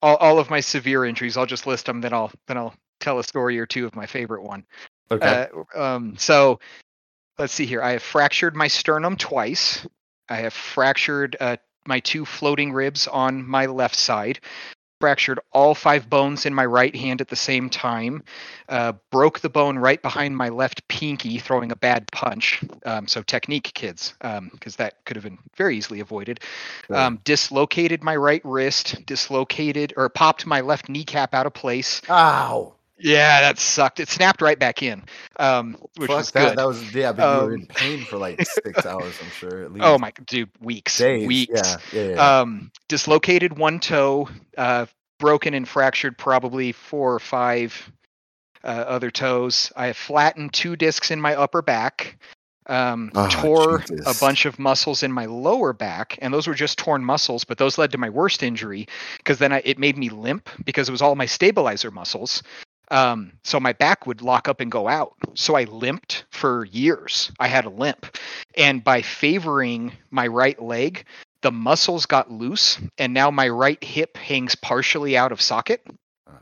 all, 0.02 0.16
all 0.18 0.40
of 0.40 0.50
my 0.50 0.60
severe 0.60 1.06
injuries. 1.06 1.38
I'll 1.38 1.46
just 1.46 1.68
list 1.68 1.86
them, 1.86 2.02
then 2.02 2.14
I'll 2.14 2.32
then 2.48 2.58
I'll 2.58 2.74
tell 3.00 3.20
a 3.20 3.24
story 3.24 3.60
or 3.60 3.66
two 3.66 3.86
of 3.86 3.96
my 3.96 4.06
favorite 4.06 4.44
one. 4.44 4.66
okay. 5.12 5.48
Uh, 5.76 5.80
um, 5.80 6.16
so 6.18 6.60
let's 7.38 7.54
see 7.54 7.66
here. 7.66 7.82
I 7.82 7.94
have 7.94 8.04
fractured 8.04 8.56
my 8.56 8.68
sternum 8.68 9.18
twice. 9.18 9.86
I 10.30 10.38
have 10.38 10.54
fractured 10.54 11.38
uh, 11.40 11.58
my 11.86 12.00
two 12.00 12.26
floating 12.26 12.74
ribs 12.74 13.08
on 13.08 13.48
my 13.48 13.66
left 13.66 13.96
side. 13.96 14.40
Fractured 15.00 15.40
all 15.52 15.76
five 15.76 16.10
bones 16.10 16.46
in 16.46 16.54
my 16.54 16.66
right 16.66 16.96
hand 16.96 17.22
at 17.22 17.28
the 17.28 17.36
same 17.36 17.70
time. 17.70 18.24
Uh, 18.68 18.94
broke 19.12 19.40
the 19.40 19.50
bone 19.50 19.78
right 19.78 20.02
behind 20.02 20.36
my 20.36 20.50
left 20.50 20.88
pinky, 20.88 21.38
throwing 21.38 21.72
a 21.72 21.76
bad 21.76 22.08
punch. 22.12 22.64
Um, 22.86 23.08
so 23.08 23.22
technique, 23.22 23.72
kids, 23.74 24.14
because 24.20 24.78
that 24.78 25.06
could 25.06 25.16
have 25.16 25.24
been 25.24 25.38
very 25.56 25.78
easily 25.78 26.00
avoided. 26.00 26.40
Um, 26.90 27.20
dislocated 27.24 28.04
my 28.04 28.16
right 28.16 28.42
wrist. 28.44 29.06
Dislocated 29.06 29.94
or 29.98 30.10
popped 30.10 30.46
my 30.46 30.62
left 30.62 30.90
kneecap 30.90 31.34
out 31.34 31.46
of 31.46 31.54
place. 31.54 32.02
Ow. 32.10 32.74
Yeah, 33.00 33.42
that 33.42 33.60
sucked. 33.60 34.00
It 34.00 34.10
snapped 34.10 34.42
right 34.42 34.58
back 34.60 34.82
in, 34.84 35.04
um, 35.38 35.78
which 35.98 36.08
Fuck 36.08 36.18
was 36.18 36.32
that. 36.32 36.50
good. 36.50 36.58
That 36.58 36.68
was 36.68 36.96
yeah, 36.96 37.12
but 37.14 37.24
you 37.24 37.42
were 37.46 37.54
in 37.56 37.62
Um, 37.62 37.68
pain 37.68 38.06
for 38.06 38.18
like 38.18 38.42
six 38.66 38.86
hours, 38.86 39.16
I'm 39.22 39.30
sure. 39.32 39.64
At 39.66 39.74
least. 39.74 39.86
oh 39.86 39.98
my 40.00 40.12
dude, 40.26 40.50
weeks, 40.62 40.98
days. 40.98 41.28
weeks. 41.28 41.52
Yeah, 41.54 41.78
yeah, 41.94 42.10
yeah. 42.16 42.40
Um, 42.42 42.72
dislocated 42.90 43.58
one 43.58 43.80
toe, 43.80 44.30
uh, 44.58 44.88
broken 45.20 45.54
and 45.54 45.68
fractured 45.68 46.18
probably 46.18 46.72
four 46.72 47.14
or 47.16 47.20
five 47.20 47.92
uh, 48.64 48.68
other 48.68 49.12
toes. 49.12 49.72
I 49.76 49.88
have 49.88 49.98
flattened 49.98 50.54
two 50.54 50.76
discs 50.76 51.12
in 51.12 51.22
my 51.22 51.36
upper 51.36 51.62
back. 51.62 52.18
Um, 52.68 53.12
Oh, 53.16 53.28
tore 53.30 53.80
Jesus. 53.80 54.06
a 54.08 54.26
bunch 54.26 54.46
of 54.46 54.60
muscles 54.60 55.04
in 55.04 55.12
my 55.12 55.26
lower 55.26 55.74
back, 55.74 56.20
and 56.22 56.34
those 56.34 56.48
were 56.48 56.54
just 56.54 56.78
torn 56.78 57.04
muscles, 57.04 57.46
but 57.46 57.58
those 57.58 57.78
led 57.78 57.92
to 57.94 57.98
my 57.98 58.10
worst 58.10 58.44
injury 58.44 58.88
because 59.20 59.40
then 59.40 59.54
I, 59.54 59.62
it 59.66 59.80
made 59.80 59.98
me 59.98 60.10
limp 60.10 60.50
because 60.66 60.90
it 60.90 60.92
was 60.92 61.02
all 61.02 61.16
my 61.16 61.26
stabilizer 61.28 61.92
muscles. 61.92 62.44
Um, 62.90 63.34
so 63.44 63.60
my 63.60 63.74
back 63.74 64.08
would 64.08 64.22
lock 64.22 64.48
up 64.48 64.62
and 64.62 64.72
go 64.72 64.88
out. 64.88 65.14
So 65.36 65.56
I 65.56 65.66
limped 65.66 66.26
for 66.32 66.66
years. 66.66 67.32
I 67.40 67.48
had 67.48 67.66
a 67.66 67.70
limp. 67.70 68.18
And 68.56 68.84
by 68.84 69.02
favoring 69.02 69.92
my 70.10 70.28
right 70.28 70.62
leg, 70.62 71.06
the 71.42 71.52
muscles 71.52 72.06
got 72.06 72.32
loose, 72.32 72.80
and 72.98 73.14
now 73.14 73.30
my 73.30 73.48
right 73.50 73.82
hip 73.84 74.18
hangs 74.18 74.56
partially 74.56 75.16
out 75.16 75.32
of 75.32 75.42
socket. 75.42 75.86
Oh. 76.28 76.34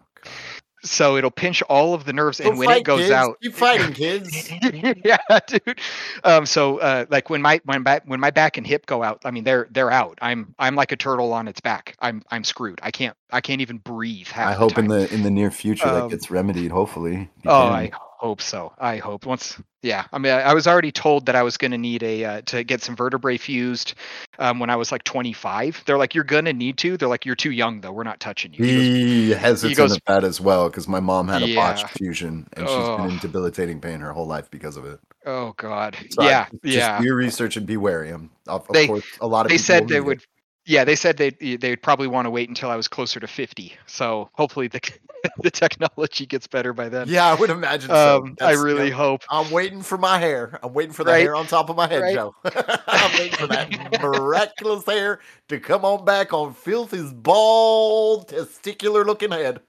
So 0.86 1.18
it'll 1.18 1.32
pinch 1.32 1.62
all 1.64 1.94
of 1.94 2.06
the 2.06 2.14
nerves, 2.14 2.40
and 2.40 2.58
when 2.58 2.68
fight, 2.68 2.82
it 2.82 2.84
goes 2.84 3.02
kids. 3.02 3.12
out, 3.12 3.42
keep 3.42 3.54
fighting, 3.54 3.94
kids. 3.94 4.52
yeah, 5.04 5.18
dude. 5.48 5.80
Um, 6.24 6.46
so 6.46 6.78
uh, 6.80 7.06
like 7.10 7.30
when 7.30 7.42
my 7.42 7.60
when 7.66 7.84
back 7.84 8.04
when 8.06 8.20
my 8.20 8.32
back 8.32 8.58
and 8.58 8.66
hip 8.66 8.86
go 8.86 9.04
out, 9.04 9.22
I 9.26 9.32
mean 9.32 9.44
they're 9.44 9.68
they're 9.72 9.92
out. 9.92 10.18
I'm 10.22 10.54
I'm 10.60 10.76
like 10.76 10.92
a 10.92 10.96
turtle 10.96 11.34
on 11.34 11.48
its 11.48 11.60
back. 11.60 11.96
I'm 12.00 12.22
I'm 12.32 12.44
screwed. 12.44 12.80
I 12.84 12.92
can't 12.92 13.18
I 13.32 13.42
can't 13.42 13.62
even 13.62 13.78
breathe. 13.80 14.28
Half 14.28 14.48
I 14.48 14.52
the 14.54 14.60
hope 14.60 14.78
in 14.78 14.88
the 14.88 15.14
in 15.14 15.24
the 15.24 15.32
near 15.32 15.52
future 15.52 15.88
Um, 15.88 15.96
that 15.96 16.10
gets 16.10 16.30
remedied. 16.32 16.72
Hopefully. 16.72 17.30
Oh, 17.46 17.64
can. 17.64 17.74
I 17.74 17.92
hope 18.18 18.41
so. 18.41 18.74
I 18.80 18.97
hope 18.97 19.26
once. 19.26 19.61
Yeah, 19.82 20.05
I 20.11 20.18
mean, 20.18 20.32
I, 20.34 20.41
I 20.41 20.53
was 20.55 20.66
already 20.68 20.91
told 20.91 21.28
that 21.28 21.36
I 21.36 21.43
was 21.43 21.57
going 21.57 21.70
to 21.72 21.78
need 21.78 22.01
a 22.01 22.24
uh, 22.26 22.41
to 22.47 22.63
get 22.63 22.82
some 22.82 22.95
vertebrae 22.95 23.38
fused 23.38 23.93
um, 24.39 24.57
when 24.59 24.70
I 24.72 24.76
was 24.76 24.91
like 24.91 25.03
25. 25.03 25.84
They're 25.86 25.97
like, 25.97 26.16
you're 26.16 26.24
going 26.24 26.45
to 26.45 26.53
need 26.53 26.78
to. 26.80 26.97
They're 26.97 27.07
like, 27.07 27.26
you're 27.26 27.36
too 27.36 27.51
young 27.51 27.82
though. 27.82 27.91
We're 27.91 28.03
not 28.03 28.20
touching 28.20 28.53
you. 28.53 28.66
He 28.66 28.74
goes, 28.74 28.84
He 28.84 29.30
hesitates 29.32 29.78
goes- 29.78 29.95
at 29.97 30.05
that 30.05 30.24
as 30.24 30.41
well 30.41 30.70
because 30.70 30.88
my 30.88 30.99
mom 30.99 31.28
had 31.28 31.43
a 31.43 31.47
Yeah. 31.47 31.55
botched 31.74 31.89
fusion 31.91 32.47
and 32.53 32.68
she's 32.68 32.88
been 32.97 33.11
in 33.11 33.18
debilitating 33.20 33.80
pain 33.80 33.99
her 33.99 34.11
whole 34.11 34.26
life 34.28 34.49
because 34.49 34.76
of 34.78 34.86
it. 34.86 34.99
oh 35.28 35.53
God. 35.57 35.95
So 36.09 36.24
I- 36.24 36.30
yeah, 36.30 36.45
just 36.63 36.78
yeah. 36.78 36.97
do 36.99 37.05
your 37.05 37.16
research 37.16 37.57
and 37.57 37.68
be 37.68 37.78
wary. 37.78 38.11
Um, 38.11 38.32
of, 38.47 38.68
They- 38.70 38.88
course, 38.88 39.05
a 39.22 39.28
lot 39.28 39.45
of 39.45 39.51
they 39.51 39.57
said 39.59 39.88
they 39.88 40.01
would 40.01 40.18
it. 40.20 40.28
Yeah 40.66 40.84
they 40.84 40.95
said 40.95 41.18
they 41.18 41.30
they 41.32 41.70
would 41.70 41.82
probably 41.82 42.07
want 42.07 42.26
to 42.26 42.30
wait 42.30 42.49
until 42.49 42.70
i 42.70 42.76
was 42.76 42.88
closer 42.88 43.20
to 43.20 43.28
50 43.28 43.74
so 43.86 44.30
hopefully 44.34 44.68
the 44.68 44.80
the 45.41 45.49
technology 45.51 46.26
gets 46.26 46.45
better 46.47 46.72
by 46.74 46.88
then 46.89 47.07
Yeah, 47.07 47.26
I 47.26 47.34
would 47.36 47.49
imagine. 47.49 47.89
so. 47.89 48.24
um 48.26 48.36
i 48.41 48.51
really 48.53 48.89
yeah. 48.89 48.95
hope 48.95 49.24
I'm 49.30 49.49
waiting 49.51 49.82
for 49.82 49.97
my 49.97 50.20
hair. 50.20 50.59
I'm 50.61 50.74
waiting 50.74 50.93
for 50.93 51.03
the 51.03 51.11
Right. 51.11 51.22
hair 51.22 51.36
on 51.36 51.47
top 51.47 51.70
of 51.70 51.76
my 51.76 51.88
head, 51.88 52.01
Right. 52.01 52.13
Joe. 52.16 52.36
I'm 52.88 53.11
waiting 53.20 53.38
for 53.38 53.47
that 53.47 54.01
miraculous 54.01 54.86
hair 54.86 55.20
to 55.49 55.59
come 55.59 55.84
on 55.84 56.05
back 56.05 56.32
on 56.34 56.53
Filthy's 56.53 57.11
bald, 57.11 58.30
testicular-looking 58.30 59.32
head. 59.32 59.61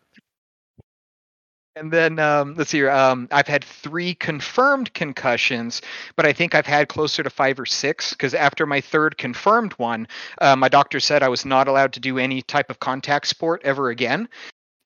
And 1.76 1.92
then 1.92 2.18
um 2.18 2.54
let's 2.54 2.70
see 2.70 2.78
here 2.78 2.90
um 2.90 3.28
i've 3.30 3.46
had 3.46 3.62
three 3.62 4.14
confirmed 4.14 4.92
concussions 4.94 5.82
but 6.16 6.26
i 6.26 6.32
think 6.32 6.54
i've 6.54 6.66
had 6.66 6.88
closer 6.88 7.22
to 7.22 7.30
five 7.30 7.60
or 7.60 7.66
six 7.66 8.10
because 8.10 8.34
after 8.34 8.66
my 8.66 8.80
third 8.80 9.16
confirmed 9.18 9.72
one 9.74 10.08
uh, 10.40 10.56
my 10.56 10.68
doctor 10.68 10.98
said 10.98 11.22
i 11.22 11.28
was 11.28 11.44
not 11.44 11.68
allowed 11.68 11.92
to 11.92 12.00
do 12.00 12.18
any 12.18 12.42
type 12.42 12.70
of 12.70 12.80
contact 12.80 13.26
sport 13.26 13.60
ever 13.62 13.90
again 13.90 14.28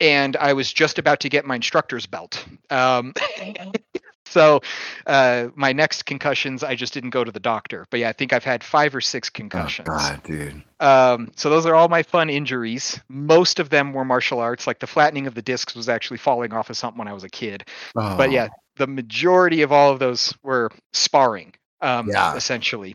and 0.01 0.37
i 0.37 0.53
was 0.53 0.73
just 0.73 0.99
about 0.99 1.21
to 1.21 1.29
get 1.29 1.47
my 1.47 1.55
instructor's 1.55 2.07
belt. 2.07 2.45
Um 2.69 3.15
So 4.31 4.61
uh, 5.07 5.49
my 5.57 5.73
next 5.73 6.07
concussions, 6.07 6.63
I 6.63 6.77
just 6.77 6.95
didn't 6.95 7.11
go 7.11 7.25
to 7.25 7.33
the 7.33 7.41
doctor. 7.41 7.87
But 7.91 8.01
yeah, 8.01 8.09
I 8.09 8.13
think 8.13 8.33
I've 8.33 8.45
had 8.45 8.63
five 8.63 8.95
or 8.95 9.01
six 9.01 9.29
concussions. 9.29 9.89
Oh, 9.91 9.97
God, 9.97 10.23
dude. 10.23 10.63
Um, 10.79 11.33
so 11.37 11.51
those 11.51 11.67
are 11.67 11.75
all 11.75 11.89
my 11.89 12.03
fun 12.05 12.31
injuries. 12.31 13.01
Most 13.09 13.59
of 13.59 13.71
them 13.71 13.93
were 13.93 14.05
martial 14.05 14.39
arts. 14.39 14.67
Like 14.67 14.79
the 14.79 14.87
flattening 14.87 15.27
of 15.27 15.35
the 15.35 15.43
discs 15.43 15.75
was 15.75 15.89
actually 15.89 16.19
falling 16.19 16.53
off 16.53 16.71
of 16.71 16.77
something 16.77 16.99
when 16.99 17.09
I 17.09 17.13
was 17.13 17.25
a 17.25 17.29
kid. 17.29 17.65
But 17.95 18.21
Oh, 18.21 18.33
yeah, 18.33 18.49
the 18.77 18.87
majority 18.87 19.63
of 19.63 19.73
all 19.73 19.91
of 19.93 19.99
those 19.99 20.33
were 20.43 20.71
sparring. 20.93 21.53
Um, 21.81 22.09
Yeah. 22.09 22.35
essentially. 22.37 22.95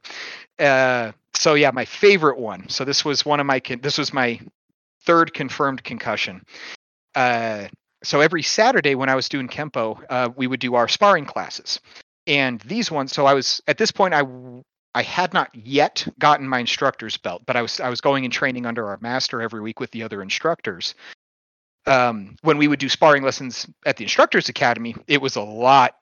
Uh, 0.57 1.11
so 1.35 1.55
yeah, 1.55 1.71
my 1.71 1.85
favorite 1.85 2.39
one. 2.39 2.69
So 2.69 2.85
this 2.85 3.03
was 3.03 3.25
one 3.25 3.39
of 3.39 3.45
my. 3.45 3.59
Con- 3.59 3.81
this 3.81 3.97
was 3.97 4.13
my 4.13 4.39
third 5.05 5.33
confirmed 5.33 5.83
concussion. 5.83 6.43
Uh, 7.13 7.67
so 8.05 8.21
every 8.21 8.43
Saturday 8.43 8.95
when 8.95 9.09
I 9.09 9.15
was 9.15 9.29
doing 9.29 9.47
kempo, 9.47 9.99
uh, 10.09 10.29
we 10.35 10.47
would 10.47 10.59
do 10.59 10.75
our 10.75 10.87
sparring 10.87 11.25
classes, 11.25 11.79
and 12.27 12.59
these 12.61 12.91
ones. 12.91 13.13
So 13.13 13.25
I 13.25 13.33
was 13.33 13.61
at 13.67 13.77
this 13.77 13.91
point 13.91 14.13
I 14.13 14.23
I 14.95 15.03
had 15.03 15.33
not 15.33 15.53
yet 15.53 16.07
gotten 16.19 16.47
my 16.47 16.59
instructor's 16.59 17.17
belt, 17.17 17.43
but 17.45 17.55
I 17.55 17.61
was 17.61 17.79
I 17.79 17.89
was 17.89 18.01
going 18.01 18.23
and 18.25 18.33
training 18.33 18.65
under 18.65 18.87
our 18.87 18.97
master 19.01 19.41
every 19.41 19.61
week 19.61 19.79
with 19.79 19.91
the 19.91 20.03
other 20.03 20.21
instructors. 20.21 20.95
Um, 21.87 22.35
when 22.41 22.57
we 22.57 22.67
would 22.67 22.79
do 22.79 22.89
sparring 22.89 23.23
lessons 23.23 23.67
at 23.85 23.97
the 23.97 24.03
instructors 24.03 24.49
academy, 24.49 24.95
it 25.07 25.21
was 25.21 25.35
a 25.35 25.41
lot 25.41 25.95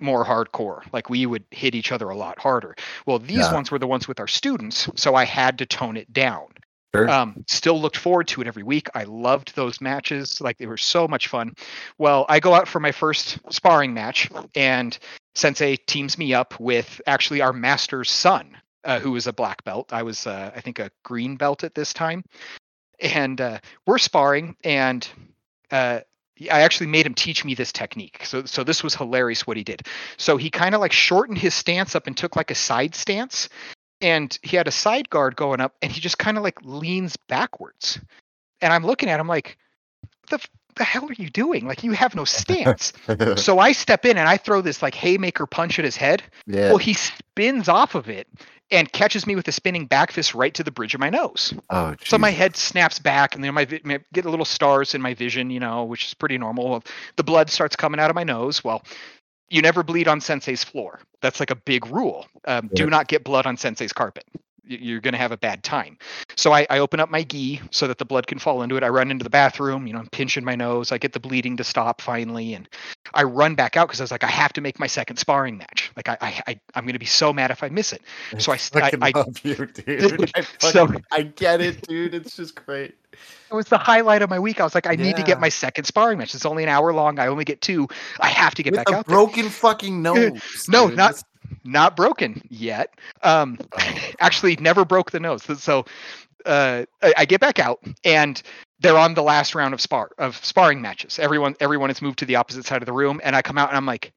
more 0.00 0.24
hardcore. 0.24 0.82
Like 0.92 1.10
we 1.10 1.26
would 1.26 1.44
hit 1.50 1.74
each 1.74 1.92
other 1.92 2.08
a 2.08 2.16
lot 2.16 2.38
harder. 2.38 2.76
Well, 3.06 3.18
these 3.18 3.50
Yeah. 3.50 3.54
ones 3.54 3.70
were 3.70 3.78
the 3.78 3.86
ones 3.86 4.08
with 4.08 4.20
our 4.20 4.28
students, 4.28 4.88
so 4.96 5.14
I 5.14 5.24
had 5.24 5.58
to 5.58 5.66
tone 5.66 5.96
it 5.96 6.12
down. 6.12 6.46
Sure. 6.94 7.08
Um, 7.08 7.44
still 7.46 7.80
looked 7.80 7.98
forward 7.98 8.28
to 8.28 8.40
it 8.40 8.46
every 8.46 8.62
week. 8.62 8.88
I 8.94 9.04
loved 9.04 9.54
those 9.54 9.80
matches. 9.80 10.40
Like 10.40 10.56
they 10.56 10.66
were 10.66 10.78
so 10.78 11.06
much 11.06 11.28
fun. 11.28 11.54
Well, 11.98 12.24
I 12.28 12.40
go 12.40 12.54
out 12.54 12.66
for 12.66 12.80
my 12.80 12.92
first 12.92 13.38
sparring 13.50 13.92
match, 13.92 14.30
and 14.54 14.98
Sensei 15.34 15.76
teams 15.76 16.16
me 16.16 16.32
up 16.32 16.58
with 16.58 17.00
actually 17.06 17.42
our 17.42 17.52
master's 17.52 18.10
son, 18.10 18.56
uh, 18.84 19.00
who 19.00 19.12
was 19.12 19.26
a 19.26 19.32
black 19.32 19.62
belt. 19.64 19.92
I 19.92 20.02
was, 20.02 20.26
uh, 20.26 20.50
I 20.54 20.60
think, 20.60 20.78
a 20.78 20.90
green 21.04 21.36
belt 21.36 21.62
at 21.62 21.74
this 21.74 21.92
time. 21.92 22.24
And 23.00 23.40
uh, 23.40 23.58
we're 23.86 23.98
sparring, 23.98 24.56
and 24.64 25.06
uh, 25.70 26.00
I 26.50 26.62
actually 26.62 26.86
made 26.86 27.06
him 27.06 27.14
teach 27.14 27.44
me 27.44 27.54
this 27.54 27.70
technique. 27.70 28.24
So, 28.24 28.44
so 28.44 28.64
this 28.64 28.82
was 28.82 28.94
hilarious 28.94 29.46
what 29.46 29.56
he 29.56 29.64
did. 29.64 29.86
So 30.16 30.36
he 30.36 30.50
kind 30.50 30.74
of 30.74 30.80
like 30.80 30.92
shortened 30.92 31.38
his 31.38 31.54
stance 31.54 31.94
up 31.94 32.06
and 32.06 32.16
took 32.16 32.34
like 32.34 32.50
a 32.50 32.54
side 32.54 32.94
stance, 32.94 33.48
and 34.00 34.38
he 34.42 34.56
had 34.56 34.68
a 34.68 34.72
side 34.72 35.10
guard 35.10 35.36
going 35.36 35.60
up, 35.60 35.74
and 35.82 35.90
he 35.92 36.00
just 36.00 36.18
kind 36.18 36.36
of 36.36 36.44
like 36.44 36.58
leans 36.62 37.16
backwards. 37.28 38.00
And 38.60 38.72
I'm 38.72 38.84
looking 38.84 39.08
at 39.08 39.20
him 39.20 39.28
like, 39.28 39.56
the 40.30 40.38
the 40.76 40.84
hell 40.84 41.08
are 41.08 41.14
you 41.14 41.28
doing? 41.28 41.66
Like 41.66 41.82
you 41.82 41.92
have 41.92 42.14
no 42.14 42.24
stance. 42.24 42.92
so 43.36 43.58
I 43.58 43.72
step 43.72 44.04
in 44.04 44.16
and 44.16 44.28
I 44.28 44.36
throw 44.36 44.60
this 44.60 44.80
like 44.80 44.94
haymaker 44.94 45.44
punch 45.46 45.78
at 45.78 45.84
his 45.84 45.96
head. 45.96 46.22
yeah. 46.46 46.68
Well, 46.68 46.78
he 46.78 46.94
spins 46.94 47.68
off 47.68 47.94
of 47.94 48.08
it 48.08 48.28
and 48.70 48.90
catches 48.92 49.26
me 49.26 49.34
with 49.34 49.48
a 49.48 49.52
spinning 49.52 49.86
back 49.86 50.12
fist 50.12 50.34
right 50.34 50.52
to 50.54 50.62
the 50.62 50.70
bridge 50.70 50.94
of 50.94 51.00
my 51.00 51.10
nose. 51.10 51.54
oh, 51.70 51.94
So 52.04 52.18
my 52.18 52.30
head 52.30 52.54
snaps 52.56 52.98
back, 52.98 53.34
and 53.34 53.42
then 53.42 53.54
my, 53.54 53.66
my 53.82 53.98
get 54.12 54.24
a 54.24 54.30
little 54.30 54.44
stars 54.44 54.94
in 54.94 55.00
my 55.02 55.14
vision, 55.14 55.50
you 55.50 55.58
know, 55.58 55.84
which 55.84 56.06
is 56.06 56.14
pretty 56.14 56.38
normal. 56.38 56.84
The 57.16 57.24
blood 57.24 57.50
starts 57.50 57.76
coming 57.76 57.98
out 57.98 58.10
of 58.10 58.14
my 58.14 58.24
nose. 58.24 58.62
Well, 58.62 58.82
you 59.50 59.62
never 59.62 59.82
bleed 59.82 60.08
on 60.08 60.20
sensei's 60.20 60.64
floor. 60.64 61.00
That's 61.20 61.40
like 61.40 61.50
a 61.50 61.56
big 61.56 61.86
rule. 61.86 62.26
Um, 62.46 62.68
Yeah. 62.72 62.84
Do 62.84 62.90
not 62.90 63.08
get 63.08 63.24
blood 63.24 63.46
on 63.46 63.56
sensei's 63.56 63.92
carpet. 63.92 64.24
You're 64.68 65.00
going 65.00 65.12
to 65.12 65.18
have 65.18 65.32
a 65.32 65.36
bad 65.38 65.62
time. 65.62 65.96
So 66.36 66.52
I, 66.52 66.66
I 66.68 66.78
open 66.78 67.00
up 67.00 67.10
my 67.10 67.22
gi 67.22 67.60
so 67.70 67.86
that 67.88 67.98
the 67.98 68.04
blood 68.04 68.26
can 68.26 68.38
fall 68.38 68.62
into 68.62 68.76
it. 68.76 68.82
I 68.82 68.88
run 68.88 69.10
into 69.10 69.24
the 69.24 69.30
bathroom. 69.30 69.86
You 69.86 69.94
know, 69.94 69.98
I'm 70.00 70.08
pinching 70.08 70.44
my 70.44 70.54
nose. 70.54 70.92
I 70.92 70.98
get 70.98 71.12
the 71.12 71.20
bleeding 71.20 71.56
to 71.56 71.64
stop 71.64 72.00
finally, 72.00 72.54
and 72.54 72.68
I 73.14 73.22
run 73.22 73.54
back 73.54 73.76
out 73.76 73.88
because 73.88 74.00
I 74.00 74.04
was 74.04 74.10
like, 74.10 74.24
I 74.24 74.28
have 74.28 74.52
to 74.52 74.60
make 74.60 74.78
my 74.78 74.86
second 74.86 75.16
sparring 75.16 75.56
match. 75.56 75.90
Like 75.96 76.08
I, 76.08 76.16
I, 76.20 76.42
I 76.46 76.60
I'm 76.74 76.84
going 76.84 76.92
to 76.92 76.98
be 76.98 77.06
so 77.06 77.32
mad 77.32 77.50
if 77.50 77.62
I 77.62 77.68
miss 77.70 77.92
it. 77.92 78.02
So 78.38 78.52
I, 78.52 78.56
I, 78.56 78.58
fucking 78.58 79.02
I 79.02 79.10
love 79.14 79.38
you, 79.44 79.66
dude. 79.66 80.30
I, 80.36 80.42
So- 80.58 80.88
I 81.10 81.22
get 81.22 81.60
it, 81.60 81.86
dude. 81.88 82.14
It's 82.14 82.36
just 82.36 82.54
great. 82.54 82.94
it 83.50 83.54
was 83.54 83.66
the 83.66 83.78
highlight 83.78 84.22
of 84.22 84.28
my 84.30 84.38
week. 84.38 84.60
I 84.60 84.64
was 84.64 84.74
like, 84.74 84.86
I 84.86 84.94
need 84.96 85.16
to 85.16 85.22
get 85.22 85.40
my 85.40 85.48
second 85.48 85.84
sparring 85.84 86.18
match. 86.18 86.34
It's 86.34 86.44
only 86.46 86.62
an 86.62 86.68
hour 86.68 86.92
long. 86.92 87.18
I 87.18 87.26
only 87.28 87.44
get 87.44 87.60
two. 87.62 87.88
I 88.20 88.28
have 88.28 88.54
to 88.56 88.62
get 88.62 88.72
With 88.72 88.84
back 88.84 88.94
out 88.94 89.06
there. 89.06 89.14
broken 89.16 89.48
fucking 89.48 90.02
nose. 90.02 90.66
No, 90.68 90.88
dude. 90.88 90.96
not- 90.98 91.22
Not 91.64 91.96
broken 91.96 92.42
yet. 92.48 92.94
Um, 93.22 93.58
actually, 94.20 94.56
never 94.56 94.84
broke 94.84 95.10
the 95.10 95.20
nose. 95.20 95.44
So 95.60 95.84
uh, 96.46 96.84
I, 97.02 97.14
I 97.18 97.24
get 97.24 97.40
back 97.40 97.58
out, 97.58 97.80
and 98.04 98.40
they're 98.80 98.98
on 98.98 99.14
the 99.14 99.22
last 99.22 99.54
round 99.54 99.74
of 99.74 99.80
spar 99.80 100.10
of 100.18 100.42
sparring 100.44 100.80
matches. 100.80 101.18
Everyone, 101.18 101.56
everyone 101.60 101.90
has 101.90 102.02
moved 102.02 102.20
to 102.20 102.24
the 102.24 102.36
opposite 102.36 102.64
side 102.64 102.82
of 102.82 102.86
the 102.86 102.92
room, 102.92 103.20
and 103.22 103.34
I 103.36 103.42
come 103.42 103.58
out 103.58 103.68
and 103.68 103.76
I'm 103.76 103.86
like, 103.86 104.12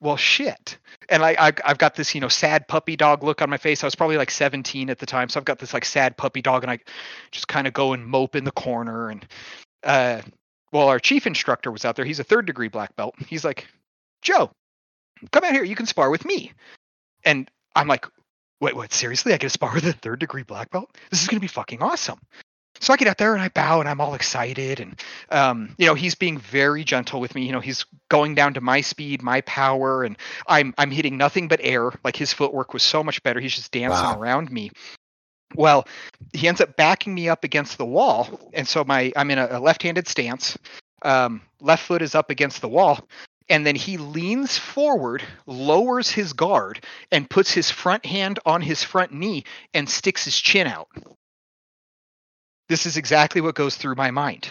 well, 0.00 0.16
shit. 0.16 0.78
And 1.08 1.22
I, 1.22 1.34
I, 1.38 1.52
I've 1.64 1.78
got 1.78 1.94
this, 1.94 2.14
you 2.14 2.20
know, 2.20 2.28
sad 2.28 2.68
puppy 2.68 2.96
dog 2.96 3.22
look 3.22 3.40
on 3.40 3.48
my 3.48 3.56
face. 3.56 3.82
I 3.82 3.86
was 3.86 3.94
probably 3.94 4.16
like 4.18 4.30
17 4.30 4.90
at 4.90 4.98
the 4.98 5.06
time, 5.06 5.28
so 5.28 5.40
I've 5.40 5.46
got 5.46 5.58
this 5.58 5.72
like 5.72 5.84
sad 5.84 6.16
puppy 6.16 6.42
dog, 6.42 6.62
and 6.62 6.70
I 6.70 6.78
just 7.30 7.48
kind 7.48 7.66
of 7.66 7.72
go 7.72 7.92
and 7.94 8.06
mope 8.06 8.36
in 8.36 8.44
the 8.44 8.52
corner. 8.52 9.08
And 9.08 9.26
uh, 9.82 10.20
well, 10.72 10.88
our 10.88 10.98
chief 10.98 11.26
instructor 11.26 11.70
was 11.70 11.84
out 11.84 11.96
there. 11.96 12.04
He's 12.04 12.20
a 12.20 12.24
third 12.24 12.46
degree 12.46 12.68
black 12.68 12.94
belt. 12.96 13.14
He's 13.26 13.44
like, 13.44 13.66
Joe, 14.22 14.50
come 15.32 15.44
out 15.44 15.52
here. 15.52 15.64
You 15.64 15.76
can 15.76 15.86
spar 15.86 16.10
with 16.10 16.24
me. 16.24 16.52
And 17.24 17.50
I'm 17.74 17.88
like, 17.88 18.06
wait, 18.60 18.76
what? 18.76 18.92
Seriously? 18.92 19.32
I 19.32 19.36
get 19.36 19.46
to 19.46 19.50
spar 19.50 19.74
with 19.74 19.86
a 19.86 19.92
third 19.92 20.20
degree 20.20 20.42
black 20.42 20.70
belt? 20.70 20.96
This 21.10 21.22
is 21.22 21.28
going 21.28 21.36
to 21.38 21.44
be 21.44 21.48
fucking 21.48 21.82
awesome. 21.82 22.18
So 22.80 22.92
I 22.92 22.96
get 22.96 23.08
out 23.08 23.18
there 23.18 23.34
and 23.34 23.42
I 23.42 23.48
bow 23.48 23.80
and 23.80 23.88
I'm 23.88 24.00
all 24.00 24.14
excited. 24.14 24.80
And, 24.80 25.00
um, 25.30 25.74
you 25.78 25.86
know, 25.86 25.94
he's 25.94 26.14
being 26.14 26.38
very 26.38 26.84
gentle 26.84 27.20
with 27.20 27.34
me. 27.34 27.46
You 27.46 27.52
know, 27.52 27.60
he's 27.60 27.86
going 28.10 28.34
down 28.34 28.54
to 28.54 28.60
my 28.60 28.80
speed, 28.80 29.22
my 29.22 29.40
power, 29.42 30.02
and 30.02 30.16
I'm, 30.48 30.74
I'm 30.76 30.90
hitting 30.90 31.16
nothing 31.16 31.48
but 31.48 31.60
air. 31.62 31.92
Like 32.02 32.16
his 32.16 32.32
footwork 32.32 32.74
was 32.74 32.82
so 32.82 33.02
much 33.02 33.22
better. 33.22 33.40
He's 33.40 33.54
just 33.54 33.72
dancing 33.72 34.10
Wow. 34.10 34.18
around 34.20 34.50
me. 34.50 34.70
Well, 35.54 35.86
he 36.32 36.48
ends 36.48 36.60
up 36.60 36.76
backing 36.76 37.14
me 37.14 37.28
up 37.28 37.44
against 37.44 37.78
the 37.78 37.86
wall. 37.86 38.40
And 38.52 38.66
so 38.66 38.84
my, 38.84 39.12
I'm 39.16 39.30
in 39.30 39.38
a, 39.38 39.46
a 39.52 39.60
left 39.60 39.82
handed 39.82 40.08
stance. 40.08 40.58
Um, 41.02 41.42
left 41.60 41.86
foot 41.86 42.02
is 42.02 42.14
up 42.14 42.28
against 42.30 42.60
the 42.60 42.68
wall 42.68 43.06
and 43.48 43.66
then 43.66 43.76
he 43.76 43.96
leans 43.96 44.56
forward, 44.56 45.22
lowers 45.46 46.10
his 46.10 46.32
guard, 46.32 46.84
and 47.10 47.28
puts 47.28 47.52
his 47.52 47.70
front 47.70 48.06
hand 48.06 48.38
on 48.46 48.62
his 48.62 48.82
front 48.82 49.12
knee 49.12 49.44
and 49.72 49.88
sticks 49.88 50.24
his 50.24 50.38
chin 50.38 50.66
out. 50.66 50.88
This 52.68 52.86
is 52.86 52.96
exactly 52.96 53.40
what 53.40 53.54
goes 53.54 53.76
through 53.76 53.96
my 53.96 54.10
mind. 54.10 54.48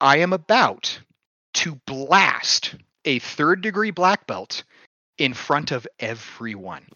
I 0.00 0.18
am 0.18 0.32
about 0.32 1.00
to 1.54 1.80
blast 1.86 2.74
a 3.04 3.18
third 3.20 3.62
degree 3.62 3.90
black 3.90 4.26
belt 4.26 4.64
in 5.16 5.32
front 5.32 5.70
of 5.70 5.86
everyone. 5.98 6.86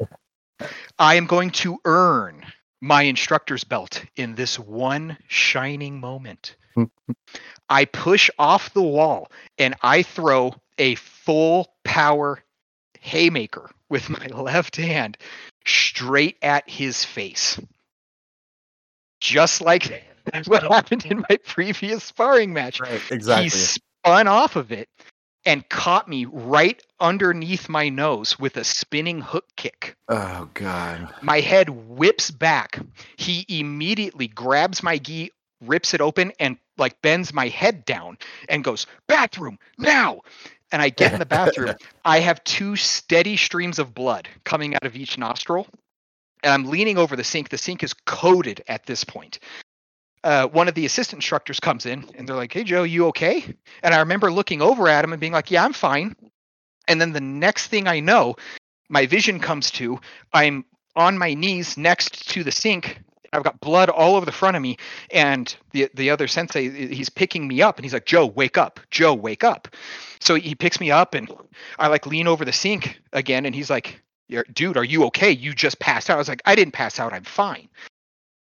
I 0.99 1.14
am 1.14 1.27
going 1.27 1.51
to 1.53 1.79
earn 1.85 2.45
my 2.81 3.03
instructor's 3.03 3.64
belt 3.64 4.05
in 4.16 4.35
this 4.35 4.59
one 4.59 5.16
shining 5.29 6.01
moment. 6.01 6.57
I 7.68 7.85
push 7.85 8.31
off 8.39 8.72
the 8.72 8.83
wall 8.83 9.31
and 9.59 9.74
I 9.83 10.03
throw 10.03 10.55
a 10.79 10.95
full 10.97 11.72
power 11.85 12.43
haymaker 13.01 13.70
with 13.89 14.09
my 14.09 14.26
left 14.35 14.76
hand 14.76 15.18
straight 15.66 16.37
at 16.43 16.68
his 16.68 17.05
face. 17.05 17.59
Just 19.20 19.61
like 19.61 20.05
what 20.47 20.62
happened 20.62 21.05
in 21.07 21.24
my 21.29 21.37
previous 21.45 22.05
sparring 22.05 22.53
match. 22.53 22.81
Right, 22.81 23.03
exactly. 23.11 23.45
He 23.45 23.51
spun 23.51 24.29
off 24.29 24.57
of 24.57 24.72
it 24.72 24.89
and 25.45 25.68
caught 25.68 26.09
me 26.09 26.26
right 26.26 26.83
underneath 27.01 27.68
my 27.68 27.89
nose 27.89 28.39
with 28.39 28.57
a 28.57 28.64
spinning 28.64 29.20
hook 29.20 29.47
kick. 29.57 29.97
Oh 30.09 30.49
god. 30.55 31.14
My 31.22 31.41
head 31.41 31.70
whips 31.70 32.31
back. 32.31 32.81
He 33.16 33.47
immediately 33.49 34.29
grabs 34.29 34.83
my 34.83 34.99
gi, 34.99 35.31
rips 35.61 35.95
it 35.95 36.01
open, 36.01 36.33
and 36.39 36.59
like 36.77 37.01
bends 37.03 37.33
my 37.33 37.49
head 37.49 37.85
down 37.85 38.19
and 38.49 38.65
goes, 38.65 38.87
Bathroom 39.07 39.59
now. 39.79 40.21
And 40.71 40.83
I 40.83 40.91
get 40.91 41.13
in 41.15 41.19
the 41.19 41.27
bathroom. 41.27 41.75
I 42.05 42.21
have 42.21 42.45
two 42.45 42.77
steady 42.77 43.37
streams 43.37 43.79
of 43.79 43.95
blood 43.95 44.29
coming 44.45 44.75
out 44.75 44.85
of 44.85 44.97
each 44.97 45.17
nostril. 45.17 45.67
And 46.43 46.53
I'm 46.53 46.71
leaning 46.71 46.99
over 46.99 47.17
the 47.17 47.25
sink. 47.25 47.49
The 47.49 47.59
sink 47.59 47.83
is 47.83 47.95
coated 47.95 48.63
at 48.69 48.85
this 48.85 49.03
point. 49.03 49.39
Uh, 50.23 50.47
one 50.49 50.69
of 50.69 50.75
the 50.75 50.85
assistant 50.85 51.19
instructors 51.19 51.59
comes 51.59 51.87
in 51.87 52.05
and 52.17 52.29
they're 52.29 52.37
like, 52.37 52.53
Hey, 52.53 52.65
Joe, 52.65 52.83
you 52.83 53.07
okay? 53.07 53.45
And 53.83 53.95
I 53.95 54.01
remember 54.01 54.31
looking 54.31 54.61
over 54.61 54.89
at 54.89 55.05
him 55.05 55.13
and 55.13 55.21
being 55.21 55.33
like, 55.33 55.51
Yeah, 55.51 55.65
I'm 55.65 55.73
fine. 55.73 56.15
And 56.87 57.01
then 57.01 57.13
the 57.13 57.21
next 57.21 57.69
thing 57.69 57.87
I 57.87 58.01
know, 58.01 58.37
my 58.89 59.07
vision 59.07 59.41
comes 59.41 59.71
to 59.73 60.01
I'm 60.33 60.65
on 60.97 61.17
my 61.17 61.35
knees 61.35 61.77
next 61.77 62.29
to 62.31 62.43
the 62.43 62.51
sink. 62.51 63.01
I've 63.33 63.43
got 63.43 63.61
blood 63.61 63.91
all 63.91 64.16
over 64.16 64.26
the 64.26 64.33
front 64.33 64.57
of 64.57 64.62
me, 64.62 64.76
and 65.11 65.55
the 65.72 65.91
the 65.95 66.11
other 66.11 66.29
sensei 66.29 66.89
he's 66.89 67.09
picking 67.09 67.47
me 67.47 67.62
up, 67.62 67.76
and 67.76 67.85
he's 67.85 67.93
like, 67.93 68.07
"Joe, 68.07 68.26
wake 68.26 68.57
up! 68.59 68.81
Joe, 68.91 69.14
wake 69.14 69.45
up!" 69.45 69.68
So 70.20 70.35
he 70.35 70.55
picks 70.55 70.81
me 70.81 70.91
up, 70.91 71.14
and 71.14 71.31
I 71.79 71.89
like 71.89 72.07
lean 72.07 72.26
over 72.26 72.45
the 72.45 72.53
sink 72.53 73.01
again, 73.12 73.47
and 73.47 73.55
he's 73.55 73.70
like, 73.70 74.03
"Dude, 74.53 74.76
are 74.76 74.85
you 74.85 75.05
okay? 75.05 75.31
You 75.31 75.55
just 75.55 75.79
passed 75.79 76.11
out." 76.11 76.14
I 76.14 76.18
was 76.18 76.29
like, 76.29 76.43
"I 76.45 76.55
didn't 76.55 76.72
pass 76.72 76.99
out. 76.99 77.12
I'm 77.12 77.24
fine." 77.24 77.68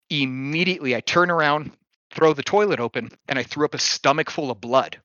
Immediately, 0.09 0.95
I 0.95 0.99
turn 0.99 1.31
around, 1.31 1.71
throw 2.11 2.33
the 2.33 2.43
toilet 2.43 2.79
open, 2.79 3.11
and 3.27 3.39
I 3.39 3.43
threw 3.43 3.65
up 3.65 3.73
a 3.73 3.79
stomach 3.79 4.29
full 4.29 4.51
of 4.51 4.61
blood. 4.61 4.99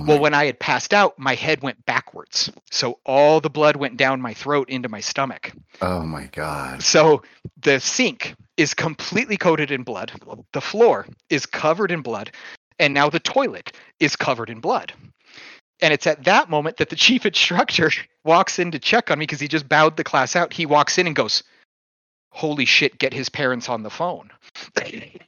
Well, 0.00 0.20
when 0.20 0.32
I 0.32 0.46
had 0.46 0.60
passed 0.60 0.94
out, 0.94 1.18
my 1.18 1.34
head 1.34 1.60
went 1.60 1.84
backwards. 1.84 2.52
So 2.70 2.98
all 3.04 3.40
the 3.40 3.50
blood 3.50 3.76
went 3.76 3.96
down 3.96 4.20
my 4.20 4.32
throat 4.32 4.70
into 4.70 4.88
my 4.88 5.00
stomach. 5.00 5.52
Oh 5.82 6.02
my 6.02 6.26
god. 6.26 6.82
So 6.82 7.22
the 7.60 7.80
sink 7.80 8.36
is 8.56 8.74
completely 8.74 9.36
coated 9.36 9.70
in 9.70 9.82
blood. 9.82 10.12
The 10.52 10.60
floor 10.60 11.06
is 11.28 11.46
covered 11.46 11.90
in 11.90 12.02
blood. 12.02 12.30
And 12.78 12.94
now 12.94 13.10
the 13.10 13.18
toilet 13.18 13.72
is 13.98 14.14
covered 14.14 14.50
in 14.50 14.60
blood. 14.60 14.92
And 15.82 15.92
it's 15.92 16.06
at 16.06 16.24
that 16.24 16.48
moment 16.48 16.76
that 16.76 16.90
the 16.90 16.96
chief 17.06 17.26
instructor 17.26 17.90
walks 18.24 18.58
in 18.58 18.70
to 18.70 18.78
check 18.78 19.10
on 19.10 19.18
me 19.18 19.24
because 19.24 19.40
he 19.40 19.48
just 19.48 19.68
bowed 19.68 19.96
the 19.96 20.04
class 20.04 20.36
out. 20.36 20.52
He 20.52 20.66
walks 20.66 20.98
in 20.98 21.06
and 21.06 21.16
goes, 21.16 21.42
Holy 22.30 22.66
shit, 22.66 22.98
get 22.98 23.12
his 23.12 23.28
parents 23.28 23.68
on 23.68 23.82
the 23.82 23.90
phone. 23.90 24.30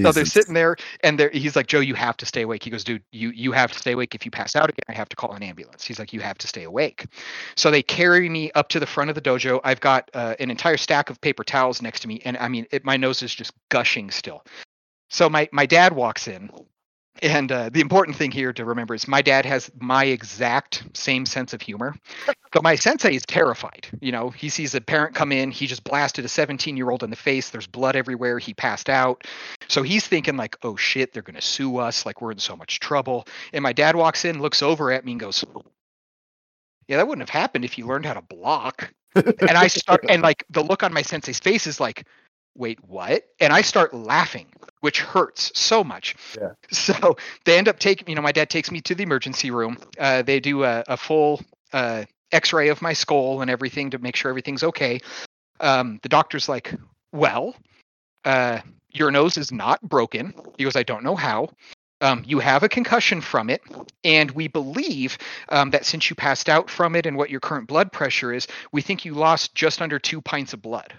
So 0.00 0.12
they're 0.12 0.24
sitting 0.24 0.54
there, 0.54 0.76
and 1.02 1.18
they're, 1.18 1.30
he's 1.30 1.56
like, 1.56 1.66
"Joe, 1.66 1.80
you 1.80 1.94
have 1.94 2.16
to 2.18 2.26
stay 2.26 2.42
awake." 2.42 2.62
He 2.62 2.70
goes, 2.70 2.84
"Dude, 2.84 3.02
you 3.12 3.30
you 3.30 3.52
have 3.52 3.72
to 3.72 3.78
stay 3.78 3.92
awake. 3.92 4.14
If 4.14 4.24
you 4.24 4.30
pass 4.30 4.54
out 4.54 4.68
again, 4.68 4.84
I 4.88 4.92
have 4.92 5.08
to 5.08 5.16
call 5.16 5.32
an 5.32 5.42
ambulance." 5.42 5.84
He's 5.84 5.98
like, 5.98 6.12
"You 6.12 6.20
have 6.20 6.38
to 6.38 6.46
stay 6.46 6.64
awake." 6.64 7.06
So 7.56 7.70
they 7.70 7.82
carry 7.82 8.28
me 8.28 8.50
up 8.54 8.68
to 8.70 8.80
the 8.80 8.86
front 8.86 9.10
of 9.10 9.14
the 9.14 9.22
dojo. 9.22 9.60
I've 9.64 9.80
got 9.80 10.10
uh, 10.14 10.34
an 10.38 10.50
entire 10.50 10.76
stack 10.76 11.10
of 11.10 11.20
paper 11.20 11.44
towels 11.44 11.82
next 11.82 12.00
to 12.00 12.08
me, 12.08 12.20
and 12.24 12.36
I 12.36 12.48
mean, 12.48 12.66
it, 12.70 12.84
my 12.84 12.96
nose 12.96 13.22
is 13.22 13.34
just 13.34 13.52
gushing 13.70 14.10
still. 14.10 14.44
So 15.10 15.28
my 15.28 15.48
my 15.52 15.66
dad 15.66 15.94
walks 15.94 16.28
in, 16.28 16.50
and 17.22 17.50
uh, 17.50 17.70
the 17.70 17.80
important 17.80 18.16
thing 18.16 18.30
here 18.30 18.52
to 18.52 18.64
remember 18.64 18.94
is 18.94 19.08
my 19.08 19.22
dad 19.22 19.44
has 19.46 19.70
my 19.78 20.04
exact 20.04 20.84
same 20.94 21.26
sense 21.26 21.52
of 21.52 21.62
humor. 21.62 21.94
So 22.54 22.62
my 22.62 22.76
sensei 22.76 23.14
is 23.14 23.26
terrified. 23.26 23.86
You 24.00 24.10
know, 24.10 24.30
he 24.30 24.48
sees 24.48 24.74
a 24.74 24.80
parent 24.80 25.14
come 25.14 25.32
in, 25.32 25.50
he 25.50 25.66
just 25.66 25.84
blasted 25.84 26.24
a 26.24 26.28
17 26.28 26.78
year 26.78 26.88
old 26.88 27.02
in 27.02 27.10
the 27.10 27.16
face. 27.16 27.50
There's 27.50 27.66
blood 27.66 27.94
everywhere. 27.94 28.38
He 28.38 28.54
passed 28.54 28.88
out. 28.88 29.26
So 29.68 29.82
he's 29.82 30.06
thinking 30.06 30.38
like, 30.38 30.56
oh 30.62 30.74
shit, 30.74 31.12
they're 31.12 31.22
gonna 31.22 31.42
sue 31.42 31.76
us. 31.76 32.06
Like 32.06 32.22
we're 32.22 32.32
in 32.32 32.38
so 32.38 32.56
much 32.56 32.80
trouble. 32.80 33.26
And 33.52 33.62
my 33.62 33.74
dad 33.74 33.96
walks 33.96 34.24
in, 34.24 34.40
looks 34.40 34.62
over 34.62 34.90
at 34.90 35.04
me, 35.04 35.12
and 35.12 35.20
goes, 35.20 35.44
"Yeah, 36.86 36.96
that 36.96 37.06
wouldn't 37.06 37.28
have 37.28 37.38
happened 37.38 37.66
if 37.66 37.76
you 37.76 37.86
learned 37.86 38.06
how 38.06 38.14
to 38.14 38.22
block." 38.22 38.94
and 39.14 39.50
I 39.50 39.66
start, 39.66 40.04
and 40.08 40.22
like 40.22 40.44
the 40.48 40.62
look 40.62 40.82
on 40.82 40.94
my 40.94 41.02
sensei's 41.02 41.38
face 41.38 41.66
is 41.66 41.80
like, 41.80 42.06
"Wait, 42.56 42.82
what?" 42.82 43.24
And 43.40 43.52
I 43.52 43.60
start 43.60 43.92
laughing, 43.92 44.46
which 44.80 45.00
hurts 45.00 45.52
so 45.58 45.82
much. 45.84 46.14
Yeah. 46.38 46.52
So 46.70 47.16
they 47.44 47.58
end 47.58 47.68
up 47.68 47.78
taking, 47.78 48.08
you 48.08 48.14
know, 48.14 48.22
my 48.22 48.32
dad 48.32 48.50
takes 48.50 48.70
me 48.70 48.80
to 48.82 48.94
the 48.94 49.02
emergency 49.02 49.50
room. 49.50 49.78
Uh, 49.98 50.22
they 50.22 50.40
do 50.40 50.64
a, 50.64 50.84
a 50.86 50.96
full 50.96 51.40
uh, 51.72 52.04
X-ray 52.32 52.68
of 52.68 52.80
my 52.80 52.92
skull 52.92 53.42
and 53.42 53.50
everything 53.50 53.90
to 53.90 53.98
make 53.98 54.16
sure 54.16 54.30
everything's 54.30 54.62
okay. 54.62 55.00
Um, 55.60 55.98
the 56.02 56.08
doctor's 56.08 56.48
like, 56.48 56.74
"Well." 57.12 57.54
Uh, 58.24 58.60
your 58.90 59.10
nose 59.10 59.36
is 59.36 59.52
not 59.52 59.80
broken. 59.82 60.34
He 60.56 60.64
goes, 60.64 60.76
I 60.76 60.82
don't 60.82 61.04
know 61.04 61.16
how. 61.16 61.50
Um, 62.00 62.22
you 62.26 62.38
have 62.38 62.62
a 62.62 62.68
concussion 62.68 63.20
from 63.20 63.50
it, 63.50 63.60
and 64.04 64.30
we 64.30 64.46
believe 64.46 65.18
um, 65.48 65.70
that 65.70 65.84
since 65.84 66.08
you 66.08 66.14
passed 66.14 66.48
out 66.48 66.70
from 66.70 66.94
it 66.94 67.06
and 67.06 67.16
what 67.16 67.28
your 67.28 67.40
current 67.40 67.66
blood 67.66 67.90
pressure 67.90 68.32
is, 68.32 68.46
we 68.70 68.82
think 68.82 69.04
you 69.04 69.14
lost 69.14 69.54
just 69.54 69.82
under 69.82 69.98
two 69.98 70.20
pints 70.20 70.52
of 70.52 70.62
blood. 70.62 70.94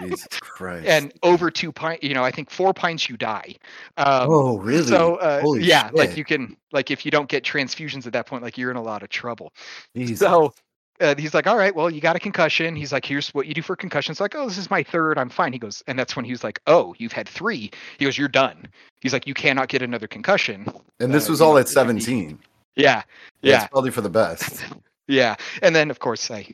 Jesus 0.00 0.26
Christ. 0.40 0.86
And 0.86 1.12
over 1.22 1.50
two 1.50 1.72
pints, 1.72 2.02
you 2.02 2.14
know, 2.14 2.24
I 2.24 2.30
think 2.30 2.50
four 2.50 2.72
pints 2.74 3.08
you 3.08 3.16
die. 3.16 3.54
Um, 3.96 4.28
oh 4.30 4.58
really? 4.58 4.86
So 4.86 5.16
uh, 5.16 5.42
yeah, 5.58 5.90
like 5.92 6.16
you 6.16 6.24
can, 6.24 6.56
like 6.72 6.90
if 6.90 7.04
you 7.04 7.10
don't 7.10 7.28
get 7.28 7.44
transfusions 7.44 8.06
at 8.06 8.12
that 8.12 8.26
point, 8.26 8.42
like 8.42 8.56
you're 8.58 8.70
in 8.70 8.76
a 8.76 8.82
lot 8.82 9.02
of 9.02 9.08
trouble. 9.08 9.52
Jesus. 9.96 10.18
So 10.20 10.52
uh, 11.00 11.14
he's 11.16 11.32
like, 11.32 11.46
all 11.46 11.56
right, 11.56 11.74
well, 11.74 11.88
you 11.90 12.00
got 12.00 12.14
a 12.14 12.18
concussion. 12.18 12.76
He's 12.76 12.92
like, 12.92 13.06
here's 13.06 13.30
what 13.30 13.46
you 13.46 13.54
do 13.54 13.62
for 13.62 13.74
concussions. 13.74 14.20
Like, 14.20 14.34
oh, 14.34 14.46
this 14.46 14.58
is 14.58 14.70
my 14.70 14.82
third. 14.82 15.16
I'm 15.18 15.30
fine. 15.30 15.52
He 15.52 15.58
goes, 15.58 15.82
and 15.86 15.98
that's 15.98 16.14
when 16.14 16.24
he 16.26 16.30
was 16.30 16.44
like, 16.44 16.60
oh, 16.66 16.94
you've 16.98 17.12
had 17.12 17.26
three. 17.28 17.70
He 17.98 18.04
goes, 18.04 18.18
you're 18.18 18.28
done. 18.28 18.66
He's 19.00 19.12
like, 19.14 19.26
you 19.26 19.32
cannot 19.32 19.68
get 19.68 19.80
another 19.80 20.06
concussion. 20.06 20.66
and 21.00 21.12
this 21.14 21.28
uh, 21.28 21.32
was 21.32 21.40
all 21.40 21.56
at 21.56 21.62
it 21.70 21.74
could 21.74 21.86
be- 21.94 22.00
17. 22.02 22.38
Yeah, 22.76 23.02
Yeah. 23.42 23.52
yeah, 23.62 23.66
probably 23.68 23.90
for 23.90 24.02
the 24.02 24.10
best. 24.10 24.62
yeah. 25.08 25.36
And 25.62 25.74
then 25.74 25.90
of 25.90 25.98
course 26.00 26.30
I 26.30 26.46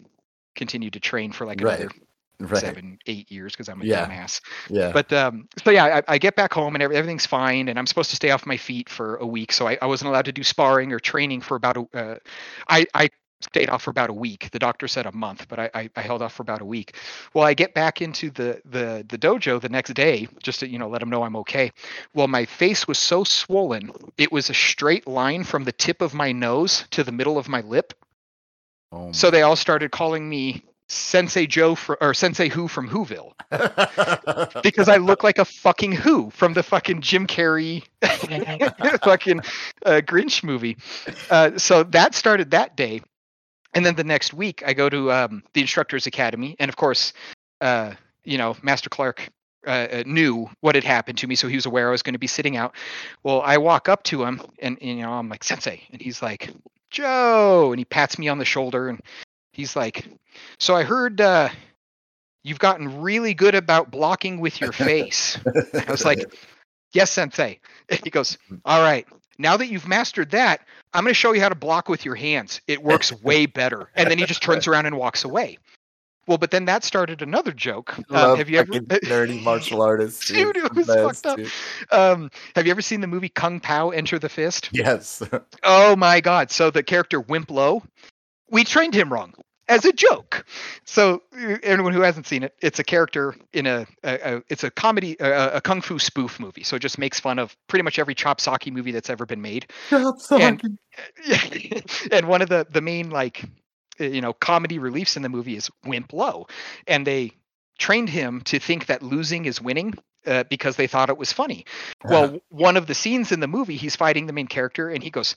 continued 0.55 0.93
to 0.95 1.01
train 1.01 1.33
for 1.33 1.45
like 1.45 1.61
Right, 1.61 1.81
another 1.81 1.95
Right. 2.41 2.61
seven, 2.61 2.99
eight 3.07 3.31
years 3.31 3.53
because 3.53 3.69
I'm 3.69 3.81
a 3.81 3.85
Yeah. 3.85 4.07
dumbass. 4.07 4.41
Yeah. 4.69 4.93
But 4.93 5.13
um, 5.13 5.49
so 5.65 5.71
yeah, 5.71 6.01
I, 6.09 6.15
I 6.15 6.19
get 6.19 6.37
back 6.37 6.53
home 6.53 6.75
and 6.75 6.83
everything's 6.83 7.27
fine, 7.27 7.69
and 7.69 7.79
I'm 7.79 7.87
supposed 7.87 8.11
to 8.11 8.17
stay 8.17 8.31
off 8.31 8.47
my 8.47 8.57
feet 8.57 8.89
for 8.89 9.17
a 9.17 9.27
week. 9.27 9.53
So 9.53 9.67
I, 9.69 9.79
I 9.81 9.87
wasn't 9.87 10.11
allowed 10.11 10.27
to 10.27 10.33
do 10.33 10.43
sparring 10.43 10.93
or 10.93 10.99
training 11.01 11.41
for 11.41 11.57
about 11.57 11.77
a. 11.77 11.87
Uh, 11.95 12.17
I 12.69 12.87
I 12.95 13.11
stayed 13.41 13.69
off 13.69 13.83
for 13.83 13.91
about 13.91 14.11
a 14.11 14.15
week. 14.15 14.51
The 14.51 14.59
doctor 14.59 14.89
said 14.89 15.07
a 15.07 15.13
month, 15.13 15.47
but 15.49 15.59
I, 15.59 15.71
I, 15.75 15.91
I 15.97 16.01
held 16.01 16.23
off 16.23 16.35
for 16.35 16.43
about 16.43 16.61
a 16.63 16.65
week. 16.65 16.97
Well, 17.35 17.45
I 17.45 17.55
get 17.55 17.75
back 17.75 18.01
into 18.01 18.31
the 18.31 18.61
the 18.65 19.05
the 19.09 19.19
dojo 19.19 19.61
the 19.61 19.69
next 19.69 19.95
day 19.95 20.29
just 20.43 20.61
to 20.61 20.69
you 20.69 20.79
know 20.79 20.89
let 20.89 21.01
them 21.01 21.11
know 21.11 21.23
I'm 21.23 21.37
okay. 21.37 21.73
Well, 22.15 22.29
my 22.29 22.45
face 22.47 22.87
was 22.89 22.99
so 22.99 23.25
swollen, 23.25 23.93
it 24.19 24.33
was 24.33 24.51
a 24.51 24.55
straight 24.55 25.07
line 25.07 25.45
from 25.45 25.65
the 25.65 25.73
tip 25.73 26.01
of 26.03 26.15
my 26.15 26.33
nose 26.33 26.85
to 26.91 27.05
the 27.05 27.13
middle 27.13 27.39
of 27.39 27.49
my 27.49 27.61
lip. 27.61 27.93
oh 28.93 29.13
So 29.13 29.31
they 29.31 29.43
all 29.43 29.57
started 29.57 29.91
calling 29.91 30.29
me 30.29 30.65
Sensei 30.89 31.47
Joe 31.47 31.75
fr- 31.75 31.95
or 32.01 32.15
Sensei 32.15 32.49
Who 32.49 32.69
from 32.69 32.89
Whoville 32.89 33.33
because 34.63 34.89
I 34.89 34.99
look 34.99 35.25
like 35.25 35.39
a 35.39 35.45
fucking 35.45 35.93
Who 35.93 36.31
from 36.31 36.53
the 36.53 36.63
fucking 36.63 37.01
Jim 37.01 37.27
Carrey 37.27 37.83
fucking 39.03 39.41
uh, 39.85 40.01
Grinch 40.05 40.45
movie. 40.45 40.77
Uh, 41.29 41.59
so 41.59 41.83
that 41.83 42.15
started 42.15 42.53
that 42.53 42.77
day, 42.77 43.03
and 43.75 43.85
then 43.85 43.97
the 43.97 44.05
next 44.05 44.33
week 44.33 44.63
I 44.65 44.75
go 44.75 44.89
to 44.89 45.11
um, 45.11 45.43
the 45.55 45.61
Instructors 45.61 46.07
Academy, 46.07 46.55
and 46.61 46.69
of 46.69 46.77
course, 46.77 47.13
uh, 47.61 47.93
you 48.25 48.39
know, 48.39 48.57
Master 48.63 48.91
Clark. 48.91 49.29
Uh, 49.67 49.89
uh, 49.91 50.03
knew 50.07 50.49
what 50.61 50.77
had 50.77 50.85
happened 50.85 51.19
to 51.19 51.27
me, 51.27 51.35
so 51.35 51.49
he 51.49 51.57
was 51.57 51.67
aware 51.67 51.89
I 51.89 51.91
was 51.91 52.05
going 52.05 52.13
to 52.13 52.21
be 52.21 52.29
sitting 52.29 52.57
out. 52.57 52.77
Well, 53.25 53.43
I 53.43 53.59
walk 53.59 53.89
up 53.89 54.05
to 54.05 54.23
him, 54.23 54.41
and, 54.61 54.79
and 54.81 54.99
you 54.99 55.03
know, 55.03 55.11
I'm 55.11 55.29
like, 55.29 55.43
"Sensei," 55.43 55.83
and 55.91 56.01
he's 56.01 56.23
like, 56.23 56.53
"Joe," 56.93 57.73
and 57.73 57.81
he 57.81 57.85
pats 57.85 58.17
me 58.17 58.29
on 58.29 58.39
the 58.39 58.45
shoulder, 58.45 58.89
and 58.89 59.01
he's 59.53 59.75
like, 59.75 60.07
"So 60.59 60.75
I 60.75 60.83
heard 60.83 61.21
uh, 61.21 61.49
you've 62.43 62.59
gotten 62.59 63.01
really 63.01 63.35
good 63.35 63.55
about 63.55 63.91
blocking 63.91 64.41
with 64.41 64.61
your 64.61 64.73
face." 64.73 65.39
I 65.87 65.91
was 65.91 66.05
like, 66.05 66.25
"Yes, 66.93 67.11
Sensei." 67.11 67.61
He 68.03 68.11
goes, 68.11 68.37
"All 68.65 68.83
right, 68.83 69.07
now 69.39 69.57
that 69.57 69.67
you've 69.67 69.89
mastered 69.89 70.31
that, 70.31 70.63
I'm 70.95 71.05
going 71.05 71.11
to 71.11 71.15
show 71.15 71.33
you 71.33 71.41
how 71.41 71.49
to 71.49 71.55
block 71.55 71.89
with 71.89 72.05
your 72.05 72.15
hands. 72.15 72.61
It 72.67 72.83
works 72.83 73.13
way 73.23 73.47
better. 73.47 73.91
And 73.95 74.11
then 74.11 74.19
he 74.19 74.25
just 74.25 74.43
turns 74.43 74.67
around 74.67 74.87
and 74.87 74.97
walks 74.97 75.25
away. 75.25 75.59
Well, 76.27 76.39
but 76.39 76.51
then 76.51 76.65
that 76.65 76.83
started 76.83 77.23
another 77.23 77.53
joke. 77.53 77.97
Love 78.09 78.39
have 78.39 78.51
you 78.51 78.59
ever? 78.59 78.73
nerdy 78.73 79.41
martial 79.45 79.81
artists? 79.81 80.27
Dude, 80.27 80.57
it 80.57 80.75
was 80.75 80.89
Best, 80.89 81.25
fucked 81.25 81.41
up. 81.41 81.47
Um, 81.93 82.31
have 82.57 82.67
you 82.67 82.73
ever 82.73 82.83
seen 82.83 83.01
the 83.01 83.07
movie 83.07 83.29
Kung 83.29 83.61
Pow 83.61 83.91
Enter 83.91 84.19
the 84.19 84.29
Fist? 84.29 84.71
Yes. 84.73 85.23
Oh 85.63 85.95
my 85.95 86.21
god! 86.21 86.51
So 86.51 86.71
the 86.71 86.83
character 86.83 87.21
Wimp 87.21 87.49
Lo, 87.49 87.85
we 88.51 88.65
trained 88.65 88.93
him 88.93 89.13
wrong 89.13 89.35
as 89.69 89.85
a 89.85 89.93
joke. 89.93 90.45
So 90.85 91.23
anyone 91.63 91.93
who 91.93 92.01
hasn't 92.03 92.27
seen 92.27 92.43
it, 92.43 92.55
it's 92.61 92.79
a 92.79 92.85
character 92.85 93.35
in 93.53 93.67
a, 93.67 93.87
a, 94.05 94.37
a 94.37 94.43
it's 94.49 94.65
a 94.65 94.71
comedy, 94.71 95.17
a, 95.21 95.57
a 95.57 95.61
kung 95.61 95.81
fu 95.81 95.99
spoof 95.99 96.39
movie. 96.41 96.63
So 96.63 96.77
it 96.77 96.81
just 96.81 96.99
makes 96.99 97.19
fun 97.21 97.39
of 97.39 97.57
pretty 97.69 97.83
much 97.83 97.99
every 97.99 98.15
chop 98.15 98.41
socky 98.41 98.73
movie 98.73 98.93
that's 98.93 99.11
ever 99.11 99.27
been 99.27 99.43
made. 99.43 99.67
And- 100.41 100.79
and 102.13 102.29
one 102.29 102.43
of 102.43 102.49
the 102.49 102.67
the 102.71 102.81
main 102.81 103.11
like 103.11 103.45
you 103.99 104.21
know 104.21 104.33
comedy 104.33 104.79
reliefs 104.79 105.17
in 105.17 105.23
the 105.23 105.29
movie 105.29 105.57
is 105.57 105.71
Wimp 105.85 106.13
Lo, 106.13 106.47
and 106.87 107.07
they 107.07 107.33
trained 107.79 108.09
him 108.09 108.41
to 108.43 108.59
think 108.59 108.87
that 108.87 109.03
losing 109.03 109.45
is 109.47 109.61
winning. 109.61 109.95
Uh, 110.27 110.43
because 110.51 110.75
they 110.75 110.89
thought 110.89 111.09
it 111.09 111.17
was 111.17 111.33
funny. 111.33 111.65
Well, 112.05 112.41
one 112.49 112.77
of 112.77 112.89
the 112.89 112.95
scenes 112.95 113.31
in 113.31 113.39
the 113.39 113.47
movie, 113.47 113.77
he's 113.77 113.95
fighting 113.95 114.27
the 114.27 114.33
main 114.33 114.49
character, 114.49 114.89
and 114.91 115.01
he 115.01 115.09
goes, 115.11 115.37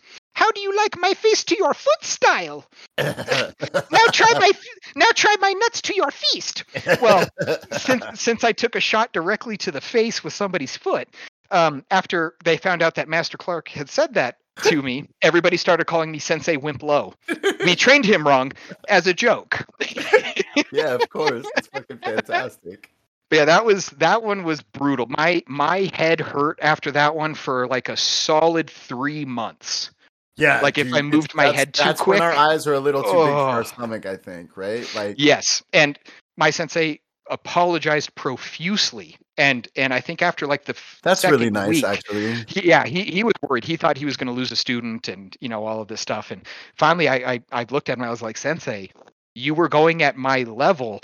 "How 0.49 0.53
do 0.53 0.61
you 0.61 0.75
like 0.75 0.97
my 0.97 1.13
face 1.13 1.43
to 1.43 1.55
your 1.55 1.75
foot 1.75 2.03
style? 2.03 2.65
Now 2.97 4.05
try 4.11 4.33
my 4.39 4.51
now 4.95 5.11
try 5.13 5.35
my 5.39 5.53
nuts 5.53 5.79
to 5.83 5.95
your 5.95 6.09
feast." 6.09 6.63
Well, 6.99 7.27
since 7.77 8.03
since 8.19 8.43
I 8.43 8.51
took 8.51 8.75
a 8.75 8.79
shot 8.79 9.13
directly 9.13 9.57
to 9.57 9.71
the 9.71 9.79
face 9.79 10.23
with 10.23 10.33
somebody's 10.33 10.75
foot, 10.75 11.07
um, 11.51 11.85
after 11.91 12.33
they 12.43 12.57
found 12.57 12.81
out 12.81 12.95
that 12.95 13.07
Master 13.07 13.37
Clark 13.37 13.67
had 13.67 13.89
said 13.91 14.15
that 14.15 14.37
to 14.63 14.81
me, 14.81 15.07
everybody 15.21 15.55
started 15.55 15.85
calling 15.85 16.11
me 16.11 16.17
Sensei 16.17 16.57
Wimp 16.57 16.81
Lo. 16.81 17.13
We 17.63 17.75
trained 17.85 18.05
him 18.05 18.25
wrong 18.25 18.51
as 18.87 19.05
a 19.05 19.13
joke. 19.13 19.63
yeah, 20.71 20.95
of 20.95 21.07
course. 21.09 21.45
It's 21.57 21.67
fucking 21.67 21.99
fantastic. 21.99 22.89
But 23.29 23.35
yeah, 23.35 23.45
that 23.45 23.65
was 23.65 23.89
that 23.99 24.23
one 24.23 24.43
was 24.43 24.63
brutal. 24.63 25.05
My 25.07 25.43
my 25.45 25.91
head 25.93 26.19
hurt 26.19 26.57
after 26.59 26.91
that 26.93 27.15
one 27.15 27.35
for 27.35 27.67
like 27.67 27.87
a 27.87 27.95
solid 27.95 28.67
three 28.67 29.25
months. 29.25 29.91
Yeah. 30.39 30.61
Like, 30.61 30.77
if 30.77 30.93
I 30.93 31.01
moved 31.01 31.35
my 31.35 31.47
head 31.47 31.73
too 31.73 31.83
that's 31.83 32.05
when 32.05 32.21
our 32.21 32.31
eyes 32.31 32.65
are 32.67 32.73
a 32.73 32.79
little 32.79 33.03
too 33.03 33.09
big 33.09 33.15
for 33.15 33.19
our 33.19 33.59
Oh. 33.59 33.63
stomach, 33.63 34.05
I 34.05 34.15
think, 34.15 34.57
right? 34.57 34.89
Like 34.95 35.15
Yes, 35.17 35.61
and 35.73 35.97
my 36.37 36.49
sensei 36.49 36.99
apologized 37.29 38.15
profusely, 38.15 39.15
and 39.37 39.67
and 39.75 39.93
I 39.93 40.01
think 40.01 40.21
after 40.21 40.47
like 40.47 40.65
the 40.65 40.75
that's 41.03 41.23
really 41.23 41.49
nice 41.51 41.69
week, 41.69 41.83
actually. 41.83 42.33
he, 42.47 42.67
yeah, 42.67 42.85
he, 42.85 43.03
he 43.03 43.23
was 43.23 43.33
worried. 43.47 43.63
He 43.63 43.77
thought 43.77 43.97
he 43.97 44.05
was 44.05 44.17
going 44.17 44.27
to 44.27 44.33
lose 44.33 44.51
a 44.51 44.55
student 44.55 45.07
and, 45.07 45.35
you 45.39 45.47
know, 45.49 45.65
all 45.65 45.81
of 45.81 45.87
this 45.87 46.01
stuff. 46.01 46.31
And 46.31 46.41
finally, 46.75 47.07
I, 47.07 47.33
I, 47.33 47.41
I 47.51 47.65
looked 47.69 47.89
at 47.89 47.93
him 47.93 48.01
and 48.01 48.07
I 48.07 48.11
was 48.11 48.21
like, 48.21 48.37
Sensei, 48.37 48.89
you 49.35 49.53
were 49.53 49.69
going 49.69 50.01
at 50.01 50.17
my 50.17 50.43
level 50.43 51.01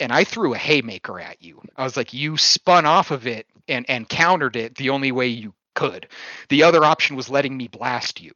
and 0.00 0.12
I 0.12 0.24
threw 0.24 0.52
a 0.52 0.58
haymaker 0.58 1.20
at 1.20 1.40
you. 1.40 1.62
I 1.76 1.84
was 1.84 1.96
like, 1.96 2.12
you 2.12 2.36
spun 2.36 2.84
off 2.84 3.10
of 3.10 3.26
it 3.26 3.46
and, 3.68 3.88
and 3.88 4.08
countered 4.08 4.56
it 4.56 4.74
the 4.74 4.90
only 4.90 5.12
way 5.12 5.26
you 5.28 5.54
could. 5.74 6.08
The 6.48 6.62
other 6.64 6.84
option 6.84 7.14
was 7.16 7.30
letting 7.30 7.56
me 7.56 7.68
blast 7.68 8.20
you. 8.20 8.32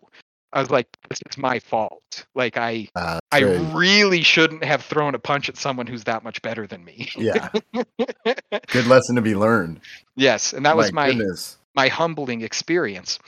I 0.53 0.61
was 0.61 0.71
like, 0.71 0.87
this 1.09 1.21
is 1.31 1.39
my 1.39 1.59
fault. 1.59 2.27
Like, 2.35 2.57
I, 2.57 2.89
Uh, 2.95 3.21
I 3.31 3.41
really 3.73 4.23
shouldn't 4.23 4.65
have 4.65 4.83
thrown 4.83 5.15
a 5.15 5.19
punch 5.19 5.49
at 5.49 5.57
someone 5.57 5.87
who's 5.87 6.05
that 6.05 6.23
much 6.25 6.43
better 6.43 6.67
than 6.67 6.85
me. 6.85 7.11
yeah. 7.17 7.49
Good 8.69 8.87
lesson 8.87 9.17
to 9.17 9.23
be 9.23 9.35
learned. 9.35 9.81
yes. 10.17 10.53
And 10.53 10.67
that 10.67 10.77
was 10.77 10.93
my, 10.93 11.09
goodness. 11.09 11.59
my 11.75 11.89
humbling 11.89 12.43
experience. 12.43 13.19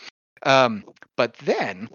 Um, 0.43 0.85
but 1.17 1.35
then 1.39 1.89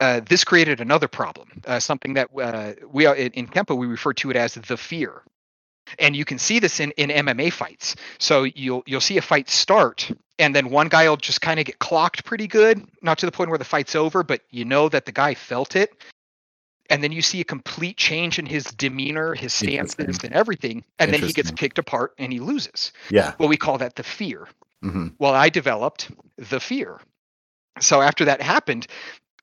uh, 0.00 0.20
this 0.28 0.44
created 0.44 0.80
another 0.80 1.08
problem, 1.08 1.62
uh, 1.66 1.78
something 1.78 2.14
that 2.14 2.30
uh, 2.40 2.72
we 2.90 3.06
are 3.06 3.14
in, 3.14 3.32
in 3.32 3.46
Kempo 3.46 3.76
we 3.76 3.86
refer 3.86 4.12
to 4.14 4.30
it 4.30 4.36
as 4.36 4.54
the 4.54 4.76
fear, 4.76 5.22
and 5.98 6.14
you 6.14 6.24
can 6.24 6.38
see 6.38 6.58
this 6.58 6.80
in, 6.80 6.92
in 6.92 7.10
MMA 7.10 7.52
fights. 7.52 7.96
So 8.18 8.44
you'll 8.44 8.82
you'll 8.86 9.00
see 9.00 9.18
a 9.18 9.22
fight 9.22 9.48
start, 9.48 10.10
and 10.38 10.54
then 10.54 10.70
one 10.70 10.88
guy 10.88 11.08
will 11.08 11.16
just 11.16 11.40
kind 11.40 11.60
of 11.60 11.66
get 11.66 11.78
clocked 11.78 12.24
pretty 12.24 12.46
good, 12.46 12.86
not 13.02 13.18
to 13.18 13.26
the 13.26 13.32
point 13.32 13.50
where 13.50 13.58
the 13.58 13.64
fight's 13.64 13.94
over, 13.94 14.22
but 14.22 14.42
you 14.50 14.64
know 14.64 14.88
that 14.88 15.06
the 15.06 15.12
guy 15.12 15.34
felt 15.34 15.76
it. 15.76 15.92
And 16.88 17.04
then 17.04 17.12
you 17.12 17.22
see 17.22 17.40
a 17.40 17.44
complete 17.44 17.96
change 17.96 18.40
in 18.40 18.46
his 18.46 18.64
demeanor, 18.64 19.32
his 19.34 19.52
stances, 19.54 20.18
and 20.24 20.32
everything, 20.32 20.84
and 20.98 21.12
then 21.12 21.22
he 21.22 21.32
gets 21.32 21.52
picked 21.52 21.78
apart 21.78 22.14
and 22.18 22.32
he 22.32 22.40
loses. 22.40 22.90
Yeah. 23.10 23.34
Well, 23.38 23.48
we 23.48 23.56
call 23.56 23.78
that 23.78 23.94
the 23.94 24.02
fear 24.02 24.48
hmm 24.82 25.08
well 25.18 25.34
i 25.34 25.48
developed 25.48 26.10
the 26.36 26.60
fear 26.60 27.00
so 27.80 28.00
after 28.00 28.24
that 28.24 28.40
happened 28.40 28.86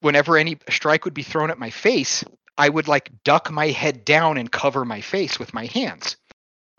whenever 0.01 0.37
any 0.37 0.57
strike 0.69 1.05
would 1.05 1.13
be 1.13 1.23
thrown 1.23 1.51
at 1.51 1.59
my 1.59 1.69
face 1.69 2.23
i 2.57 2.67
would 2.67 2.87
like 2.87 3.11
duck 3.23 3.51
my 3.51 3.67
head 3.67 4.03
down 4.03 4.37
and 4.37 4.51
cover 4.51 4.83
my 4.83 5.01
face 5.01 5.39
with 5.39 5.53
my 5.53 5.65
hands 5.65 6.17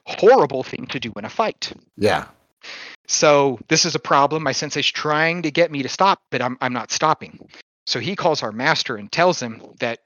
horrible 0.08 0.62
thing 0.62 0.86
to 0.86 0.98
do 1.00 1.12
in 1.16 1.24
a 1.24 1.28
fight. 1.28 1.72
Yeah. 1.96 2.26
so 3.06 3.58
this 3.68 3.84
is 3.84 3.94
a 3.94 3.98
problem. 3.98 4.42
My 4.42 4.52
sensei's 4.52 4.86
trying 4.90 5.42
to 5.42 5.50
get 5.50 5.70
me 5.70 5.82
to 5.82 5.88
stop 5.88 6.20
but 6.30 6.42
i'm, 6.42 6.56
I'm 6.60 6.72
not 6.72 6.90
stopping. 6.90 7.38
So 7.86 8.00
he 8.00 8.16
calls 8.16 8.42
our 8.42 8.52
master 8.52 8.96
and 8.96 9.10
tells 9.10 9.40
him 9.40 9.62
that 9.80 10.00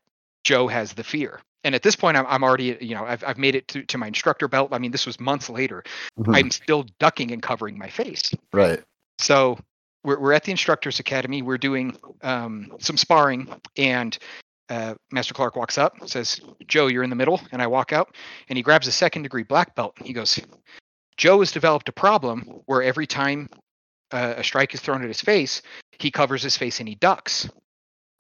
joe 0.44 0.68
has 0.68 0.92
the 0.94 1.04
fear. 1.04 1.40
And 1.64 1.74
at 1.74 1.82
this 1.82 1.96
point 1.96 2.16
i'm, 2.16 2.26
I'm 2.26 2.42
already 2.44 2.76
you 2.80 2.94
know 2.94 3.04
I've, 3.04 3.24
I've 3.24 3.38
made 3.38 3.54
it 3.54 3.68
to, 3.68 3.82
to 3.84 3.98
my 3.98 4.08
instructor 4.08 4.48
belt. 4.48 4.70
I 4.72 4.78
mean 4.78 4.90
this 4.92 5.06
was 5.06 5.18
months 5.20 5.48
later. 5.48 5.82
Mhm. 6.18 6.36
i'm 6.36 6.50
still 6.50 6.84
ducking 6.98 7.30
and 7.32 7.42
covering 7.42 7.78
my 7.78 7.88
face. 7.88 8.34
Right. 8.52 8.82
so 9.18 9.58
we're, 10.04 10.18
we're 10.18 10.32
at 10.32 10.42
the 10.42 10.50
instructors 10.50 10.98
academy. 10.98 11.42
We're 11.42 11.58
doing 11.58 11.96
um, 12.22 12.72
some 12.80 12.96
sparring 12.96 13.48
and 13.76 14.18
uh, 14.73 14.94
master 15.11 15.35
clark 15.35 15.55
walks 15.55 15.77
up 15.77 15.93
says 16.09 16.40
joe 16.66 16.86
you're 16.86 17.03
in 17.03 17.11
the 17.11 17.16
middle. 17.16 17.40
And 17.53 17.61
i 17.61 17.66
walk 17.66 17.93
out 17.93 18.16
and 18.49 18.57
he 18.57 18.62
grabs 18.62 18.86
a 18.86 18.93
second 18.93 19.23
degree 19.23 19.43
black 19.43 19.74
belt. 19.74 19.94
And 19.99 20.07
he 20.07 20.15
goes 20.15 20.40
joe 21.19 21.40
has 21.40 21.53
developed 21.53 21.90
a 21.90 21.93
problem 21.93 22.40
where 22.65 22.82
every 22.82 23.07
time 23.07 23.51
uh, 24.12 24.35
a 24.39 24.44
strike 24.44 24.73
is 24.73 24.81
thrown 24.81 25.03
at 25.03 25.09
his 25.09 25.20
face 25.20 25.61
he 25.99 26.11
covers 26.11 26.43
his 26.43 26.57
face 26.57 26.81
and 26.81 26.89
he 26.89 26.94
ducks. 26.94 27.51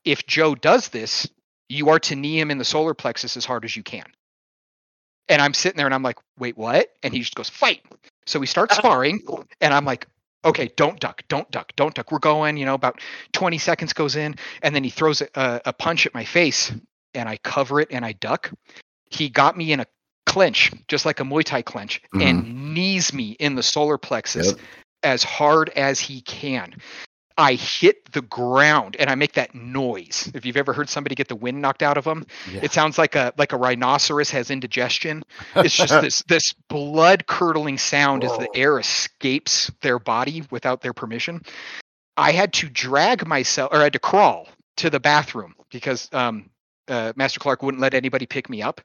If 0.04 0.26
joe 0.26 0.54
does 0.54 0.88
this 0.88 1.26
you 1.70 1.88
are 1.88 1.98
to 2.00 2.16
knee 2.16 2.38
him 2.38 2.50
in 2.50 2.58
the 2.58 2.66
solar 2.66 2.92
plexus 2.92 3.36
as 3.38 3.46
hard 3.46 3.64
as 3.64 3.74
you 3.74 3.82
can. 3.82 4.04
And 5.30 5.40
i'm 5.40 5.54
sitting 5.54 5.78
there 5.78 5.86
and 5.86 5.94
i'm 5.94 6.02
like 6.02 6.18
wait 6.38 6.58
what? 6.58 6.88
And 7.02 7.14
he 7.14 7.20
just 7.20 7.34
goes 7.34 7.48
fight. 7.48 7.80
So 8.26 8.38
we 8.38 8.46
start 8.46 8.72
sparring 8.72 9.20
and 9.62 9.72
i'm 9.72 9.86
like 9.86 10.06
okay, 10.44 10.70
don't 10.76 10.98
duck, 11.00 11.22
don't 11.28 11.50
duck, 11.50 11.72
don't 11.76 11.94
duck. 11.94 12.12
We're 12.12 12.18
going, 12.18 12.56
you 12.56 12.64
know, 12.64 12.74
about 12.74 13.00
20 13.32 13.58
seconds 13.58 13.92
goes 13.92 14.16
in, 14.16 14.34
and 14.62 14.74
then 14.74 14.84
he 14.84 14.90
throws 14.90 15.20
a, 15.20 15.60
a, 15.64 15.72
punch 15.72 16.06
at 16.06 16.14
my 16.14 16.24
face, 16.24 16.72
and 17.14 17.28
I 17.28 17.36
cover 17.38 17.80
it 17.80 17.88
and 17.90 18.04
I 18.04 18.12
duck. 18.12 18.50
He 19.10 19.28
got 19.28 19.56
me 19.56 19.72
in 19.72 19.80
a 19.80 19.86
clinch, 20.26 20.72
just 20.88 21.04
like 21.04 21.20
a 21.20 21.24
Muay 21.24 21.44
Thai 21.44 21.62
clinch, 21.62 22.00
and 22.14 22.44
mm-hmm. 22.44 22.74
knees 22.74 23.12
me 23.12 23.32
in 23.38 23.54
the 23.54 23.62
solar 23.62 23.98
plexus 23.98 24.48
Yep. 24.48 24.58
as 25.02 25.22
hard 25.22 25.68
as 25.70 26.00
he 26.00 26.22
can. 26.22 26.74
I 27.42 27.54
hit 27.54 28.12
the 28.12 28.22
ground 28.22 28.94
and 29.00 29.10
I 29.10 29.16
make 29.16 29.32
that 29.32 29.52
noise. 29.52 30.30
If 30.32 30.46
you've 30.46 30.56
ever 30.56 30.72
heard 30.72 30.88
somebody 30.88 31.16
get 31.16 31.26
the 31.26 31.34
wind 31.34 31.60
knocked 31.60 31.82
out 31.82 31.98
of 31.98 32.04
them, 32.04 32.24
Yeah. 32.48 32.60
it 32.62 32.70
sounds 32.72 32.98
like 32.98 33.16
a 33.16 33.32
like 33.36 33.52
a 33.52 33.56
rhinoceros 33.56 34.30
has 34.30 34.48
indigestion. 34.48 35.24
It's 35.56 35.76
just 35.76 36.00
this 36.00 36.22
this 36.28 36.52
blood 36.68 37.26
curdling 37.26 37.78
sound 37.78 38.22
as 38.22 38.30
the 38.38 38.48
air 38.54 38.78
escapes 38.78 39.72
their 39.80 39.98
body 39.98 40.44
without 40.52 40.82
their 40.82 40.92
permission. 40.92 41.42
I 42.16 42.30
had 42.30 42.52
to 42.54 42.68
drag 42.68 43.26
myself, 43.26 43.72
or 43.72 43.78
I 43.80 43.84
had 43.84 43.92
to 43.94 43.98
crawl 43.98 44.48
to 44.76 44.88
the 44.88 45.00
bathroom 45.00 45.54
because 45.70 46.08
um, 46.12 46.48
uh, 46.86 47.12
Master 47.16 47.40
Clark 47.40 47.62
wouldn't 47.64 47.80
let 47.80 47.92
anybody 47.94 48.26
pick 48.26 48.48
me 48.48 48.62
up. 48.62 48.80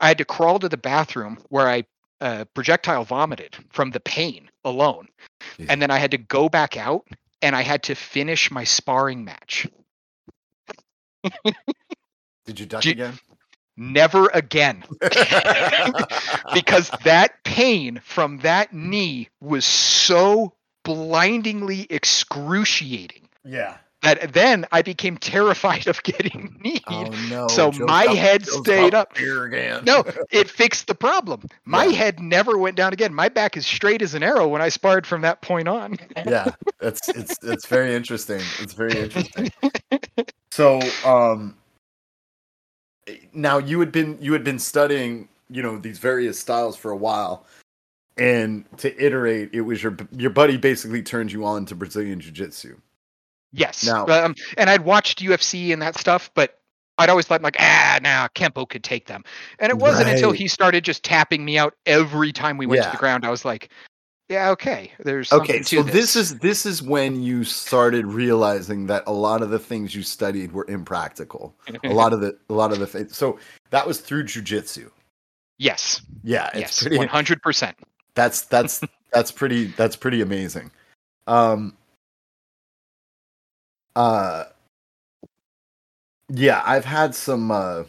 I 0.00 0.08
had 0.08 0.18
to 0.18 0.24
crawl 0.24 0.58
to 0.60 0.68
the 0.70 0.78
bathroom 0.78 1.36
where 1.50 1.68
I 1.68 1.84
uh, 2.22 2.46
projectile 2.54 3.04
vomited 3.04 3.54
from 3.68 3.90
the 3.90 4.00
pain 4.00 4.48
alone, 4.64 5.08
Jeez. 5.58 5.66
and 5.68 5.82
then 5.82 5.90
I 5.90 5.98
had 5.98 6.10
to 6.12 6.18
go 6.18 6.48
back 6.48 6.76
out 6.78 7.06
and 7.42 7.54
I 7.54 7.62
had 7.62 7.84
to 7.84 7.94
finish 7.94 8.50
my 8.50 8.64
sparring 8.64 9.24
match. 9.24 9.66
Did 12.46 12.60
you 12.60 12.66
duck 12.66 12.82
Do 12.82 12.90
again? 12.90 13.18
Never 13.76 14.28
again. 14.28 14.84
because 16.54 16.90
that 17.04 17.44
pain 17.44 18.00
from 18.02 18.38
that 18.38 18.72
knee 18.72 19.28
was 19.40 19.64
so 19.64 20.54
blindingly 20.84 21.86
excruciating 21.90 23.28
yeah. 23.48 23.78
That 24.02 24.32
then 24.32 24.64
I 24.70 24.82
became 24.82 25.16
terrified 25.16 25.86
of 25.88 26.02
getting 26.04 26.56
kneed. 26.62 26.82
Oh 26.86 27.10
no. 27.28 27.48
So 27.48 27.70
Joe's 27.72 27.86
my 27.86 28.04
head 28.04 28.44
Joe's 28.44 28.60
stayed 28.60 28.94
up. 28.94 29.16
Again. 29.18 29.84
No, 29.84 30.04
it 30.30 30.48
fixed 30.48 30.86
the 30.86 30.94
problem. 30.94 31.42
My 31.64 31.86
Yeah. 31.86 31.92
head 31.96 32.20
never 32.20 32.56
went 32.58 32.76
down 32.76 32.92
again. 32.92 33.12
My 33.12 33.28
back 33.28 33.56
is 33.56 33.66
straight 33.66 34.00
as 34.02 34.14
an 34.14 34.22
arrow 34.22 34.46
when 34.46 34.62
I 34.62 34.68
sparred 34.68 35.06
from 35.06 35.22
that 35.22 35.42
point 35.42 35.66
on. 35.68 35.96
yeah, 36.16 36.50
it's 36.80 37.08
it's 37.08 37.36
it's 37.42 37.66
very 37.66 37.94
interesting. 37.94 38.40
It's 38.60 38.72
very 38.72 38.96
interesting. 39.00 39.50
So, 40.52 40.80
um, 41.04 41.56
now 43.32 43.58
you 43.58 43.80
had 43.80 43.92
been 43.92 44.18
you 44.20 44.32
had 44.32 44.44
been 44.44 44.58
studying, 44.58 45.28
you 45.50 45.62
know, 45.62 45.78
these 45.78 45.98
various 45.98 46.38
styles 46.38 46.76
for 46.76 46.90
a 46.90 46.96
while, 46.96 47.46
and 48.16 48.64
to 48.78 48.96
iterate, 49.04 49.50
it 49.52 49.62
was 49.62 49.82
your 49.82 49.96
your 50.16 50.30
buddy 50.30 50.56
basically 50.56 51.02
turned 51.02 51.32
you 51.32 51.44
on 51.44 51.64
to 51.66 51.74
Brazilian 51.74 52.20
jiu 52.20 52.32
jitsu. 52.32 52.76
Yes. 53.52 53.84
Now- 53.86 54.06
um, 54.06 54.34
and 54.56 54.68
I'd 54.70 54.82
watched 54.84 55.20
UFC 55.20 55.72
and 55.72 55.80
that 55.82 55.98
stuff, 55.98 56.30
but 56.34 56.60
I'd 56.98 57.08
always 57.10 57.26
thought 57.26 57.42
like, 57.42 57.56
ah, 57.60 57.98
nah, 58.02 58.28
Kempo 58.34 58.68
could 58.68 58.82
take 58.82 59.06
them. 59.06 59.22
And 59.60 59.70
it 59.70 59.78
wasn't 59.78 60.08
until 60.08 60.32
he 60.32 60.48
started 60.48 60.84
just 60.84 61.04
tapping 61.04 61.44
me 61.44 61.56
out 61.56 61.74
every 61.86 62.32
time 62.32 62.58
we 62.58 62.66
went 62.66 62.82
to 62.82 62.90
the 62.90 62.96
ground. 62.96 63.24
I 63.24 63.30
was 63.30 63.44
like, 63.44 63.70
yeah, 64.28 64.50
okay. 64.50 64.92
There's 64.98 65.32
Okay, 65.32 65.62
so 65.62 65.82
to 65.82 65.90
this 65.90 66.14
is 66.14 66.38
this 66.40 66.66
is 66.66 66.82
when 66.82 67.22
you 67.22 67.44
started 67.44 68.04
realizing 68.04 68.86
that 68.88 69.04
a 69.06 69.12
lot 69.12 69.42
of 69.42 69.48
the 69.48 69.58
things 69.58 69.94
you 69.94 70.02
studied 70.02 70.52
were 70.52 70.66
impractical. 70.68 71.56
A 71.84 71.88
lot 71.94 72.12
of 72.12 72.20
the 72.20 72.36
a 72.50 72.52
lot 72.52 72.72
of 72.72 72.78
the 72.78 72.86
things. 72.86 73.16
So 73.16 73.38
that 73.70 73.86
was 73.86 74.00
through 74.00 74.24
jujitsu. 74.24 74.90
yes, 75.56 76.02
Yeah, 76.22 76.50
it's 76.52 76.82
yes, 76.82 76.98
one 76.98 77.08
hundred 77.08 77.40
percent. 77.42 77.78
That's 78.14 78.42
that's 78.42 78.82
that's 79.14 79.30
pretty 79.30 79.66
that's 79.68 79.96
pretty 79.96 80.20
amazing. 80.20 80.72
Um 81.26 81.76
uh 83.98 84.44
yeah, 86.30 86.62
I've 86.64 86.84
had 86.84 87.14
some 87.14 87.50
uh 87.50 87.84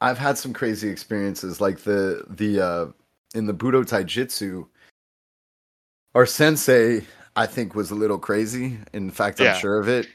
I've 0.00 0.18
had 0.18 0.38
some 0.38 0.52
crazy 0.52 0.88
experiences 0.88 1.60
like 1.60 1.80
the 1.80 2.24
the 2.30 2.60
uh 2.60 2.86
in 3.34 3.46
the 3.46 3.54
Budo 3.54 3.84
Taijutsu 3.84 4.66
our 6.14 6.24
sensei 6.24 7.04
I 7.36 7.44
think 7.44 7.74
was 7.74 7.90
a 7.90 7.94
little 7.94 8.18
crazy. 8.18 8.78
In 8.94 9.10
fact, 9.10 9.40
I'm 9.42 9.54
sure 9.58 9.78
of 9.78 9.88
it. 9.88 10.08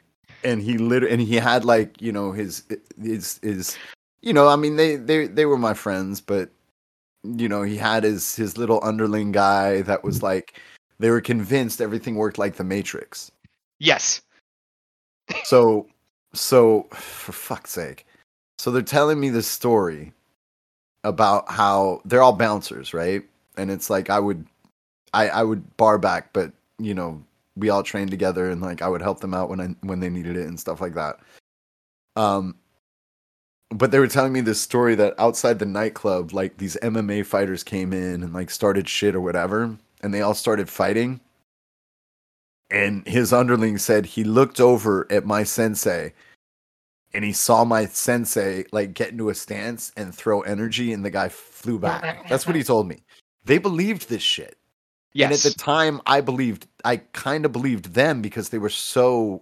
And 0.43 0.59
he 0.59 0.79
lit 0.79 1.03
and 1.03 1.21
he 1.21 1.35
had 1.35 1.65
like, 1.65 2.01
you 2.01 2.11
know, 2.11 2.31
his 2.31 2.63
his 2.99 3.39
his 3.43 3.77
you 4.23 4.33
know, 4.33 4.47
I 4.47 4.55
mean 4.55 4.75
they 4.75 4.95
they 4.95 5.27
they 5.27 5.45
were 5.45 5.57
my 5.57 5.75
friends, 5.75 6.19
but 6.19 6.49
you 7.23 7.47
know, 7.47 7.61
he 7.61 7.77
had 7.77 8.03
his 8.03 8.35
his 8.35 8.57
little 8.57 8.79
underling 8.83 9.31
guy 9.31 9.83
that 9.83 10.03
was 10.03 10.23
like 10.23 10.59
they 10.97 11.11
were 11.11 11.21
convinced 11.21 11.79
everything 11.79 12.15
worked 12.15 12.39
like 12.39 12.55
the 12.55 12.63
Matrix. 12.63 13.31
Yes. 13.77 14.23
So 15.43 15.87
so 16.33 16.83
for 16.91 17.31
fuck's 17.31 17.71
sake. 17.71 18.05
So 18.59 18.71
they're 18.71 18.81
telling 18.81 19.19
me 19.19 19.29
this 19.29 19.47
story 19.47 20.13
about 21.03 21.49
how 21.49 22.01
they're 22.05 22.21
all 22.21 22.33
bouncers, 22.33 22.93
right? 22.93 23.23
And 23.57 23.71
it's 23.71 23.89
like 23.89 24.09
I 24.09 24.19
would 24.19 24.45
I 25.13 25.29
I 25.29 25.43
would 25.43 25.77
bar 25.77 25.97
back, 25.97 26.31
but 26.33 26.51
you 26.79 26.93
know, 26.93 27.23
we 27.55 27.69
all 27.69 27.83
trained 27.83 28.11
together 28.11 28.49
and 28.49 28.61
like 28.61 28.81
I 28.81 28.87
would 28.87 29.01
help 29.01 29.19
them 29.19 29.33
out 29.33 29.49
when 29.49 29.59
I 29.59 29.67
when 29.85 29.99
they 29.99 30.09
needed 30.09 30.37
it 30.37 30.47
and 30.47 30.59
stuff 30.59 30.81
like 30.81 30.95
that. 30.95 31.19
Um 32.15 32.55
but 33.69 33.91
they 33.91 33.99
were 33.99 34.07
telling 34.07 34.33
me 34.33 34.41
this 34.41 34.59
story 34.59 34.95
that 34.95 35.15
outside 35.17 35.59
the 35.59 35.65
nightclub, 35.65 36.33
like 36.33 36.57
these 36.57 36.75
MMA 36.81 37.25
fighters 37.25 37.63
came 37.63 37.93
in 37.93 38.21
and 38.23 38.33
like 38.33 38.49
started 38.49 38.87
shit 38.87 39.15
or 39.15 39.21
whatever, 39.21 39.77
and 40.01 40.13
they 40.13 40.21
all 40.21 40.33
started 40.33 40.69
fighting. 40.69 41.21
And 42.71 43.05
his 43.07 43.33
underling 43.33 43.77
said 43.77 44.05
he 44.05 44.23
looked 44.23 44.59
over 44.61 45.05
at 45.11 45.25
my 45.25 45.43
sensei 45.43 46.13
and 47.13 47.25
he 47.25 47.33
saw 47.33 47.65
my 47.65 47.85
sensei 47.85 48.63
like 48.71 48.93
get 48.93 49.09
into 49.11 49.29
a 49.29 49.35
stance 49.35 49.91
and 49.97 50.15
throw 50.15 50.41
energy 50.41 50.93
and 50.93 51.03
the 51.03 51.09
guy 51.09 51.27
flew 51.27 51.77
back. 51.77 52.27
That's 52.29 52.47
what 52.47 52.55
he 52.55 52.63
told 52.63 52.87
me. 52.87 53.03
They 53.43 53.57
believed 53.57 54.07
this 54.07 54.21
shit. 54.21 54.57
Yes. 55.13 55.25
And 55.25 55.33
at 55.33 55.41
the 55.41 55.59
time, 55.59 55.99
I 56.05 56.21
believed, 56.21 56.67
I 56.85 56.97
kind 56.97 57.43
of 57.43 57.51
believed 57.51 57.93
them 57.93 58.21
because 58.21 58.47
they 58.47 58.57
were 58.59 58.69
so, 58.69 59.41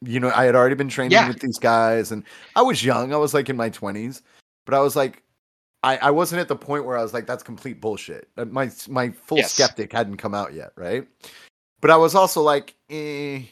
you 0.00 0.18
know, 0.18 0.32
I 0.34 0.44
had 0.44 0.54
already 0.56 0.74
been 0.74 0.88
training 0.88 1.12
Yeah. 1.12 1.28
with 1.28 1.40
these 1.40 1.58
guys 1.58 2.10
and 2.10 2.24
I 2.56 2.62
was 2.62 2.82
young. 2.82 3.12
I 3.12 3.18
was 3.18 3.34
like 3.34 3.50
in 3.50 3.56
my 3.58 3.68
20s, 3.68 4.22
but 4.64 4.72
I 4.74 4.80
was 4.80 4.96
like, 4.96 5.22
I, 5.82 5.98
I 5.98 6.10
wasn't 6.10 6.40
at 6.40 6.48
the 6.48 6.56
point 6.56 6.86
where 6.86 6.96
I 6.96 7.02
was 7.02 7.12
like, 7.12 7.26
that's 7.26 7.42
complete 7.42 7.78
bullshit. 7.82 8.28
Uh, 8.38 8.46
My, 8.46 8.70
my 8.88 9.10
full 9.10 9.36
Yes. 9.36 9.52
skeptic 9.52 9.92
hadn't 9.92 10.16
come 10.16 10.34
out 10.34 10.54
yet, 10.54 10.72
right? 10.76 11.06
But 11.84 11.90
I 11.90 11.98
was 11.98 12.14
also 12.14 12.40
like, 12.40 12.74
eh, 12.88 13.42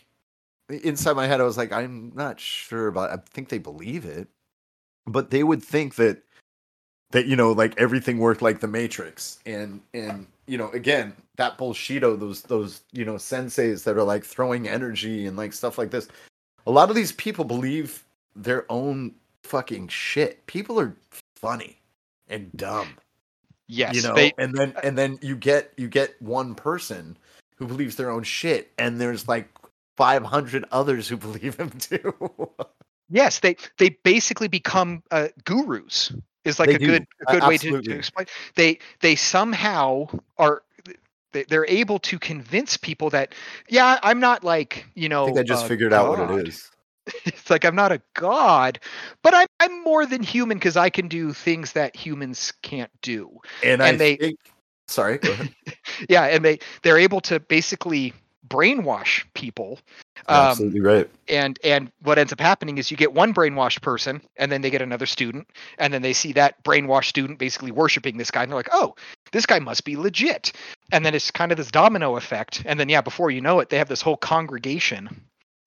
inside 0.71 1.17
my 1.17 1.27
head, 1.27 1.43
I 1.43 1.45
was 1.45 1.59
like, 1.59 1.71
I'm 1.71 2.13
not 2.15 2.41
sure 2.41 2.87
about 2.87 3.11
I 3.11 3.19
think 3.29 3.51
they 3.51 3.59
believe 3.59 4.07
it. 4.07 4.27
But 5.07 5.29
they 5.29 5.45
would 5.45 5.63
think 5.63 5.97
that 5.97 6.23
that 7.11 7.27
you 7.27 7.37
know 7.37 7.53
like 7.53 7.79
everything 7.79 8.17
worked 8.17 8.41
like 8.41 8.61
the 8.61 8.69
matrix 8.69 9.39
and 9.45 9.83
and 9.93 10.27
you 10.47 10.57
know 10.57 10.71
again 10.71 11.13
that 11.37 11.59
Bullshido 11.59 12.19
those 12.19 12.41
those 12.41 12.81
you 12.93 13.05
know 13.05 13.17
senseis 13.17 13.85
that 13.85 13.99
are 13.99 14.03
like 14.03 14.25
throwing 14.25 14.67
energy 14.67 15.27
and 15.27 15.37
like 15.37 15.53
stuff 15.53 15.77
like 15.77 15.91
this 15.91 16.09
a 16.67 16.71
lot 16.71 16.89
of 16.89 16.97
these 16.97 17.13
people 17.13 17.45
believe 17.45 18.03
their 18.35 18.65
own 18.73 19.15
fucking 19.43 19.89
shit 19.89 20.47
people 20.47 20.81
are 20.81 20.97
funny 21.37 21.77
and 22.29 22.51
dumb 22.57 22.97
yes. 23.69 23.95
you 23.95 24.01
know 24.01 24.15
they, 24.15 24.33
and 24.39 24.55
then 24.55 24.73
and 24.83 24.97
then 24.97 25.19
you 25.21 25.37
get 25.37 25.71
you 25.77 25.87
get 25.87 26.15
one 26.23 26.55
person 26.55 27.15
who 27.63 27.69
believes 27.69 27.95
their 27.97 28.11
own 28.11 28.25
shit 28.25 28.73
and 28.77 29.01
there's 29.01 29.29
like 29.29 29.49
500 29.97 30.65
others 30.73 31.09
who 31.09 31.17
believe 31.29 31.55
him 31.57 31.71
too 31.71 32.13
yes. 33.11 33.39
They 33.41 33.57
they 33.79 33.91
basically 34.03 34.49
become 34.49 35.03
uh, 35.11 35.29
gurus. 35.45 36.13
Is 36.45 36.59
like 36.59 36.71
They 36.71 36.75
a 36.75 36.79
do. 36.79 36.87
good 36.87 37.07
a 37.29 37.33
good 37.33 37.45
way 37.47 37.57
to, 37.59 37.81
to 37.83 37.93
explain. 37.95 38.27
They 38.57 38.79
they 39.01 39.15
somehow 39.15 40.09
are. 40.39 40.63
they- 41.33 41.45
They're 41.45 41.67
able 41.69 41.99
to 42.01 42.19
convince 42.19 42.77
people 42.77 43.11
that, 43.11 43.35
yeah, 43.69 43.99
I'm 44.03 44.19
not 44.19 44.43
like 44.45 44.87
you 44.95 45.09
know. 45.09 45.23
i 45.23 45.27
think 45.27 45.39
i 45.39 45.43
just 45.45 45.67
figured 45.69 45.93
out 45.93 46.09
what 46.19 46.31
it 46.41 46.49
is 46.49 46.71
it's 47.25 47.49
like 47.51 47.65
I'm 47.65 47.77
not 47.77 47.93
a 47.93 48.01
god, 48.15 48.81
but 49.23 49.35
I'm 49.35 49.47
I'm 49.61 49.83
more 49.85 50.05
than 50.07 50.23
human 50.23 50.57
because 50.59 50.77
I 50.77 50.91
can 50.91 51.07
do 51.09 51.33
things 51.33 51.73
that 51.73 51.95
humans 51.95 52.53
can't 52.63 52.91
do. 53.03 53.31
and, 53.63 53.83
i 53.83 53.89
And 53.89 54.01
they- 54.01 54.17
think 54.17 54.39
sorry 54.89 55.19
go 55.19 55.31
ahead 55.33 55.55
Yeah, 56.09 56.25
and 56.25 56.45
they 56.45 56.59
they're 56.83 56.99
able 56.99 57.21
to 57.23 57.41
basically 57.41 58.13
brainwash 58.49 59.25
people. 59.35 59.79
Um, 60.29 60.37
absolutely 60.37 60.81
right 60.81 61.11
and 61.29 61.59
and 61.65 61.91
what 62.03 62.17
ends 62.17 62.33
up 62.33 62.39
happening 62.39 62.79
is 62.79 62.93
you 62.93 62.97
get 62.97 63.13
one 63.13 63.35
brainwashed 63.35 63.81
person 63.83 64.21
and 64.37 64.53
then 64.53 64.63
they 64.63 64.71
get 64.71 64.81
another 64.81 65.07
student 65.07 65.49
and 65.79 65.93
then 65.93 66.01
they 66.03 66.13
see 66.13 66.33
that 66.35 66.63
brainwashed 66.63 67.07
student 67.07 67.41
basically 67.41 67.73
worshiping 67.73 68.19
this 68.19 68.31
guy 68.31 68.43
and 68.43 68.53
they're 68.53 68.59
like 68.59 68.69
oh 68.73 68.95
this 69.33 69.47
guy 69.47 69.59
must 69.59 69.85
be 69.85 69.97
legit 69.97 70.53
and 70.93 71.05
then 71.05 71.13
it's 71.13 71.33
kind 71.33 71.51
of 71.51 71.59
this 71.59 71.73
domino 71.73 72.15
effect 72.17 72.63
and 72.67 72.79
then 72.79 72.89
yeah 72.89 73.01
before 73.01 73.33
you 73.33 73.41
know 73.41 73.59
it 73.59 73.69
they 73.69 73.79
have 73.79 73.89
this 73.89 74.01
whole 74.03 74.17
congregation 74.17 75.09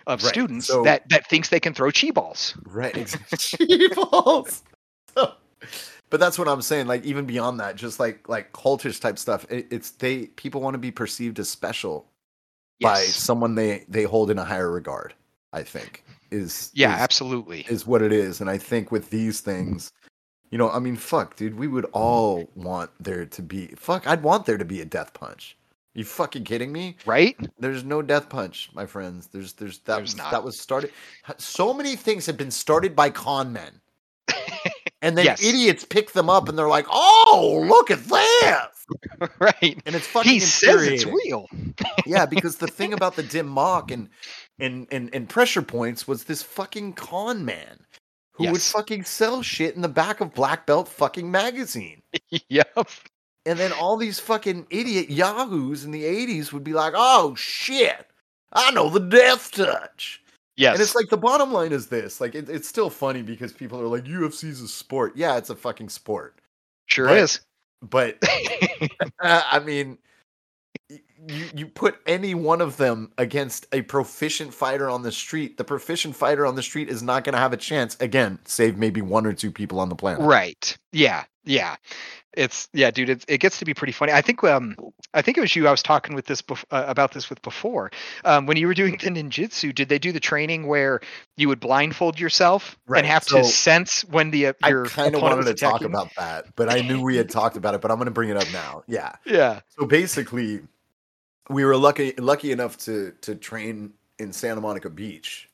of 0.07 0.23
Right, 0.23 0.29
students 0.29 0.67
so- 0.67 0.83
that 0.83 1.09
that 1.09 1.27
thinks 1.27 1.49
they 1.49 1.59
can 1.59 1.73
throw 1.73 1.91
chi 1.91 2.11
balls 2.11 2.55
Right, 2.65 2.95
exactly. 2.95 3.87
balls. 3.95 4.63
but 6.09 6.19
that's 6.19 6.37
what 6.37 6.47
I'm 6.47 6.61
saying. 6.61 6.87
Like 6.87 7.03
even 7.03 7.25
beyond 7.25 7.59
that, 7.59 7.75
just 7.75 7.99
like 7.99 8.27
like 8.29 8.53
cultish 8.53 8.99
type 8.99 9.17
stuff. 9.17 9.45
It, 9.49 9.67
it's 9.71 9.91
they 9.91 10.27
people 10.27 10.61
want 10.61 10.73
to 10.75 10.79
be 10.79 10.91
perceived 10.91 11.39
as 11.39 11.49
special 11.49 12.07
by 12.81 13.01
someone 13.03 13.55
they 13.55 13.85
they 13.87 14.03
hold 14.03 14.29
in 14.29 14.37
a 14.37 14.45
higher 14.45 14.71
regard. 14.71 15.13
I 15.53 15.63
think 15.63 16.03
is 16.31 16.71
yeah 16.73 16.95
is, 16.95 17.01
absolutely 17.01 17.65
is 17.69 17.87
what 17.87 18.01
it 18.01 18.11
is. 18.11 18.41
And 18.41 18.49
I 18.49 18.57
think 18.57 18.91
with 18.91 19.09
these 19.09 19.41
things, 19.41 19.91
you 20.51 20.57
know, 20.57 20.69
I 20.69 20.79
mean, 20.79 20.95
fuck, 20.95 21.35
dude, 21.35 21.57
we 21.57 21.67
would 21.67 21.85
all 21.93 22.49
want 22.55 22.91
there 22.99 23.25
to 23.25 23.41
be 23.41 23.67
fuck. 23.77 24.07
I'd 24.07 24.23
want 24.23 24.45
there 24.45 24.57
to 24.57 24.65
be 24.65 24.81
a 24.81 24.85
death 24.85 25.13
punch. 25.13 25.57
You 25.93 26.03
fucking 26.03 26.43
kidding 26.43 26.73
me? 26.73 26.97
right 27.05 27.37
There's 27.57 27.85
no 27.85 28.01
death 28.01 28.27
punch, 28.27 28.69
my 28.73 28.85
friends. 28.85 29.27
There's 29.27 29.53
there's 29.53 29.79
that 29.79 29.95
There's 29.95 30.13
was, 30.13 30.17
not. 30.17 30.31
that 30.31 30.43
was 30.43 30.59
started. 30.59 30.91
So 31.37 31.73
many 31.73 31.95
things 31.95 32.25
have 32.25 32.37
been 32.37 32.51
started 32.51 32.95
by 32.95 33.09
con 33.09 33.53
men, 33.53 33.79
and 35.05 35.17
then 35.17 35.25
Yes. 35.25 35.43
idiots 35.43 35.85
pick 35.85 36.11
them 36.11 36.29
up 36.29 36.49
and 36.49 36.57
they're 36.57 36.67
like, 36.67 36.87
"Oh, 36.89 37.63
look 37.67 37.91
at 37.91 38.03
this!" 38.03 39.29
right 39.39 39.81
And 39.85 39.95
it's 39.95 40.07
fucking 40.07 40.31
he 40.31 40.39
says 40.39 40.83
it's 40.83 41.05
real 41.05 41.47
yeah, 42.05 42.25
because 42.25 42.57
the 42.57 42.67
thing 42.67 42.93
about 42.93 43.15
the 43.15 43.23
dim 43.35 43.51
mak 43.53 43.91
and 43.91 44.09
and 44.59 44.87
and 44.91 45.09
and 45.13 45.29
pressure 45.29 45.61
points 45.61 46.07
was 46.07 46.25
this 46.25 46.43
fucking 46.43 46.93
con 46.93 47.45
man 47.45 47.85
who 48.33 48.51
would 48.51 48.61
fucking 48.61 49.03
sell 49.05 49.41
shit 49.41 49.75
in 49.75 49.81
the 49.81 49.87
back 49.87 50.19
of 50.21 50.33
Black 50.33 50.65
Belt 50.65 50.87
fucking 50.87 51.31
magazine. 51.31 52.01
yep 52.49 52.77
And 53.45 53.57
then 53.59 53.71
all 53.71 53.95
these 53.97 54.19
fucking 54.19 54.67
idiot 54.69 55.09
yahoos 55.09 55.85
in 55.85 55.91
the 55.91 56.03
80s 56.03 56.51
would 56.51 56.63
be 56.63 56.73
like, 56.73 56.93
"Oh 56.95 57.35
shit. 57.35 58.07
I 58.53 58.71
know 58.71 58.89
the 58.89 58.99
death 58.99 59.51
touch." 59.51 60.21
Yes 60.57 60.73
And 60.73 60.81
it's 60.81 60.95
like 60.95 61.09
the 61.09 61.17
bottom 61.17 61.51
line 61.51 61.71
is 61.71 61.87
this: 61.87 62.21
like 62.21 62.35
it, 62.35 62.49
it's 62.49 62.67
still 62.67 62.89
funny 62.89 63.21
because 63.21 63.51
people 63.53 63.79
are 63.79 63.87
like, 63.87 64.05
"UFC's 64.05 64.61
a 64.61 64.67
sport." 64.67 65.13
Yeah, 65.15 65.37
it's 65.37 65.49
a 65.49 65.55
fucking 65.55 65.89
sport. 65.89 66.39
sure 66.87 67.07
but- 67.07 67.17
is 67.17 67.39
But 67.81 68.17
uh, 69.21 69.43
I 69.51 69.59
mean, 69.59 69.97
you 70.89 71.45
you 71.55 71.67
put 71.67 71.97
any 72.05 72.35
one 72.35 72.61
of 72.61 72.77
them 72.77 73.11
against 73.17 73.67
a 73.71 73.81
proficient 73.83 74.53
fighter 74.53 74.89
on 74.89 75.01
the 75.01 75.11
street, 75.11 75.57
the 75.57 75.63
proficient 75.63 76.15
fighter 76.15 76.45
on 76.45 76.55
the 76.55 76.63
street 76.63 76.89
is 76.89 77.01
not 77.01 77.23
going 77.23 77.33
to 77.33 77.39
have 77.39 77.53
a 77.53 77.57
chance. 77.57 77.97
Again, 77.99 78.39
save 78.45 78.77
maybe 78.77 79.01
one 79.01 79.25
or 79.25 79.33
two 79.33 79.51
people 79.51 79.79
on 79.79 79.89
the 79.89 79.95
planet. 79.95 80.21
Right. 80.21 80.77
Yeah. 80.91 81.23
Yeah. 81.45 81.75
It's 82.33 82.67
yeah, 82.73 82.91
dude. 82.91 83.09
It, 83.09 83.25
it 83.27 83.37
gets 83.37 83.59
to 83.59 83.65
be 83.65 83.73
pretty 83.73 83.93
funny. 83.93 84.11
I 84.11 84.21
think 84.21 84.43
um 84.43 84.75
I 85.13 85.21
think 85.21 85.37
it 85.37 85.41
was 85.41 85.55
you 85.55 85.67
I 85.67 85.71
was 85.71 85.81
talking 85.81 86.15
with 86.15 86.25
this 86.25 86.41
bef- 86.41 86.65
uh, 86.69 86.83
about 86.87 87.13
this 87.13 87.29
with 87.29 87.41
before. 87.41 87.91
Um, 88.25 88.45
when 88.45 88.57
you 88.57 88.67
were 88.67 88.73
doing 88.73 88.97
the 89.01 89.09
ninjutsu, 89.09 89.73
did 89.73 89.87
they 89.87 89.99
do 89.99 90.11
the 90.11 90.19
training 90.19 90.67
where 90.67 90.99
you 91.37 91.47
would 91.47 91.61
blindfold 91.61 92.19
yourself 92.19 92.77
Right, 92.87 92.99
and 92.99 93.07
have 93.07 93.23
so 93.23 93.37
to 93.37 93.43
sense 93.45 94.03
when 94.03 94.31
the 94.31 94.47
uh, 94.47 94.53
I 94.61 94.73
kind 94.85 95.15
of 95.15 95.21
wanted 95.21 95.45
to 95.45 95.53
talk 95.53 95.81
about 95.81 96.09
that, 96.17 96.53
but 96.57 96.69
I 96.69 96.81
knew 96.81 97.01
we 97.01 97.15
had 97.15 97.29
talked 97.29 97.55
about 97.55 97.73
it. 97.73 97.81
But 97.81 97.91
I'm 97.91 97.97
going 97.97 98.05
to 98.05 98.11
bring 98.11 98.29
it 98.29 98.37
up 98.37 98.51
now. 98.51 98.83
Yeah. 98.87 99.13
Yeah. 99.25 99.61
So 99.77 99.85
basically, 99.85 100.61
we 101.49 101.65
were 101.65 101.75
lucky 101.75 102.13
lucky 102.17 102.51
enough 102.51 102.77
to 102.79 103.13
to 103.21 103.35
train 103.35 103.93
in 104.19 104.33
Santa 104.33 104.61
Monica 104.61 104.89
Beach, 104.89 105.49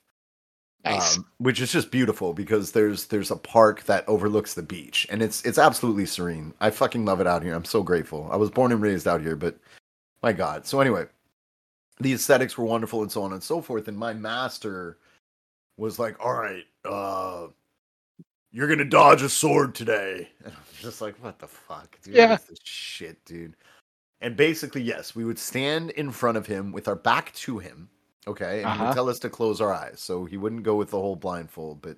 Nice. 0.83 1.17
um, 1.17 1.27
which 1.37 1.61
is 1.61 1.71
just 1.71 1.91
beautiful 1.91 2.33
because 2.33 2.71
there's 2.71 3.05
there's 3.05 3.29
a 3.29 3.35
park 3.35 3.83
that 3.83 4.07
overlooks 4.07 4.55
the 4.55 4.63
beach, 4.63 5.05
and 5.11 5.21
it's 5.21 5.43
it's 5.45 5.59
absolutely 5.59 6.05
serene. 6.07 6.53
I 6.59 6.71
fucking 6.71 7.05
love 7.05 7.21
it 7.21 7.27
out 7.27 7.43
here. 7.43 7.53
I'm 7.53 7.65
so 7.65 7.83
grateful. 7.83 8.27
I 8.31 8.35
was 8.35 8.49
born 8.49 8.71
and 8.71 8.81
raised 8.81 9.07
out 9.07 9.21
here, 9.21 9.35
but 9.35 9.57
my 10.23 10.33
God. 10.33 10.65
So 10.65 10.79
anyway, 10.81 11.05
the 11.99 12.13
aesthetics 12.13 12.57
were 12.57 12.65
wonderful 12.65 13.03
and 13.03 13.11
so 13.11 13.21
on 13.21 13.33
and 13.33 13.43
so 13.43 13.61
forth. 13.61 13.87
And 13.87 13.97
my 13.97 14.13
master 14.13 14.97
was 15.77 15.99
like, 15.99 16.15
"All 16.23 16.33
right, 16.33 16.65
uh, 16.83 17.47
you're 18.51 18.67
gonna 18.67 18.83
dodge 18.85 19.21
a 19.21 19.29
sword 19.29 19.75
today." 19.75 20.29
And 20.45 20.53
I 20.53 20.57
was 20.71 20.81
just 20.81 21.01
like, 21.01 21.15
"What 21.23 21.37
the 21.37 21.47
fuck, 21.47 21.99
dude? 22.01 22.15
Yeah. 22.15 22.31
What 22.31 22.41
is 22.41 22.47
this 22.47 22.59
shit, 22.63 23.23
dude?" 23.25 23.55
And 24.21 24.35
basically, 24.35 24.81
yes, 24.81 25.15
we 25.15 25.25
would 25.25 25.39
stand 25.39 25.91
in 25.91 26.11
front 26.11 26.37
of 26.37 26.47
him 26.47 26.71
with 26.71 26.87
our 26.87 26.95
back 26.95 27.33
to 27.35 27.59
him, 27.59 27.89
okay, 28.27 28.61
and 28.61 28.61
he 28.61 28.65
Uh-huh. 28.67 28.85
would 28.85 28.93
tell 28.93 29.09
us 29.09 29.19
to 29.19 29.29
close 29.29 29.61
our 29.61 29.73
eyes, 29.73 29.99
so 29.99 30.25
he 30.25 30.37
wouldn't 30.37 30.63
go 30.63 30.75
with 30.75 30.89
the 30.91 30.99
whole 30.99 31.15
blindfold. 31.15 31.81
But 31.81 31.97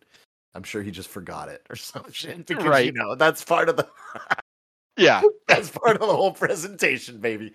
I'm 0.56 0.64
sure 0.64 0.82
he 0.82 0.92
just 0.92 1.10
forgot 1.10 1.50
it 1.50 1.66
or 1.70 1.76
some 1.78 2.12
shit 2.12 2.46
because 2.46 2.64
you 2.64 2.70
Right. 2.70 2.94
know 2.94 3.16
that's 3.16 3.44
part 3.44 3.70
of 3.70 3.78
the 3.78 3.88
Yeah. 4.98 5.22
that's 5.48 5.70
part 5.70 5.96
of 5.96 6.02
the 6.08 6.16
whole 6.16 6.32
presentation, 6.34 7.20
baby. 7.20 7.54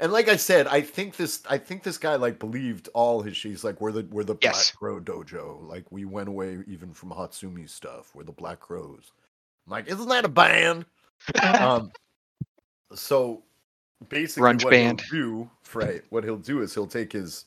And 0.00 0.12
like 0.12 0.28
I 0.28 0.36
said, 0.36 0.66
I 0.68 0.80
think 0.80 1.16
this 1.16 1.42
I 1.50 1.58
think 1.58 1.82
this 1.82 1.98
guy 1.98 2.14
like 2.14 2.38
believed 2.38 2.88
all 2.94 3.20
his 3.20 3.36
she's 3.36 3.64
like 3.64 3.80
we're 3.80 3.92
the 3.92 4.06
we're 4.10 4.24
the 4.24 4.36
Yes. 4.40 4.70
Black 4.70 4.76
Crow 4.78 5.00
Dojo. 5.00 5.66
Like 5.68 5.90
we 5.90 6.04
went 6.04 6.28
away 6.28 6.58
even 6.68 6.92
from 6.94 7.10
Hatsumi 7.10 7.68
stuff. 7.68 8.14
We're 8.14 8.22
the 8.24 8.32
Black 8.32 8.60
Crows. 8.60 9.10
I'm 9.66 9.72
like, 9.72 9.88
isn't 9.88 10.08
that 10.08 10.24
a 10.24 10.28
band? 10.28 10.86
um 11.42 11.90
so 12.94 13.42
basically 14.08 14.54
Grunge 14.54 14.62
what 14.62 14.70
band. 14.70 15.02
he'll 15.10 15.20
do, 15.20 15.50
right, 15.74 16.02
what 16.10 16.24
he'll 16.24 16.36
do 16.38 16.62
is 16.62 16.72
he'll 16.72 16.86
take 16.86 17.12
his 17.12 17.44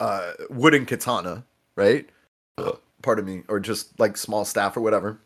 uh 0.00 0.32
wooden 0.50 0.84
katana, 0.86 1.44
right? 1.76 2.08
Pardon 3.02 3.24
me, 3.24 3.42
or 3.48 3.60
just 3.60 3.98
like 4.00 4.16
small 4.16 4.44
staff 4.44 4.76
or 4.76 4.80
whatever, 4.80 5.18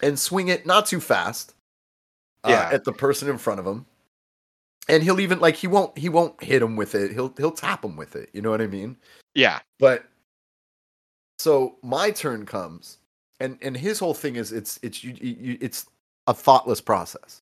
and 0.00 0.18
swing 0.18 0.48
it 0.48 0.64
not 0.64 0.86
too 0.86 1.00
fast 1.00 1.54
uh, 2.44 2.50
Yeah. 2.50 2.70
at 2.72 2.84
the 2.84 2.92
person 2.92 3.28
in 3.28 3.36
front 3.38 3.60
of 3.60 3.66
him. 3.66 3.84
And 4.88 5.02
he'll 5.02 5.20
even 5.20 5.38
like 5.40 5.54
he 5.56 5.66
won't 5.66 5.96
he 5.98 6.08
won't 6.08 6.42
hit 6.42 6.62
him 6.62 6.76
with 6.76 6.94
it. 6.94 7.12
He'll 7.12 7.34
he'll 7.36 7.50
tap 7.50 7.84
him 7.84 7.96
with 7.96 8.16
it. 8.16 8.30
You 8.32 8.40
know 8.40 8.50
what 8.50 8.62
I 8.62 8.66
mean? 8.66 8.96
Yeah. 9.34 9.60
But 9.78 10.04
so 11.38 11.76
my 11.82 12.10
turn 12.10 12.46
comes, 12.46 12.98
and 13.38 13.58
and 13.60 13.76
his 13.76 13.98
whole 13.98 14.14
thing 14.14 14.36
is 14.36 14.50
it's 14.52 14.78
it's 14.82 15.04
you, 15.04 15.14
you, 15.20 15.36
you 15.38 15.58
it's 15.60 15.86
a 16.26 16.32
thoughtless 16.34 16.80
process. 16.80 17.42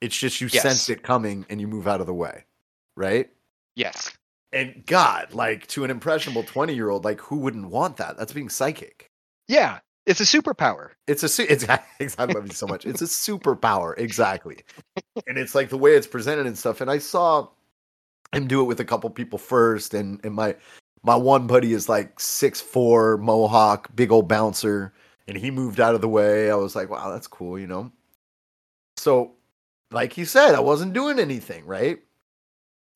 It's 0.00 0.16
just 0.16 0.40
you 0.40 0.48
Yes. 0.52 0.62
sense 0.62 0.88
it 0.88 1.02
coming 1.02 1.44
and 1.50 1.60
you 1.60 1.66
move 1.66 1.88
out 1.88 2.00
of 2.00 2.06
the 2.06 2.14
way, 2.14 2.44
right? 2.96 3.28
Yes. 3.74 4.12
And 4.52 4.84
God, 4.86 5.34
like 5.34 5.66
to 5.68 5.84
an 5.84 5.90
impressionable 5.90 6.42
twenty 6.42 6.74
year 6.74 6.90
old, 6.90 7.04
like 7.04 7.20
who 7.20 7.36
wouldn't 7.36 7.68
want 7.68 7.96
that? 7.98 8.16
That's 8.16 8.32
being 8.32 8.48
psychic. 8.48 9.10
Yeah. 9.46 9.80
It's 10.06 10.20
a 10.20 10.24
superpower. 10.24 10.92
It's 11.06 11.22
a 11.22 11.28
su- 11.28 11.46
it's 11.48 11.68
I 12.18 12.24
love 12.24 12.46
you 12.46 12.54
so 12.54 12.66
much. 12.66 12.86
It's 12.86 13.02
a 13.02 13.04
superpower, 13.04 13.92
exactly. 13.98 14.60
and 15.26 15.36
it's 15.36 15.54
like 15.54 15.68
the 15.68 15.76
way 15.76 15.96
it's 15.96 16.06
presented 16.06 16.46
and 16.46 16.56
stuff. 16.56 16.80
And 16.80 16.90
I 16.90 16.96
saw 16.96 17.48
him 18.32 18.46
do 18.46 18.62
it 18.62 18.64
with 18.64 18.80
a 18.80 18.86
couple 18.86 19.10
people 19.10 19.38
first, 19.38 19.92
and 19.92 20.18
and 20.24 20.34
my 20.34 20.56
my 21.02 21.14
one 21.14 21.46
buddy 21.46 21.74
is 21.74 21.90
like 21.90 22.18
six 22.18 22.58
four 22.58 23.18
mohawk, 23.18 23.94
big 23.94 24.10
old 24.10 24.28
bouncer, 24.28 24.94
and 25.26 25.36
he 25.36 25.50
moved 25.50 25.78
out 25.78 25.94
of 25.94 26.00
the 26.00 26.08
way. 26.08 26.50
I 26.50 26.54
was 26.54 26.74
like, 26.74 26.88
wow, 26.88 27.10
that's 27.10 27.26
cool, 27.26 27.58
you 27.58 27.66
know. 27.66 27.92
So, 28.96 29.34
like 29.90 30.14
he 30.14 30.24
said, 30.24 30.54
I 30.54 30.60
wasn't 30.60 30.94
doing 30.94 31.18
anything, 31.18 31.66
right? 31.66 31.98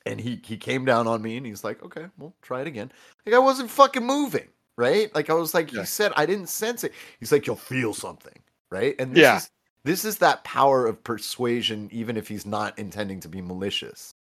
And 0.07 0.21
he 0.21 0.41
he 0.45 0.57
came 0.57 0.85
down 0.85 1.07
on 1.07 1.23
me, 1.23 1.37
and 1.37 1.47
he's 1.47 1.65
like, 1.65 1.83
okay, 1.83 2.07
well, 2.19 2.35
try 2.43 2.61
it 2.61 2.67
again. 2.67 2.93
Like 3.27 3.35
I 3.35 3.39
wasn't 3.39 3.71
fucking 3.71 4.05
moving, 4.05 4.49
right? 4.77 5.15
Like 5.15 5.31
I 5.31 5.35
was 5.35 5.55
like, 5.55 5.73
Yeah. 5.73 5.81
he 5.81 5.87
said, 5.87 6.13
I 6.17 6.27
didn't 6.27 6.49
sense 6.49 6.85
it. 6.85 6.93
He's 7.21 7.33
like, 7.33 7.47
you'll 7.47 7.57
feel 7.57 7.95
something, 7.95 8.39
right? 8.71 8.95
And 8.99 9.15
this 9.15 9.23
Yeah. 9.23 9.37
is 9.39 9.51
this 9.85 10.05
is 10.05 10.19
that 10.19 10.45
power 10.45 10.87
of 10.87 11.03
persuasion, 11.05 11.89
even 11.93 12.17
if 12.17 12.29
he's 12.29 12.47
not 12.47 12.79
intending 12.79 13.21
to 13.21 13.29
be 13.29 13.41
malicious. 13.43 14.15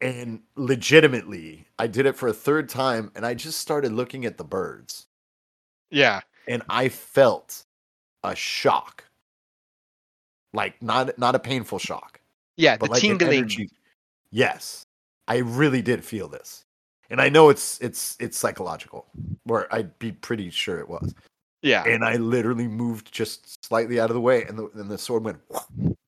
And 0.00 0.42
legitimately, 0.56 1.66
I 1.78 1.88
did 1.88 2.06
it 2.06 2.14
for 2.16 2.28
a 2.28 2.32
third 2.32 2.68
time, 2.68 3.10
and 3.16 3.26
I 3.26 3.34
just 3.34 3.60
started 3.60 3.92
looking 3.92 4.24
at 4.26 4.38
the 4.38 4.44
birds, 4.44 5.06
Yeah. 5.90 6.20
and 6.46 6.62
I 6.68 6.88
felt 6.88 7.64
a 8.22 8.34
shock, 8.36 9.04
like 10.52 10.80
not 10.82 11.18
not 11.18 11.34
a 11.34 11.38
painful 11.40 11.78
shock, 11.80 12.20
Yeah. 12.56 12.76
the 12.76 12.86
like 12.86 13.00
tingling. 13.02 13.68
Yes, 14.30 14.82
I 15.26 15.38
really 15.38 15.82
did 15.82 16.04
feel 16.04 16.28
this, 16.28 16.62
and 17.10 17.20
I 17.20 17.28
know 17.28 17.48
it's 17.48 17.80
it's 17.80 18.16
it's 18.20 18.36
psychological, 18.36 19.06
or 19.48 19.66
I'd 19.72 19.98
be 19.98 20.12
pretty 20.12 20.50
sure 20.50 20.78
it 20.78 20.88
was. 20.88 21.14
Yeah. 21.62 21.82
and 21.84 22.04
I 22.04 22.16
literally 22.16 22.68
moved 22.68 23.10
just 23.12 23.64
slightly 23.66 23.98
out 23.98 24.10
of 24.10 24.14
the 24.14 24.20
way, 24.20 24.44
and 24.44 24.58
the 24.58 24.70
and 24.74 24.90
the 24.90 24.98
sword 24.98 25.24
went, 25.24 25.38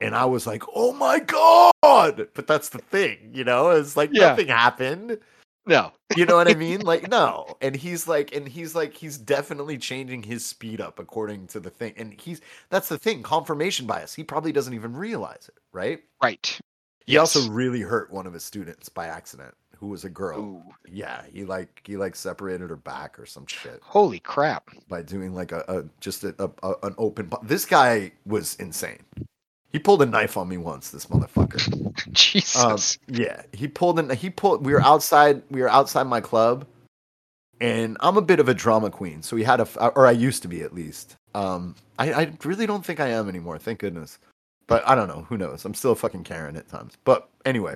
and 0.00 0.14
I 0.14 0.24
was 0.26 0.46
like, 0.46 0.62
"Oh 0.74 0.92
my 0.92 1.18
god!" 1.18 2.28
But 2.34 2.46
that's 2.46 2.68
the 2.68 2.78
thing, 2.78 3.30
you 3.32 3.44
know, 3.44 3.70
it's 3.70 3.96
like 3.96 4.10
Yeah. 4.12 4.28
nothing 4.28 4.48
happened. 4.48 5.18
No. 5.66 5.92
You 6.16 6.26
know 6.26 6.36
what 6.36 6.48
I 6.48 6.54
mean? 6.54 6.80
Like 6.80 7.08
no, 7.10 7.56
and 7.60 7.74
he's 7.74 8.06
like, 8.06 8.34
and 8.34 8.46
he's 8.46 8.74
like, 8.74 8.94
he's 8.94 9.18
definitely 9.18 9.78
changing 9.78 10.22
his 10.24 10.44
speed 10.44 10.80
up 10.80 10.98
according 10.98 11.46
to 11.48 11.60
the 11.60 11.70
thing, 11.70 11.94
and 11.96 12.12
he's 12.20 12.40
that's 12.68 12.88
the 12.88 12.98
thing, 12.98 13.22
confirmation 13.22 13.86
bias. 13.86 14.14
He 14.14 14.22
probably 14.24 14.52
doesn't 14.52 14.74
even 14.74 14.96
realize 14.96 15.48
it, 15.48 15.58
right? 15.72 16.02
Right. 16.22 16.58
He 17.06 17.14
Yes. 17.14 17.34
also 17.36 17.50
really 17.50 17.80
hurt 17.80 18.10
one 18.12 18.26
of 18.26 18.32
his 18.32 18.44
students 18.44 18.88
by 18.88 19.06
accident, 19.06 19.54
who 19.76 19.88
was 19.88 20.04
a 20.04 20.10
girl. 20.10 20.38
Ooh. 20.40 20.62
Yeah, 20.88 21.22
he 21.32 21.44
like 21.44 21.80
he 21.84 21.96
like 21.96 22.14
separated 22.14 22.70
her 22.70 22.76
back 22.76 23.18
or 23.18 23.26
some 23.26 23.46
shit 23.46 23.80
Holy 23.82 24.18
crap. 24.20 24.70
by 24.88 25.02
doing 25.02 25.34
like 25.34 25.52
a, 25.52 25.64
a 25.68 25.84
just 26.00 26.24
a, 26.24 26.34
a, 26.62 26.74
an 26.82 26.94
open. 26.98 27.30
This 27.42 27.64
guy 27.64 28.12
was 28.26 28.54
insane. 28.56 28.98
He 29.72 29.78
pulled 29.78 30.02
a 30.02 30.06
knife 30.06 30.36
on 30.36 30.48
me 30.48 30.56
once. 30.56 30.90
This 30.90 31.06
motherfucker. 31.06 31.86
Um, 32.00 32.12
Jesus. 32.12 32.98
yeah, 33.08 33.42
he 33.52 33.68
pulled 33.68 33.98
an. 33.98 34.10
He 34.10 34.30
pulled. 34.30 34.64
We 34.64 34.72
were 34.72 34.80
outside. 34.82 35.42
We 35.50 35.60
were 35.60 35.68
outside 35.68 36.04
my 36.04 36.20
club, 36.20 36.66
and 37.60 37.96
I'm 38.00 38.16
a 38.16 38.22
bit 38.22 38.40
of 38.40 38.48
a 38.48 38.54
drama 38.54 38.90
queen. 38.90 39.22
So 39.22 39.36
he 39.36 39.44
had 39.44 39.60
a, 39.60 39.88
or 39.90 40.06
I 40.06 40.12
used 40.12 40.42
to 40.42 40.48
be 40.48 40.62
at 40.62 40.74
least. 40.74 41.16
Um, 41.34 41.74
I, 41.98 42.12
I 42.12 42.32
really 42.44 42.66
don't 42.66 42.84
think 42.84 43.00
I 43.00 43.08
am 43.08 43.28
anymore. 43.28 43.58
Thank 43.58 43.78
goodness. 43.80 44.18
But 44.70 44.88
I 44.88 44.94
don't 44.94 45.08
know. 45.08 45.26
Who 45.28 45.36
knows? 45.36 45.64
I'm 45.64 45.74
still 45.74 45.90
a 45.90 45.96
fucking 45.96 46.22
Karen 46.22 46.56
at 46.56 46.68
times. 46.68 46.96
But 47.02 47.28
anyway, 47.44 47.74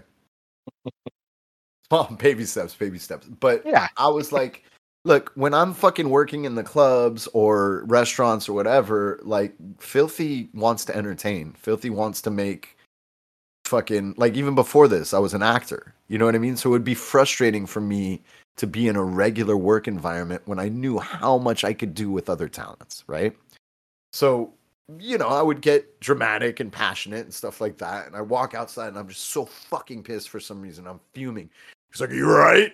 well, 1.91 2.07
oh, 2.09 2.15
baby 2.15 2.45
steps, 2.45 2.73
baby 2.73 3.01
steps. 3.01 3.27
But 3.27 3.67
yeah. 3.67 3.89
I 3.97 4.07
was 4.07 4.31
like, 4.31 4.63
look, 5.05 5.33
when 5.35 5.55
I'm 5.55 5.75
fucking 5.75 6.09
working 6.09 6.45
in 6.45 6.55
the 6.55 6.63
clubs 6.63 7.27
or 7.33 7.83
restaurants 7.87 8.49
or 8.49 8.53
whatever, 8.53 9.19
like 9.25 9.55
Filthy 9.81 10.49
wants 10.55 10.85
to 10.85 10.97
entertain. 10.97 11.53
Filthy 11.59 11.91
wants 11.91 12.23
to 12.23 12.31
make 12.31 12.79
fucking 13.65 14.15
like 14.17 14.37
even 14.37 14.55
before 14.55 14.87
this, 14.87 15.13
I 15.13 15.19
was 15.19 15.35
an 15.35 15.43
actor. 15.43 15.93
You 16.07 16.19
know 16.19 16.27
what 16.27 16.37
I 16.37 16.39
mean? 16.39 16.57
So 16.57 16.69
it 16.69 16.73
would 16.73 16.85
be 16.85 16.95
frustrating 16.95 17.67
for 17.67 17.81
me 17.81 18.23
to 18.57 18.69
be 18.69 18.87
in 18.87 18.95
a 18.95 19.03
regular 19.03 19.57
work 19.57 19.89
environment 19.89 20.43
when 20.45 20.61
I 20.61 20.69
knew 20.69 21.01
how 21.01 21.39
much 21.39 21.65
I 21.65 21.73
could 21.73 21.93
do 21.93 22.09
with 22.13 22.31
other 22.31 22.49
talents, 22.49 23.03
right? 23.09 23.37
So, 24.13 24.53
you 24.99 25.19
know, 25.19 25.29
I 25.29 25.43
would 25.43 25.61
get 25.61 26.01
dramatic 26.01 26.61
and 26.61 26.73
passionate 26.73 27.25
and 27.25 27.33
stuff 27.33 27.61
like 27.61 27.79
that. 27.79 28.07
And 28.07 28.17
I 28.17 28.21
walk 28.21 28.55
outside 28.55 28.89
and 28.89 28.99
I'm 28.99 29.09
just 29.09 29.31
so 29.31 29.47
fucking 29.47 30.03
pissed 30.03 30.29
for 30.29 30.41
some 30.41 30.61
reason. 30.61 30.87
I'm 30.87 31.01
fuming. 31.13 31.51
He's 31.91 32.01
like, 32.01 32.11
Are 32.11 32.15
you 32.15 32.31
right? 32.31 32.73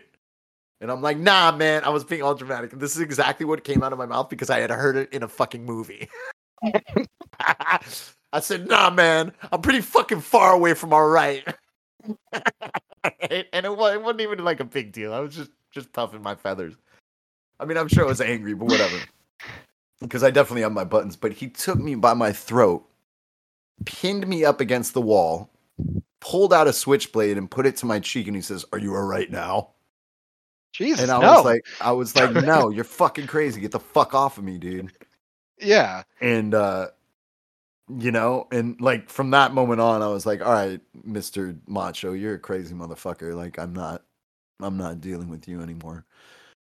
And 0.80 0.90
I'm 0.90 1.02
like, 1.02 1.18
nah, 1.18 1.52
man, 1.52 1.84
I 1.84 1.90
was 1.90 2.04
being 2.04 2.22
all 2.22 2.34
dramatic. 2.34 2.72
And 2.72 2.80
this 2.80 2.96
is 2.96 3.02
exactly 3.02 3.44
what 3.44 3.64
came 3.64 3.82
out 3.82 3.92
of 3.92 3.98
my 3.98 4.06
mouth 4.06 4.30
because 4.30 4.48
I 4.48 4.60
had 4.60 4.70
heard 4.70 4.96
it 4.96 5.12
in 5.12 5.22
a 5.22 5.28
fucking 5.28 5.64
movie. 5.64 6.08
I 7.38 8.40
said, 8.40 8.66
nah, 8.66 8.88
man, 8.88 9.32
I'm 9.52 9.60
pretty 9.60 9.82
fucking 9.82 10.22
far 10.22 10.54
away 10.54 10.74
from 10.74 10.94
all 10.94 11.06
right. 11.06 11.46
and 13.02 13.46
it, 13.52 13.76
wasn't 13.76 14.20
even 14.20 14.42
like 14.42 14.60
a 14.60 14.64
big 14.64 14.92
deal. 14.92 15.12
I 15.12 15.20
was 15.20 15.34
just 15.34 15.50
just 15.70 15.92
puffing 15.92 16.22
my 16.22 16.34
feathers. 16.34 16.74
I 17.60 17.64
mean, 17.66 17.76
I'm 17.76 17.88
sure 17.88 18.04
I 18.04 18.08
was 18.08 18.20
angry, 18.20 18.54
but 18.54 18.68
whatever. 18.68 18.96
Because 20.00 20.22
I 20.22 20.30
definitely 20.30 20.62
have 20.62 20.72
my 20.72 20.84
buttons. 20.84 21.16
But 21.16 21.32
he 21.32 21.48
took 21.48 21.78
me 21.78 21.94
by 21.94 22.14
my 22.14 22.32
throat, 22.32 22.88
pinned 23.84 24.26
me 24.26 24.44
up 24.44 24.60
against 24.60 24.94
the 24.94 25.02
wall, 25.02 25.50
pulled 26.20 26.52
out 26.52 26.68
a 26.68 26.72
switchblade 26.72 27.36
and 27.36 27.50
put 27.50 27.66
it 27.66 27.76
to 27.78 27.86
my 27.86 28.00
cheek, 28.00 28.26
and 28.26 28.36
he 28.36 28.42
says, 28.42 28.64
"Are 28.72 28.78
you 28.78 28.94
all 28.94 29.06
right 29.06 29.30
now?" 29.30 29.70
Jesus. 30.72 31.02
And 31.02 31.10
I 31.10 31.20
no. 31.20 31.34
was 31.34 31.44
like, 31.44 31.64
I 31.80 31.92
was 31.92 32.16
like, 32.16 32.32
no, 32.32 32.70
you're 32.74 32.84
fucking 32.84 33.26
crazy. 33.26 33.60
Get 33.60 33.72
the 33.72 33.80
fuck 33.80 34.14
off 34.14 34.38
of 34.38 34.44
me, 34.44 34.58
dude. 34.58 34.92
yeah. 35.58 36.02
And 36.20 36.54
uh 36.54 36.88
you 37.98 38.12
know, 38.12 38.46
and 38.52 38.80
like 38.80 39.10
from 39.10 39.30
that 39.32 39.52
moment 39.52 39.80
on, 39.80 40.00
I 40.00 40.06
was 40.06 40.24
like, 40.24 40.40
all 40.40 40.52
right, 40.52 40.80
Mr. 41.04 41.58
Macho, 41.66 42.12
you're 42.12 42.34
a 42.34 42.38
crazy 42.38 42.72
motherfucker. 42.72 43.34
Like 43.34 43.58
I'm 43.58 43.72
not 43.72 44.04
I'm 44.60 44.76
not 44.76 45.00
dealing 45.00 45.28
with 45.28 45.48
you 45.48 45.60
anymore. 45.60 46.04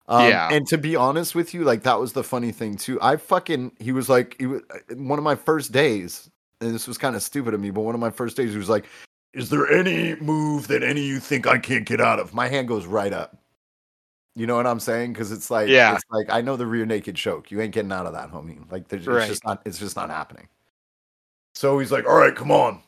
Um, 0.09 0.28
Yeah. 0.28 0.48
And 0.51 0.66
to 0.68 0.78
be 0.78 0.97
honest 0.97 1.35
with 1.35 1.52
you, 1.55 1.64
like 1.64 1.82
that 1.82 2.01
was 2.01 2.12
the 2.14 2.24
funny 2.24 2.51
thing 2.52 2.76
too. 2.76 2.98
I 3.02 3.16
fucking 3.16 3.72
he 3.78 3.93
was 3.93 4.09
like 4.09 4.36
he 4.39 4.47
was 4.47 4.62
one 4.97 5.18
of 5.18 5.24
my 5.24 5.35
first 5.35 5.70
days, 5.72 6.30
and 6.60 6.74
this 6.74 6.89
was 6.89 6.98
kind 6.98 7.14
of 7.14 7.22
stupid 7.22 7.55
of 7.55 7.60
me, 7.60 7.70
but 7.70 7.82
one 7.82 7.94
of 7.94 8.01
my 8.01 8.10
first 8.10 8.36
days 8.36 8.52
he 8.52 8.59
was 8.59 8.68
like, 8.70 8.86
Is 9.35 9.51
there 9.51 9.70
any 9.70 10.14
move 10.16 10.68
that 10.68 10.82
any 10.82 11.01
of 11.02 11.06
you 11.06 11.20
think 11.20 11.47
I 11.47 11.59
can't 11.59 11.85
get 11.86 12.01
out 12.01 12.18
of? 12.18 12.32
My 12.35 12.48
hand 12.48 12.68
goes 12.68 12.86
right 12.86 13.12
up. 13.12 13.36
You 14.35 14.47
know 14.47 14.56
what 14.56 14.66
I'm 14.66 14.80
saying? 14.80 15.12
Because 15.12 15.30
it's 15.32 15.51
like, 15.51 15.68
Yeah. 15.68 15.94
it's 15.94 16.05
like 16.10 16.30
I 16.30 16.40
know 16.40 16.56
the 16.56 16.66
rear 16.66 16.86
naked 16.86 17.16
choke. 17.16 17.51
You 17.51 17.60
ain't 17.60 17.72
getting 17.74 17.93
out 17.93 18.06
of 18.06 18.12
that, 18.14 18.30
homie. 18.30 18.59
Like, 18.70 18.89
there's, 18.89 19.06
Right. 19.06 19.18
it's 19.22 19.28
just 19.28 19.44
not, 19.44 19.60
it's 19.64 19.78
just 19.78 19.97
not 19.97 20.10
happening. 20.10 20.48
So 21.55 21.78
he's 21.80 21.90
like, 21.90 22.06
"All 22.06 22.16
right, 22.16 22.35
come 22.36 22.52
on," 22.52 22.80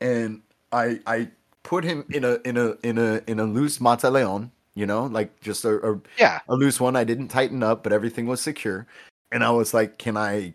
and 0.00 0.40
I, 0.72 1.00
I 1.06 1.28
put 1.62 1.84
him 1.84 2.06
in 2.10 2.24
a, 2.24 2.38
in 2.46 2.56
a, 2.56 2.74
in 2.82 2.96
a, 2.96 3.20
in 3.26 3.38
a 3.38 3.44
loose 3.44 3.78
mataleon. 3.78 4.50
You 4.74 4.86
know, 4.86 5.04
like 5.06 5.40
just 5.40 5.64
a, 5.64 5.92
a 5.92 6.00
Yeah. 6.18 6.40
a 6.48 6.54
loose 6.54 6.80
one. 6.80 6.96
I 6.96 7.04
didn't 7.04 7.28
tighten 7.28 7.62
up, 7.62 7.82
but 7.82 7.92
everything 7.92 8.26
was 8.26 8.40
secure. 8.40 8.86
And 9.32 9.42
I 9.44 9.50
was 9.50 9.74
like, 9.74 9.98
"Can 9.98 10.16
I, 10.16 10.54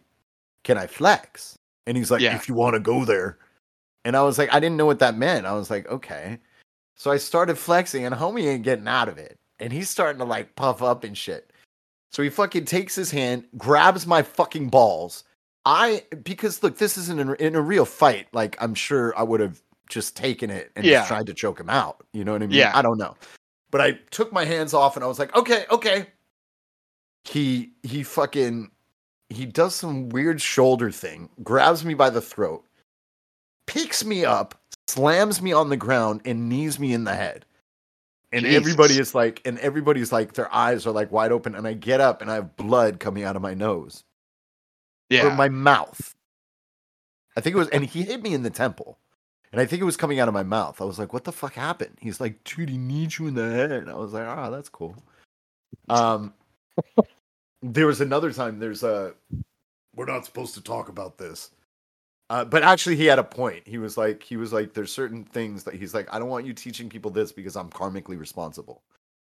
can 0.64 0.78
I 0.78 0.88
flex?" 0.88 1.56
And 1.86 1.98
he's 1.98 2.12
like, 2.12 2.22
Yeah. 2.22 2.36
"If 2.36 2.48
you 2.48 2.56
want 2.56 2.74
to 2.76 2.80
go 2.80 3.06
there." 3.06 3.38
And 4.06 4.16
I 4.16 4.22
was 4.22 4.38
like, 4.38 4.54
I 4.54 4.60
didn't 4.60 4.78
know 4.78 4.86
what 4.86 5.00
that 5.00 5.18
meant. 5.18 5.46
I 5.48 5.54
was 5.54 5.70
like, 5.72 5.88
okay. 5.90 6.38
So 6.96 7.10
I 7.12 7.18
started 7.18 7.58
flexing, 7.58 8.06
and 8.06 8.14
homie 8.14 8.46
ain't 8.46 8.64
getting 8.64 8.88
out 8.88 9.10
of 9.10 9.18
it, 9.18 9.36
and 9.60 9.74
he's 9.74 9.90
starting 9.90 10.20
to 10.20 10.26
like 10.26 10.56
puff 10.56 10.82
up 10.84 11.04
and 11.04 11.18
shit. 11.18 11.52
So 12.12 12.22
he 12.24 12.30
fucking 12.30 12.66
takes 12.66 12.96
his 12.96 13.12
hand, 13.12 13.46
grabs 13.58 14.06
my 14.08 14.22
fucking 14.22 14.70
balls. 14.70 15.24
I 15.66 16.04
because 16.24 16.62
look, 16.64 16.78
this 16.78 16.98
isn't 16.98 17.20
in, 17.20 17.36
in 17.36 17.56
a 17.56 17.62
real 17.62 17.86
fight. 17.86 18.28
Like 18.32 18.56
I'm 18.62 18.76
sure 18.76 19.18
I 19.18 19.24
would 19.24 19.40
have 19.42 19.60
just 19.90 20.16
taken 20.16 20.50
it 20.52 20.72
and 20.76 20.86
Yeah. 20.86 21.00
just 21.00 21.08
tried 21.10 21.26
to 21.28 21.34
choke 21.34 21.60
him 21.60 21.70
out. 21.70 22.06
You 22.14 22.24
know 22.24 22.32
what 22.34 22.44
I 22.44 22.48
mean? 22.48 22.58
Yeah. 22.60 22.72
I 22.76 22.82
don't 22.84 22.98
know. 23.00 23.16
But 23.76 23.82
I 23.82 24.00
took 24.10 24.32
my 24.32 24.46
hands 24.46 24.74
off 24.74 24.96
and 24.96 25.04
I 25.04 25.08
was 25.10 25.20
like, 25.20 25.36
okay, 25.36 25.66
okay. 25.70 26.08
He 27.26 27.74
he 27.84 28.04
fucking 28.04 28.72
he 29.28 29.46
does 29.46 29.76
some 29.76 30.08
weird 30.08 30.42
shoulder 30.42 30.90
thing, 30.92 31.28
grabs 31.44 31.84
me 31.84 31.94
by 31.94 32.10
the 32.10 32.22
throat, 32.22 32.64
picks 33.68 34.06
me 34.06 34.24
up, 34.24 34.58
slams 34.88 35.42
me 35.42 35.52
on 35.52 35.68
the 35.68 35.76
ground, 35.76 36.22
and 36.24 36.48
knees 36.48 36.80
me 36.80 36.94
in 36.94 37.04
the 37.04 37.16
head. 37.16 37.44
And 38.32 38.46
Jesus. 38.46 38.62
everybody 38.62 38.98
is 38.98 39.14
like, 39.14 39.42
and 39.44 39.60
everybody's 39.60 40.14
like, 40.14 40.36
their 40.36 40.54
eyes 40.56 40.88
are 40.88 40.92
like 40.92 41.12
wide 41.12 41.34
open, 41.34 41.54
and 41.54 41.68
I 41.68 41.74
get 41.74 42.00
up 42.00 42.22
and 42.22 42.32
I 42.32 42.36
have 42.36 42.56
blood 42.56 43.02
coming 43.02 43.26
out 43.26 43.36
of 43.36 43.42
my 43.42 43.56
nose 43.56 44.06
Yeah. 45.10 45.28
or 45.28 45.36
my 45.36 45.50
mouth. 45.50 46.16
I 47.36 47.42
think 47.42 47.58
it 47.58 47.60
was, 47.60 47.68
and 47.68 47.84
he 47.84 48.04
hit 48.04 48.22
me 48.22 48.34
in 48.34 48.44
the 48.44 48.50
temple, 48.50 48.98
and 49.56 49.62
I 49.62 49.66
think 49.66 49.82
it 49.82 49.86
was 49.86 49.96
coming 49.96 50.20
out 50.20 50.28
of 50.28 50.34
my 50.34 50.44
mouth. 50.44 50.82
I 50.82 50.84
was 50.84 51.00
like, 51.00 51.14
"What 51.14 51.24
the 51.24 51.32
fuck 51.32 51.54
happened?" 51.54 51.98
He's 52.02 52.20
like, 52.20 52.44
"Dude, 52.44 52.70
he 52.70 52.78
needs 52.78 53.18
you 53.18 53.28
in 53.28 53.36
the 53.36 53.50
head." 53.50 53.72
And 53.72 53.90
I 53.90 53.96
was 53.96 54.12
like, 54.12 54.28
"Ah, 54.28 54.50
that's 54.50 54.68
cool." 54.68 54.98
Um, 55.88 56.34
there 57.62 57.88
was 57.88 58.02
another 58.02 58.34
time. 58.34 58.60
There's 58.60 58.84
a, 58.84 59.14
we're 59.96 60.08
not 60.08 60.26
supposed 60.26 60.56
to 60.56 60.62
talk 60.62 60.90
about 60.90 61.18
this, 61.18 61.52
uh, 62.30 62.44
but 62.44 62.64
actually, 62.64 62.98
he 62.98 63.06
had 63.06 63.18
a 63.18 63.24
point. 63.24 63.66
He 63.66 63.78
was 63.78 63.98
like, 63.98 64.24
he 64.24 64.36
was 64.36 64.52
like, 64.52 64.74
there's 64.74 64.92
certain 64.92 65.24
things 65.24 65.64
that 65.64 65.76
he's 65.76 65.94
like, 65.94 66.14
I 66.14 66.20
don't 66.20 66.28
want 66.28 66.46
you 66.46 66.54
teaching 66.54 66.90
people 66.90 67.10
this 67.10 67.32
because 67.32 67.56
I'm 67.56 67.70
karmically 67.70 68.20
responsible. 68.20 68.82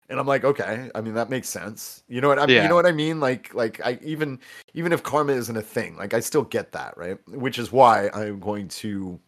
And 0.10 0.20
I'm 0.20 0.28
like, 0.28 0.44
okay. 0.44 0.90
I 0.94 1.00
mean, 1.00 1.14
that 1.14 1.30
makes 1.30 1.48
sense. 1.48 2.04
You 2.10 2.20
know 2.20 2.28
what 2.28 2.40
I 2.40 2.46
mean? 2.48 2.64
You 2.64 2.70
know 2.70 2.76
what 2.76 2.86
I 2.86 2.92
mean? 2.92 3.20
Like, 3.20 3.54
like 3.54 3.80
I 3.86 4.00
even 4.02 4.40
even 4.74 4.94
if 4.94 5.04
karma 5.04 5.34
isn't 5.34 5.56
a 5.56 5.62
thing, 5.62 5.96
like 5.98 6.14
I 6.14 6.20
still 6.20 6.44
get 6.44 6.72
that, 6.72 6.98
right? 6.98 7.18
Which 7.30 7.60
is 7.60 7.72
why 7.72 8.10
I'm 8.14 8.40
going 8.40 8.68
to 8.70 9.20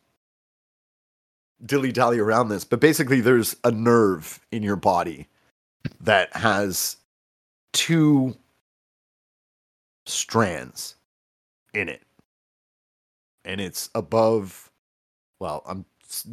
dilly 1.65 1.91
dally 1.91 2.19
around 2.19 2.49
this. 2.49 2.63
But 2.63 2.79
basically, 2.79 3.21
there's 3.21 3.55
a 3.63 3.71
nerve 3.71 4.39
in 4.51 4.63
your 4.63 4.75
body 4.75 5.27
that 6.01 6.35
has 6.35 6.97
two 7.73 8.35
strands 10.05 10.95
in 11.73 11.89
it, 11.89 12.01
and 13.45 13.61
it's 13.61 13.89
above. 13.95 14.69
Well, 15.39 15.63
I'm 15.65 15.85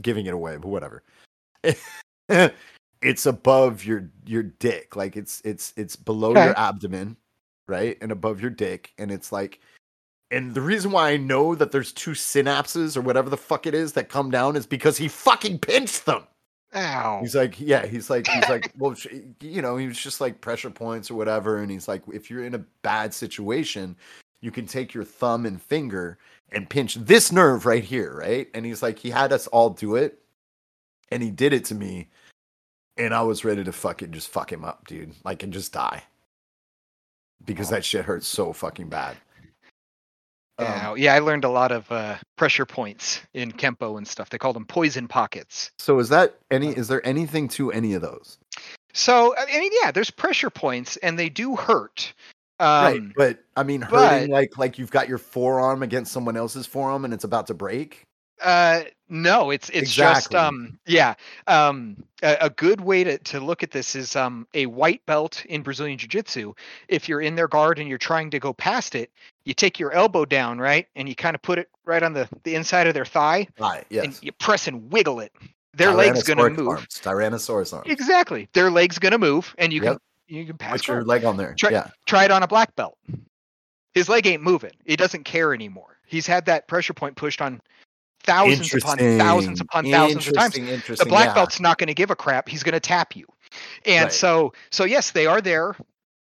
giving 0.03 0.27
it 0.27 0.35
away, 0.35 0.57
but 0.57 0.69
whatever. 0.69 1.03
it's 3.03 3.27
above 3.27 3.85
your 3.85 4.09
your 4.27 4.43
dick, 4.45 4.97
like 4.97 5.17
it's 5.17 5.41
it's 5.45 5.73
it's 5.77 5.97
below 5.97 6.31
Okay. 6.33 6.45
your 6.45 6.59
abdomen, 6.59 7.17
right, 7.69 7.97
and 8.01 8.11
above 8.13 8.41
your 8.41 8.51
dick, 8.51 8.93
and 8.99 9.11
it's 9.11 9.33
like. 9.33 9.61
And 10.31 10.55
the 10.55 10.61
reason 10.61 10.91
why 10.91 11.11
I 11.11 11.17
know 11.17 11.55
that 11.55 11.71
there's 11.71 11.93
two 11.93 12.11
synapses 12.13 12.97
or 12.97 13.01
whatever 13.01 13.31
the 13.31 13.37
fuck 13.37 13.67
it 13.67 13.75
is 13.75 13.93
that 13.93 14.09
come 14.09 14.31
down 14.31 14.57
is 14.57 14.67
because 14.67 14.97
he 14.97 15.09
fucking 15.09 15.61
pinched 15.61 16.05
them. 16.05 16.25
Ow. 16.75 17.21
He's 17.23 17.37
like, 17.37 17.61
yeah, 17.61 17.87
he's 17.87 18.11
like, 18.11 18.27
he's 18.27 18.49
like, 18.49 18.73
well, 18.77 18.95
you 19.41 19.63
know, 19.63 19.77
he 19.77 19.87
was 19.87 19.99
just 19.99 20.21
like 20.21 20.41
pressure 20.41 20.71
points 20.71 21.11
or 21.11 21.15
whatever. 21.15 21.59
And 21.59 21.71
he's 21.71 21.87
like, 21.87 22.03
if 22.13 22.29
you're 22.29 22.45
in 22.45 22.55
a 22.55 22.65
bad 22.83 23.15
situation, 23.15 23.97
you 24.41 24.51
can 24.51 24.67
take 24.67 24.93
your 24.93 25.05
thumb 25.05 25.47
and 25.47 25.63
finger 25.63 26.19
and 26.53 26.69
pinch 26.69 26.95
this 26.97 27.33
nerve 27.33 27.67
right 27.67 27.85
here, 27.85 28.17
right? 28.17 28.49
And 28.55 28.67
he's 28.67 28.83
like, 28.83 28.99
he 28.99 29.11
had 29.11 29.33
us 29.33 29.47
all 29.49 29.71
do 29.71 29.97
it, 29.97 30.21
and 31.11 31.23
he 31.23 31.31
did 31.31 31.53
it 31.53 31.65
to 31.67 31.75
me, 31.75 32.09
and 32.97 33.15
I 33.15 33.23
was 33.23 33.45
ready 33.45 33.65
to 33.65 33.73
fucking 33.73 34.13
just 34.13 34.29
fuck 34.29 34.53
him 34.53 34.65
up, 34.65 34.87
dude, 34.87 35.13
like 35.25 35.43
and 35.43 35.53
just 35.53 35.73
die 35.73 36.05
because 37.45 37.71
that 37.71 37.85
shit 37.85 38.05
hurts 38.05 38.27
so 38.27 38.53
fucking 38.53 38.89
bad. 38.89 39.17
Um, 40.59 40.97
yeah, 40.97 41.15
I 41.15 41.19
learned 41.19 41.45
a 41.45 41.51
lot 41.51 41.71
of 41.73 41.91
uh, 41.93 42.17
pressure 42.37 42.65
points 42.65 43.21
in 43.35 43.53
Kempo 43.53 43.99
and 43.99 44.09
stuff. 44.09 44.31
They 44.31 44.39
call 44.39 44.53
them 44.53 44.65
poison 44.65 45.07
pockets. 45.09 45.71
so 45.79 45.99
is 45.99 46.09
that 46.09 46.39
any? 46.51 46.69
Is 46.69 46.89
there 46.89 47.07
anything 47.07 47.49
to 47.49 47.71
any 47.73 47.93
of 47.95 48.03
those? 48.03 48.39
So 48.95 49.35
I 49.37 49.45
mean, 49.59 49.73
yeah, 49.83 49.91
there's 49.91 50.11
pressure 50.11 50.51
points, 50.51 50.97
and 50.99 51.19
they 51.19 51.29
do 51.29 51.57
hurt. 51.57 52.15
Um, 52.59 52.67
right, 52.69 53.03
but 53.17 53.39
I 53.55 53.63
mean, 53.65 53.81
but- 53.91 53.91
hurting 53.91 54.31
like 54.31 54.57
like 54.57 54.79
you've 54.79 54.91
got 54.91 55.09
your 55.09 55.19
forearm 55.19 55.83
against 55.83 56.11
someone 56.13 56.37
else's 56.39 56.67
forearm 56.67 57.05
and 57.05 57.13
it's 57.13 57.25
about 57.25 57.49
to 57.49 57.55
break. 57.55 58.06
Uh, 58.43 58.83
no, 59.09 59.51
it's 59.51 59.71
it's 59.71 59.93
just 59.95 60.35
um, 60.35 60.79
yeah. 60.87 61.15
Um, 61.47 61.97
a, 62.23 62.37
a 62.43 62.51
good 62.51 62.81
way 62.81 63.05
to 63.05 63.19
to 63.19 63.41
look 63.41 63.63
at 63.63 63.71
this 63.71 63.95
is 63.95 64.17
um 64.17 64.47
a 64.55 64.67
white 64.67 65.05
belt 65.07 65.45
in 65.47 65.63
Brazilian 65.63 65.97
Jiu 65.99 66.09
Jitsu. 66.09 66.55
If 66.89 67.09
you're 67.09 67.21
in 67.21 67.35
their 67.37 67.49
guard 67.49 67.79
and 67.79 67.89
you're 67.89 67.99
trying 67.99 68.31
to 68.31 68.39
go 68.39 68.53
past 68.53 68.95
it, 68.95 69.11
you 69.45 69.55
take 69.55 69.79
your 69.79 69.93
elbow 69.93 70.25
down, 70.25 70.59
right, 70.59 70.87
and 70.97 71.09
you 71.09 71.15
kind 71.15 71.35
of 71.35 71.43
put 71.43 71.59
it 71.59 71.69
right 71.85 72.03
on 72.03 72.13
the 72.13 72.29
the 72.43 72.55
inside 72.57 72.87
of 72.89 72.95
their 72.95 73.05
thigh, 73.05 73.47
Right. 73.59 73.87
and 73.91 74.13
Yes. 74.13 74.23
you 74.23 74.33
press 74.33 74.67
and 74.67 74.91
wiggle 74.93 75.21
it. 75.21 75.33
Their 75.73 75.93
leg's 75.93 76.23
gonna 76.23 76.51
move. 76.51 76.69
Arms. 76.69 76.87
Tyrannosaurus 77.03 77.73
arms. 77.75 77.87
Exactly, 77.91 78.49
their 78.55 78.71
leg's 78.71 78.99
gonna 78.99 79.19
move, 79.19 79.55
and 79.59 79.73
you 79.73 79.83
Yep. 79.83 79.93
can 80.29 80.37
you 80.39 80.47
can 80.47 80.59
pass. 80.59 80.73
Put 80.79 80.89
your 80.89 81.05
leg 81.05 81.25
on 81.25 81.37
there. 81.37 81.55
Try- 81.57 81.71
yeah. 81.71 81.89
Try 82.07 82.25
it 82.25 82.31
on 82.33 82.43
a 82.43 82.49
black 82.49 82.75
belt. 82.77 82.99
His 83.95 84.09
leg 84.09 84.27
ain't 84.27 84.43
moving. 84.43 84.73
He 84.85 84.97
doesn't 84.97 85.25
care 85.25 85.55
anymore. 85.55 85.97
He's 86.07 86.27
had 86.27 86.47
that 86.47 86.67
pressure 86.69 86.93
point 86.93 87.17
pushed 87.17 87.41
on 87.41 87.61
thousands 88.27 88.75
upon 88.75 88.99
thousands 88.99 89.61
upon 89.61 89.91
thousands 89.91 90.29
of 90.29 90.35
times. 90.35 90.55
The 90.55 91.07
black 91.07 91.29
yeah. 91.29 91.35
belt's 91.35 91.61
not 91.61 91.79
going 91.79 91.89
to 91.89 91.95
give 91.95 92.11
a 92.11 92.17
crap. 92.17 92.49
He's 92.49 92.63
going 92.63 92.75
to 92.75 92.81
tap 92.81 93.17
you. 93.17 93.27
And 93.85 94.05
Right. 94.05 94.13
so 94.13 94.53
so 94.71 94.85
yes, 94.85 95.13
they 95.13 95.27
are 95.27 95.41
there. 95.41 95.77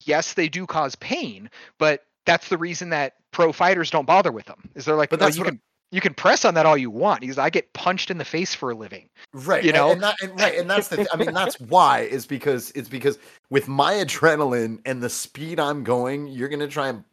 Yes, 0.05 0.33
they 0.33 0.47
do 0.49 0.65
cause 0.65 0.95
pain, 0.95 1.49
but 1.79 2.05
that's 2.25 2.49
the 2.49 2.57
reason 2.57 2.89
that 2.89 3.15
pro 3.31 3.51
fighters 3.51 3.89
don't 3.89 4.05
bother 4.05 4.31
with 4.31 4.45
them. 4.45 4.69
Is 4.75 4.85
they're 4.85 4.95
like, 4.95 5.09
But 5.09 5.21
"Oh, 5.21 5.27
you 5.27 5.43
can 5.43 5.59
you 5.91 6.01
can 6.01 6.13
press 6.13 6.43
on 6.43 6.53
that 6.55 6.65
all 6.65 6.77
you 6.77 6.89
want. 6.91 7.23
He's 7.23 7.37
I 7.37 7.49
get 7.49 7.71
punched 7.73 8.11
in 8.11 8.17
the 8.17 8.25
face 8.25 8.53
for 8.53 8.71
a 8.71 8.75
living. 8.75 9.09
right 9.33 9.63
you 9.63 9.69
and- 9.69 9.75
know? 9.77 9.91
and, 9.91 10.03
that, 10.03 10.15
and 10.21 10.39
right 10.39 10.57
and 10.59 10.69
that's 10.69 10.89
the 10.89 10.97
th- 10.97 11.07
i 11.13 11.17
mean 11.17 11.33
that's 11.33 11.59
why 11.61 12.01
is 12.01 12.25
because 12.25 12.71
it's 12.75 12.89
because 12.89 13.17
with 13.49 13.67
my 13.69 13.93
adrenaline 13.95 14.79
and 14.85 15.01
the 15.01 15.09
speed 15.09 15.59
i'm 15.59 15.83
going 15.83 16.27
you're 16.27 16.49
gonna 16.49 16.67
try 16.67 16.89
and 16.89 17.03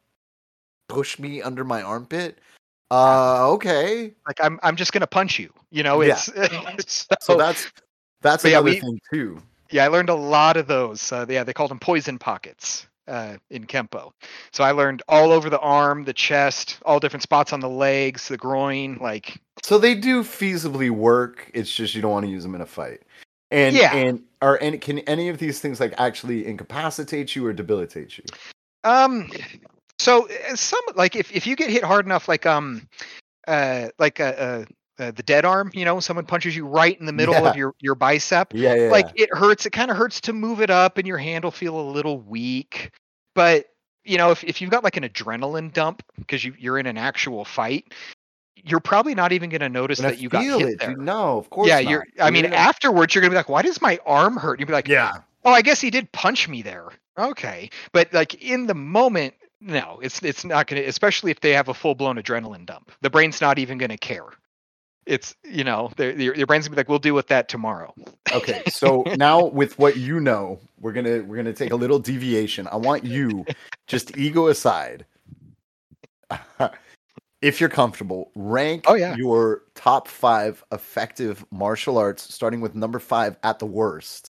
push 0.89 1.19
me 1.19 1.41
under 1.43 1.65
my 1.65 1.83
armpit 1.83 2.39
uh 2.95 3.51
okay 3.51 4.13
Like 4.27 4.39
I'm 4.43 4.59
I'm 4.63 4.77
just 4.77 4.93
going 4.93 5.01
to 5.01 5.07
punch 5.07 5.39
you. 5.39 5.53
You 5.71 5.83
know, 5.83 6.01
Yeah. 6.03 6.19
it's 6.37 7.07
so, 7.09 7.17
so 7.21 7.37
that's 7.37 7.73
that's 8.23 8.43
but 8.43 8.53
yeah, 8.53 8.61
we- 8.61 8.81
thing 8.81 9.01
too 9.13 9.43
Yeah, 9.71 9.85
I 9.85 9.89
learned 9.89 10.09
a 10.11 10.15
lot 10.15 10.57
of 10.57 10.67
those. 10.67 11.11
Uh, 11.13 11.27
yeah, 11.29 11.43
they 11.45 11.53
called 11.53 11.71
them 11.71 11.81
poison 11.81 12.19
pockets 12.19 12.87
uh, 13.09 13.37
in 13.51 13.67
Kempo. 13.67 14.13
So 14.53 14.63
I 14.65 14.71
learned 14.71 15.03
all 15.09 15.33
over 15.33 15.51
the 15.51 15.59
arm, 15.61 16.05
the 16.05 16.13
chest, 16.13 16.79
all 16.87 17.01
different 17.01 17.23
spots 17.23 17.53
on 17.53 17.61
the 17.61 17.69
legs, 17.69 18.29
the 18.29 18.37
groin. 18.37 18.99
Like, 19.01 19.41
so 19.63 19.79
they 19.79 19.95
do 19.95 20.23
feasibly 20.23 20.91
work 20.91 21.51
it's 21.55 21.73
just 21.75 21.95
you 21.95 22.03
don't 22.03 22.13
want 22.13 22.25
to 22.27 22.31
use 22.31 22.43
them 22.45 22.55
in 22.55 22.61
a 22.61 22.67
fight 22.67 23.03
and 23.51 23.77
Yeah. 23.77 23.95
and 23.95 24.23
are 24.43 24.59
any 24.61 24.79
can 24.79 24.99
any 25.01 25.29
of 25.29 25.39
these 25.39 25.61
things 25.61 25.81
like 25.81 25.95
actually 25.99 26.47
incapacitate 26.47 27.35
you 27.35 27.47
or 27.47 27.53
debilitate 27.53 28.19
you 28.19 28.25
um, 28.85 29.31
so 30.05 30.29
some 30.55 30.81
like 30.95 31.17
if 31.17 31.35
if 31.35 31.47
you 31.47 31.57
get 31.57 31.71
hit 31.71 31.83
hard 31.83 32.05
enough, 32.05 32.29
like 32.29 32.45
um, 32.47 32.87
uh, 33.49 33.89
like 33.99 34.21
uh, 34.21 34.25
uh, 34.25 34.65
uh 34.99 35.11
the 35.13 35.23
dead 35.23 35.45
arm, 35.45 35.71
you 35.73 35.85
know, 35.85 35.99
someone 36.01 36.27
punches 36.27 36.55
you 36.55 36.67
right 36.67 36.99
in 37.01 37.07
the 37.07 37.13
middle 37.13 37.35
Yeah. 37.35 37.49
of 37.49 37.57
your 37.57 37.75
your 37.81 37.95
bicep. 37.95 38.53
yeah 38.55 38.75
yeah 38.75 38.91
like 38.91 39.09
it 39.15 39.33
hurts 39.35 39.67
it 39.67 39.71
kind 39.71 39.91
of 39.91 39.97
hurts 39.97 40.21
to 40.23 40.33
move 40.33 40.61
it 40.61 40.71
up 40.71 40.99
and 40.99 41.07
your 41.07 41.19
hand 41.19 41.45
will 41.45 41.51
feel 41.51 41.81
a 41.81 41.87
little 41.91 42.21
weak. 42.21 42.91
But 43.35 43.67
you 44.05 44.19
know 44.19 44.31
if, 44.31 44.45
if 44.45 44.61
you've 44.61 44.71
got 44.71 44.85
like 44.85 44.99
an 44.99 45.05
adrenaline 45.05 45.73
dump 45.73 46.03
because 46.19 46.45
you, 46.45 46.55
you're 46.59 46.79
in 46.79 46.87
an 46.87 46.99
actual 46.99 47.45
fight 47.45 47.95
you're 48.67 48.81
probably 48.81 49.15
not 49.15 49.33
even 49.33 49.51
going 49.51 49.61
to 49.61 49.69
notice 49.69 49.99
that 49.99 50.19
you 50.19 50.29
got 50.29 50.43
feel 50.43 50.59
hit 50.59 50.69
it, 50.69 50.81
there. 50.81 50.97
No 50.97 51.39
of 51.39 51.49
course 51.51 51.69
yeah 51.69 51.81
not. 51.81 51.91
you're 51.91 52.07
i 52.21 52.31
mean 52.31 52.45
You're- 52.45 52.57
afterwards 52.57 53.15
you're 53.15 53.23
going 53.23 53.31
to 53.31 53.35
be 53.35 53.39
like 53.39 53.49
why 53.49 53.63
does 53.63 53.81
my 53.81 53.99
arm 54.05 54.37
hurt? 54.37 54.61
You'll 54.61 54.67
be 54.67 54.75
like 54.75 54.89
yeah. 54.89 55.19
Oh 55.45 55.53
i 55.53 55.63
guess 55.63 55.81
he 55.81 55.91
did 55.91 56.13
punch 56.13 56.49
me 56.49 56.61
there. 56.61 56.89
Okay. 57.19 57.71
But 57.93 58.13
like 58.13 58.35
in 58.43 58.67
the 58.67 58.75
moment 58.75 59.35
no 59.65 59.99
it's 60.03 60.23
it's 60.23 60.45
not 60.45 60.67
going 60.69 60.81
to 60.81 60.89
especially 60.89 61.31
if 61.31 61.41
they 61.41 61.51
have 61.53 61.69
a 61.69 61.75
full-blown 61.75 62.17
adrenaline 62.17 62.67
dump 62.67 62.93
the 63.01 63.11
brain's 63.11 63.41
not 63.41 63.59
even 63.59 63.79
going 63.79 63.91
to 63.91 63.99
care 63.99 64.27
it's 65.07 65.35
you 65.45 65.65
know, 65.65 65.91
their 65.99 66.13
your, 66.19 66.35
your 66.35 66.47
brain's 66.47 66.67
gonna 66.67 66.77
be 66.77 66.81
like, 66.81 66.89
we'll 66.89 66.99
deal 66.99 67.15
with 67.15 67.27
that 67.27 67.47
tomorrow. 67.51 67.93
Okay, 68.33 68.63
so 68.69 69.03
now 69.19 69.45
with 69.45 69.79
what 69.79 69.99
you 69.99 70.19
know, 70.19 70.59
we're 70.81 70.93
gonna 70.95 71.23
we're 71.23 71.37
gonna 71.37 71.53
take 71.53 71.73
a 71.73 71.77
little 71.77 71.99
deviation. 71.99 72.67
I 72.73 72.77
want 72.77 73.05
you, 73.05 73.45
just 73.87 74.17
ego 74.17 74.47
aside, 74.47 75.05
if 77.43 77.61
you're 77.61 77.69
comfortable, 77.69 78.31
rank 78.35 78.85
Oh, 78.89 78.95
yeah. 78.95 79.15
your 79.17 79.65
top 79.75 80.09
five 80.09 80.65
effective 80.73 81.45
martial 81.51 81.99
arts, 81.99 82.33
starting 82.33 82.63
with 82.63 82.75
number 82.75 82.99
five 82.99 83.37
at 83.43 83.59
the 83.59 83.67
worst. 83.67 84.31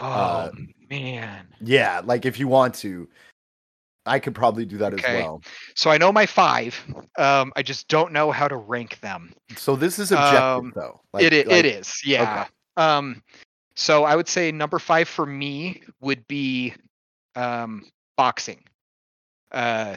Oh 0.00 0.06
Uh, 0.06 0.50
man. 0.90 1.46
Yeah, 1.60 2.00
like 2.04 2.26
if 2.26 2.40
you 2.40 2.48
want 2.48 2.74
to, 2.76 3.08
I 4.06 4.18
could 4.18 4.34
probably 4.34 4.64
do 4.66 4.76
that 4.78 4.92
Okay. 4.94 5.18
as 5.18 5.22
well. 5.24 5.42
So 5.74 5.90
I 5.90 5.98
know 5.98 6.12
my 6.12 6.26
five. 6.26 6.78
Um, 7.16 7.52
I 7.56 7.62
just 7.62 7.88
don't 7.88 8.12
know 8.12 8.30
how 8.30 8.48
to 8.48 8.56
rank 8.56 9.00
them. 9.00 9.32
So 9.56 9.76
this 9.76 9.98
is 9.98 10.12
objective, 10.12 10.42
Um, 10.42 10.72
though. 10.74 11.00
it 11.18 11.32
i- 11.32 11.36
like- 11.48 11.64
it 11.64 11.64
is, 11.64 12.00
yeah. 12.04 12.46
Um, 12.76 13.22
so 13.76 14.04
I 14.04 14.14
would 14.16 14.28
say 14.28 14.52
number 14.52 14.78
five 14.78 15.08
for 15.08 15.24
me 15.26 15.82
would 16.00 16.26
be 16.28 16.74
um, 17.36 17.84
boxing. 18.16 18.62
Uh, 19.50 19.96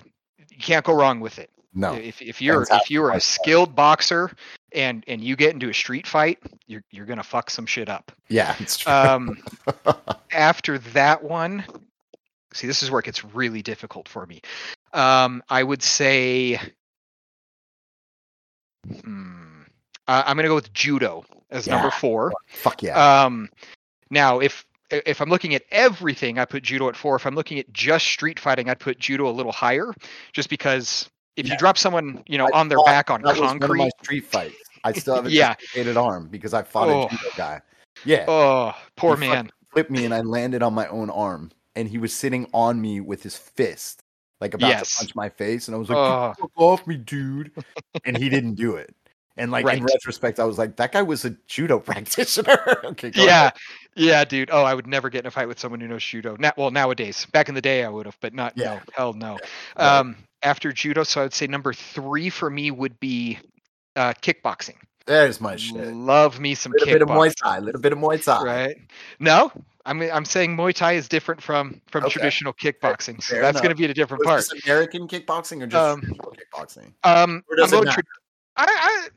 you 0.50 0.58
can't 0.58 0.84
go 0.86 0.94
wrong 0.94 1.20
with 1.20 1.38
it. 1.38 1.52
No, 1.74 1.94
If 1.94 2.20
if 2.22 2.42
you're 2.42 2.66
if 2.72 2.90
you're 2.90 3.12
a 3.12 3.20
skilled 3.22 3.76
boxer 3.76 4.32
and 4.72 5.04
and 5.08 5.24
you 5.24 5.36
get 5.36 5.54
into 5.54 5.70
a 5.70 5.74
street 5.74 6.08
fight, 6.08 6.40
you're 6.66 6.82
you're 6.90 7.06
gonna 7.06 7.22
fuck 7.24 7.52
some 7.52 7.68
shit 7.68 7.88
up. 7.90 8.12
yeah, 8.30 8.56
it's 8.60 8.78
true. 8.78 8.92
Um, 8.92 9.38
after 10.32 10.80
that 10.80 11.24
one, 11.24 11.64
see, 12.54 12.68
this 12.68 12.84
is 12.84 12.92
where 12.92 13.00
it 13.00 13.06
gets 13.06 13.24
really 13.24 13.62
difficult 13.62 14.08
for 14.08 14.26
me. 14.26 14.42
Um, 14.94 15.44
I 15.50 15.64
would 15.64 15.84
say, 15.84 16.60
hmm, 19.04 19.62
uh, 20.08 20.24
I'm 20.26 20.36
gonna 20.36 20.48
go 20.48 20.56
with 20.56 20.74
judo 20.74 21.26
as 21.50 21.68
number 21.68 21.92
four. 21.92 22.34
Fuck 22.48 22.84
yeah. 22.84 23.26
Um, 23.26 23.50
now, 24.10 24.40
if 24.40 24.66
if 24.90 25.22
I'm 25.22 25.30
looking 25.30 25.54
at 25.54 25.64
everything, 25.70 26.40
I 26.40 26.46
put 26.46 26.64
judo 26.64 26.88
at 26.88 26.96
four. 26.96 27.16
If 27.18 27.26
I'm 27.26 27.36
looking 27.36 27.60
at 27.60 27.72
just 27.74 28.08
street 28.08 28.40
fighting, 28.40 28.70
I'd 28.70 28.80
put 28.80 29.00
judo 29.00 29.30
a 29.30 29.32
little 29.32 29.52
higher, 29.52 29.94
just 30.32 30.50
because 30.50 31.10
if 31.36 31.46
Yeah. 31.46 31.54
you 31.54 31.58
drop 31.58 31.78
someone, 31.78 32.24
you 32.28 32.38
know, 32.38 32.48
I 32.48 32.60
on 32.60 32.70
their 32.70 32.82
back 32.86 33.12
on 33.12 33.22
that 33.22 33.32
was 33.38 33.40
one 33.40 33.62
of 33.62 33.62
my 33.62 33.68
concrete, 33.68 33.94
street 34.04 34.26
fight 34.26 34.54
I 34.84 34.94
still 34.94 35.16
have 35.16 35.26
a 35.26 35.30
Yeah. 35.30 35.56
dislocated 35.56 35.98
arm 35.98 36.28
because 36.30 36.54
I 36.54 36.64
fought 36.64 36.88
Oh. 36.88 37.08
a 37.08 37.10
judo 37.10 37.30
guy. 37.36 37.62
Yeah, 38.06 38.26
oh, 38.28 38.74
poor 38.96 39.16
He 39.16 39.22
man. 39.22 39.52
flipped 39.74 39.92
me 39.92 40.06
and 40.06 40.14
I 40.14 40.22
landed 40.22 40.64
on 40.64 40.74
my 40.74 40.88
own 40.88 41.10
arm, 41.10 41.52
and 41.78 41.88
he 41.88 41.98
was 41.98 42.12
sitting 42.14 42.48
on 42.54 42.82
me 42.82 43.00
with 43.00 43.22
his 43.24 43.38
fist, 43.38 44.02
like 44.42 44.54
about 44.54 44.70
Yes. 44.70 44.96
to 44.96 44.98
punch 45.06 45.16
my 45.16 45.30
face, 45.30 45.68
and 45.68 45.76
I 45.76 45.78
was 45.78 45.90
like, 45.90 45.98
Oh. 45.98 46.28
"Get 46.30 46.36
the 46.38 46.42
fuck 46.42 46.52
off 46.56 46.88
me, 46.88 46.98
dude!" 46.98 47.52
and 48.06 48.18
he 48.18 48.30
didn't 48.30 48.56
do 48.56 48.76
it. 48.76 48.94
And 49.40 49.52
like 49.52 49.68
in 49.72 49.84
retrospect, 49.86 50.40
I 50.40 50.46
was 50.46 50.58
like, 50.58 50.78
"That 50.78 50.92
guy 50.92 51.04
was 51.04 51.24
a 51.24 51.38
judo 51.48 51.80
practitioner." 51.90 52.58
okay, 52.86 53.12
go 53.12 53.24
yeah 53.24 53.40
ahead. 53.42 53.54
yeah 53.96 54.26
dude 54.26 54.50
oh 54.52 54.64
i 54.64 54.74
would 54.74 54.88
never 54.88 55.10
get 55.10 55.20
in 55.22 55.28
a 55.28 55.32
fight 55.32 55.48
with 55.48 55.60
someone 55.60 55.80
who 55.80 55.88
knows 55.88 56.04
judo 56.04 56.36
now 56.40 56.52
well 56.58 56.70
nowadays 56.72 57.26
back 57.34 57.50
in 57.50 57.56
the 57.56 57.62
day 57.62 57.84
i 57.84 57.90
would 57.90 58.06
have 58.08 58.18
but 58.20 58.34
not 58.34 58.54
Yeah. 58.56 58.74
no 58.76 58.80
hell 58.94 59.14
no 59.14 59.38
right. 59.78 60.00
um 60.00 60.16
after 60.44 60.72
judo 60.72 61.04
so 61.04 61.22
i 61.22 61.24
would 61.24 61.34
say 61.34 61.48
number 61.48 61.74
three 61.74 62.30
for 62.30 62.50
me 62.50 62.70
would 62.72 63.00
be 63.00 63.40
uh 63.96 64.14
kickboxing 64.22 64.76
There's 65.08 65.40
my 65.42 65.56
shit. 65.56 65.88
love 65.88 66.40
me 66.40 66.54
some 66.54 66.74
A 66.74 66.76
little 66.76 66.94
bit 66.94 67.02
of 67.02 67.08
Muay 67.08 67.34
Thai, 67.42 67.58
a 67.58 67.62
little 67.62 67.82
bit 67.82 67.94
of 67.94 67.98
Muay 68.00 68.24
Thai. 68.24 68.44
right 68.44 68.78
no 69.20 69.52
i'm 69.86 70.02
i'm 70.02 70.26
saying 70.26 70.56
muay 70.58 70.74
thai 70.76 70.94
is 70.94 71.08
different 71.08 71.42
from 71.42 71.80
from 71.90 72.04
Okay. 72.04 72.12
traditional 72.12 72.52
kickboxing 72.54 73.24
so 73.24 73.34
fair 73.34 73.42
that's 73.42 73.62
going 73.62 73.70
to 73.70 73.76
be 73.76 73.86
a 73.86 73.94
different 73.94 74.22
part 74.24 74.46
American 74.66 75.08
kickboxing 75.08 75.64
or 75.64 75.68
just 75.68 75.98
Um, 75.98 76.02
kickboxing? 76.36 76.92
um 77.06 77.42
i'm 77.64 77.70
going 77.70 77.88
tra- 77.88 78.04
I, 78.58 78.66
I 78.68 79.08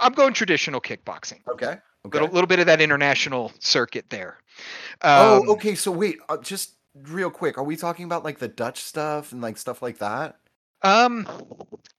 i'm 0.00 0.12
going 0.12 0.34
traditional 0.34 0.80
kickboxing 0.82 1.40
Okay. 1.50 1.78
Okay. 2.06 2.18
little, 2.18 2.28
little 2.28 2.46
bit 2.46 2.58
of 2.60 2.66
that 2.66 2.80
international 2.82 3.52
circuit 3.58 4.04
there 4.10 4.38
um, 5.02 5.20
oh, 5.20 5.52
okay. 5.52 5.74
So 5.76 5.90
wait, 5.92 6.18
uh, 6.28 6.36
just 6.38 6.72
real 6.94 7.30
quick, 7.30 7.56
are 7.58 7.62
we 7.64 7.76
talking 7.76 8.04
about 8.04 8.24
like 8.24 8.38
the 8.38 8.48
Dutch 8.48 8.80
stuff 8.80 9.30
and 9.32 9.40
like 9.40 9.56
stuff 9.56 9.80
like 9.82 9.98
that? 9.98 10.38
Um, 10.82 11.26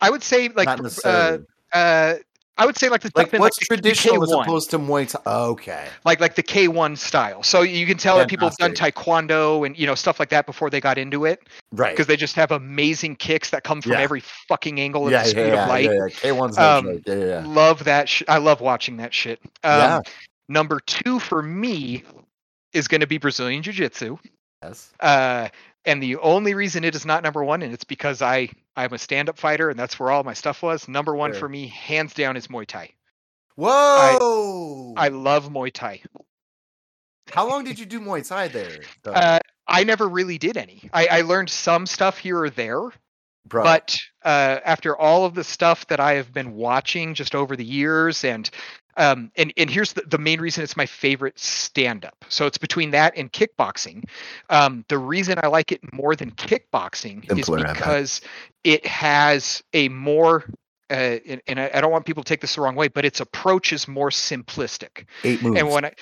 I 0.01 0.09
would 0.09 0.21
say 0.23 0.49
like 0.49 0.67
uh, 1.05 1.37
uh, 1.73 2.15
I 2.59 2.65
would 2.65 2.77
say 2.77 2.89
like 2.89 3.01
the 3.01 3.11
like 3.15 3.31
what's 3.33 3.57
the 3.57 3.65
traditional 3.65 4.21
as 4.21 4.29
K1, 4.29 4.43
opposed 4.43 4.69
to 4.71 4.79
Muay 4.79 5.07
Thai? 5.09 5.19
Okay. 5.31 5.87
like 6.05 6.19
like 6.19 6.35
the 6.35 6.43
K 6.43 6.67
one 6.67 6.95
style. 6.95 7.41
So 7.41 7.61
you 7.61 7.85
can 7.85 7.97
tell 7.97 8.17
that 8.17 8.27
people 8.29 8.47
have 8.49 8.57
done 8.57 8.73
taekwondo 8.73 9.65
and 9.65 9.77
you 9.79 9.87
know 9.87 9.95
stuff 9.95 10.19
like 10.19 10.29
that 10.29 10.45
before 10.45 10.69
they 10.69 10.81
got 10.81 10.97
into 10.97 11.25
it 11.25 11.41
Right. 11.71 11.91
because 11.93 12.07
they 12.07 12.17
just 12.17 12.35
have 12.35 12.51
amazing 12.51 13.15
kicks 13.15 13.49
that 13.51 13.63
come 13.63 13.81
from 13.81 13.93
Yeah. 13.93 13.99
every 14.01 14.19
fucking 14.49 14.79
angle 14.79 15.05
of 15.05 15.11
yeah, 15.11 15.23
the 15.23 15.27
yeah, 15.27 15.31
speed 15.31 15.47
yeah, 15.53 15.63
of 15.63 15.69
light. 15.69 15.85
yeah, 15.85 15.91
yeah. 15.93 16.07
K1's 16.31 16.57
no 16.57 16.63
Um. 16.77 16.87
Yeah, 16.87 16.99
yeah, 17.15 17.25
yeah. 17.25 17.43
Love 17.47 17.83
that. 17.85 18.09
Sh- 18.09 18.23
I 18.27 18.37
love 18.37 18.59
watching 18.61 18.97
that 18.97 19.13
shit. 19.13 19.39
Um, 19.63 19.79
Yeah. 19.79 19.99
Number 20.49 20.79
two 20.85 21.19
for 21.19 21.41
me 21.41 22.03
is 22.73 22.87
going 22.87 23.01
to 23.01 23.07
be 23.07 23.17
Brazilian 23.17 23.63
Jiu 23.63 23.71
Jitsu. 23.73 24.17
Yes. 24.63 24.91
Uh, 24.99 25.47
and 25.85 26.01
the 26.03 26.17
only 26.17 26.53
reason 26.53 26.83
it 26.83 26.95
is 26.95 27.05
not 27.05 27.23
number 27.23 27.43
one, 27.43 27.61
and 27.61 27.73
it's 27.73 27.83
because 27.83 28.21
I 28.21 28.49
I'm 28.75 28.93
a 28.93 28.97
stand 28.97 29.29
up 29.29 29.37
fighter, 29.37 29.69
and 29.69 29.79
that's 29.79 29.99
where 29.99 30.11
all 30.11 30.23
my 30.23 30.33
stuff 30.33 30.61
was. 30.61 30.87
Number 30.87 31.15
one 31.15 31.31
Sure. 31.31 31.39
for 31.41 31.49
me, 31.49 31.67
hands 31.67 32.13
down, 32.13 32.37
is 32.37 32.47
Muay 32.47 32.65
Thai. 32.65 32.93
Whoa! 33.55 34.93
I 34.95 35.09
love 35.09 35.49
Muay 35.49 35.71
Thai. 35.73 36.01
How 37.31 37.47
long 37.47 37.63
did 37.63 37.77
you 37.77 37.85
do 37.85 37.99
Muay 37.99 38.27
Thai 38.27 38.47
there? 38.47 38.79
Uh, 39.05 39.39
I 39.67 39.83
never 39.83 40.07
really 40.07 40.37
did 40.37 40.57
any. 40.57 40.89
I, 40.93 41.07
I 41.07 41.21
learned 41.21 41.49
some 41.49 41.85
stuff 41.85 42.17
here 42.17 42.39
or 42.39 42.49
there, 42.49 42.81
Bro, 43.45 43.63
but 43.63 43.97
uh, 44.23 44.59
after 44.63 44.97
all 44.97 45.25
of 45.25 45.35
the 45.35 45.43
stuff 45.43 45.85
that 45.87 45.99
I 45.99 46.13
have 46.13 46.33
been 46.33 46.53
watching 46.53 47.13
just 47.13 47.35
over 47.35 47.55
the 47.55 47.65
years, 47.65 48.23
and 48.23 48.49
um, 48.97 49.31
and 49.35 49.53
and 49.57 49.69
here's 49.69 49.93
the, 49.93 50.01
the 50.01 50.17
main 50.17 50.41
reason 50.41 50.63
it's 50.63 50.77
my 50.77 50.85
favorite 50.85 51.37
stand 51.39 52.05
up. 52.05 52.25
So 52.29 52.45
it's 52.45 52.57
between 52.57 52.91
that 52.91 53.13
and 53.15 53.31
kickboxing. 53.31 54.05
Um, 54.49 54.85
the 54.89 54.97
reason 54.97 55.39
I 55.41 55.47
like 55.47 55.71
it 55.71 55.93
more 55.93 56.15
than 56.15 56.31
kickboxing 56.31 57.27
Simpler, 57.27 57.57
is 57.59 57.73
because 57.73 58.21
it 58.63 58.85
has 58.85 59.63
a 59.73 59.89
more 59.89 60.45
uh, 60.89 61.19
and, 61.27 61.41
and 61.47 61.59
I, 61.59 61.71
I 61.75 61.81
don't 61.81 61.91
want 61.91 62.05
people 62.05 62.23
to 62.23 62.27
take 62.27 62.41
this 62.41 62.55
the 62.55 62.61
wrong 62.61 62.75
way, 62.75 62.87
but 62.87 63.05
its 63.05 63.19
approach 63.19 63.71
is 63.71 63.87
more 63.87 64.09
simplistic. 64.09 65.05
eight 65.23 65.41
moves. 65.41 65.59
And 65.59 65.69
when 65.69 65.85
I 65.85 65.93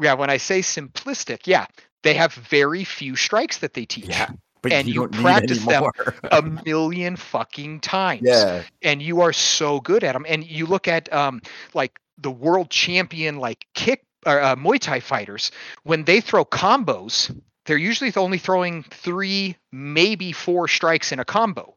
yeah, 0.00 0.14
when 0.14 0.30
I 0.30 0.36
say 0.36 0.60
simplistic, 0.60 1.46
yeah, 1.46 1.66
they 2.02 2.14
have 2.14 2.34
very 2.34 2.84
few 2.84 3.16
strikes 3.16 3.58
that 3.58 3.74
they 3.74 3.84
teach. 3.84 4.08
yeah, 4.08 4.30
but 4.64 4.72
and 4.72 4.88
you, 4.88 5.02
you 5.02 5.08
practice 5.08 5.64
them 5.64 5.84
a 6.24 6.42
million 6.64 7.16
fucking 7.16 7.80
times. 7.80 8.22
yeah, 8.22 8.62
And 8.82 9.02
you 9.02 9.20
are 9.20 9.32
so 9.32 9.80
good 9.80 10.02
at 10.02 10.12
them. 10.12 10.24
And 10.28 10.44
you 10.44 10.66
look 10.66 10.88
at 10.88 11.12
um 11.12 11.42
like 11.74 12.00
the 12.18 12.30
world 12.30 12.70
champion 12.70 13.38
like 13.38 13.66
kick 13.74 14.04
or 14.26 14.40
uh, 14.40 14.56
Muay 14.56 14.78
Thai 14.78 15.00
fighters 15.00 15.50
when 15.82 16.04
they 16.04 16.20
throw 16.20 16.44
combos, 16.44 17.34
they're 17.66 17.76
usually 17.76 18.12
only 18.16 18.38
throwing 18.38 18.82
three, 18.84 19.56
maybe 19.72 20.32
four 20.32 20.68
strikes 20.68 21.12
in 21.12 21.18
a 21.18 21.24
combo. 21.24 21.74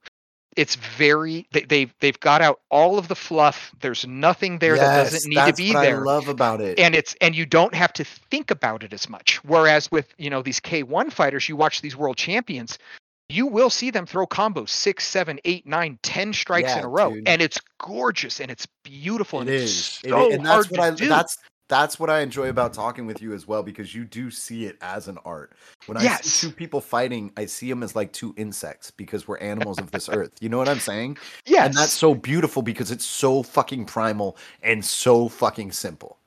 It's 0.56 0.76
very 0.76 1.46
they, 1.52 1.62
they've 1.62 1.94
they've 2.00 2.20
got 2.20 2.42
out 2.42 2.62
all 2.72 2.98
of 2.98 3.08
the 3.08 3.16
fluff. 3.16 3.72
There's 3.80 4.08
nothing 4.08 4.58
there 4.58 4.76
that 4.76 5.04
doesn't 5.12 5.30
need 5.30 5.46
to 5.46 5.54
be 5.54 5.72
what 5.72 5.82
there 5.84 6.02
I 6.02 6.04
love 6.04 6.28
about 6.30 6.62
it. 6.62 6.80
and 6.80 6.96
it's 6.96 7.16
and 7.22 7.36
you 7.36 7.46
don't 7.46 7.76
have 7.76 7.94
to 7.94 8.04
think 8.04 8.50
about 8.50 8.82
it 8.84 8.92
as 8.92 9.08
much 9.08 9.44
whereas 9.44 9.92
with 9.92 10.12
you 10.18 10.32
know 10.32 10.42
these 10.42 10.60
k1 10.60 11.12
fighters 11.12 11.48
you 11.48 11.56
watch 11.56 11.82
these 11.82 11.96
world 11.96 12.18
champions 12.18 12.80
you 13.30 13.46
will 13.46 13.70
see 13.70 13.92
them 13.92 14.06
throw 14.06 14.26
combos 14.26 14.70
six 14.70 15.06
seven 15.06 15.40
eight 15.46 15.66
nine 15.66 16.00
ten 16.04 16.34
strikes 16.34 16.76
in 16.78 16.84
a 16.84 16.88
row 16.88 17.12
dude. 17.12 17.28
and 17.28 17.42
it's 17.42 17.60
gorgeous 17.80 18.40
and 18.40 18.50
it's 18.50 18.68
beautiful 18.84 19.42
It 19.42 19.48
and 19.48 19.50
is, 19.50 20.00
it's 20.04 20.10
so 20.10 20.18
is. 20.30 20.38
and 20.38 20.46
hard 20.46 20.68
that's 20.68 20.72
what 20.72 20.80
to 20.80 20.92
I. 20.92 20.92
do. 20.96 21.08
That's 21.10 21.38
that's 21.70 22.00
what 22.00 22.10
I 22.10 22.22
enjoy 22.22 22.48
about 22.48 22.74
talking 22.74 23.06
with 23.06 23.22
you 23.22 23.34
as 23.34 23.46
well 23.46 23.62
because 23.62 23.94
you 23.94 24.06
do 24.06 24.32
see 24.32 24.66
it 24.66 24.78
as 24.82 25.10
an 25.10 25.18
art. 25.26 25.52
When 25.86 25.98
I 25.98 26.04
Yes. 26.04 26.24
see 26.24 26.32
two 26.48 26.52
people 26.52 26.80
fighting, 26.80 27.32
I 27.36 27.46
see 27.46 27.70
them 27.70 27.84
as 27.84 27.96
like 27.96 28.14
two 28.14 28.34
insects 28.38 28.90
because 28.92 29.28
we're 29.28 29.38
animals 29.40 29.80
of 29.80 29.92
this 29.92 30.08
earth. 30.14 30.32
You 30.40 30.48
know 30.50 30.58
what 30.58 30.70
I'm 30.70 30.80
saying? 30.80 31.18
yes 31.46 31.68
And 31.68 31.76
that's 31.76 31.94
so 31.94 32.16
beautiful 32.16 32.62
because 32.62 32.90
it's 32.92 33.06
so 33.06 33.44
fucking 33.44 33.86
primal 33.86 34.38
and 34.64 34.84
so 34.86 35.28
fucking 35.28 35.74
simple. 35.74 36.18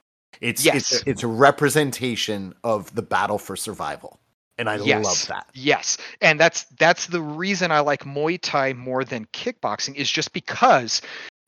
It's 0.43 0.69
it's 0.75 0.93
Yes. 0.93 0.93
a, 0.93 1.09
it's 1.11 1.23
a 1.23 1.27
representation 1.27 2.55
of 2.65 2.95
the 2.95 3.03
battle 3.03 3.39
for 3.39 3.57
survival, 3.57 4.20
and 4.61 4.69
I 4.71 4.77
yes. 4.77 5.05
love 5.05 5.27
that. 5.29 5.47
Yes, 5.55 5.97
and 6.21 6.39
that's 6.39 6.65
that's 6.79 7.07
the 7.07 7.21
reason 7.23 7.73
I 7.73 7.81
like 7.81 8.05
Muay 8.05 8.39
Thai 8.41 8.75
more 8.75 9.03
than 9.03 9.25
kickboxing 9.33 9.97
is 9.97 10.09
just 10.11 10.33
because 10.33 11.03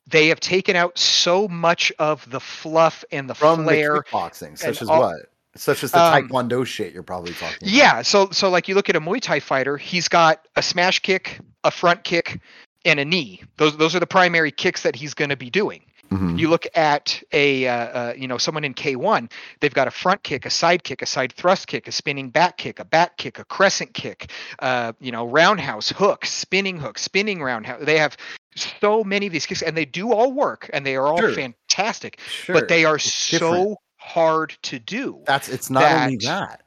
they 0.09 0.26
have 0.28 0.40
taken 0.40 0.74
out 0.74 0.98
so 0.98 1.47
much 1.47 1.93
of 2.01 2.28
the 2.30 2.40
fluff 2.40 3.05
and 3.12 3.30
the 3.30 3.34
From 3.34 3.64
flair. 3.64 3.94
the 3.94 4.02
kickboxing, 4.02 4.59
such 4.59 4.82
as 4.82 4.89
all- 4.89 5.01
what? 5.01 5.16
Such 5.55 5.84
as 5.84 5.93
the 5.93 6.01
Um, 6.02 6.28
taekwondo 6.28 6.64
shit 6.66 6.94
you're 6.94 7.02
probably 7.02 7.34
talking. 7.34 7.59
about. 7.60 7.68
Yeah, 7.70 8.01
so 8.01 8.30
so 8.30 8.48
like 8.48 8.68
you 8.68 8.74
look 8.74 8.89
at 8.89 8.97
a 8.97 9.01
Muay 9.01 9.20
Thai 9.20 9.39
fighter, 9.39 9.76
he's 9.76 10.09
got 10.09 10.48
a 10.56 10.62
smash 10.62 10.98
kick, 11.01 11.39
a 11.62 11.70
front 11.70 12.05
kick, 12.05 12.40
and 12.86 12.98
a 12.98 13.05
knee. 13.05 13.43
Those 13.59 13.76
those 13.76 13.94
are 13.94 14.01
the 14.01 14.06
primary 14.06 14.51
kicks 14.51 14.82
that 14.82 14.97
he's 14.97 15.12
going 15.12 15.28
to 15.28 15.36
be 15.36 15.51
doing. 15.51 15.82
Mhm. 16.12 16.39
You 16.39 16.48
look 16.48 16.66
at 16.74 17.22
a 17.32 17.66
uh, 17.66 17.72
uh, 17.74 18.14
you 18.16 18.28
know 18.28 18.39
someone 18.39 18.64
in 18.64 18.74
K1, 18.74 19.30
they've 19.60 19.72
got 19.72 19.89
a 19.89 19.90
front 19.90 20.22
kick, 20.22 20.44
a 20.47 20.51
side 20.51 20.84
kick, 20.84 21.01
a 21.02 21.06
side 21.06 21.32
thrust 21.32 21.66
kick, 21.68 21.89
a 21.89 21.93
spinning 21.93 22.28
back 22.30 22.59
kick, 22.59 22.78
a 22.80 22.84
back 22.84 23.16
kick, 23.16 23.39
a 23.39 23.44
crescent 23.44 23.94
kick, 23.94 24.30
uh, 24.59 24.93
you 25.01 25.10
know 25.12 25.26
roundhouse 25.26 25.89
hook, 25.90 26.26
spinning 26.26 26.76
hook, 26.78 26.98
spinning 26.98 27.43
roundhouse. 27.43 27.82
They 27.84 27.98
have 27.98 28.16
so 28.55 29.02
many 29.02 29.26
of 29.26 29.32
these 29.32 29.47
kicks, 29.47 29.62
and 29.62 29.76
they 29.76 29.86
do 29.86 30.12
all 30.12 30.32
work, 30.32 30.68
and 30.72 30.84
they 30.84 30.97
are 30.97 31.06
all 31.06 31.18
Sure. 31.18 31.32
fantastic, 31.32 32.20
Sure, 32.28 32.55
but 32.55 32.68
they 32.68 32.84
are 32.84 32.97
it's 32.97 33.12
so 33.14 33.39
different. 33.39 33.78
hard 33.97 34.56
to 34.64 34.78
do. 34.78 35.22
That's 35.26 35.48
it's 35.48 35.70
not 35.70 35.84
only 35.90 36.16
that- 36.16 36.22
that. 36.51 36.62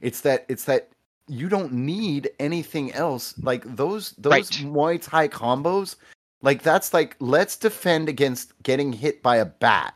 It's 0.00 0.20
that 0.22 0.46
it's 0.48 0.64
that 0.64 0.88
you 1.28 1.48
don't 1.48 1.72
need 1.72 2.30
anything 2.38 2.92
else. 2.92 3.34
Like 3.42 3.64
those 3.76 4.12
those 4.18 4.30
Right. 4.32 4.46
Muay 4.64 5.02
Thai 5.02 5.28
combos, 5.28 5.96
like 6.42 6.62
that's 6.62 6.92
like 6.94 7.16
let's 7.20 7.56
defend 7.56 8.08
against 8.08 8.52
getting 8.62 8.92
hit 8.92 9.22
by 9.22 9.36
a 9.36 9.44
bat. 9.46 9.94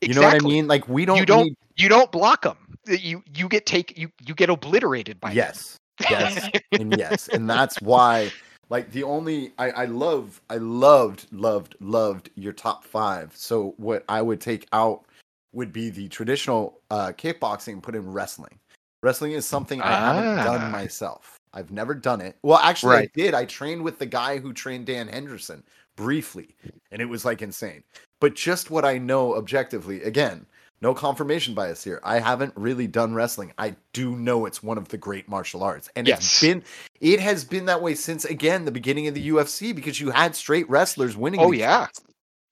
You 0.00 0.14
know 0.14 0.22
what 0.22 0.34
I 0.34 0.38
mean? 0.46 0.68
Like 0.68 0.88
we 0.88 1.04
don't, 1.04 1.18
You 1.18 1.26
don't 1.26 1.44
need 1.44 1.56
You 1.76 1.88
don't 1.88 2.10
block 2.12 2.42
them. 2.42 2.56
You 2.86 3.22
you 3.34 3.48
get 3.48 3.66
take 3.66 3.96
you 3.98 4.10
you 4.24 4.34
get 4.34 4.48
obliterated 4.50 5.20
by 5.20 5.28
them. 5.30 5.36
yes. 5.36 5.76
Yes. 6.08 6.48
and 6.72 6.96
yes. 6.96 7.28
And 7.28 7.50
that's 7.50 7.80
why 7.82 8.30
like 8.70 8.92
the 8.92 9.02
only 9.02 9.52
I, 9.58 9.70
I 9.70 9.84
love 9.86 10.40
I 10.50 10.56
loved, 10.56 11.26
loved, 11.32 11.74
loved 11.80 12.30
your 12.36 12.52
top 12.52 12.84
five. 12.84 13.32
So 13.34 13.74
what 13.78 14.04
I 14.08 14.22
would 14.22 14.40
take 14.40 14.66
out 14.72 15.04
would 15.52 15.72
be 15.72 15.90
the 15.90 16.08
traditional 16.08 16.80
uh 16.90 17.08
kickboxing 17.16 17.82
put 17.82 17.94
in 17.96 18.10
wrestling. 18.10 18.58
Wrestling 19.02 19.32
is 19.32 19.44
something 19.46 19.80
I 19.80 19.90
haven't 19.92 20.38
Ah. 20.38 20.44
done 20.44 20.70
myself. 20.70 21.37
I've 21.52 21.70
never 21.70 21.94
done 21.94 22.20
it. 22.20 22.36
Well, 22.42 22.58
actually, 22.58 22.96
Right. 22.96 23.10
I 23.14 23.20
did. 23.20 23.34
I 23.34 23.44
trained 23.44 23.82
with 23.82 23.98
the 23.98 24.06
guy 24.06 24.38
who 24.38 24.52
trained 24.52 24.86
Dan 24.86 25.08
Henderson 25.08 25.62
briefly, 25.96 26.54
and 26.92 27.02
it 27.02 27.06
was 27.06 27.24
like 27.24 27.42
insane. 27.42 27.82
But 28.20 28.34
just 28.34 28.70
what 28.70 28.84
I 28.84 28.98
know 28.98 29.34
objectively, 29.36 30.02
again, 30.02 30.46
no 30.80 30.94
confirmation 30.94 31.54
bias 31.54 31.82
here. 31.82 32.00
I 32.04 32.20
haven't 32.20 32.52
really 32.56 32.86
done 32.86 33.12
wrestling. 33.14 33.52
I 33.58 33.74
do 33.92 34.14
know 34.16 34.46
it's 34.46 34.62
one 34.62 34.78
of 34.78 34.88
the 34.88 34.96
great 34.98 35.28
martial 35.28 35.64
arts, 35.64 35.90
and 35.96 36.08
it's 36.08 36.20
Yes. 36.20 36.40
been 36.40 36.64
it 37.00 37.20
has 37.20 37.44
been 37.44 37.66
that 37.66 37.82
way 37.82 37.94
since 37.94 38.24
again 38.24 38.64
the 38.64 38.70
beginning 38.72 39.06
of 39.08 39.14
the 39.14 39.28
UFC 39.28 39.74
because 39.74 40.00
you 40.00 40.10
had 40.10 40.36
straight 40.36 40.68
wrestlers 40.70 41.16
winning. 41.16 41.40
Oh 41.40 41.50
yeah. 41.52 41.88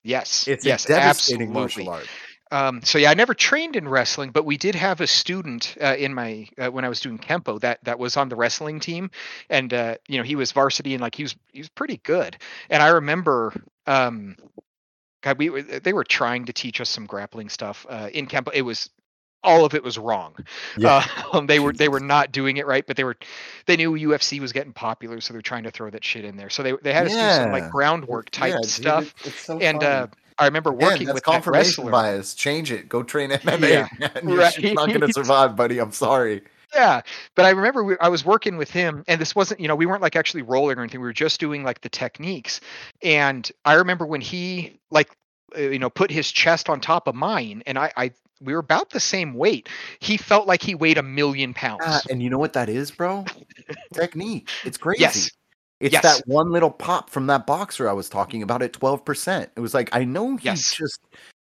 Yes. 0.03 0.47
it's 0.49 0.65
yes. 0.65 0.85
a 0.85 0.89
devastating 0.89 1.49
absolutely. 1.51 1.85
martial 1.87 1.89
art. 1.91 2.09
Um, 2.51 2.83
so 2.83 2.99
yeah, 2.99 3.11
I 3.11 3.15
never 3.15 3.35
trained 3.35 3.77
in 3.77 3.89
wrestling, 3.89 4.31
but 4.31 4.45
we 4.45 4.57
did 4.57 4.75
have 4.77 5.01
a 5.01 5.07
student 5.07 5.77
uh, 5.81 5.97
in 5.99 6.15
my 6.15 6.49
uh, 6.59 6.71
when 6.71 6.85
I 6.85 6.89
was 6.89 7.01
doing 7.01 7.19
kempo 7.19 7.61
that 7.61 7.83
that 7.85 7.99
was 7.99 8.17
on 8.17 8.29
the 8.29 8.37
wrestling 8.37 8.79
team, 8.79 9.11
and 9.51 9.73
uh, 9.75 9.97
you 10.07 10.19
know 10.19 10.23
he 10.23 10.37
was 10.37 10.53
varsity 10.53 10.95
and 10.95 11.01
like 11.01 11.15
he 11.15 11.25
was 11.25 11.35
he 11.53 11.59
was 11.59 11.69
pretty 11.69 11.97
good. 11.99 12.37
And 12.71 12.83
I 12.83 12.89
remember, 12.89 13.53
um, 13.87 14.37
God, 15.23 15.39
we 15.39 15.49
they 15.61 15.93
were 15.93 16.05
trying 16.05 16.45
to 16.45 16.53
teach 16.53 16.81
us 16.81 16.89
some 16.89 17.07
grappling 17.07 17.49
stuff 17.49 17.85
uh, 17.89 18.11
in 18.13 18.27
kempo. 18.29 18.53
It 18.55 18.63
was 18.63 18.91
all 19.43 19.65
of 19.65 19.75
it 19.75 19.83
was 19.83 19.99
wrong. 19.99 20.35
Yeah. 20.77 21.05
Uh, 21.33 21.41
they 21.41 21.59
were 21.59 21.73
they 21.73 21.89
were 21.89 22.01
not 22.15 22.31
doing 22.31 22.59
it 22.59 22.67
right, 22.67 22.87
but 22.87 22.97
they 22.97 23.05
were 23.05 23.17
they 23.67 23.77
knew 23.77 23.93
UFC 23.93 24.41
was 24.41 24.53
getting 24.53 24.73
popular, 24.73 25.21
so 25.21 25.33
they're 25.33 25.43
trying 25.43 25.65
to 25.65 25.71
throw 25.73 25.91
that 25.91 26.05
shit 26.05 26.25
in 26.25 26.37
there. 26.37 26.51
So 26.51 26.63
they 26.63 26.75
they 26.83 26.93
had 26.93 27.07
us 27.07 27.17
do 27.17 27.29
some 27.29 27.51
like 27.51 27.69
groundwork 27.71 28.31
type 28.31 28.55
Yeah, 28.55 28.61
stuff. 28.63 29.15
it's 29.25 29.45
so 29.47 29.59
and 29.59 29.83
uh, 29.83 30.07
I 30.39 30.45
remember 30.45 30.73
working 30.73 31.07
that's 31.07 31.15
with 31.15 31.25
that 31.25 31.31
confirmation 31.31 31.85
wrestler. 31.85 31.91
bias. 31.91 32.35
Change 32.35 32.71
it. 32.71 32.89
Go 32.89 33.03
train 33.03 33.31
MMA. 33.31 33.69
Yeah, 33.69 33.89
man. 33.99 34.29
Your 34.29 34.51
shit's 34.51 34.75
not 34.75 34.89
going 34.89 35.01
to 35.01 35.13
survive, 35.13 35.57
buddy. 35.57 35.79
I'm 35.79 35.93
sorry. 35.93 36.43
Yeah, 36.75 37.01
but 37.35 37.47
I 37.47 37.51
remember 37.51 37.85
we, 37.85 37.97
I 38.01 38.09
was 38.09 38.25
working 38.25 38.57
with 38.57 38.71
him, 38.71 39.05
and 39.09 39.21
this 39.21 39.35
wasn't, 39.35 39.61
you 39.61 39.69
know, 39.69 39.77
we 39.77 39.87
weren't 39.87 40.03
like 40.03 40.17
actually 40.17 40.43
rolling 40.43 40.79
or 40.79 40.83
anything. 40.83 41.01
We 41.01 41.07
were 41.07 41.13
just 41.13 41.41
doing 41.41 41.65
like 41.65 41.81
the 41.81 41.89
techniques. 41.89 42.61
And 43.03 43.51
I 43.65 43.75
remember 43.75 44.05
when 44.05 44.21
he 44.21 44.79
like, 44.91 45.09
uh, 45.57 45.61
you 45.61 45.79
know, 45.79 45.89
put 45.89 46.11
his 46.11 46.31
chest 46.31 46.69
on 46.69 46.81
top 46.81 47.07
of 47.07 47.15
mine, 47.15 47.63
and 47.67 47.79
I, 47.79 47.93
I, 47.97 48.11
we 48.43 48.53
were 48.53 48.59
about 48.59 48.91
the 48.91 49.01
same 49.01 49.35
weight. 49.35 49.69
He 50.01 50.17
felt 50.17 50.47
like 50.47 50.63
he 50.63 50.75
weighed 50.75 50.99
a 50.99 51.03
million 51.03 51.55
pounds. 51.55 51.83
Ah, 51.87 52.03
and 52.11 52.23
you 52.23 52.29
know 52.29 52.39
what 52.39 52.53
that 52.55 52.69
is, 52.69 52.91
bro? 52.91 53.25
Technique. 53.95 54.49
It's 54.65 54.77
crazy. 54.77 55.01
Yes. 55.01 55.31
It's 55.81 55.93
Yes. 55.93 56.03
that 56.03 56.27
one 56.27 56.51
little 56.51 56.71
pop 56.71 57.11
from 57.11 57.27
that 57.27 57.47
boxer 57.47 57.89
I 57.89 57.93
was 57.93 58.09
talking 58.09 58.43
about 58.43 58.63
at 58.63 58.73
12%. 58.73 59.51
It 59.57 59.61
was 59.61 59.75
like, 59.75 59.91
I 59.93 60.05
know 60.05 60.37
he 60.37 60.47
Yes. 60.47 60.73
just 60.75 61.01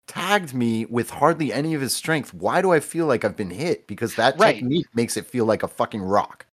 tagged 0.08 0.52
me 0.54 0.84
with 0.86 1.08
hardly 1.10 1.52
any 1.52 1.74
of 1.74 1.80
his 1.80 1.94
strength. 1.94 2.34
Why 2.34 2.60
do 2.60 2.72
I 2.72 2.80
feel 2.80 3.06
like 3.06 3.24
I've 3.24 3.36
been 3.36 3.50
hit? 3.50 3.86
Because 3.86 4.16
that 4.16 4.38
Right. 4.38 4.56
technique 4.56 4.86
makes 4.94 5.16
it 5.16 5.26
feel 5.26 5.44
like 5.46 5.62
a 5.62 5.68
fucking 5.68 6.02
rock. 6.02 6.46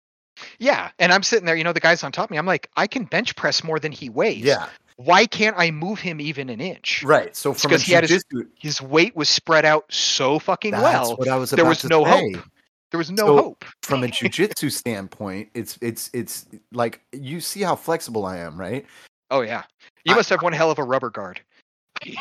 yeah, 0.59 0.91
and 0.99 1.15
I'm 1.15 1.23
sitting 1.23 1.47
there, 1.47 1.57
you 1.57 1.65
know, 1.65 1.73
the 1.73 1.81
guy's 1.81 2.05
on 2.05 2.13
top 2.13 2.27
of 2.27 2.31
me. 2.31 2.37
I'm 2.37 2.45
like, 2.45 2.69
I 2.77 2.87
can 2.87 3.05
bench 3.05 3.35
press 3.37 3.65
more 3.65 3.79
than 3.79 3.91
he 3.91 4.11
weighs. 4.11 4.45
Yeah. 4.45 4.67
Why 4.97 5.25
can't 5.25 5.57
I 5.59 5.71
move 5.71 5.99
him 5.99 6.21
even 6.21 6.51
an 6.51 6.61
inch? 6.61 7.03
Right. 7.03 7.35
So 7.35 7.55
from 7.55 7.71
a 7.71 7.75
'cause 7.75 7.83
he 7.83 7.93
had 7.95 8.07
his- 8.07 8.23
His 8.59 8.83
weight 8.83 9.17
was 9.17 9.31
spread 9.31 9.65
out 9.65 9.87
so 9.91 10.39
fucking 10.39 10.73
that's 10.73 10.83
well. 10.83 11.17
what 11.17 11.29
I 11.29 11.37
was 11.37 11.51
there 11.53 11.65
was 11.65 11.85
no 11.85 12.05
say. 12.05 12.33
hope. 12.35 12.45
There 12.91 12.99
was 12.99 13.11
no 13.11 13.27
So- 13.27 13.37
hope. 13.37 13.65
from 13.83 14.05
a 14.05 14.07
jujitsu 14.09 14.71
standpoint, 14.71 15.49
it's 15.55 15.79
it's 15.83 16.11
it's 16.13 16.47
like 16.73 17.01
you 17.13 17.41
see 17.41 17.63
how 17.63 17.77
flexible 17.77 18.25
I 18.27 18.39
am, 18.39 18.59
right? 18.59 18.87
Oh 19.31 19.41
yeah, 19.41 19.65
you 20.05 20.13
I- 20.15 20.17
must 20.17 20.29
have 20.31 20.43
one 20.43 20.53
hell 20.53 20.71
of 20.71 20.79
a 20.79 20.85
rubber 20.85 21.11
guard. 21.11 21.41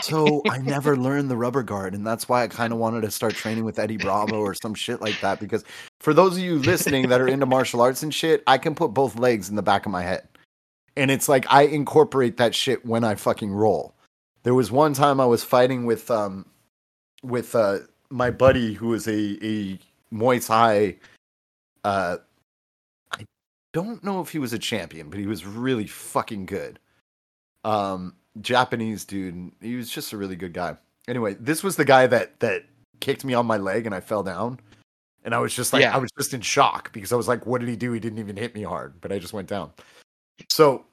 So 0.02 0.42
I 0.50 0.58
never 0.76 0.96
learned 0.98 1.30
the 1.30 1.36
rubber 1.38 1.62
guard, 1.62 1.94
and 1.94 2.08
that's 2.08 2.28
why 2.30 2.44
I 2.44 2.48
kind 2.48 2.72
of 2.74 2.80
wanted 2.80 3.02
to 3.02 3.12
start 3.12 3.34
training 3.36 3.66
with 3.66 3.78
Eddie 3.78 3.98
Bravo 3.98 4.40
or 4.40 4.54
some 4.56 4.74
shit 4.74 5.02
like 5.02 5.20
that. 5.22 5.40
Because 5.40 5.64
for 6.00 6.14
those 6.14 6.34
of 6.34 6.40
you 6.40 6.60
listening 6.60 7.10
that 7.10 7.20
are 7.22 7.28
into 7.28 7.46
martial 7.46 7.82
arts 7.82 8.02
and 8.02 8.14
shit, 8.14 8.42
I 8.48 8.58
can 8.58 8.74
put 8.74 8.94
both 8.94 9.18
legs 9.20 9.50
in 9.50 9.56
the 9.56 9.62
back 9.62 9.86
of 9.86 9.92
my 9.92 10.02
head, 10.02 10.28
and 10.98 11.12
it's 11.12 11.28
like 11.30 11.46
I 11.50 11.64
incorporate 11.64 12.38
that 12.38 12.56
shit 12.56 12.86
when 12.86 13.04
I 13.04 13.16
fucking 13.16 13.52
roll. 13.52 13.94
There 14.44 14.54
was 14.56 14.72
one 14.72 14.94
time 14.94 15.20
I 15.20 15.26
was 15.26 15.44
fighting 15.44 15.86
with 15.86 16.10
um 16.10 16.46
with 17.22 17.54
uh 17.54 17.80
my 18.10 18.32
buddy 18.32 18.74
who 18.74 18.88
was 18.88 19.08
a 19.08 19.38
a 19.46 19.78
Muay 20.14 20.46
Thai. 20.46 20.98
Uh, 21.84 22.18
I 23.14 23.26
don't 23.74 24.04
know 24.04 24.22
if 24.22 24.30
he 24.30 24.40
was 24.40 24.54
a 24.54 24.60
champion, 24.60 25.10
but 25.10 25.20
he 25.20 25.28
was 25.28 25.46
really 25.46 25.88
fucking 25.88 26.46
good. 26.46 26.80
Um, 27.64 28.16
Japanese 28.42 29.06
dude. 29.06 29.52
He 29.62 29.76
was 29.76 29.90
just 29.90 30.14
a 30.14 30.18
really 30.18 30.36
good 30.36 30.54
guy. 30.54 30.78
Anyway, 31.08 31.36
this 31.40 31.64
was 31.64 31.76
the 31.76 31.86
guy 31.86 32.08
that 32.08 32.40
that 32.40 32.64
kicked 33.00 33.26
me 33.26 33.34
on 33.34 33.46
my 33.46 33.58
leg 33.58 33.86
and 33.86 33.94
I 33.94 34.00
fell 34.00 34.24
down. 34.24 34.60
And 35.24 35.34
I 35.34 35.40
was 35.40 35.54
just 35.54 35.74
like, 35.74 35.82
Yeah. 35.82 35.96
I 35.96 35.98
was 35.98 36.12
just 36.18 36.34
in 36.34 36.42
shock 36.42 36.92
because 36.94 37.12
I 37.12 37.16
was 37.16 37.28
like, 37.28 37.46
what 37.46 37.60
did 37.60 37.70
he 37.70 37.76
do? 37.76 37.92
He 37.92 38.00
didn't 38.00 38.20
even 38.20 38.38
hit 38.38 38.54
me 38.54 38.64
hard, 38.64 39.02
but 39.02 39.12
I 39.12 39.20
just 39.20 39.34
went 39.34 39.48
down. 39.48 39.72
So 40.50 40.86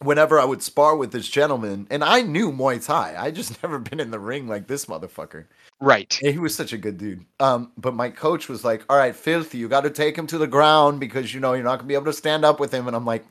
whenever 0.00 0.38
I 0.38 0.44
would 0.44 0.62
spar 0.62 0.96
with 0.96 1.12
this 1.12 1.28
gentleman, 1.28 1.86
and 1.90 2.04
I 2.04 2.22
knew 2.22 2.52
Muay 2.52 2.84
Thai, 2.84 3.14
I 3.18 3.30
just 3.30 3.62
never 3.62 3.78
been 3.78 4.00
in 4.00 4.10
the 4.10 4.18
ring 4.18 4.46
like 4.46 4.66
this 4.66 4.86
motherfucker. 4.86 5.46
Right. 5.80 6.12
He 6.20 6.38
was 6.38 6.54
such 6.54 6.72
a 6.72 6.78
good 6.78 6.96
dude. 6.98 7.24
Um, 7.40 7.72
but 7.76 7.94
my 7.94 8.08
coach 8.08 8.48
was 8.48 8.64
like, 8.64 8.84
"All 8.88 8.96
right, 8.96 9.14
filthy, 9.14 9.58
you 9.58 9.68
got 9.68 9.82
to 9.82 9.90
take 9.90 10.16
him 10.16 10.26
to 10.28 10.38
the 10.38 10.46
ground 10.46 11.00
because 11.00 11.34
you 11.34 11.40
know 11.40 11.52
you're 11.52 11.64
not 11.64 11.76
gonna 11.78 11.88
be 11.88 11.94
able 11.94 12.06
to 12.06 12.12
stand 12.12 12.44
up 12.44 12.60
with 12.60 12.72
him." 12.72 12.86
And 12.86 12.96
I'm 12.96 13.04
like, 13.04 13.24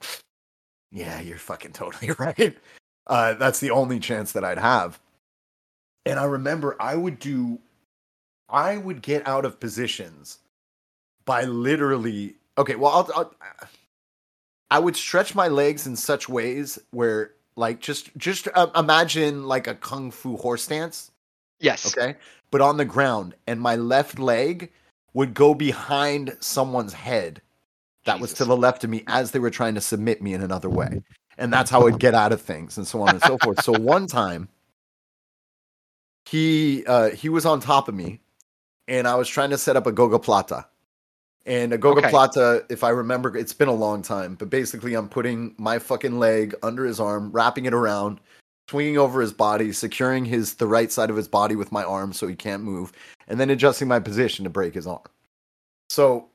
"Yeah, 0.91 1.21
you're 1.21 1.37
fucking 1.39 1.73
totally 1.73 2.11
right. 2.19 2.57
Uh, 3.07 3.33
that's 3.35 3.59
the 3.59 3.71
only 3.71 3.99
chance 3.99 4.33
that 4.33 4.45
I'd 4.45 4.59
have." 4.59 4.99
And 6.05 6.19
I 6.19 6.25
remember 6.25 6.75
I 6.81 6.95
would 6.95 7.19
do, 7.19 7.59
I 8.49 8.77
would 8.77 9.01
get 9.03 9.27
out 9.27 9.45
of 9.45 9.59
positions 9.59 10.39
by 11.25 11.43
literally. 11.45 12.35
Okay, 12.57 12.75
well, 12.75 12.91
I'll, 12.91 13.11
I'll 13.15 13.35
I 14.69 14.79
would 14.79 14.95
stretch 14.95 15.35
my 15.35 15.47
legs 15.47 15.85
in 15.87 15.95
such 15.95 16.27
ways 16.27 16.79
where, 16.91 17.33
like, 17.55 17.79
just 17.79 18.15
just 18.17 18.47
uh, 18.55 18.69
imagine 18.75 19.43
like 19.47 19.67
a 19.67 19.75
kung 19.75 20.11
fu 20.11 20.35
horse 20.37 20.63
stance 20.63 21.11
Yes. 21.63 21.87
okay? 21.87 22.15
But 22.51 22.61
on 22.61 22.77
the 22.77 22.85
ground 22.85 23.35
and 23.47 23.59
my 23.59 23.75
left 23.75 24.19
leg 24.19 24.71
would 25.13 25.33
go 25.33 25.53
behind 25.55 26.37
someone's 26.39 26.93
head 26.93 27.41
that 28.05 28.19
was 28.19 28.33
to 28.33 28.45
the 28.45 28.57
left 28.57 28.83
of 28.83 28.89
me 28.89 29.03
as 29.07 29.31
they 29.31 29.39
were 29.39 29.49
trying 29.49 29.75
to 29.75 29.81
submit 29.81 30.21
me 30.21 30.33
in 30.33 30.41
another 30.41 30.69
way. 30.69 30.99
And 31.37 31.51
that's 31.53 31.71
how 31.71 31.87
i'd 31.87 31.99
get 31.99 32.13
out 32.13 32.31
of 32.33 32.41
things 32.41 32.77
and 32.77 32.87
so 32.87 33.01
on 33.01 33.13
and 33.13 33.21
so 33.23 33.37
forth. 33.37 33.59
So 33.59 33.73
one 33.73 34.07
time 34.07 34.49
he 36.25 36.85
uh 36.85 37.09
he 37.11 37.29
was 37.29 37.45
on 37.45 37.59
top 37.59 37.87
of 37.89 37.95
me 37.95 38.19
and 38.87 39.07
i 39.07 39.15
was 39.15 39.27
trying 39.27 39.49
to 39.49 39.57
set 39.57 39.75
up 39.75 39.87
a 39.87 39.91
gogoplata. 39.91 40.65
And 41.45 41.73
a 41.73 41.77
goga 41.77 42.01
Okay. 42.01 42.09
plata 42.09 42.65
if 42.69 42.83
i 42.83 42.89
remember 42.89 43.35
it's 43.37 43.53
been 43.53 43.67
a 43.67 43.73
long 43.73 44.01
time 44.01 44.35
but 44.35 44.49
basically 44.49 44.93
i'm 44.95 45.09
putting 45.09 45.55
my 45.57 45.79
fucking 45.79 46.19
leg 46.19 46.55
under 46.63 46.85
his 46.85 46.99
arm 46.99 47.31
wrapping 47.31 47.65
it 47.65 47.73
around 47.73 48.19
swinging 48.69 48.97
over 48.97 49.21
his 49.21 49.33
body, 49.33 49.71
securing 49.73 50.25
his 50.25 50.55
the 50.55 50.67
right 50.67 50.91
side 50.91 51.09
of 51.09 51.15
his 51.15 51.27
body 51.27 51.55
with 51.55 51.71
my 51.71 51.83
arm 51.83 52.13
so 52.13 52.27
he 52.27 52.35
can't 52.35 52.63
move, 52.63 52.91
and 53.27 53.39
then 53.39 53.49
adjusting 53.49 53.87
my 53.87 53.99
position 53.99 54.43
to 54.43 54.49
break 54.49 54.73
his 54.73 54.87
arm. 54.87 55.01
So, 55.89 56.29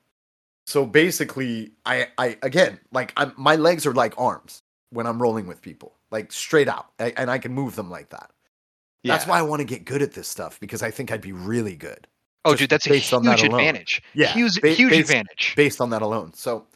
so 0.67 0.85
basically, 0.87 1.73
I 1.87 2.09
I 2.19 2.37
again 2.43 2.79
like 2.93 3.13
I'm 3.17 3.33
my 3.37 3.57
legs 3.57 3.87
are 3.87 3.95
like 3.95 4.15
arms 4.19 4.63
when 4.91 5.07
I'm 5.07 5.21
rolling 5.21 5.47
with 5.47 5.61
people, 5.63 5.95
like 6.11 6.33
straight 6.33 6.69
out, 6.69 6.87
I, 6.99 7.13
and 7.17 7.31
I 7.31 7.39
can 7.39 7.53
move 7.53 7.77
them 7.77 7.91
like 7.91 8.11
that. 8.11 8.31
That's 9.05 9.27
why 9.27 9.39
I 9.39 9.43
want 9.43 9.61
to 9.61 9.65
get 9.65 9.87
good 9.87 10.03
at 10.03 10.13
this 10.13 10.29
stuff 10.29 10.61
because 10.61 10.83
I 10.83 10.91
think 10.91 11.11
I'd 11.11 11.23
be 11.23 11.33
really 11.33 11.77
good 11.77 12.07
Oh, 12.45 12.55
dude, 12.55 12.71
that's 12.71 12.87
a 12.87 13.17
on 13.17 13.25
that 13.25 13.39
huge 13.41 13.51
advantage. 13.51 14.03
Yeah, 14.15 14.29
Huge, 14.33 14.61
ba- 14.61 14.69
huge 14.71 14.91
based- 14.91 15.11
advantage. 15.11 15.55
based 15.57 15.81
on 15.81 15.91
that 15.91 16.03
alone. 16.03 16.33
So 16.35 16.67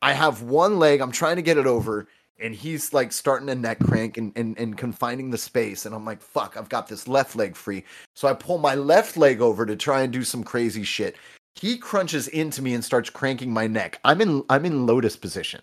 I 0.00 0.12
have 0.12 0.42
one 0.42 0.78
leg, 0.78 1.00
I'm 1.00 1.12
trying 1.12 1.36
to 1.36 1.42
get 1.42 1.56
it 1.58 1.66
over, 1.66 2.06
and 2.38 2.54
he's 2.54 2.92
like 2.92 3.12
starting 3.12 3.46
to 3.46 3.54
neck 3.54 3.78
crank 3.80 4.16
and, 4.18 4.32
and, 4.36 4.58
and 4.58 4.76
confining 4.76 5.30
the 5.30 5.38
space. 5.38 5.86
And 5.86 5.94
I'm 5.94 6.04
like, 6.04 6.20
fuck, 6.20 6.56
I've 6.56 6.68
got 6.68 6.88
this 6.88 7.06
left 7.06 7.36
leg 7.36 7.54
free. 7.56 7.84
So 8.14 8.28
I 8.28 8.34
pull 8.34 8.58
my 8.58 8.74
left 8.74 9.16
leg 9.16 9.40
over 9.40 9.64
to 9.64 9.76
try 9.76 10.02
and 10.02 10.12
do 10.12 10.24
some 10.24 10.42
crazy 10.42 10.82
shit. 10.82 11.16
He 11.54 11.76
crunches 11.76 12.28
into 12.28 12.62
me 12.62 12.74
and 12.74 12.84
starts 12.84 13.10
cranking 13.10 13.52
my 13.52 13.66
neck. 13.66 14.00
I'm 14.04 14.20
in 14.20 14.42
I'm 14.48 14.64
in 14.64 14.86
lotus 14.86 15.16
position. 15.16 15.60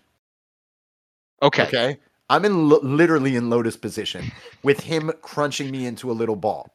Okay. 1.42 1.64
Okay. 1.64 1.98
I'm 2.30 2.46
in 2.46 2.70
lo- 2.70 2.80
literally 2.84 3.36
in 3.36 3.50
lotus 3.50 3.76
position 3.76 4.32
with 4.64 4.80
him 4.80 5.12
crunching 5.22 5.72
me 5.72 5.88
into 5.88 6.12
a 6.12 6.14
little 6.14 6.36
ball. 6.36 6.70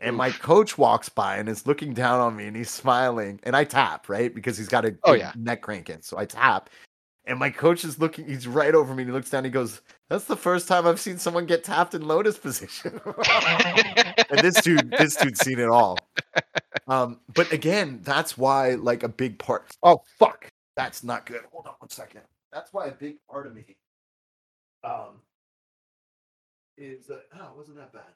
And 0.00 0.16
my 0.16 0.30
coach 0.30 0.76
walks 0.78 1.08
by 1.08 1.38
and 1.38 1.48
is 1.48 1.66
looking 1.66 1.92
down 1.92 2.20
on 2.20 2.36
me 2.36 2.46
and 2.46 2.56
he's 2.56 2.70
smiling. 2.70 3.40
And 3.44 3.56
I 3.56 3.64
tap, 3.64 4.08
right? 4.08 4.32
Because 4.34 4.56
he's 4.56 4.68
got 4.68 4.84
a 4.84 4.96
Oh, 5.04 5.12
yeah. 5.14 5.32
neck 5.36 5.62
cranking. 5.62 5.98
So 6.02 6.18
I 6.18 6.24
tap. 6.24 6.70
And 7.28 7.38
my 7.38 7.50
coach 7.50 7.84
is 7.84 7.98
looking, 7.98 8.26
he's 8.26 8.48
right 8.48 8.74
over 8.74 8.94
me. 8.94 9.02
And 9.02 9.10
he 9.10 9.12
looks 9.12 9.28
down, 9.28 9.44
he 9.44 9.50
goes, 9.50 9.82
That's 10.08 10.24
the 10.24 10.36
first 10.36 10.66
time 10.66 10.86
I've 10.86 10.98
seen 10.98 11.18
someone 11.18 11.44
get 11.44 11.62
tapped 11.62 11.94
in 11.94 12.08
lotus 12.08 12.38
position. 12.38 12.98
and 14.30 14.40
this 14.40 14.62
dude, 14.62 14.90
this 14.90 15.14
dude's 15.14 15.40
seen 15.40 15.58
it 15.58 15.68
all. 15.68 15.98
Um, 16.86 17.20
but 17.34 17.52
again, 17.52 18.00
that's 18.02 18.38
why 18.38 18.70
like 18.74 19.02
a 19.02 19.08
big 19.08 19.38
part. 19.38 19.70
Oh 19.82 20.00
fuck, 20.18 20.48
that's 20.74 21.04
not 21.04 21.26
good. 21.26 21.42
Hold 21.52 21.66
on 21.66 21.74
one 21.80 21.90
second. 21.90 22.22
That's 22.50 22.72
why 22.72 22.86
a 22.86 22.92
big 22.92 23.16
part 23.30 23.46
of 23.46 23.54
me, 23.54 23.76
um, 24.82 25.20
is 26.78 27.10
uh, 27.10 27.16
oh, 27.38 27.50
it 27.52 27.56
wasn't 27.58 27.76
that 27.76 27.92
bad. 27.92 28.14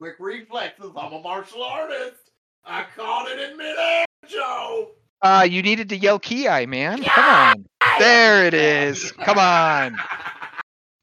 Quick 0.00 0.16
reflexes. 0.18 0.90
I'm 0.96 1.12
a 1.12 1.20
martial 1.20 1.62
artist. 1.62 2.32
I 2.64 2.84
caught 2.96 3.30
it 3.30 3.38
in 3.38 3.56
midair, 3.56 4.04
Joe. 4.26 4.90
Uh, 5.22 5.46
you 5.48 5.62
needed 5.62 5.88
to 5.90 5.96
yell 5.96 6.18
Ki, 6.18 6.66
man. 6.66 7.02
Come 7.04 7.24
on. 7.24 7.66
There 8.00 8.46
it 8.46 8.54
is. 8.54 9.12
Come 9.12 9.38
on. 9.38 9.98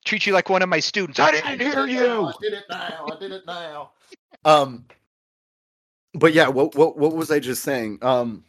Treat 0.03 0.25
you 0.25 0.33
like 0.33 0.49
one 0.49 0.61
of 0.61 0.69
my 0.69 0.79
students. 0.79 1.19
I 1.19 1.31
didn't 1.31 1.59
hear 1.59 1.85
you. 1.85 2.25
I 2.25 2.33
did 2.41 2.53
it 2.53 2.63
now. 2.69 3.07
I 3.11 3.19
did 3.19 3.31
it 3.31 3.45
now. 3.45 3.91
Um, 4.45 4.85
but 6.13 6.33
yeah, 6.33 6.47
what 6.47 6.75
what 6.75 6.97
what 6.97 7.13
was 7.13 7.29
I 7.29 7.39
just 7.39 7.63
saying? 7.63 7.99
Um, 8.01 8.43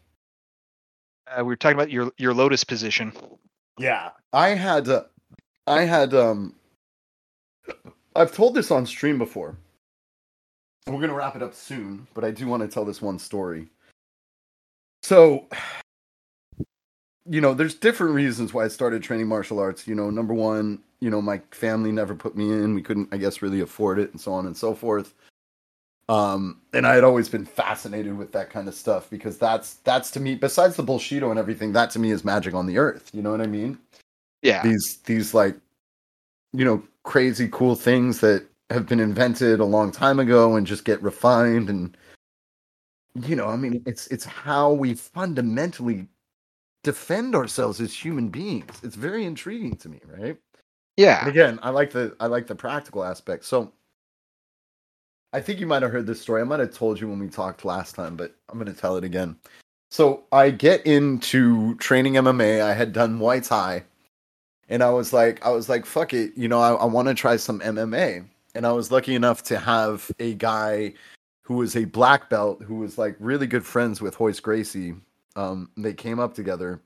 Uh, 1.27 1.41
we 1.41 1.45
were 1.45 1.57
talking 1.57 1.77
about 1.77 1.91
your 1.91 2.11
your 2.16 2.33
lotus 2.33 2.65
position. 2.65 3.12
Yeah, 3.79 4.11
I 4.33 4.49
had, 4.51 4.89
uh, 4.89 5.05
I 5.66 5.83
had, 5.83 6.15
um, 6.15 6.55
I've 8.16 8.33
told 8.33 8.55
this 8.55 8.70
on 8.70 8.87
stream 8.87 9.19
before. 9.19 9.57
We're 10.87 11.01
gonna 11.01 11.15
wrap 11.15 11.37
it 11.37 11.43
up 11.43 11.55
soon, 11.55 12.07
but 12.15 12.25
I 12.25 12.31
do 12.31 12.47
want 12.49 12.62
to 12.62 12.69
tell 12.69 12.85
this 12.85 13.03
one 13.03 13.19
story. 13.19 13.69
So, 15.03 15.47
you 17.29 17.41
know, 17.41 17.55
there's 17.55 17.75
different 17.75 18.15
reasons 18.15 18.55
why 18.55 18.65
I 18.65 18.69
started 18.69 19.03
training 19.03 19.29
martial 19.29 19.59
arts. 19.59 19.87
You 19.87 19.95
know, 19.95 20.11
number 20.11 20.35
one, 20.35 20.81
you 21.01 21.11
know, 21.11 21.21
my 21.21 21.41
family 21.51 21.93
never 21.93 22.15
put 22.15 22.37
me 22.37 22.51
in. 22.51 22.75
We 22.75 22.83
couldn't, 22.83 23.09
I 23.13 23.19
guess, 23.19 23.43
really 23.43 23.61
afford 23.61 23.99
it, 23.99 24.11
and 24.13 24.21
so 24.21 24.33
on 24.33 24.47
and 24.47 24.57
so 24.57 24.75
forth. 24.75 25.15
Um, 26.09 26.63
and 26.73 26.87
I 26.87 26.95
had 26.95 27.05
always 27.05 27.29
been 27.29 27.45
fascinated 27.45 28.17
with 28.17 28.33
that 28.33 28.49
kind 28.49 28.67
of 28.67 28.75
stuff 28.75 29.11
because 29.11 29.37
that's 29.37 29.75
that's 29.85 30.11
to 30.13 30.21
me, 30.21 30.35
besides 30.35 30.77
the 30.77 30.83
Bullshido 30.85 31.31
and 31.31 31.39
everything, 31.39 31.73
that 31.73 31.91
to 31.91 31.99
me 31.99 32.11
is 32.11 32.25
magic 32.25 32.55
on 32.55 32.67
the 32.67 32.79
earth. 32.79 33.11
You 33.13 33.21
know 33.21 33.31
what 33.31 33.43
I 33.43 33.47
mean? 33.47 33.79
Yeah. 34.43 34.63
These 34.63 34.99
these 35.05 35.35
like, 35.35 35.57
you 36.55 36.65
know, 36.65 36.83
crazy 37.03 37.49
cool 37.53 37.75
things 37.75 38.21
that 38.21 38.47
have 38.71 38.87
been 38.87 39.01
invented 39.01 39.61
a 39.61 39.65
long 39.65 39.93
time 39.93 40.19
ago 40.19 40.57
and 40.57 40.67
just 40.67 40.85
get 40.85 41.03
refined 41.03 41.69
and 41.69 41.97
you 43.27 43.35
know, 43.35 43.49
I 43.49 43.57
mean, 43.57 43.83
it's 43.85 44.07
it's 44.09 44.25
how 44.25 44.73
we 44.73 44.95
fundamentally 44.95 46.07
defend 46.85 47.35
ourselves 47.35 47.81
as 47.81 47.93
human 47.95 48.29
beings. 48.29 48.81
It's 48.83 48.97
very 48.97 49.25
intriguing 49.25 49.77
to 49.77 49.89
me, 49.89 50.01
right? 50.07 50.37
And 50.37 50.37
Yeah. 50.97 51.29
again, 51.29 51.59
I 51.63 51.71
like 51.71 51.91
the 51.93 52.17
I 52.21 52.27
like 52.27 52.47
the 52.47 52.55
practical 52.55 53.05
aspect. 53.05 53.45
So 53.45 53.73
I 55.33 55.41
think 55.41 55.61
you 55.61 55.67
might 55.67 55.83
have 55.83 55.93
heard 55.93 56.07
this 56.07 56.21
story. 56.21 56.41
I 56.41 56.45
might 56.45 56.61
have 56.61 56.73
told 56.73 57.01
you 57.01 57.09
when 57.09 57.19
we 57.19 57.29
talked 57.29 57.65
last 57.65 57.95
time, 57.95 58.17
but 58.17 58.35
I'm 58.49 58.59
going 58.59 58.73
to 58.73 58.79
tell 58.81 58.97
it 58.97 59.05
again. 59.05 59.37
So 59.91 60.25
I 60.33 60.51
get 60.51 60.87
into 60.87 61.75
training 61.77 62.15
MMA. 62.15 62.63
I 62.63 62.73
had 62.75 62.93
done 62.93 63.19
Muay 63.19 63.47
Thai, 63.47 63.85
and 64.69 64.83
I 64.83 64.91
was 64.91 65.13
like, 65.13 65.45
I 65.45 65.51
was 65.51 65.69
like, 65.69 65.87
fuck 65.87 66.13
it, 66.15 66.33
you 66.37 66.49
know, 66.49 66.61
I, 66.61 66.73
I 66.75 66.85
want 66.85 67.09
to 67.09 67.15
try 67.15 67.37
some 67.37 67.61
MMA. 67.61 68.25
And 68.55 68.67
I 68.67 68.73
was 68.73 68.91
lucky 68.91 69.15
enough 69.15 69.43
to 69.45 69.59
have 69.59 70.11
a 70.19 70.35
guy 70.35 70.95
who 71.43 71.55
was 71.57 71.77
a 71.77 71.85
black 71.87 72.29
belt 72.31 72.63
who 72.63 72.77
was 72.77 72.99
like 72.99 73.17
really 73.19 73.47
good 73.47 73.65
friends 73.65 74.01
with 74.01 74.19
Royce 74.21 74.41
Gracie. 74.41 74.95
Um, 75.39 75.70
they 75.77 75.94
came 75.94 76.19
up 76.19 76.35
together, 76.35 76.81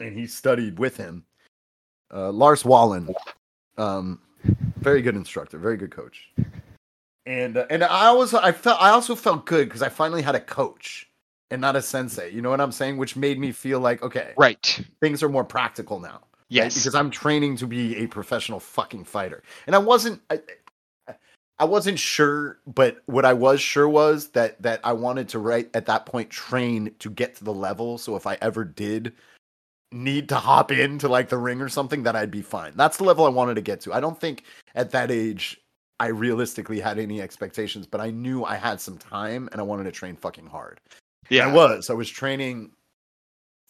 and 0.00 0.16
he 0.18 0.26
studied 0.26 0.78
with 0.78 0.96
him. 0.96 1.24
Uh, 2.12 2.30
Lars 2.30 2.64
Wallen, 2.64 3.14
um, 3.76 4.20
very 4.78 5.02
good 5.02 5.14
instructor, 5.14 5.58
very 5.58 5.76
good 5.76 5.90
coach. 5.90 6.30
And 7.26 7.56
uh, 7.58 7.66
and 7.68 7.84
I 7.84 8.12
was 8.12 8.32
I 8.32 8.52
felt 8.52 8.80
I 8.80 8.90
also 8.90 9.14
felt 9.14 9.44
good 9.46 9.68
because 9.68 9.82
I 9.82 9.88
finally 9.90 10.22
had 10.22 10.34
a 10.34 10.40
coach 10.40 11.08
and 11.50 11.60
not 11.60 11.76
a 11.76 11.82
sensei. 11.82 12.30
You 12.30 12.40
know 12.40 12.50
what 12.50 12.60
I'm 12.62 12.72
saying? 12.72 12.96
Which 12.96 13.14
made 13.14 13.38
me 13.38 13.52
feel 13.52 13.78
like 13.80 14.02
okay, 14.02 14.32
Right. 14.38 14.80
things 15.00 15.22
are 15.22 15.28
more 15.28 15.44
practical 15.44 16.00
now. 16.00 16.12
right? 16.12 16.20
Yes. 16.48 16.76
because 16.78 16.94
I'm 16.94 17.10
training 17.10 17.56
to 17.58 17.66
be 17.66 17.96
a 17.96 18.06
professional 18.06 18.60
fucking 18.60 19.04
fighter, 19.04 19.42
and 19.66 19.74
I 19.76 19.78
wasn't. 19.78 20.22
I, 20.30 20.40
I 21.58 21.64
wasn't 21.64 21.98
sure, 21.98 22.58
but 22.66 23.02
what 23.06 23.24
I 23.24 23.32
was 23.32 23.60
sure 23.60 23.88
was 23.88 24.28
that 24.30 24.60
that 24.62 24.80
I 24.82 24.92
wanted 24.92 25.28
to 25.30 25.38
right 25.38 25.70
at 25.74 25.86
that 25.86 26.06
point 26.06 26.30
train 26.30 26.94
to 26.98 27.10
get 27.10 27.36
to 27.36 27.44
the 27.44 27.54
level. 27.54 27.98
So 27.98 28.16
if 28.16 28.26
I 28.26 28.36
ever 28.42 28.64
did 28.64 29.12
need 29.92 30.28
to 30.30 30.36
hop 30.36 30.72
into 30.72 31.08
like 31.08 31.28
the 31.28 31.38
ring 31.38 31.60
or 31.60 31.68
something, 31.68 32.02
that 32.02 32.16
I'd 32.16 32.30
be 32.30 32.42
fine. 32.42 32.72
That's 32.74 32.96
the 32.96 33.04
level 33.04 33.24
I 33.24 33.28
wanted 33.28 33.54
to 33.54 33.60
get 33.60 33.80
to. 33.82 33.92
I 33.92 34.00
don't 34.00 34.18
think 34.18 34.42
at 34.74 34.90
that 34.90 35.12
age 35.12 35.60
I 36.00 36.08
realistically 36.08 36.80
had 36.80 36.98
any 36.98 37.22
expectations, 37.22 37.86
but 37.86 38.00
I 38.00 38.10
knew 38.10 38.44
I 38.44 38.56
had 38.56 38.80
some 38.80 38.98
time 38.98 39.48
and 39.52 39.60
I 39.60 39.64
wanted 39.64 39.84
to 39.84 39.92
train 39.92 40.16
fucking 40.16 40.46
hard. 40.46 40.80
yeah. 41.30 41.48
I 41.48 41.52
was. 41.52 41.88
I 41.88 41.94
was 41.94 42.10
training 42.10 42.72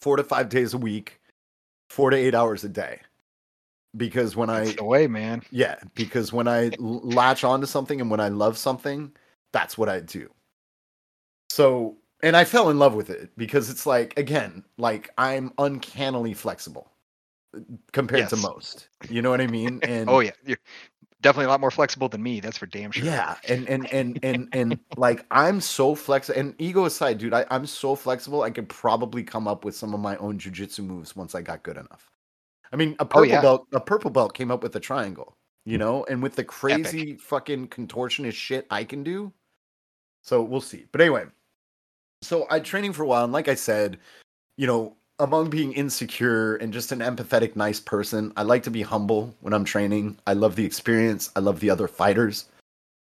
four 0.01 0.17
to 0.17 0.23
five 0.23 0.49
days 0.49 0.73
a 0.73 0.77
week, 0.79 1.21
four 1.89 2.09
to 2.09 2.17
eight 2.17 2.33
hours 2.33 2.63
a 2.63 2.69
day. 2.69 3.01
Because 3.97 4.35
when 4.35 4.49
I 4.49 4.65
That's 4.65 4.75
the 4.77 4.83
way, 4.83 5.07
man. 5.07 5.41
yeah, 5.51 5.77
because 5.93 6.33
when 6.33 6.47
I 6.47 6.71
latch 6.79 7.43
onto 7.43 7.65
something 7.65 8.01
and 8.01 8.11
when 8.11 8.19
I 8.19 8.27
love 8.27 8.57
something, 8.57 9.11
that's 9.53 9.77
what 9.77 9.89
I 9.89 10.01
do. 10.01 10.29
So, 11.49 11.95
and 12.21 12.35
I 12.35 12.43
fell 12.43 12.69
in 12.69 12.79
love 12.79 12.95
with 12.95 13.09
it 13.09 13.29
because 13.37 13.69
it's 13.69 13.85
like 13.85 14.17
again, 14.17 14.63
like 14.77 15.11
I'm 15.17 15.53
uncannily 15.57 16.33
flexible 16.33 16.91
uh, 17.55 17.59
compared 17.93 18.29
to 18.29 18.35
most. 18.37 18.89
You 19.09 19.21
know 19.21 19.29
what 19.29 19.41
I 19.41 19.47
mean? 19.47 19.79
And 19.87 20.09
Oh 20.09 20.19
yeah. 20.19 20.31
You're 20.45 20.57
definitely 21.21 21.45
a 21.45 21.49
lot 21.49 21.59
more 21.59 21.71
flexible 21.71 22.07
than 22.07 22.21
me. 22.21 22.39
That's 22.39 22.57
for 22.57 22.67
damn 22.67 22.91
sure. 22.91 23.05
yeah, 23.05 23.35
and 23.47 23.67
and 23.67 23.91
and 23.91 24.19
and 24.21 24.49
and 24.53 24.79
like 24.95 25.25
I'm 25.31 25.59
so 25.59 25.95
flexible. 25.95 26.39
And 26.39 26.55
ego 26.59 26.85
aside, 26.85 27.17
dude, 27.17 27.33
I, 27.33 27.45
I'm 27.49 27.65
so 27.65 27.95
flexible. 27.95 28.43
I 28.43 28.51
could 28.51 28.69
probably 28.69 29.23
come 29.23 29.47
up 29.47 29.65
with 29.65 29.75
some 29.75 29.93
of 29.93 29.99
my 29.99 30.17
own 30.17 30.37
jujitsu 30.37 30.85
moves 30.85 31.15
once 31.15 31.33
I 31.33 31.41
got 31.41 31.63
good 31.63 31.77
enough. 31.77 32.11
I 32.75 32.77
mean, 32.77 32.93
a 32.99 33.05
purple 33.05 33.25
yeah. 33.27 33.39
belt, 33.39 33.67
a 33.71 33.79
purple 33.79 34.11
belt 34.11 34.33
came 34.33 34.51
up 34.51 34.61
with 34.61 34.75
a 34.75 34.81
triangle, 34.81 35.37
you 35.65 35.77
know, 35.77 36.03
and 36.09 36.21
with 36.21 36.35
the 36.35 36.43
crazy 36.43 37.15
fucking 37.15 37.69
contortionist 37.69 38.33
shit 38.33 38.67
I 38.69 38.83
can 38.83 39.01
do. 39.01 39.31
So 40.23 40.41
we'll 40.41 40.59
see. 40.59 40.83
But 40.91 40.99
anyway, 40.99 41.23
so 42.21 42.45
I 42.49 42.59
training 42.59 42.91
for 42.91 43.03
a 43.03 43.07
while, 43.07 43.23
and 43.23 43.31
like 43.31 43.47
I 43.47 43.55
said, 43.55 43.97
you 44.57 44.67
know, 44.67 44.93
among 45.19 45.49
being 45.49 45.71
insecure 45.71 46.57
and 46.57 46.73
just 46.73 46.91
an 46.91 46.99
empathetic, 46.99 47.55
nice 47.55 47.79
person, 47.79 48.33
I 48.35 48.41
like 48.43 48.63
to 48.63 48.71
be 48.71 48.81
humble 48.81 49.33
when 49.39 49.53
I'm 49.53 49.63
training. 49.63 50.17
I 50.27 50.33
love 50.33 50.57
the 50.57 50.65
experience. 50.65 51.31
I 51.37 51.39
love 51.39 51.61
the 51.61 51.69
other 51.69 51.87
fighters. 51.87 52.43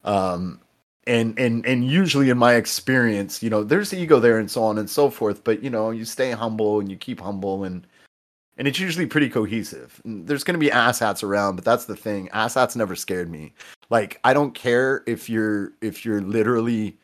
Um, 0.03 0.61
and 1.07 1.39
and 1.39 1.65
and 1.65 1.87
usually 1.87 2.29
in 2.29 2.37
my 2.37 2.53
experience, 2.53 3.41
you 3.41 3.49
know, 3.49 3.63
there's 3.63 3.95
ego 3.95 4.19
there 4.19 4.37
and 4.37 4.51
so 4.51 4.63
on 4.63 4.77
and 4.77 4.91
so 4.91 5.09
forth. 5.09 5.43
But 5.43 5.63
you 5.63 5.71
know, 5.71 5.89
you 5.89 6.05
stay 6.05 6.29
humble 6.29 6.79
and 6.79 6.91
you 6.91 6.97
keep 6.97 7.19
humble 7.19 7.63
and 7.63 7.87
and 8.57 8.67
it's 8.67 8.79
usually 8.79 9.05
pretty 9.05 9.29
cohesive. 9.29 10.01
Mm, 10.05 10.27
there's 10.27 10.43
going 10.43 10.53
to 10.53 10.65
be 10.65 10.71
asshats 10.71 11.23
around, 11.23 11.55
but 11.55 11.65
that's 11.65 11.85
the 11.85 11.95
thing. 11.95 12.29
Asshats 12.29 12.75
never 12.75 12.95
scared 12.95 13.29
me. 13.29 13.53
Like 13.89 14.19
I 14.23 14.33
don't 14.33 14.53
care 14.53 15.03
if 15.07 15.29
you're 15.29 15.73
if 15.81 16.05
you're 16.05 16.21
literally 16.21 16.97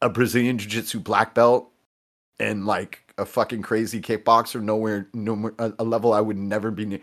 a 0.00 0.08
Brazilian 0.08 0.58
jiu-jitsu 0.58 1.00
black 1.00 1.34
belt 1.34 1.70
and 2.38 2.66
like 2.66 3.12
a 3.18 3.24
fucking 3.24 3.62
crazy 3.62 4.00
kickboxer 4.00 4.60
nowhere 4.62 5.08
no 5.12 5.52
a, 5.58 5.72
a 5.78 5.84
level 5.84 6.12
I 6.12 6.20
would 6.20 6.36
never 6.38 6.70
be 6.70 6.84
near. 6.84 7.00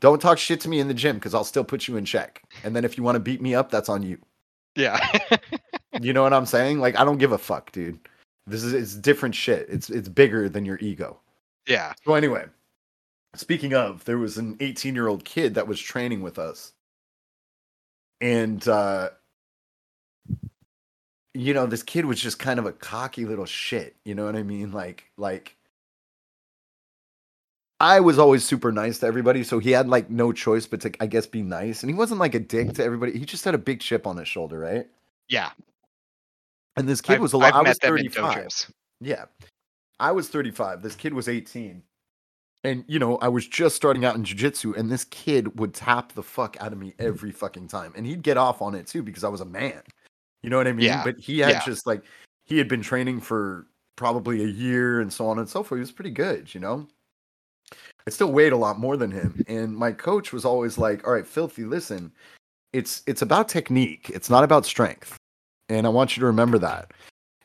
Don't 0.00 0.20
talk 0.20 0.38
shit 0.38 0.60
to 0.60 0.68
me 0.68 0.80
in 0.80 0.88
the 0.88 0.94
gym 0.94 1.20
cuz 1.20 1.34
I'll 1.34 1.44
still 1.44 1.64
put 1.64 1.86
you 1.88 1.96
in 1.96 2.04
check. 2.04 2.42
And 2.64 2.74
then 2.74 2.84
if 2.84 2.96
you 2.98 3.04
want 3.04 3.16
to 3.16 3.20
beat 3.20 3.40
me 3.40 3.54
up, 3.54 3.70
that's 3.70 3.88
on 3.88 4.02
you. 4.02 4.18
Yeah. 4.76 4.98
You 6.00 6.14
know 6.14 6.22
what 6.22 6.32
I'm 6.32 6.46
saying? 6.46 6.80
Like 6.80 6.98
I 6.98 7.04
don't 7.04 7.18
give 7.18 7.32
a 7.32 7.38
fuck, 7.38 7.70
dude. 7.70 7.98
This 8.46 8.64
is 8.64 8.72
it's 8.72 8.94
different 8.94 9.34
shit. 9.34 9.66
It's 9.68 9.90
it's 9.90 10.08
bigger 10.08 10.48
than 10.48 10.64
your 10.64 10.78
ego. 10.80 11.20
yeah. 11.66 11.92
So 12.06 12.14
anyway, 12.14 12.46
speaking 13.34 13.74
of, 13.74 14.04
there 14.04 14.18
was 14.18 14.38
an 14.38 14.56
18 14.60 14.94
year 14.94 15.08
old 15.08 15.24
kid 15.24 15.54
that 15.54 15.66
was 15.66 15.80
training 15.80 16.22
with 16.22 16.38
us, 16.38 16.72
and 18.20 18.66
uh, 18.68 19.10
you 21.34 21.54
know, 21.54 21.66
this 21.66 21.82
kid 21.82 22.04
was 22.04 22.20
just 22.20 22.38
kind 22.38 22.58
of 22.58 22.66
a 22.66 22.72
cocky 22.72 23.24
little 23.24 23.46
shit. 23.46 23.96
You 24.04 24.14
know 24.14 24.24
what 24.26 24.36
I 24.36 24.42
mean? 24.42 24.72
Like, 24.72 25.04
like. 25.16 25.56
I 27.80 27.98
was 27.98 28.16
always 28.16 28.44
super 28.44 28.70
nice 28.70 29.00
to 29.00 29.06
everybody, 29.06 29.42
so 29.42 29.58
he 29.58 29.72
had 29.72 29.88
like 29.88 30.08
no 30.08 30.30
choice 30.32 30.68
but 30.68 30.80
to, 30.82 30.92
I 31.00 31.06
guess, 31.06 31.26
be 31.26 31.42
nice. 31.42 31.82
And 31.82 31.90
he 31.90 31.94
wasn't 31.96 32.20
like 32.20 32.36
a 32.36 32.38
dick 32.38 32.74
to 32.74 32.84
everybody. 32.84 33.18
He 33.18 33.24
just 33.24 33.44
had 33.44 33.56
a 33.56 33.58
big 33.58 33.80
chip 33.80 34.06
on 34.06 34.16
his 34.16 34.28
shoulder, 34.28 34.60
right? 34.60 34.86
Yeah. 35.28 35.50
And 36.76 36.88
this 36.88 37.00
kid 37.00 37.14
I've- 37.14 37.22
was 37.22 37.32
a 37.32 37.38
lot. 37.38 37.54
I 37.54 37.60
was 37.62 37.78
35. 37.78 38.72
Yeah. 39.00 39.24
I 39.98 40.12
was 40.12 40.28
35. 40.28 40.80
This 40.80 40.94
kid 40.94 41.12
was 41.12 41.28
18. 41.28 41.82
And 42.64 42.84
you 42.86 42.98
know, 42.98 43.16
I 43.18 43.28
was 43.28 43.46
just 43.46 43.74
starting 43.76 44.04
out 44.04 44.14
in 44.14 44.24
jiu-jitsu 44.24 44.74
and 44.74 44.90
this 44.90 45.04
kid 45.04 45.58
would 45.58 45.74
tap 45.74 46.12
the 46.12 46.22
fuck 46.22 46.56
out 46.60 46.72
of 46.72 46.78
me 46.78 46.94
every 46.98 47.32
fucking 47.32 47.68
time. 47.68 47.92
And 47.96 48.06
he'd 48.06 48.22
get 48.22 48.36
off 48.36 48.62
on 48.62 48.74
it 48.74 48.86
too 48.86 49.02
because 49.02 49.24
I 49.24 49.28
was 49.28 49.40
a 49.40 49.46
man. 49.46 49.82
You 50.42 50.50
know 50.50 50.56
what 50.56 50.68
I 50.68 50.72
mean? 50.72 50.86
Yeah. 50.86 51.02
But 51.04 51.18
he 51.18 51.40
had 51.40 51.50
Yeah. 51.50 51.64
just 51.64 51.86
like 51.86 52.04
he 52.44 52.58
had 52.58 52.68
been 52.68 52.82
training 52.82 53.20
for 53.20 53.66
probably 53.96 54.42
a 54.42 54.46
year 54.48 55.00
and 55.00 55.12
so 55.12 55.26
on 55.26 55.38
and 55.38 55.48
so 55.48 55.62
forth. 55.62 55.78
He 55.78 55.80
was 55.80 55.92
pretty 55.92 56.10
good, 56.10 56.54
you 56.54 56.60
know. 56.60 56.86
I 58.06 58.10
still 58.10 58.32
weighed 58.32 58.52
a 58.52 58.56
lot 58.56 58.78
more 58.78 58.96
than 58.96 59.10
him. 59.10 59.44
And 59.48 59.76
my 59.76 59.92
coach 59.92 60.32
was 60.32 60.44
always 60.44 60.78
like, 60.78 61.06
All 61.06 61.12
right, 61.12 61.26
filthy, 61.26 61.64
listen, 61.64 62.12
it's 62.72 63.02
it's 63.06 63.22
about 63.22 63.48
technique. 63.48 64.10
It's 64.14 64.30
not 64.30 64.44
about 64.44 64.66
strength. 64.66 65.16
And 65.68 65.86
I 65.86 65.90
want 65.90 66.16
you 66.16 66.20
to 66.20 66.26
remember 66.26 66.58
that. 66.58 66.92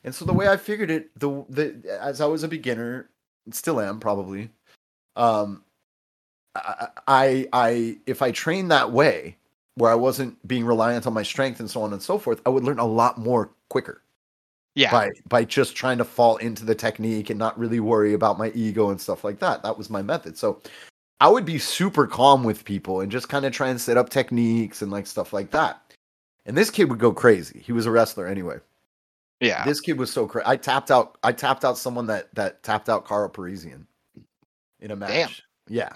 And 0.04 0.14
so 0.14 0.24
the 0.24 0.32
way 0.32 0.48
I 0.48 0.56
figured 0.56 0.90
it, 0.90 1.10
the 1.18 1.44
the 1.48 1.98
as 2.00 2.20
I 2.20 2.26
was 2.26 2.42
a 2.44 2.48
beginner, 2.48 3.10
still 3.50 3.80
am 3.80 4.00
probably. 4.00 4.50
Um, 5.18 5.64
I, 6.54 6.88
I 7.06 7.48
I 7.52 7.98
if 8.06 8.22
I 8.22 8.30
trained 8.30 8.70
that 8.70 8.92
way, 8.92 9.36
where 9.74 9.90
I 9.92 9.96
wasn't 9.96 10.46
being 10.48 10.64
reliant 10.64 11.06
on 11.06 11.12
my 11.14 11.22
strength 11.22 11.60
and 11.60 11.70
so 11.70 11.82
on 11.82 11.92
and 11.92 12.02
so 12.02 12.18
forth, 12.18 12.40
I 12.46 12.50
would 12.50 12.64
learn 12.64 12.78
a 12.78 12.86
lot 12.86 13.18
more 13.18 13.50
quicker 13.68 14.02
Yeah. 14.74 14.90
by 14.90 15.10
by 15.28 15.44
just 15.44 15.76
trying 15.76 15.98
to 15.98 16.04
fall 16.04 16.36
into 16.38 16.64
the 16.64 16.74
technique 16.74 17.30
and 17.30 17.38
not 17.38 17.58
really 17.58 17.80
worry 17.80 18.14
about 18.14 18.38
my 18.38 18.50
ego 18.54 18.90
and 18.90 19.00
stuff 19.00 19.24
like 19.24 19.40
that. 19.40 19.62
That 19.62 19.76
was 19.78 19.90
my 19.90 20.02
method. 20.02 20.38
So 20.38 20.62
I 21.20 21.28
would 21.28 21.44
be 21.44 21.58
super 21.58 22.06
calm 22.06 22.44
with 22.44 22.64
people 22.64 23.00
and 23.00 23.10
just 23.10 23.28
kind 23.28 23.44
of 23.44 23.52
try 23.52 23.68
and 23.68 23.80
set 23.80 23.96
up 23.96 24.08
techniques 24.10 24.82
and 24.82 24.92
like 24.92 25.06
stuff 25.08 25.32
like 25.32 25.50
that. 25.50 25.82
And 26.46 26.56
this 26.56 26.70
kid 26.70 26.90
would 26.90 27.00
go 27.00 27.12
crazy. 27.12 27.60
He 27.60 27.72
was 27.72 27.86
a 27.86 27.90
wrestler 27.90 28.26
anyway. 28.28 28.58
Yeah. 29.40 29.64
This 29.64 29.80
kid 29.80 29.98
was 29.98 30.12
so 30.12 30.26
crazy. 30.28 30.46
I 30.46 30.56
tapped 30.56 30.90
out. 30.92 31.18
I 31.24 31.32
tapped 31.32 31.64
out 31.64 31.76
someone 31.78 32.06
that 32.06 32.32
that 32.36 32.62
tapped 32.62 32.88
out 32.88 33.04
Carl 33.04 33.28
Parisian 33.28 33.86
in 34.80 34.90
a 34.90 34.96
match. 34.96 35.10
Damn. 35.10 35.30
Yeah, 35.70 35.90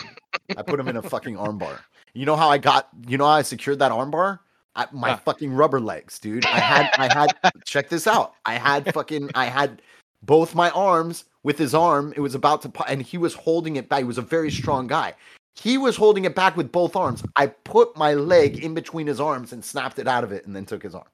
I 0.57 0.63
put 0.63 0.79
him 0.79 0.89
in 0.89 0.97
a 0.97 1.03
fucking 1.03 1.37
armbar. 1.37 1.79
You 2.13 2.27
know 2.27 2.37
how 2.37 2.49
I 2.51 2.59
got? 2.59 2.89
You 3.07 3.17
know 3.17 3.25
how 3.25 3.33
I 3.33 3.43
secured 3.43 3.79
that 3.79 3.91
armbar? 3.91 4.41
I, 4.77 4.87
my 4.93 5.11
Huh. 5.13 5.17
fucking 5.25 5.53
rubber 5.53 5.81
legs, 5.81 6.19
dude. 6.19 6.45
I 6.45 6.59
had. 6.59 6.91
I 6.99 7.13
had. 7.13 7.33
check 7.65 7.89
this 7.89 8.07
out. 8.07 8.35
I 8.45 8.55
had 8.55 8.93
fucking. 8.93 9.31
I 9.35 9.47
had 9.47 9.81
both 10.23 10.55
my 10.55 10.69
arms 10.71 11.25
with 11.43 11.57
his 11.59 11.75
arm. 11.75 12.13
It 12.17 12.21
was 12.21 12.35
about 12.35 12.63
to, 12.63 12.73
and 12.87 13.01
he 13.03 13.17
was 13.17 13.33
holding 13.35 13.77
it 13.77 13.89
back. 13.89 14.01
He 14.01 14.05
was 14.05 14.19
a 14.19 14.23
very 14.23 14.51
strong 14.51 14.87
guy. 14.87 15.15
He 15.55 15.79
was 15.79 15.97
holding 15.97 16.25
it 16.27 16.35
back 16.35 16.57
with 16.57 16.71
both 16.73 16.95
arms. 16.97 17.23
I 17.37 17.47
put 17.47 17.97
my 17.97 18.15
leg 18.15 18.63
in 18.63 18.75
between 18.75 19.07
his 19.07 19.21
arms 19.21 19.53
and 19.53 19.65
snapped 19.65 19.99
it 19.99 20.09
out 20.09 20.25
of 20.25 20.33
it, 20.33 20.47
and 20.47 20.55
then 20.55 20.67
took 20.67 20.83
his 20.83 20.95
arm, 20.95 21.09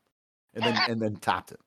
and 0.54 0.64
then 0.64 0.76
and 0.88 1.00
then 1.00 1.16
tapped 1.16 1.50
him. 1.52 1.58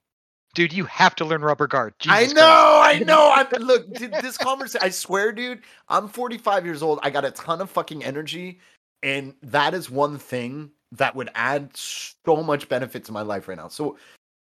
Dude, 0.53 0.73
you 0.73 0.83
have 0.85 1.15
to 1.15 1.25
learn 1.25 1.41
rubber 1.41 1.67
guard. 1.67 1.93
I 2.07 2.25
know, 2.27 2.33
Christ. 2.33 3.01
I 3.01 3.03
know. 3.05 3.29
I 3.33 3.47
look, 3.57 3.93
dude, 3.93 4.13
this 4.21 4.37
conversation. 4.37 4.85
I 4.85 4.89
swear, 4.89 5.31
dude. 5.31 5.61
I'm 5.87 6.07
45 6.09 6.65
years 6.65 6.83
old. 6.83 6.99
I 7.03 7.09
got 7.09 7.23
a 7.23 7.31
ton 7.31 7.61
of 7.61 7.69
fucking 7.69 8.03
energy, 8.03 8.59
and 9.01 9.33
that 9.43 9.73
is 9.73 9.89
one 9.89 10.17
thing 10.17 10.71
that 10.93 11.15
would 11.15 11.29
add 11.35 11.69
so 11.75 12.43
much 12.43 12.67
benefit 12.67 13.05
to 13.05 13.13
my 13.13 13.21
life 13.21 13.47
right 13.47 13.57
now. 13.57 13.69
So, 13.69 13.97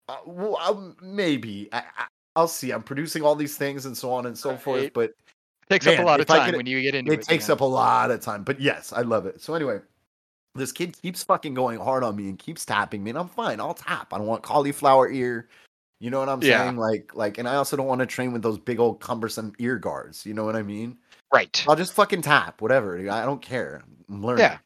uh, 0.08 0.18
well, 0.26 0.58
um, 0.58 0.98
maybe 1.00 1.70
I, 1.72 1.84
I, 1.98 2.06
I'll 2.36 2.48
see. 2.48 2.72
I'm 2.72 2.82
producing 2.82 3.22
all 3.22 3.36
these 3.36 3.56
things 3.56 3.86
and 3.86 3.96
so 3.96 4.12
on 4.12 4.26
and 4.26 4.36
so 4.36 4.58
forth, 4.58 4.82
Right. 4.82 4.94
but 4.94 5.12
takes 5.70 5.86
up 5.86 6.00
a 6.00 6.02
lot 6.02 6.20
of 6.20 6.26
time 6.26 6.50
could- 6.50 6.58
when 6.58 6.66
you 6.66 6.82
get 6.82 6.96
into 6.96 7.12
it. 7.12 7.20
it 7.20 7.26
takes 7.26 7.50
up 7.52 7.62
a 7.62 7.66
lot 7.66 8.10
of 8.10 8.20
time. 8.22 8.44
But 8.44 8.60
yes, 8.60 8.92
I 8.92 9.02
love 9.02 9.28
it. 9.28 9.40
So 9.42 9.54
anyway, 9.54 9.80
this 10.56 10.72
kid 10.72 11.00
keeps 11.00 11.22
fucking 11.24 11.54
going 11.54 11.78
hard 11.80 12.04
on 12.04 12.16
me 12.16 12.30
and 12.30 12.40
keeps 12.40 12.66
tapping 12.66 13.04
me, 13.04 13.12
and 13.12 13.20
I'm 13.20 13.30
fine. 13.30 13.60
I'll 13.60 13.76
tap. 13.76 14.12
I 14.12 14.18
don't 14.18 14.26
want 14.26 14.42
cauliflower 14.42 15.08
ear. 15.12 15.48
You 16.00 16.10
know 16.10 16.20
what 16.20 16.30
I'm 16.30 16.42
Yeah. 16.42 16.64
saying? 16.64 16.78
Like, 16.78 17.14
like, 17.14 17.38
and 17.38 17.48
I 17.48 17.56
also 17.56 17.76
don't 17.76 17.88
want 17.88 18.00
to 18.00 18.06
train 18.06 18.32
with 18.32 18.42
those 18.42 18.58
big 18.58 18.80
old 18.80 19.02
cumbersome 19.02 19.54
ear 19.60 19.78
guards. 19.78 20.26
You 20.26 20.34
know 20.34 20.46
what 20.46 20.56
I 20.56 20.64
mean? 20.64 20.98
Right. 21.34 21.64
I'll 21.68 21.76
just 21.76 21.94
fucking 21.94 22.22
tap, 22.22 22.62
whatever. 22.62 22.98
I 22.98 23.26
don't 23.26 23.42
care. 23.42 23.84
I'm 24.10 24.24
learning. 24.24 24.46
Yeah. 24.46 24.58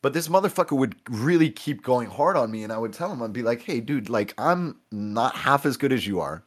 But 0.00 0.12
this 0.12 0.28
motherfucker 0.28 0.76
would 0.78 0.94
really 1.10 1.50
keep 1.50 1.82
going 1.82 2.08
hard 2.08 2.36
on 2.36 2.52
me, 2.52 2.62
and 2.62 2.72
I 2.72 2.78
would 2.78 2.92
tell 2.92 3.12
him, 3.12 3.20
I'd 3.20 3.32
be 3.32 3.42
like, 3.42 3.62
"Hey, 3.62 3.80
dude, 3.80 4.08
like, 4.08 4.32
I'm 4.38 4.80
not 4.92 5.34
half 5.34 5.66
as 5.66 5.76
good 5.76 5.92
as 5.92 6.06
you 6.06 6.20
are, 6.20 6.44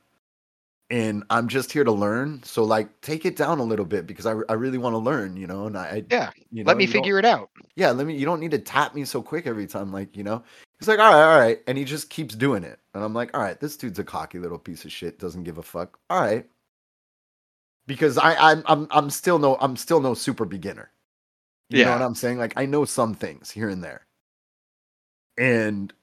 and 0.90 1.26
I'm 1.30 1.50
just 1.50 1.70
here 1.74 1.84
to 1.84 1.92
learn. 1.92 2.42
So, 2.44 2.64
like, 2.64 3.02
take 3.02 3.26
it 3.26 3.36
down 3.36 3.60
a 3.60 3.64
little 3.64 3.84
bit 3.86 4.08
because 4.08 4.26
I, 4.26 4.36
I 4.48 4.54
really 4.54 4.78
want 4.78 4.94
to 4.94 5.00
learn, 5.00 5.36
you 5.36 5.48
know. 5.48 5.66
And 5.68 5.78
I, 5.78 5.84
I 5.84 6.06
Yeah. 6.10 6.32
you 6.50 6.64
know, 6.64 6.70
Let 6.70 6.78
me 6.78 6.88
figure 6.88 7.20
it 7.20 7.26
out. 7.26 7.50
yeah, 7.76 7.92
let 7.92 8.08
me. 8.08 8.16
You 8.16 8.26
don't 8.26 8.40
need 8.40 8.52
to 8.52 8.60
tap 8.60 8.96
me 8.96 9.04
so 9.04 9.22
quick 9.22 9.46
every 9.46 9.68
time, 9.68 9.92
like 9.92 10.16
you 10.16 10.24
know. 10.24 10.42
He's 10.80 10.88
like, 10.88 11.00
all 11.00 11.12
right, 11.14 11.34
all 11.34 11.40
right, 11.40 11.60
and 11.68 11.78
he 11.78 11.84
just 11.84 12.10
keeps 12.10 12.34
doing 12.36 12.64
it, 12.64 12.80
and 12.94 13.04
I'm 13.04 13.14
like, 13.14 13.36
all 13.36 13.42
right, 13.44 13.60
this 13.60 13.78
dude's 13.78 14.00
a 14.00 14.04
cocky 14.04 14.40
little 14.40 14.60
piece 14.60 14.86
of 14.86 14.92
shit, 14.92 15.20
doesn't 15.20 15.44
give 15.44 15.58
a 15.60 15.64
fuck. 15.64 16.00
All 16.10 16.22
right, 16.22 16.46
because 17.88 18.18
I, 18.18 18.36
I'm, 18.36 18.64
I'm, 18.68 18.88
I'm 18.92 19.10
still 19.12 19.40
no, 19.40 19.58
I'm 19.62 19.78
still 19.78 20.02
no 20.02 20.14
super 20.16 20.46
beginner. 20.46 20.92
You 21.70 21.82
know 21.82 21.92
Yeah. 21.92 21.94
what 21.94 22.04
I'm 22.04 22.16
saying? 22.16 22.40
Like 22.40 22.54
I 22.58 22.66
know 22.68 22.86
some 22.86 23.14
things 23.16 23.52
here 23.52 23.70
and 23.70 23.84
there, 23.84 24.08
and 25.38 25.94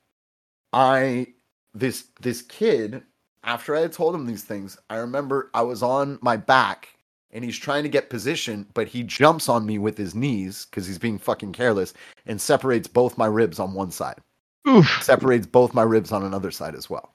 I, 0.74 1.28
this, 1.74 2.06
this 2.22 2.42
kid, 2.42 3.02
after 3.44 3.76
I 3.76 3.82
had 3.82 3.92
told 3.94 4.14
him 4.14 4.26
these 4.26 4.44
things, 4.44 4.78
I 4.90 4.98
remember 4.98 5.50
I 5.54 5.62
was 5.62 5.82
on 5.82 6.18
my 6.22 6.38
back 6.38 6.90
and 7.32 7.44
he's 7.44 7.58
trying 7.58 7.84
to 7.84 7.90
get 7.90 8.10
position, 8.10 8.66
but 8.74 8.88
he 8.88 9.04
jumps 9.04 9.48
on 9.50 9.66
me 9.66 9.78
with 9.78 9.98
his 9.98 10.14
knees 10.14 10.66
because 10.66 10.86
he's 10.86 10.98
being 10.98 11.18
fucking 11.18 11.54
careless 11.54 11.94
and 12.26 12.40
separates 12.40 12.88
both 12.88 13.18
my 13.18 13.26
ribs 13.26 13.60
on 13.60 13.74
one 13.74 13.92
side, 13.92 14.18
Oof. 14.66 15.02
separates 15.02 15.46
both 15.46 15.74
my 15.74 15.82
ribs 15.82 16.12
on 16.12 16.24
another 16.24 16.50
side 16.50 16.74
as 16.74 16.88
well. 16.90 17.14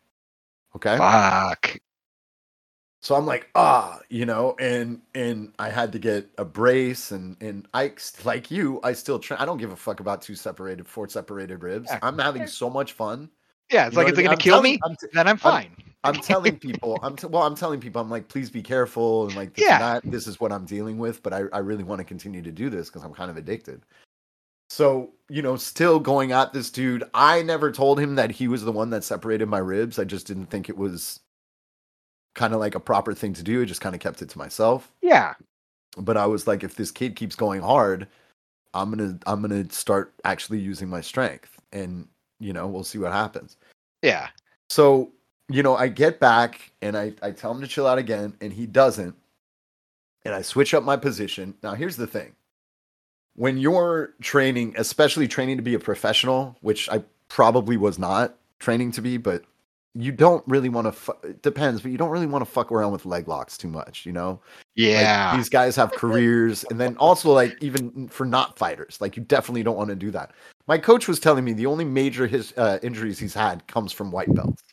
Okay. 0.75 0.97
Fuck. 0.97 1.77
So 3.01 3.15
I'm 3.15 3.25
like, 3.25 3.49
ah, 3.53 3.99
you 4.09 4.25
know, 4.25 4.55
and 4.59 5.01
and 5.13 5.51
I 5.59 5.69
had 5.69 5.91
to 5.91 5.99
get 5.99 6.29
a 6.37 6.45
brace, 6.45 7.11
and 7.11 7.35
and 7.41 7.67
I 7.73 7.91
like 8.23 8.49
you, 8.49 8.79
I 8.81 8.93
still 8.93 9.19
try. 9.19 9.35
I 9.39 9.45
don't 9.45 9.57
give 9.57 9.71
a 9.73 9.75
fuck 9.75 9.99
about 9.99 10.21
two 10.21 10.35
separated, 10.35 10.87
four 10.87 11.09
separated 11.09 11.61
ribs. 11.63 11.87
Yeah. 11.89 11.99
I'm 12.01 12.17
having 12.17 12.47
so 12.47 12.69
much 12.69 12.93
fun. 12.93 13.29
Yeah, 13.71 13.87
it's 13.87 13.95
You 13.95 14.03
like 14.03 14.07
it's 14.09 14.17
I 14.17 14.21
mean? 14.21 14.25
gonna 14.25 14.35
I'm 14.35 14.39
kill 14.39 14.53
telling- 14.55 14.71
me. 14.73 14.79
I'm 14.85 14.95
t- 14.95 15.07
then 15.11 15.27
I'm 15.27 15.37
fine. 15.37 15.71
I'm 16.05 16.15
telling 16.15 16.57
people, 16.59 16.97
I'm 17.03 17.15
t- 17.17 17.27
well, 17.27 17.43
I'm 17.43 17.55
telling 17.55 17.81
people, 17.81 18.01
I'm 18.01 18.09
like, 18.09 18.27
please 18.29 18.49
be 18.49 18.61
careful 18.61 19.25
and 19.27 19.35
like, 19.35 19.53
this 19.53 19.65
Yeah. 19.65 19.73
and 19.75 20.03
that. 20.03 20.11
This 20.11 20.25
is 20.27 20.39
what 20.39 20.51
I'm 20.53 20.65
dealing 20.65 20.97
with, 20.97 21.21
but 21.23 21.33
I, 21.33 21.43
I 21.51 21.59
really 21.59 21.83
want 21.83 21.99
to 21.99 22.05
continue 22.05 22.41
to 22.41 22.51
do 22.51 22.69
this 22.69 22.87
because 22.89 23.03
I'm 23.03 23.13
kind 23.13 23.29
of 23.29 23.35
addicted. 23.37 23.81
So, 24.73 25.11
you 25.29 25.43
know, 25.43 25.55
still 25.55 25.99
going 25.99 26.31
at 26.31 26.51
this 26.51 26.71
dude. 26.71 27.03
I 27.13 27.43
never 27.43 27.71
told 27.71 27.99
him 27.99 28.15
that 28.15 28.31
he 28.31 28.47
was 28.47 28.63
the 28.63 28.71
one 28.71 28.89
that 28.89 29.03
separated 29.03 29.47
my 29.47 29.59
ribs. 29.59 29.99
I 29.99 30.03
just 30.03 30.25
didn't 30.25 30.47
think 30.47 30.67
it 30.67 30.75
was 30.75 31.19
kind 32.33 32.55
of 32.55 32.59
like 32.59 32.73
a 32.73 32.79
proper 32.79 33.13
thing 33.13 33.33
to 33.33 33.43
do. 33.43 33.61
I 33.61 33.65
just 33.65 33.81
kind 33.81 33.93
of 33.93 34.01
kept 34.01 34.23
it 34.23 34.29
to 34.29 34.37
myself. 34.39 34.91
yeah. 35.03 35.35
But 35.95 36.17
I 36.17 36.25
was 36.25 36.47
like, 36.47 36.63
if 36.63 36.73
this 36.73 36.89
kid 36.89 37.15
keeps 37.15 37.35
going 37.35 37.61
hard, 37.61 38.07
I'm 38.73 38.89
gonna, 38.89 39.19
I'm 39.27 39.43
gonna 39.43 39.69
start 39.69 40.11
actually 40.23 40.57
using 40.57 40.89
my 40.89 41.01
strength, 41.01 41.61
and 41.71 42.07
you 42.39 42.51
know, 42.51 42.65
we'll 42.65 42.83
see 42.83 42.97
what 42.97 43.11
happens. 43.11 43.57
Yeah. 44.01 44.29
So, 44.71 45.11
you 45.49 45.61
know, 45.61 45.75
I 45.75 45.87
get 45.87 46.19
back 46.19 46.71
and 46.81 46.97
I, 46.97 47.13
I 47.21 47.29
tell 47.29 47.51
him 47.51 47.61
to 47.61 47.67
chill 47.67 47.85
out 47.85 47.99
again, 47.99 48.33
and 48.41 48.51
he 48.51 48.65
doesn't. 48.65 49.15
And 50.25 50.33
I 50.33 50.41
switch 50.41 50.73
up 50.73 50.83
my 50.83 50.97
position. 50.97 51.53
Now, 51.61 51.75
here's 51.75 51.95
the 51.95 52.07
thing 52.07 52.33
when 53.35 53.57
you're 53.57 54.13
training, 54.21 54.75
especially 54.77 55.27
training 55.27 55.57
to 55.57 55.63
be 55.63 55.73
a 55.73 55.79
professional, 55.79 56.55
which 56.61 56.89
I 56.89 57.03
probably 57.29 57.77
was 57.77 57.97
not 57.97 58.35
training 58.59 58.91
to 58.93 59.01
be, 59.01 59.17
but 59.17 59.43
you 59.95 60.11
don't 60.11 60.43
really 60.47 60.69
want 60.69 60.87
to, 60.87 60.91
fu- 60.91 61.13
it 61.23 61.41
depends, 61.43 61.81
but 61.81 61.91
you 61.91 61.97
don't 61.97 62.09
really 62.09 62.25
want 62.25 62.43
to 62.43 62.49
fuck 62.49 62.71
around 62.71 62.91
with 62.91 63.05
leg 63.05 63.27
locks 63.27 63.57
too 63.57 63.67
much, 63.67 64.05
you 64.05 64.11
know? 64.11 64.31
Like, 64.31 64.39
Yeah. 64.75 65.35
these 65.37 65.49
guys 65.49 65.75
have 65.75 65.91
careers. 65.91 66.63
And 66.71 66.79
then 66.79 66.97
also, 66.97 67.31
like, 67.31 67.55
even 67.61 68.07
for 68.07 68.25
not 68.25 68.57
fighters, 68.57 68.97
like, 68.99 69.15
you 69.15 69.23
definitely 69.23 69.61
don't 69.61 69.77
want 69.77 69.89
to 69.89 69.95
do 69.95 70.09
that. 70.11 70.31
My 70.67 70.77
coach 70.79 71.07
was 71.07 71.19
telling 71.19 71.43
me 71.45 71.53
the 71.53 71.67
only 71.67 71.85
major 71.85 72.25
his 72.25 72.53
uh, 72.57 72.79
injuries 72.81 73.19
he's 73.19 73.33
had 73.35 73.67
comes 73.67 73.91
from 73.91 74.11
white 74.11 74.33
belts. 74.33 74.63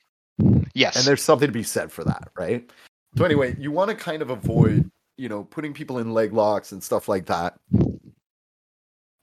yes. 0.75 0.97
And 0.97 1.05
there's 1.05 1.23
something 1.23 1.49
to 1.49 1.53
be 1.53 1.63
said 1.65 1.93
for 1.93 2.05
that, 2.05 2.29
right? 2.37 2.71
So 3.19 3.25
anyway, 3.25 3.57
you 3.59 3.73
want 3.73 3.91
to 3.91 3.97
kind 3.97 4.23
of 4.23 4.31
avoid, 4.31 4.91
you 5.19 5.29
know, 5.29 5.45
putting 5.45 5.75
people 5.75 5.99
in 5.99 6.15
leg 6.15 6.33
locks 6.33 6.73
and 6.73 6.83
stuff 6.83 7.09
like 7.09 7.27
that. 7.27 7.59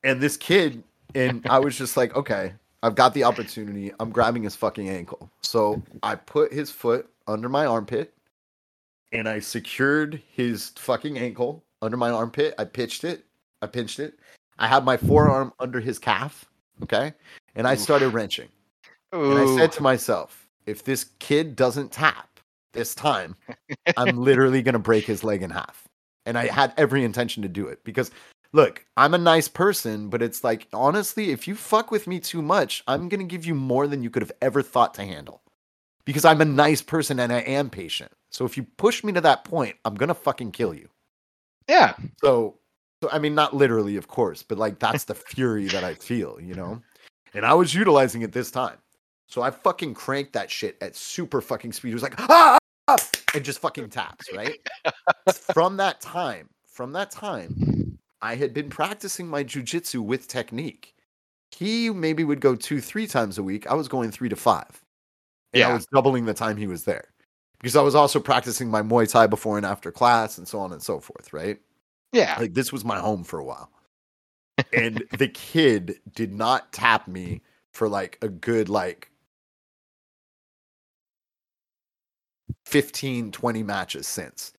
And 0.07 0.21
this 0.21 0.37
kid, 0.37 0.83
and 1.15 1.45
I 1.49 1.59
was 1.59 1.77
just 1.77 1.97
like, 1.97 2.15
okay, 2.15 2.53
I've 2.81 2.95
got 2.95 3.13
the 3.13 3.25
opportunity. 3.25 3.91
I'm 3.99 4.09
grabbing 4.09 4.43
his 4.43 4.55
fucking 4.55 4.87
ankle. 4.87 5.29
So 5.41 5.83
I 6.01 6.15
put 6.15 6.53
his 6.53 6.71
foot 6.71 7.09
under 7.27 7.49
my 7.49 7.65
armpit 7.65 8.13
and 9.11 9.27
I 9.27 9.39
secured 9.39 10.21
his 10.31 10.69
fucking 10.77 11.17
ankle 11.17 11.61
under 11.81 11.97
my 11.97 12.09
armpit. 12.09 12.55
I 12.57 12.63
pitched 12.63 13.03
it. 13.03 13.25
I 13.61 13.67
pinched 13.67 13.99
it. 13.99 14.17
I 14.57 14.67
had 14.67 14.85
my 14.85 14.95
forearm 14.95 15.51
under 15.59 15.81
his 15.81 15.99
calf. 15.99 16.45
Okay. 16.83 17.13
And 17.57 17.67
I 17.67 17.75
started 17.75 18.13
wrenching. 18.13 18.47
And 19.11 19.37
I 19.37 19.57
said 19.57 19.73
to 19.73 19.83
myself, 19.83 20.47
if 20.67 20.85
this 20.85 21.07
kid 21.19 21.57
doesn't 21.57 21.91
tap 21.91 22.39
this 22.71 22.95
time, 22.95 23.35
I'm 23.97 24.17
literally 24.21 24.61
going 24.61 24.71
to 24.71 24.79
break 24.79 25.03
his 25.03 25.25
leg 25.25 25.43
in 25.43 25.49
half. 25.49 25.85
And 26.25 26.37
I 26.37 26.47
had 26.47 26.73
every 26.77 27.03
intention 27.03 27.43
to 27.43 27.49
do 27.49 27.67
it 27.67 27.83
because, 27.83 28.11
look, 28.53 28.85
I'm 28.95 29.13
a 29.13 29.19
nice 29.19 29.47
person, 29.47 30.09
but 30.09 30.21
it's 30.21 30.43
like, 30.43 30.67
honestly, 30.73 31.31
if 31.31 31.47
you 31.47 31.55
fuck 31.55 31.91
with 31.91 32.07
me 32.07 32.19
too 32.19 32.41
much, 32.41 32.83
I'm 32.87 33.09
going 33.09 33.19
to 33.19 33.25
give 33.25 33.45
you 33.45 33.55
more 33.55 33.87
than 33.87 34.03
you 34.03 34.09
could 34.09 34.21
have 34.21 34.31
ever 34.41 34.61
thought 34.61 34.93
to 34.95 35.03
handle 35.03 35.41
because 36.05 36.25
I'm 36.25 36.41
a 36.41 36.45
nice 36.45 36.81
person 36.81 37.19
and 37.19 37.31
I 37.33 37.39
am 37.39 37.69
patient. 37.69 38.11
So 38.29 38.45
if 38.45 38.57
you 38.57 38.63
push 38.63 39.03
me 39.03 39.13
to 39.13 39.21
that 39.21 39.43
point, 39.43 39.75
I'm 39.85 39.95
going 39.95 40.09
to 40.09 40.13
fucking 40.13 40.51
kill 40.51 40.73
you. 40.73 40.89
Yeah. 41.67 41.95
So, 42.21 42.59
so 43.03 43.09
I 43.11 43.19
mean, 43.19 43.35
not 43.35 43.55
literally, 43.55 43.97
of 43.97 44.07
course, 44.07 44.41
but 44.43 44.57
like 44.57 44.79
that's 44.79 45.03
the 45.03 45.15
fury 45.15 45.67
that 45.67 45.83
I 45.83 45.93
feel, 45.93 46.39
you 46.41 46.55
know. 46.55 46.81
And 47.33 47.45
I 47.45 47.53
was 47.53 47.73
utilizing 47.73 48.21
it 48.21 48.31
this 48.31 48.49
time, 48.49 48.77
so 49.27 49.41
I 49.41 49.51
fucking 49.51 49.93
cranked 49.93 50.33
that 50.33 50.49
shit 50.49 50.77
at 50.81 50.95
super 50.95 51.41
fucking 51.41 51.73
speed. 51.73 51.91
It 51.91 51.93
was 51.93 52.03
like 52.03 52.19
ah, 52.29 52.57
ah," 52.87 52.97
and 53.35 53.43
just 53.43 53.59
fucking 53.59 53.89
taps, 53.89 54.27
right? 54.33 54.57
from 55.33 55.77
that 55.77 56.01
time, 56.01 56.49
from 56.67 56.93
that 56.93 57.11
time, 57.11 57.76
I 58.21 58.35
had 58.35 58.53
been 58.53 58.69
practicing 58.69 59.27
my 59.27 59.43
jujitsu 59.43 60.01
with 60.01 60.27
technique. 60.27 60.95
He 61.51 61.89
maybe 61.89 62.23
would 62.23 62.41
go 62.41 62.55
two, 62.55 62.81
three 62.81 63.07
times 63.07 63.37
a 63.37 63.43
week. 63.43 63.67
I 63.67 63.73
was 63.73 63.87
going 63.87 64.11
three 64.11 64.29
to 64.29 64.35
five. 64.35 64.83
And 65.53 65.63
I 65.63 65.73
was 65.73 65.85
doubling 65.87 66.25
the 66.25 66.33
time 66.33 66.57
he 66.57 66.67
was 66.67 66.83
there. 66.83 67.05
Because 67.59 67.75
I 67.75 67.81
was 67.81 67.95
also 67.95 68.19
practicing 68.19 68.69
my 68.69 68.81
Muay 68.81 69.09
Thai 69.09 69.27
before 69.27 69.57
and 69.57 69.65
after 69.65 69.91
class 69.91 70.37
and 70.37 70.47
so 70.47 70.59
on 70.59 70.71
and 70.71 70.81
so 70.81 70.99
forth, 70.99 71.33
right? 71.33 71.59
Yeah. 72.11 72.35
Like 72.39 72.53
this 72.53 72.71
was 72.71 72.85
my 72.85 72.99
home 72.99 73.23
for 73.23 73.39
a 73.39 73.43
while. 73.43 73.71
And 74.73 75.03
the 75.17 75.27
kid 75.27 75.99
did 76.13 76.33
not 76.33 76.71
tap 76.73 77.07
me 77.07 77.41
for 77.73 77.87
like 77.87 78.17
a 78.21 78.27
good 78.27 78.69
like 78.69 79.11
15 82.65 83.31
20 83.31 83.63
matches 83.63 84.07
since. 84.07 84.53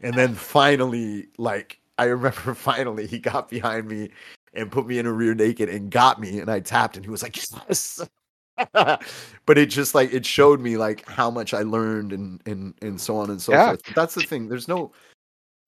And 0.00 0.14
then 0.14 0.34
finally 0.34 1.28
like 1.38 1.78
I 1.98 2.04
remember 2.04 2.54
finally 2.54 3.06
he 3.06 3.18
got 3.18 3.48
behind 3.48 3.88
me 3.88 4.10
and 4.52 4.70
put 4.70 4.86
me 4.86 4.98
in 4.98 5.06
a 5.06 5.12
rear 5.12 5.34
naked 5.34 5.68
and 5.68 5.90
got 5.90 6.20
me 6.20 6.38
and 6.40 6.50
I 6.50 6.60
tapped 6.60 6.96
and 6.96 7.04
he 7.04 7.10
was 7.10 7.22
like 7.22 7.36
yes. 7.36 8.06
but 8.72 9.58
it 9.58 9.66
just 9.66 9.94
like 9.94 10.12
it 10.12 10.24
showed 10.24 10.60
me 10.60 10.76
like 10.76 11.08
how 11.08 11.30
much 11.30 11.52
I 11.54 11.62
learned 11.62 12.12
and 12.12 12.40
and 12.46 12.74
and 12.82 13.00
so 13.00 13.16
on 13.16 13.30
and 13.30 13.42
so 13.42 13.52
Yeah. 13.52 13.66
forth. 13.68 13.82
But 13.84 13.94
that's 13.94 14.14
the 14.14 14.22
thing. 14.22 14.48
There's 14.48 14.68
no 14.68 14.92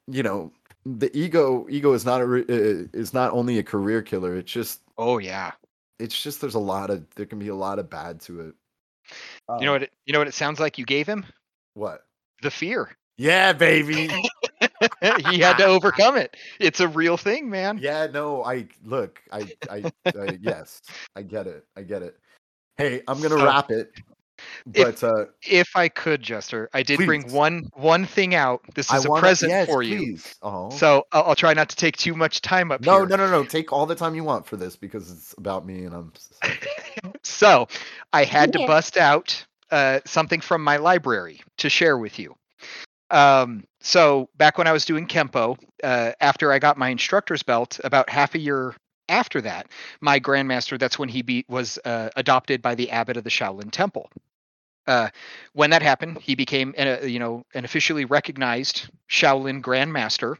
you 0.08 0.22
know 0.22 0.52
the 0.84 1.10
ego 1.16 1.66
ego 1.68 1.92
is 1.92 2.04
not 2.04 2.20
a 2.20 2.24
uh, 2.24 2.86
is 2.92 3.12
not 3.12 3.32
only 3.32 3.58
a 3.58 3.62
career 3.62 4.02
killer 4.02 4.36
it's 4.36 4.52
just 4.52 4.82
Oh 4.96 5.18
yeah. 5.18 5.50
it's 5.98 6.22
just 6.22 6.40
there's 6.40 6.54
a 6.54 6.60
lot 6.60 6.90
of 6.90 7.04
there 7.16 7.26
can 7.26 7.40
be 7.40 7.48
a 7.48 7.54
lot 7.56 7.80
of 7.80 7.90
bad 7.90 8.20
to 8.20 8.40
it 8.40 8.54
You 9.58 9.66
know 9.66 9.72
what? 9.72 9.82
It, 9.82 9.92
you 10.04 10.12
know 10.12 10.20
what 10.20 10.28
it 10.28 10.34
sounds 10.34 10.60
like 10.60 10.78
you 10.78 10.84
gave 10.84 11.08
him 11.08 11.26
what 11.74 12.02
the 12.42 12.52
fear. 12.52 12.96
yeah 13.18 13.52
baby 13.52 14.08
he 15.18 15.38
had 15.38 15.58
to 15.58 15.64
overcome 15.64 16.16
it. 16.16 16.36
It's 16.60 16.80
a 16.80 16.88
real 16.88 17.16
thing, 17.16 17.50
man. 17.50 17.78
yeah 17.78 18.06
no 18.06 18.42
i 18.44 18.66
look 18.84 19.20
i 19.32 19.46
i, 19.70 19.84
I 20.18 20.38
yes 20.40 20.80
i 21.14 21.22
get 21.22 21.46
it 21.46 21.64
i 21.76 21.82
get 21.82 22.02
it 22.02 22.16
hey 22.76 23.02
i'm 23.08 23.20
gonna 23.20 23.36
So, 23.36 23.44
wrap 23.44 23.70
it 23.70 23.92
if- 24.74 24.74
but 24.76 25.02
uh 25.04 25.26
If 25.48 25.76
I 25.76 25.88
could, 25.88 26.22
Jester, 26.22 26.68
I 26.74 26.82
did 26.82 26.98
bring 27.06 27.30
one 27.32 27.62
one 27.74 28.04
thing 28.04 28.34
out. 28.34 28.62
This 28.74 28.90
i 28.90 28.98
is 28.98 29.04
a 29.04 29.08
want 29.08 29.20
present 29.20 29.50
yes, 29.50 29.66
for 29.66 29.82
you. 29.82 29.98
please. 29.98 30.34
oh 30.42 30.70
So 30.70 31.06
I'll, 31.12 31.22
I'll 31.24 31.34
try 31.36 31.54
not 31.54 31.68
to 31.68 31.76
take 31.76 31.96
too 31.96 32.14
much 32.14 32.40
time 32.40 32.72
up 32.72 32.84
no 32.84 32.98
here. 32.98 33.06
no 33.06 33.16
no 33.16 33.30
no 33.30 33.44
take 33.44 33.72
all 33.72 33.86
the 33.86 33.94
time 33.94 34.14
you 34.14 34.24
want 34.24 34.46
for 34.46 34.56
this 34.56 34.74
because 34.76 35.10
it's 35.10 35.34
about 35.38 35.64
me 35.66 35.84
and 35.84 35.94
i'm 35.94 36.12
so 37.22 37.68
I 38.12 38.24
had 38.24 38.52
to 38.52 38.58
bust 38.66 38.96
out 38.96 39.44
uh, 39.70 40.00
something 40.04 40.40
from 40.40 40.62
my 40.64 40.76
library 40.78 41.40
to 41.58 41.68
share 41.68 41.96
with 41.98 42.18
you. 42.18 42.34
Um, 43.10 43.64
so 43.80 44.28
back 44.36 44.58
when 44.58 44.66
I 44.66 44.72
was 44.72 44.84
doing 44.84 45.06
Kempo, 45.06 45.56
uh, 45.82 46.12
after 46.20 46.52
I 46.52 46.58
got 46.58 46.76
my 46.76 46.88
instructor's 46.88 47.42
belt, 47.42 47.80
about 47.84 48.10
half 48.10 48.34
a 48.34 48.38
year 48.38 48.74
after 49.08 49.40
that, 49.42 49.68
my 50.00 50.18
grandmaster, 50.18 50.78
that's 50.78 50.98
when 50.98 51.08
he 51.08 51.22
be, 51.22 51.44
was 51.48 51.78
uh, 51.84 52.10
adopted 52.16 52.62
by 52.62 52.74
the 52.74 52.90
abbot 52.90 53.16
of 53.16 53.24
the 53.24 53.30
Shaolin 53.30 53.70
Temple. 53.70 54.10
Uh, 54.86 55.08
when 55.52 55.70
that 55.70 55.82
happened, 55.82 56.18
he 56.20 56.34
became, 56.34 56.74
an, 56.76 56.98
uh, 57.02 57.06
you 57.06 57.18
know, 57.18 57.44
an 57.54 57.64
officially 57.64 58.04
recognized 58.04 58.88
Shaolin 59.08 59.60
Grandmaster, 59.60 60.36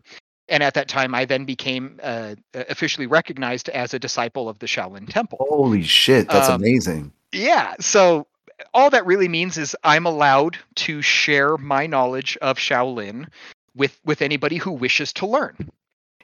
and 0.48 0.62
at 0.62 0.74
that 0.74 0.88
time, 0.88 1.14
I 1.14 1.24
then 1.24 1.44
became 1.44 1.98
uh, 2.02 2.36
officially 2.54 3.06
recognized 3.06 3.68
as 3.68 3.94
a 3.94 3.98
disciple 3.98 4.48
of 4.48 4.58
the 4.60 4.66
Shaolin 4.66 5.08
Temple. 5.08 5.38
holy 5.48 5.82
shit 5.82 6.28
that's 6.28 6.48
Um, 6.48 6.62
amazing 6.62 7.12
Yeah. 7.32 7.74
So 7.80 8.26
all 8.72 8.90
that 8.90 9.06
really 9.06 9.28
means 9.28 9.58
is 9.58 9.76
I'm 9.84 10.06
allowed 10.06 10.58
to 10.76 11.02
share 11.02 11.56
my 11.56 11.86
knowledge 11.86 12.36
of 12.40 12.58
Shaolin 12.58 13.26
with 13.74 13.98
with 14.04 14.22
anybody 14.22 14.56
who 14.56 14.72
wishes 14.72 15.12
to 15.14 15.26
learn. 15.26 15.70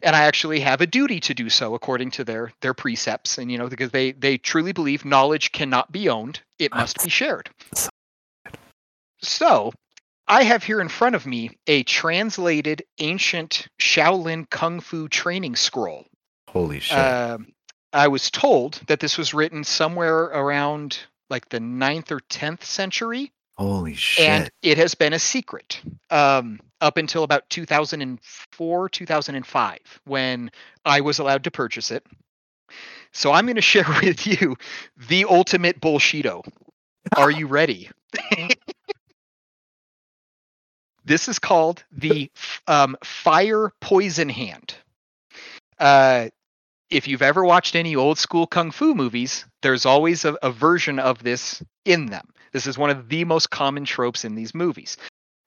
And 0.04 0.16
I 0.16 0.24
actually 0.24 0.60
have 0.60 0.80
a 0.80 0.86
duty 0.86 1.20
to 1.20 1.34
do 1.34 1.48
so 1.48 1.74
according 1.74 2.10
to 2.12 2.24
their 2.24 2.52
their 2.60 2.74
precepts 2.74 3.38
and 3.38 3.52
you 3.52 3.58
know 3.58 3.68
because 3.68 3.90
they 3.90 4.12
they 4.12 4.38
truly 4.38 4.72
believe 4.72 5.04
knowledge 5.04 5.52
cannot 5.52 5.92
be 5.92 6.08
owned, 6.08 6.40
it 6.58 6.74
must 6.74 7.02
be 7.02 7.10
shared. 7.10 7.50
so 9.20 9.72
I 10.26 10.44
have 10.44 10.64
here 10.64 10.80
in 10.80 10.88
front 10.88 11.14
of 11.14 11.26
me 11.26 11.50
a 11.66 11.82
translated 11.82 12.84
ancient 12.98 13.68
Shaolin 13.80 14.48
kung 14.48 14.80
fu 14.80 15.08
training 15.08 15.56
scroll. 15.56 16.06
holy 16.48 16.80
shit 16.80 16.96
Um, 16.96 17.52
I 17.92 18.08
was 18.08 18.30
told 18.30 18.80
that 18.86 19.00
this 19.00 19.18
was 19.18 19.34
written 19.34 19.64
somewhere 19.64 20.22
around 20.22 20.98
like 21.32 21.48
the 21.48 21.58
9th 21.58 22.12
or 22.12 22.20
10th 22.20 22.62
century, 22.62 23.32
holy 23.56 23.94
shit 23.94 24.28
and 24.28 24.50
it 24.62 24.78
has 24.78 24.94
been 24.94 25.14
a 25.14 25.18
secret 25.18 25.80
um, 26.10 26.60
up 26.80 26.96
until 26.98 27.24
about 27.24 27.48
2004, 27.50 28.88
2005, 28.88 29.78
when 30.04 30.50
I 30.84 31.00
was 31.00 31.18
allowed 31.18 31.44
to 31.44 31.50
purchase 31.50 31.90
it. 31.90 32.06
So 33.12 33.32
I'm 33.32 33.46
going 33.46 33.56
to 33.56 33.62
share 33.62 33.86
with 34.02 34.26
you 34.26 34.56
the 35.08 35.24
ultimate 35.24 35.80
Bullshido. 35.80 36.46
Are 37.16 37.30
you 37.30 37.46
ready? 37.48 37.90
this 41.04 41.28
is 41.28 41.38
called 41.38 41.82
the 41.90 42.30
um, 42.68 42.96
fire 43.02 43.72
poison 43.80 44.28
hand. 44.28 44.74
Uh, 45.78 46.28
if 46.92 47.08
you've 47.08 47.22
ever 47.22 47.44
watched 47.44 47.74
any 47.74 47.96
old 47.96 48.18
school 48.18 48.46
kung 48.46 48.70
fu 48.70 48.94
movies, 48.94 49.46
there's 49.62 49.86
always 49.86 50.24
a, 50.24 50.34
a 50.42 50.50
version 50.50 50.98
of 50.98 51.22
this 51.22 51.62
in 51.84 52.06
them. 52.06 52.28
This 52.52 52.66
is 52.66 52.76
one 52.76 52.90
of 52.90 53.08
the 53.08 53.24
most 53.24 53.50
common 53.50 53.84
tropes 53.84 54.24
in 54.24 54.34
these 54.34 54.54
movies. 54.54 54.96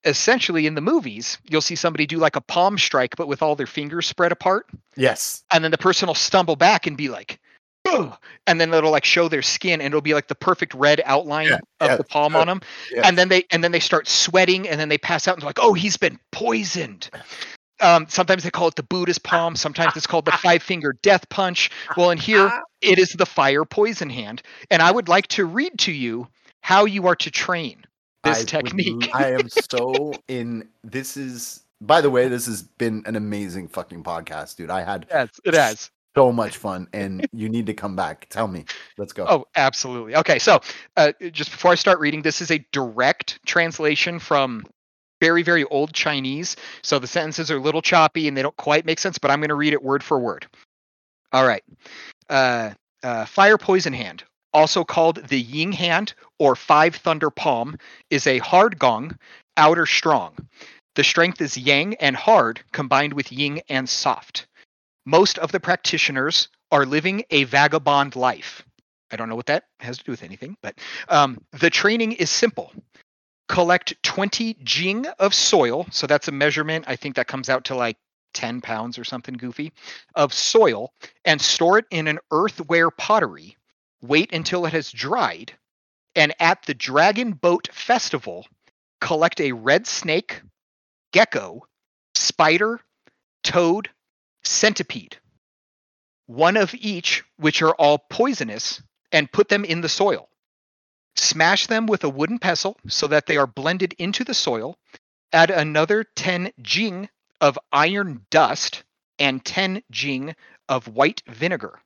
Essentially, 0.04 0.68
in 0.68 0.76
the 0.76 0.82
movies, 0.82 1.38
you'll 1.50 1.62
see 1.62 1.76
somebody 1.76 2.06
do 2.06 2.18
like 2.18 2.36
a 2.36 2.42
palm 2.42 2.78
strike, 2.78 3.16
but 3.16 3.28
with 3.28 3.42
all 3.42 3.56
their 3.56 3.68
fingers 3.68 4.06
spread 4.08 4.32
apart. 4.32 4.68
yes 4.96 5.44
And 5.52 5.64
then 5.64 5.72
the 5.72 5.78
person 5.78 6.08
will 6.08 6.16
stumble 6.16 6.56
back 6.56 6.86
and 6.88 6.96
be 6.98 7.10
like, 7.10 7.40
"Ugh," 7.88 8.16
and 8.48 8.60
then 8.62 8.74
it'll 8.74 8.92
like 8.92 9.06
show 9.06 9.28
their 9.30 9.42
skin 9.42 9.82
and 9.82 9.88
it'll 9.88 10.02
be 10.02 10.14
like 10.14 10.28
the 10.28 10.36
perfect 10.36 10.74
red 10.74 11.02
outline 11.06 11.48
Yeah, 11.48 11.60
of 11.80 11.90
yeah, 11.90 11.98
the 11.98 12.04
palm 12.04 12.34
yeah, 12.34 12.40
on 12.40 12.48
them. 12.48 12.62
yes. 12.92 13.06
And 13.06 13.18
then 13.18 13.30
they 13.30 13.46
and 13.52 13.64
then 13.64 13.72
they 13.72 13.80
start 13.80 14.08
sweating 14.08 14.68
and 14.68 14.80
then 14.80 14.90
they 14.90 14.98
pass 14.98 15.28
out 15.28 15.36
and 15.36 15.42
they're 15.42 15.50
like, 15.50 15.60
oh, 15.62 15.74
he's 15.74 15.98
been 15.98 16.20
poisoned. 16.32 17.10
Um, 17.82 18.06
sometimes 18.10 18.44
they 18.44 18.52
call 18.52 18.68
it 18.70 18.76
the 18.76 18.84
Buddhist 18.84 19.24
palm. 19.24 19.56
Sometimes 19.56 19.96
it's 19.98 20.08
called 20.08 20.26
the 20.26 20.32
five 20.44 20.64
finger 20.64 20.94
death 21.02 21.28
punch. 21.30 21.70
Well, 21.98 22.12
in 22.12 22.18
here 22.18 22.52
it 22.82 23.00
is 23.00 23.10
the 23.10 23.26
fire 23.26 23.66
poison 23.66 24.10
hand. 24.10 24.42
And 24.72 24.82
I 24.82 24.92
would 24.92 25.10
like 25.10 25.28
to 25.30 25.46
read 25.46 25.78
to 25.80 25.92
you 25.92 26.28
how 26.62 26.86
you 26.86 27.08
are 27.08 27.16
to 27.18 27.32
train 27.32 27.86
this 28.24 28.38
I 28.38 28.40
would 28.40 28.48
technique. 28.48 29.08
l- 29.14 29.22
I 29.22 29.32
am 29.32 29.50
so 29.72 30.22
in. 30.28 30.68
This 30.84 31.18
is, 31.18 31.64
by 31.82 32.02
the 32.02 32.10
way, 32.10 32.28
this 32.28 32.46
has 32.48 32.62
been 32.64 33.04
an 33.06 33.16
amazing 33.16 33.68
fucking 33.68 34.04
podcast, 34.04 34.56
dude. 34.58 34.70
I 34.70 34.82
had 34.84 35.06
yes, 35.10 35.30
it 35.44 35.54
has. 35.54 35.92
so 36.16 36.32
much 36.32 36.58
fun, 36.58 36.88
and 36.94 37.28
you 37.34 37.50
need 37.50 37.68
to 37.68 37.74
come 37.74 37.96
back. 37.96 38.28
Tell 38.30 38.48
me. 38.48 38.66
Let's 38.98 39.14
go. 39.14 39.26
Oh, 39.28 39.46
absolutely. 39.56 40.16
Okay, 40.16 40.40
so 40.40 40.62
uh, 40.98 41.12
just 41.32 41.52
before 41.52 41.72
I 41.72 41.76
start 41.76 42.00
reading, 42.00 42.22
this 42.22 42.42
is 42.42 42.52
a 42.52 42.66
direct 42.72 43.40
translation 43.46 44.20
from 44.20 44.66
very, 45.22 45.44
very 45.44 45.64
old 45.66 45.94
Chinese. 45.94 46.56
So 46.82 47.00
the 47.00 47.08
sentences 47.08 47.52
are 47.52 47.58
a 47.58 47.62
little 47.62 47.82
choppy 47.82 48.28
and 48.28 48.36
they 48.36 48.42
don't 48.42 48.56
quite 48.58 48.86
make 48.86 49.00
sense, 49.00 49.18
but 49.18 49.32
I'm 49.32 49.40
going 49.40 49.50
to 49.50 49.56
read 49.56 49.74
it 49.74 49.84
word 49.84 50.04
for 50.04 50.20
word. 50.20 50.48
All 51.32 51.46
right. 51.46 51.64
Uh, 52.30 52.72
uh, 53.04 53.26
fire 53.26 53.58
poison 53.58 53.94
hand, 53.94 54.24
also 54.54 54.84
called 54.84 55.18
the 55.28 55.40
Ying 55.40 55.72
hand 55.72 56.14
or 56.40 56.56
five 56.56 56.96
thunder 56.96 57.30
palm, 57.30 57.78
is 58.10 58.28
a 58.28 58.40
hard 58.40 58.80
gong, 58.80 59.18
outer 59.58 59.86
strong. 59.86 60.36
The 60.96 61.04
strength 61.04 61.42
is 61.42 61.58
yang 61.58 61.96
and 61.96 62.16
hard 62.16 62.62
combined 62.72 63.14
with 63.14 63.32
yin 63.32 63.62
and 63.70 63.88
soft. 63.88 64.48
Most 65.06 65.38
of 65.38 65.52
the 65.52 65.60
practitioners 65.60 66.48
are 66.72 66.86
living 66.86 67.24
a 67.30 67.44
vagabond 67.44 68.16
life. 68.16 68.64
I 69.12 69.18
don't 69.18 69.30
know 69.30 69.36
what 69.36 69.46
that 69.48 69.66
has 69.82 69.98
to 70.00 70.04
do 70.04 70.12
with 70.12 70.24
anything, 70.24 70.58
but 70.62 70.80
um, 71.10 71.38
the 71.52 71.70
training 71.70 72.14
is 72.14 72.30
simple. 72.30 72.72
Collect 73.48 74.02
20 74.04 74.58
jing 74.64 75.06
of 75.20 75.34
soil. 75.34 75.86
So 75.92 76.08
that's 76.08 76.28
a 76.28 76.32
measurement. 76.32 76.86
I 76.88 76.96
think 76.96 77.16
that 77.16 77.28
comes 77.28 77.50
out 77.50 77.66
to 77.66 77.76
like 77.76 77.98
10 78.34 78.62
pounds 78.62 78.98
or 78.98 79.04
something 79.04 79.36
goofy 79.36 79.72
of 80.16 80.34
soil 80.34 80.94
and 81.24 81.42
store 81.42 81.80
it 81.80 81.86
in 81.92 82.08
an 82.08 82.20
earthware 82.32 82.90
pottery. 82.96 83.56
Wait 84.02 84.34
until 84.34 84.66
it 84.66 84.74
has 84.74 84.92
dried. 84.92 85.54
And 86.16 86.34
at 86.40 86.64
the 86.64 86.74
Dragon 86.74 87.34
Boat 87.34 87.70
Festival, 87.72 88.46
collect 89.02 89.42
a 89.42 89.52
red 89.52 89.86
snake, 89.86 90.42
gecko, 91.12 91.68
spider, 92.14 92.80
toad, 93.44 93.90
centipede 94.44 95.18
one 96.28 96.58
of 96.58 96.74
each, 96.76 97.24
which 97.38 97.62
are 97.62 97.76
all 97.76 98.00
poisonous, 98.10 98.82
and 99.12 99.32
put 99.32 99.50
them 99.50 99.64
in 99.66 99.82
the 99.82 99.90
soil. 99.90 100.30
Smash 101.16 101.68
them 101.68 101.88
with 101.88 102.04
a 102.04 102.10
wooden 102.10 102.40
pestle 102.40 102.78
so 102.88 103.08
that 103.08 103.26
they 103.26 103.38
are 103.38 103.48
blended 103.48 103.94
into 103.98 104.24
the 104.24 104.34
soil. 104.34 104.78
Add 105.32 105.50
another 105.50 106.04
10 106.04 106.52
jing 106.62 107.10
of 107.42 107.60
iron 107.72 108.26
dust 108.30 108.84
and 109.20 109.44
10 109.44 109.84
jing 109.92 110.36
of 110.68 110.88
white 110.88 111.22
vinegar, 111.28 111.80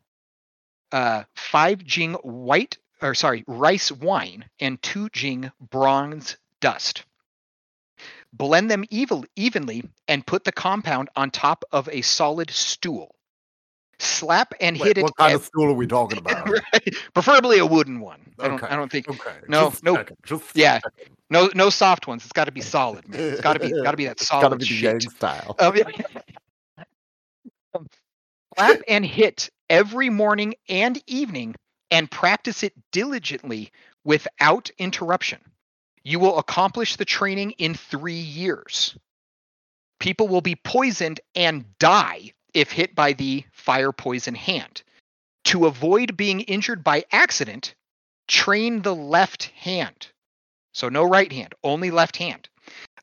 uh, 0.92 1.24
5 1.36 1.84
jing 1.84 2.14
white, 2.16 2.78
or 3.02 3.14
sorry, 3.16 3.44
rice 3.48 3.92
wine, 3.92 4.50
and 4.60 4.82
2 4.82 5.10
jing 5.10 5.52
bronze 5.60 6.38
dust. 6.60 7.04
Blend 8.32 8.70
them 8.70 8.86
evil, 8.90 9.26
evenly 9.36 9.84
and 10.08 10.26
put 10.26 10.44
the 10.44 10.52
compound 10.52 11.10
on 11.16 11.32
top 11.32 11.64
of 11.72 11.90
a 11.90 12.02
solid 12.02 12.50
stool. 12.52 13.16
Slap 14.00 14.54
and 14.62 14.80
Wait, 14.80 14.88
hit 14.88 14.98
it, 15.00 15.04
what 15.04 15.16
kind 15.18 15.34
ev- 15.34 15.42
of 15.42 15.46
stool 15.46 15.66
are 15.66 15.74
we 15.74 15.86
talking 15.86 16.18
about? 16.20 16.48
right, 16.50 16.96
preferably 17.14 17.60
a 17.60 17.66
wooden 17.66 18.00
one. 18.00 18.22
I 18.40 18.48
don't. 18.48 18.64
I 18.64 18.76
don't 18.76 18.90
think 18.92 19.10
Okay. 19.10 19.36
No, 19.48 19.70
just 19.70 19.84
no, 19.84 19.96
second, 19.96 20.18
just 20.26 20.44
yeah, 20.56 20.80
second. 20.80 21.16
no 21.30 21.50
no 21.54 21.70
soft 21.70 22.08
ones. 22.08 22.24
It's 22.24 22.32
got 22.32 22.46
to 22.46 22.52
be 22.52 22.62
solid, 22.62 23.08
man. 23.10 23.20
It's 23.20 23.42
got 23.42 23.54
to 23.54 23.60
be 23.60 23.72
got 23.84 23.92
to 23.92 23.98
be 23.98 24.06
that 24.06 24.20
solid 24.20 24.44
gotta 24.44 24.56
be 24.58 24.66
shit. 24.66 25.04
Style. 25.04 25.56
Um, 25.60 25.76
yeah. 25.76 26.84
Clap 28.56 28.82
and 28.88 29.06
hit 29.06 29.50
every 29.70 30.10
morning 30.10 30.56
and 30.70 31.02
evening 31.08 31.56
and 31.92 32.10
practice 32.10 32.64
it 32.64 32.74
diligently 32.92 33.72
without 34.06 34.70
interruption. 34.78 35.40
You 36.04 36.20
will 36.20 36.40
accomplish 36.40 36.96
the 36.96 37.06
training 37.06 37.52
in 37.52 37.74
three 37.74 38.14
years. 38.14 38.98
People 40.00 40.30
will 40.30 40.42
be 40.42 40.56
poisoned 40.56 41.20
and 41.36 41.66
die 41.78 42.32
if 42.54 42.72
hit 42.72 42.96
by 42.96 43.14
the 43.14 43.46
fire 43.52 43.92
poison 43.92 44.36
hand. 44.36 44.82
To 45.46 45.66
avoid 45.66 46.18
being 46.18 46.42
injured 46.42 46.84
by 46.84 47.06
accident, 47.12 47.76
train 48.28 48.82
the 48.82 48.96
left 48.96 49.46
hand. 49.46 50.08
So, 50.74 50.90
no 50.90 51.04
right 51.04 51.32
hand, 51.32 51.56
only 51.64 51.92
left 51.92 52.18
hand. 52.18 52.48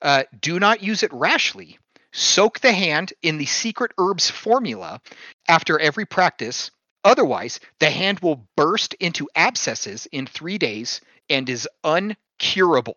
Uh, 0.01 0.24
do 0.40 0.60
not 0.60 0.82
use 0.82 1.02
it 1.02 1.12
rashly. 1.12 1.78
Soak 2.12 2.60
the 2.60 2.73
hand 2.73 3.12
in 3.23 3.39
the 3.39 3.47
secret 3.47 3.93
herbs 3.98 4.31
formula 4.31 5.01
after 5.48 5.78
every 5.78 6.06
practice. 6.06 6.70
Otherwise, 7.05 7.60
the 7.81 7.90
hand 7.90 8.20
will 8.20 8.47
burst 8.56 8.94
into 8.94 9.28
abscesses 9.35 10.06
in 10.12 10.27
three 10.27 10.59
days 10.59 11.01
and 11.28 11.48
is 11.48 11.68
uncurable. 11.85 12.97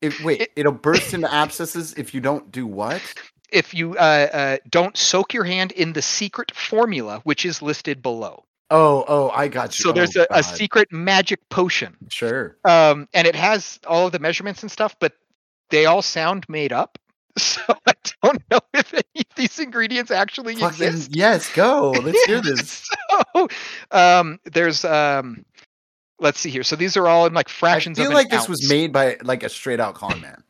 If, 0.00 0.22
wait, 0.24 0.42
it- 0.42 0.52
it'll 0.56 0.72
burst 0.72 1.14
into 1.14 1.32
abscesses 1.32 1.94
if 1.94 2.14
you 2.14 2.20
don't 2.20 2.52
do 2.52 2.66
what? 2.66 3.02
If 3.52 3.72
you 3.74 3.94
uh, 3.96 4.28
uh, 4.32 4.56
don't 4.68 4.96
soak 4.96 5.32
your 5.34 5.44
hand 5.44 5.72
in 5.72 5.92
the 5.94 6.02
secret 6.02 6.52
formula, 6.54 7.20
which 7.24 7.44
is 7.44 7.62
listed 7.62 8.02
below. 8.02 8.44
Oh, 8.70 9.04
oh, 9.08 9.30
I 9.30 9.48
got 9.48 9.78
you. 9.78 9.82
So 9.84 9.92
there's 9.92 10.14
Oh, 10.16 10.26
a, 10.30 10.38
a 10.40 10.42
secret 10.42 10.92
magic 10.92 11.48
potion. 11.48 11.96
Sure. 12.10 12.56
um, 12.66 13.08
and 13.14 13.26
it 13.26 13.34
has 13.34 13.80
all 13.86 14.06
of 14.06 14.12
the 14.12 14.18
measurements 14.18 14.60
and 14.62 14.70
stuff, 14.70 14.94
but 15.00 15.14
they 15.70 15.86
all 15.86 16.02
sound 16.02 16.44
made 16.48 16.72
up. 16.72 16.98
So 17.38 17.60
I 17.86 17.92
don't 18.20 18.42
know 18.50 18.58
if 18.74 18.92
any 18.92 19.02
of 19.20 19.34
these 19.36 19.58
ingredients 19.60 20.10
actually 20.10 20.56
Fucking 20.56 20.86
exist. 20.88 21.14
yes, 21.14 21.54
go. 21.54 21.92
Let's 21.92 22.24
hear 22.24 22.40
this. 22.42 22.90
so, 23.32 23.48
um, 23.92 24.40
there's 24.44 24.84
um, 24.84 25.44
let's 26.18 26.40
see 26.40 26.50
here. 26.50 26.64
So 26.64 26.74
these 26.74 26.96
are 26.96 27.06
all 27.06 27.26
in 27.26 27.34
like 27.34 27.48
fractions. 27.48 27.98
I 28.00 28.02
feel 28.04 28.12
like 28.12 28.28
this 28.28 28.48
was 28.48 28.68
made 28.68 28.92
by 28.92 29.18
like 29.22 29.44
a 29.44 29.48
straight 29.48 29.78
out 29.78 29.94
con 29.94 30.20
man. 30.20 30.42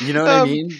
You 0.00 0.12
know 0.12 0.24
what 0.24 0.30
I 0.32 0.40
Um, 0.40 0.50
mean? 0.50 0.70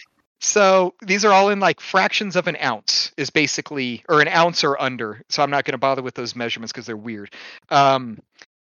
So 0.43 0.95
these 1.01 1.25
are 1.25 1.33
all 1.33 1.51
in 1.51 1.61
like 1.61 1.81
fractions 1.81 2.35
of 2.35 2.49
an 2.49 2.57
ounce 2.61 3.13
is 3.17 3.31
basically, 3.31 4.05
or 4.09 4.21
an 4.21 4.27
ounce 4.27 4.65
or 4.65 4.81
under. 4.81 5.23
So 5.29 5.41
I'm 5.41 5.51
not 5.51 5.65
going 5.65 5.73
to 5.73 5.79
bother 5.79 6.03
with 6.03 6.15
those 6.15 6.35
measurements 6.35 6.73
because 6.73 6.85
they're 6.85 6.97
weird. 6.97 7.33
Um, 7.71 8.19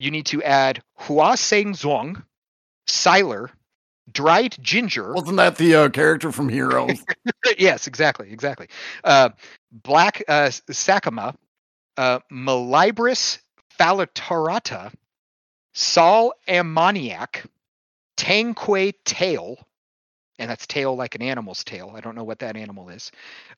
you 0.01 0.11
need 0.11 0.27
to 0.27 0.43
add 0.43 0.83
Hua 0.97 1.37
Seng 1.37 1.75
Zong, 1.75 2.25
Siler, 2.89 3.51
dried 4.11 4.57
ginger. 4.61 5.13
Wasn't 5.13 5.37
that 5.37 5.59
the 5.59 5.77
uh, 5.77 5.89
character 5.91 6.33
from 6.33 6.49
Heroes? 6.49 7.05
yes, 7.59 7.87
exactly, 7.87 8.33
exactly. 8.33 8.67
Uh, 9.05 9.31
black 9.71 10.25
uh, 10.27 10.49
Sakama, 10.73 11.37
uh, 11.97 12.19
Malibris 12.33 13.39
phalatorata, 13.79 14.93
Sal 15.73 16.33
ammoniac, 16.49 17.45
Tanquay 18.17 18.93
tail, 19.05 19.57
and 20.41 20.51
that's 20.51 20.67
tail 20.67 20.97
like 20.97 21.15
an 21.15 21.23
animal's 21.23 21.63
tail. 21.63 21.93
I 21.95 22.01
don't 22.01 22.17
know 22.17 22.25
what 22.25 22.41
that 22.41 22.57
animal 22.57 22.89
is. 22.89 23.13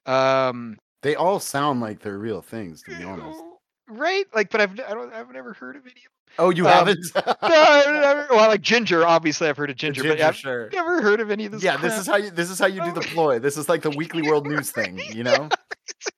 Um, 0.05 0.79
they 1.01 1.15
all 1.15 1.41
sound 1.41 1.81
like 1.81 2.01
they're 2.01 2.19
real 2.19 2.43
things, 2.43 2.83
to 2.83 2.97
be 2.97 3.03
honest. 3.05 3.41
right? 3.89 4.27
Like, 4.35 4.51
but 4.51 4.61
I've 4.61 4.73
I 4.73 4.93
don't 4.95 5.13
I've 5.15 5.33
never 5.33 5.55
heard 5.55 5.77
of 5.77 5.83
any. 5.87 5.93
of 5.93 6.13
Oh, 6.39 6.49
you 6.51 6.67
Um, 6.67 6.73
haven't? 6.73 7.05
No, 7.43 7.83
never, 8.01 8.27
well, 8.31 8.49
like 8.49 8.63
ginger. 8.63 9.07
Obviously, 9.07 9.49
I've 9.49 9.57
heard 9.57 9.69
of 9.71 9.77
ginger, 9.77 10.03
but 10.03 10.21
I've 10.21 10.37
sure. 10.37 10.71
never 10.73 11.03
heard 11.03 11.21
of 11.21 11.31
any 11.31 11.45
of 11.47 11.53
this. 11.53 11.63
Yeah, 11.63 11.77
this 11.77 11.99
is 11.99 12.07
how 12.07 12.17
you 12.17 12.31
this 12.31 12.49
is 12.51 12.59
how 12.59 12.67
you 12.67 12.83
do 12.85 12.93
the 12.93 13.01
ploy. 13.03 13.39
This 13.39 13.57
is 13.59 13.69
like 13.69 13.83
the 13.83 13.91
weekly 13.91 14.23
world 14.29 14.47
news 14.47 14.71
thing, 14.71 14.99
you 15.15 15.25
know? 15.25 15.49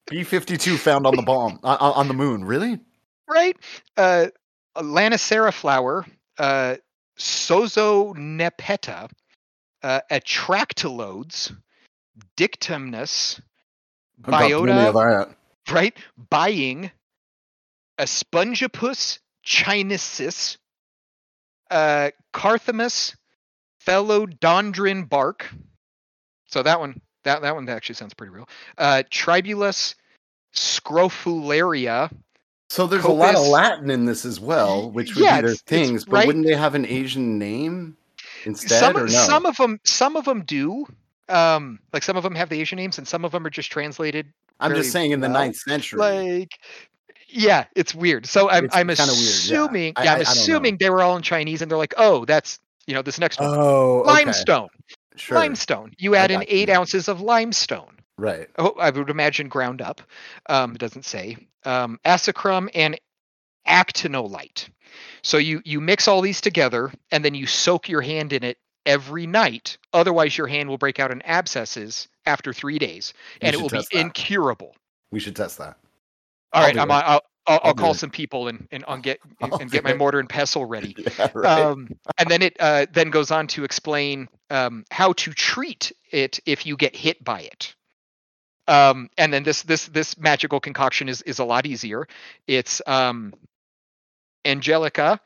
B 0.08 0.22
fifty 0.22 0.56
two 0.56 0.76
found 0.76 1.06
on 1.06 1.16
the 1.16 1.22
bomb 1.26 1.58
on, 1.64 1.76
on 1.78 2.08
the 2.08 2.14
moon. 2.14 2.44
Really? 2.44 2.78
right? 3.28 3.56
Uh, 3.96 4.26
Lonicera 4.76 5.52
flower, 5.52 6.04
uh, 6.38 6.76
Schizonepeta, 7.18 9.10
uh, 9.84 10.00
Atractylodes, 10.10 11.54
Dictamnus, 12.38 13.38
I've 14.24 14.30
got 14.30 14.38
plenty 14.50 14.72
of 14.72 14.94
Biota, 14.94 15.34
right? 15.70 15.96
Buying, 16.30 16.90
Aspongopus 17.98 19.18
chinensis, 19.46 20.56
uh, 21.70 22.10
Carthamus, 22.32 23.14
Phellodendron 23.86 25.06
bark. 25.06 25.50
So 26.46 26.62
that 26.62 26.80
one, 26.80 27.00
that 27.24 27.42
that 27.42 27.54
one 27.54 27.68
actually 27.68 27.96
sounds 27.96 28.14
pretty 28.14 28.32
real. 28.32 28.48
Uh, 28.78 29.02
Tribulus 29.10 29.94
scrophularia. 30.54 32.10
So 32.70 32.86
there's 32.86 33.04
a 33.04 33.12
lot 33.12 33.34
of 33.34 33.46
Latin 33.48 33.90
in 33.90 34.06
this 34.06 34.24
as 34.24 34.40
well, 34.40 34.90
which 34.90 35.14
would 35.14 35.24
Yeah, 35.24 35.42
be 35.42 35.48
their 35.48 35.56
things. 35.56 36.06
But 36.06 36.12
right- 36.14 36.26
wouldn't 36.26 36.46
they 36.46 36.54
have 36.54 36.74
an 36.74 36.86
Asian 36.86 37.38
name 37.38 37.98
instead, 38.46 38.78
some 38.80 38.96
or 38.96 39.02
no? 39.02 39.06
some 39.08 39.46
of 39.46 39.56
them 39.56 39.78
some 39.84 40.16
of 40.16 40.24
them 40.24 40.42
do 40.44 40.86
um 41.28 41.78
like 41.92 42.02
some 42.02 42.16
of 42.16 42.22
them 42.22 42.34
have 42.34 42.48
the 42.48 42.60
asian 42.60 42.76
names 42.76 42.98
and 42.98 43.08
some 43.08 43.24
of 43.24 43.32
them 43.32 43.46
are 43.46 43.50
just 43.50 43.70
translated 43.72 44.32
I'm 44.60 44.70
very 44.70 44.82
just 44.82 44.92
saying 44.92 45.10
in 45.12 45.20
the 45.20 45.28
well, 45.28 45.34
ninth 45.40 45.56
century. 45.56 45.98
like 45.98 46.58
yeah 47.28 47.64
it's 47.74 47.94
weird 47.94 48.26
so 48.26 48.50
i'm, 48.50 48.66
It's 48.66 48.76
I'm 48.76 48.88
kinda 48.88 49.04
weird, 49.12 49.18
yeah. 49.18 49.30
assuming 49.30 49.92
yeah, 49.96 50.02
I- 50.02 50.04
don't 50.16 50.22
assuming 50.22 50.76
they 50.78 50.90
were 50.90 51.02
all 51.02 51.16
in 51.16 51.22
chinese 51.22 51.62
and 51.62 51.70
they're 51.70 51.78
like 51.78 51.94
oh 51.96 52.24
that's 52.26 52.58
you 52.86 52.94
know 52.94 53.02
this 53.02 53.18
next 53.18 53.40
one 53.40 53.50
oh, 53.52 54.00
okay. 54.00 54.10
limestone 54.10 54.68
Sure. 55.16 55.38
limestone 55.38 55.92
you 55.96 56.14
add 56.16 56.30
in 56.32 56.44
eight 56.48 56.68
you. 56.68 56.74
ounces 56.74 57.08
of 57.08 57.20
limestone 57.20 57.90
Right. 58.18 58.48
oh, 58.58 58.74
i 58.78 58.90
would 58.90 59.10
imagine 59.10 59.48
ground 59.48 59.80
up 59.80 60.02
um 60.48 60.72
it 60.74 60.78
doesn't 60.78 61.04
say 61.04 61.36
um 61.64 61.98
acicrum 62.04 62.68
and 62.74 62.98
actinolite 63.66 64.68
so 65.24 65.38
you 65.38 65.60
you 65.64 65.80
mix 65.80 66.06
all 66.06 66.20
these 66.20 66.40
together 66.40 66.92
and 67.10 67.24
then 67.24 67.34
you 67.34 67.46
soak 67.46 67.88
your 67.88 68.02
hand 68.02 68.32
in 68.32 68.44
it 68.44 68.58
every 68.86 69.26
night 69.26 69.78
otherwise 69.92 70.38
your 70.38 70.46
hand 70.46 70.68
will 70.68 70.78
break 70.78 71.00
out 71.00 71.10
in 71.10 71.20
abscesses 71.22 72.06
after 72.26 72.52
three 72.52 72.78
days 72.78 73.12
We 73.42 73.48
and 73.48 73.54
it 73.54 73.60
will 73.60 73.70
be 73.70 73.78
that. 73.78 74.00
incurable 74.00 74.76
We 75.10 75.20
should 75.20 75.34
test 75.34 75.58
that. 75.58 75.78
all 76.52 76.62
I'll 76.62 76.66
right, 76.66 76.78
I'm, 76.78 76.90
i'll 76.90 77.02
i'll, 77.04 77.22
I'll 77.46 77.60
I'll 77.64 77.74
call 77.74 77.94
some 77.94 78.10
people 78.10 78.48
and 78.48 78.68
and, 78.70 78.84
and 78.86 79.02
get 79.02 79.18
I'll 79.42 79.58
and 79.58 79.70
get 79.70 79.84
my 79.84 79.94
mortar 79.94 80.20
and 80.20 80.28
pestle 80.28 80.64
ready 80.66 80.94
Yeah, 81.18 81.30
right. 81.34 81.58
um, 81.58 81.88
and 82.18 82.30
then 82.30 82.42
it 82.42 82.56
uh, 82.60 82.86
then 82.92 83.10
goes 83.10 83.30
on 83.30 83.46
to 83.48 83.64
explain 83.64 84.28
um, 84.50 84.84
how 84.90 85.12
to 85.14 85.32
treat 85.32 85.92
it 86.10 86.40
if 86.46 86.66
you 86.66 86.76
get 86.76 86.94
hit 86.96 87.22
by 87.24 87.40
it. 87.40 87.74
Um, 88.66 89.10
and 89.18 89.32
then 89.32 89.42
this 89.42 89.62
this 89.62 89.88
this 89.88 90.16
magical 90.16 90.60
concoction 90.60 91.08
is 91.08 91.20
is 91.22 91.38
a 91.38 91.44
lot 91.44 91.66
easier. 91.66 92.06
It's 92.46 92.80
um, 92.86 93.34
Angelica, 94.44 95.20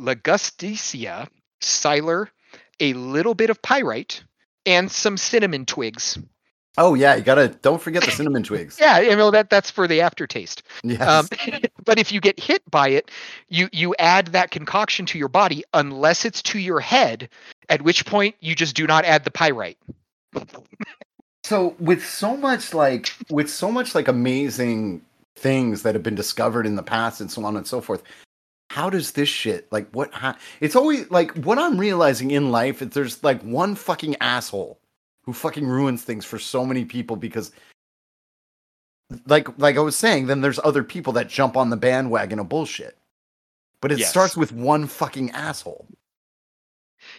Ligusticum, 0.00 1.28
Siler, 1.60 2.28
a 2.80 2.92
little 2.94 3.34
bit 3.34 3.50
of 3.50 3.62
pyrite, 3.62 4.22
and 4.66 4.90
some 4.90 5.16
cinnamon 5.16 5.66
twigs. 5.66 6.18
oh 6.78 6.94
yeah, 6.94 7.14
you 7.14 7.22
gotta 7.22 7.48
don't 7.48 7.80
forget 7.80 8.02
the 8.02 8.10
cinnamon 8.10 8.42
twigs. 8.42 8.78
Yeah, 8.80 8.98
you 9.00 9.14
know 9.16 9.30
that 9.30 9.50
that's 9.50 9.70
for 9.70 9.86
the 9.86 10.00
aftertaste. 10.00 10.62
Yes. 10.82 11.02
Um, 11.02 11.28
but 11.84 11.98
if 11.98 12.10
you 12.12 12.20
get 12.20 12.40
hit 12.40 12.62
by 12.70 12.88
it, 12.88 13.10
you 13.48 13.68
you 13.72 13.94
add 13.98 14.28
that 14.28 14.50
concoction 14.50 15.06
to 15.06 15.18
your 15.18 15.28
body 15.28 15.62
unless 15.74 16.24
it's 16.24 16.42
to 16.42 16.58
your 16.58 16.80
head, 16.80 17.28
at 17.68 17.82
which 17.82 18.06
point 18.06 18.34
you 18.40 18.54
just 18.54 18.74
do 18.74 18.86
not 18.86 19.04
add 19.04 19.24
the 19.24 19.30
pyrite. 19.30 19.78
so 21.44 21.74
with 21.78 22.04
so 22.04 22.36
much 22.36 22.72
like 22.74 23.12
with 23.30 23.50
so 23.50 23.70
much 23.70 23.94
like 23.94 24.08
amazing 24.08 25.02
things 25.36 25.82
that 25.82 25.94
have 25.94 26.02
been 26.02 26.14
discovered 26.14 26.66
in 26.66 26.76
the 26.76 26.82
past 26.82 27.20
and 27.20 27.30
so 27.30 27.44
on 27.44 27.56
and 27.56 27.66
so 27.66 27.80
forth 27.80 28.02
how 28.72 28.88
does 28.88 29.12
this 29.12 29.28
shit 29.28 29.70
like 29.70 29.86
what 29.90 30.12
ha- 30.14 30.36
it's 30.60 30.74
always 30.76 31.10
like 31.10 31.30
what 31.44 31.58
i'm 31.58 31.78
realizing 31.78 32.30
in 32.30 32.50
life 32.50 32.80
is 32.80 32.88
there's 32.90 33.22
like 33.22 33.42
one 33.42 33.74
fucking 33.74 34.16
asshole 34.20 34.78
who 35.24 35.32
fucking 35.34 35.66
ruins 35.66 36.02
things 36.02 36.24
for 36.24 36.38
so 36.38 36.64
many 36.64 36.84
people 36.84 37.16
because 37.16 37.52
like 39.26 39.46
like 39.58 39.76
i 39.76 39.80
was 39.80 39.94
saying 39.94 40.26
then 40.26 40.40
there's 40.40 40.58
other 40.64 40.82
people 40.82 41.12
that 41.12 41.28
jump 41.28 41.54
on 41.56 41.68
the 41.68 41.76
bandwagon 41.76 42.38
of 42.38 42.48
bullshit 42.48 42.96
but 43.82 43.92
it 43.92 43.98
Yes. 43.98 44.08
starts 44.08 44.36
with 44.38 44.52
one 44.52 44.86
fucking 44.86 45.30
asshole 45.32 45.86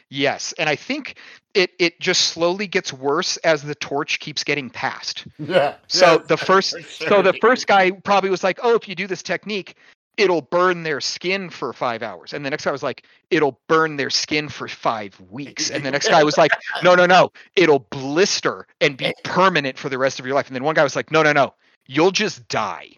Yes, 0.09 0.53
and 0.57 0.69
I 0.69 0.77
think 0.77 1.17
it 1.53 1.71
it 1.77 1.99
just 1.99 2.27
slowly 2.27 2.67
gets 2.67 2.93
worse 2.93 3.35
as 3.37 3.63
the 3.63 3.75
torch 3.75 4.19
keeps 4.21 4.41
getting 4.43 4.69
passed. 4.69 5.25
Yeah. 5.39 5.75
So 5.87 6.05
yeah, 6.13 6.17
the 6.27 6.37
first 6.49 6.71
for 6.79 7.05
so 7.09 7.21
the 7.21 7.33
first 7.41 7.67
guy 7.67 7.91
probably 7.91 8.29
was 8.29 8.45
like, 8.45 8.59
"Oh, 8.63 8.75
if 8.75 8.87
you 8.87 8.95
do 8.95 9.07
this 9.07 9.21
technique, 9.21 9.75
it'll 10.17 10.41
burn 10.41 10.83
their 10.83 11.01
skin 11.01 11.49
for 11.49 11.73
5 11.73 12.03
hours." 12.03 12.33
And 12.33 12.45
the 12.45 12.49
next 12.49 12.65
guy 12.65 12.71
was 12.71 12.83
like, 12.83 13.05
"It'll 13.29 13.59
burn 13.67 13.97
their 13.97 14.09
skin 14.09 14.49
for 14.49 14.67
5 14.67 15.19
weeks." 15.29 15.69
And 15.69 15.85
the 15.85 15.91
next 15.91 16.09
guy 16.09 16.23
was 16.23 16.37
like, 16.37 16.51
"No, 16.83 16.95
no, 16.95 17.05
no. 17.05 17.31
It'll 17.55 17.79
blister 17.79 18.67
and 18.81 18.97
be 18.97 19.13
permanent 19.23 19.77
for 19.77 19.89
the 19.89 19.97
rest 19.97 20.19
of 20.19 20.25
your 20.25 20.35
life." 20.35 20.47
And 20.47 20.55
then 20.55 20.63
one 20.63 20.75
guy 20.75 20.83
was 20.83 20.95
like, 20.95 21.11
"No, 21.11 21.23
no, 21.23 21.33
no. 21.33 21.53
You'll 21.87 22.11
just 22.11 22.47
die." 22.47 22.89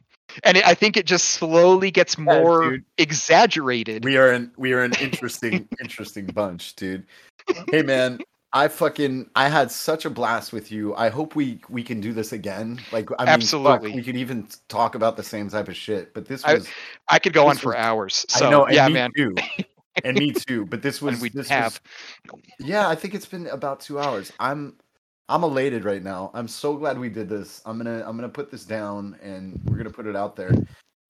And 0.44 0.58
it, 0.58 0.66
I 0.66 0.74
think 0.74 0.98
it 0.98 1.06
just 1.06 1.30
slowly 1.30 1.92
gets 1.92 2.18
more 2.18 2.72
dude. 2.72 2.86
exaggerated. 2.98 4.04
We 4.04 4.18
are 4.18 4.32
an 4.32 4.52
we 4.58 4.74
are 4.74 4.84
an 4.84 4.94
interesting 5.00 5.68
interesting 5.80 6.26
bunch, 6.26 6.76
dude. 6.76 7.06
Hey 7.72 7.84
man, 7.84 8.20
I 8.56 8.70
fucking 8.70 9.30
I 9.36 9.50
had 9.50 9.70
such 9.70 10.06
a 10.06 10.10
blast 10.10 10.54
with 10.54 10.72
you. 10.72 10.96
I 10.96 11.10
hope 11.10 11.36
we 11.36 11.60
we 11.70 11.84
can 11.84 12.00
do 12.00 12.14
this 12.14 12.32
again. 12.32 12.80
Like 12.94 13.10
I 13.20 13.26
mean, 13.26 13.28
fuck, 13.28 13.28
Absolutely. 13.28 13.94
we 13.96 14.02
could 14.02 14.16
even 14.16 14.48
talk 14.70 14.96
about 14.96 15.18
the 15.18 15.24
same 15.24 15.50
type 15.50 15.68
of 15.68 15.76
shit. 15.76 16.14
But 16.14 16.26
this 16.26 16.42
was 16.46 16.66
I 17.10 17.20
could 17.20 17.34
go 17.34 17.48
on 17.48 17.58
for 17.58 17.74
was- 17.74 17.76
hours. 17.76 18.26
So 18.30 18.48
I 18.48 18.50
know, 18.50 18.66
and 18.66 18.74
yeah, 18.74 18.88
me 18.88 18.94
man. 18.94 19.12
too, 19.14 19.36
and 20.06 20.18
me 20.18 20.32
too. 20.48 20.66
But 20.66 20.82
this 20.82 21.02
was 21.02 21.20
we 21.20 21.28
this 21.30 21.50
have 21.50 21.82
was 22.32 22.42
yeah. 22.60 22.88
I 22.88 22.96
think 22.96 23.14
it's 23.14 23.26
been 23.26 23.48
about 23.48 23.82
two 23.82 24.00
hours. 24.00 24.32
I'm 24.40 24.78
I'm 25.28 25.44
elated 25.44 25.84
right 25.84 26.02
now. 26.02 26.32
I'm 26.34 26.48
so 26.48 26.78
glad 26.78 26.98
we 26.98 27.10
did 27.10 27.28
this. 27.28 27.62
I'm 27.66 27.78
gonna 27.78 28.06
I'm 28.08 28.16
gonna 28.16 28.30
put 28.30 28.52
this 28.52 28.64
down 28.64 29.18
and 29.22 29.60
we're 29.66 29.76
gonna 29.76 29.90
put 29.90 30.08
it 30.08 30.16
out 30.16 30.38
there. 30.38 30.54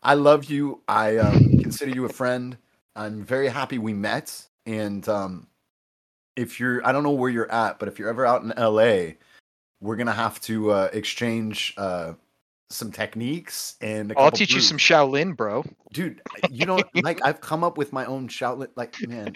I 0.01 0.15
love 0.15 0.45
you. 0.45 0.81
I 0.87 1.17
um, 1.17 1.59
consider 1.59 1.91
you 1.91 2.05
a 2.05 2.09
friend. 2.09 2.57
I'm 2.95 3.23
very 3.23 3.49
happy 3.49 3.77
we 3.77 3.93
met. 3.93 4.47
And 4.65 5.07
um, 5.09 5.45
if 6.35 6.59
you're, 6.59 6.85
I 6.85 6.91
don't 6.91 7.03
know 7.03 7.11
where 7.11 7.29
you're 7.29 7.51
at, 7.51 7.79
but 7.79 7.87
if 7.87 7.99
you're 7.99 8.09
ever 8.09 8.25
out 8.25 8.43
in 8.43 8.49
LA, 8.57 9.13
we're 9.81 9.95
gonna 9.95 10.13
have 10.13 10.39
to 10.41 10.71
uh, 10.71 10.89
exchange 10.93 11.73
uh, 11.77 12.13
some 12.69 12.91
techniques 12.91 13.75
and 13.81 14.13
I'll 14.17 14.31
teach 14.31 14.53
you 14.53 14.61
some 14.61 14.77
Shaolin, 14.77 15.35
bro. 15.35 15.63
dude. 15.93 16.21
You 16.49 16.65
know, 16.65 16.79
like 17.03 17.23
I've 17.25 17.41
come 17.41 17.63
up 17.63 17.77
with 17.77 17.93
my 17.93 18.05
own 18.05 18.27
Shaolin. 18.27 18.69
Like, 18.75 18.95
man, 19.07 19.33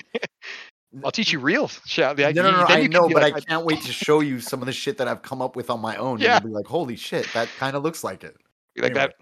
I'll 1.03 1.11
teach 1.11 1.31
you 1.33 1.39
real 1.39 1.67
Shaolin. 1.67 2.33
no, 2.35 2.43
no, 2.43 2.51
no. 2.51 2.65
I 2.67 2.87
know, 2.87 3.07
but 3.09 3.21
like, 3.21 3.35
I 3.35 3.39
can't 3.41 3.65
wait 3.65 3.81
to 3.83 3.91
show 3.91 4.21
you 4.21 4.39
some 4.39 4.61
of 4.61 4.65
the 4.65 4.71
shit 4.71 4.97
that 4.97 5.07
I've 5.07 5.21
come 5.21 5.41
up 5.41 5.55
with 5.55 5.69
on 5.69 5.79
my 5.79 5.95
own. 5.97 6.19
Yeah. 6.19 6.37
and 6.37 6.45
be 6.45 6.51
like, 6.51 6.65
holy 6.65 6.95
shit, 6.95 7.27
that 7.33 7.49
kind 7.59 7.75
of 7.75 7.83
looks 7.83 8.03
like 8.03 8.23
it. 8.23 8.35
like 8.77 8.91
anyway. 8.91 9.07
that. 9.07 9.15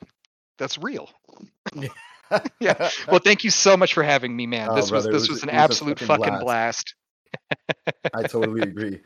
That's 0.58 0.78
real. 0.78 1.10
Yeah. 2.60 2.90
Well, 3.10 3.22
thank 3.24 3.46
you 3.46 3.50
so 3.50 3.78
much 3.78 3.94
for 3.94 4.04
having 4.04 4.36
me, 4.36 4.46
man. 4.48 4.68
Oh, 4.70 4.76
this 4.76 4.92
was 4.92 5.06
brother, 5.06 5.10
it 5.10 5.14
this 5.14 5.22
was- 5.30 5.30
was 5.30 5.44
an 5.44 5.48
was 5.48 5.56
absolute 5.56 5.98
fucking 6.00 6.26
fucking 6.26 6.40
blast. 6.40 6.94
I 8.14 8.24
totally 8.24 8.62
agree. 8.62 9.00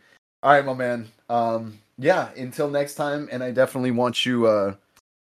All 0.44 0.52
right, 0.52 0.66
my 0.66 0.74
man. 0.74 1.08
Um, 1.30 1.80
yeah. 1.98 2.30
Until 2.36 2.70
next 2.70 2.96
time, 2.96 3.30
and 3.32 3.44
I 3.44 3.52
definitely 3.52 3.92
want 3.92 4.26
you. 4.26 4.48
Uh, 4.48 4.76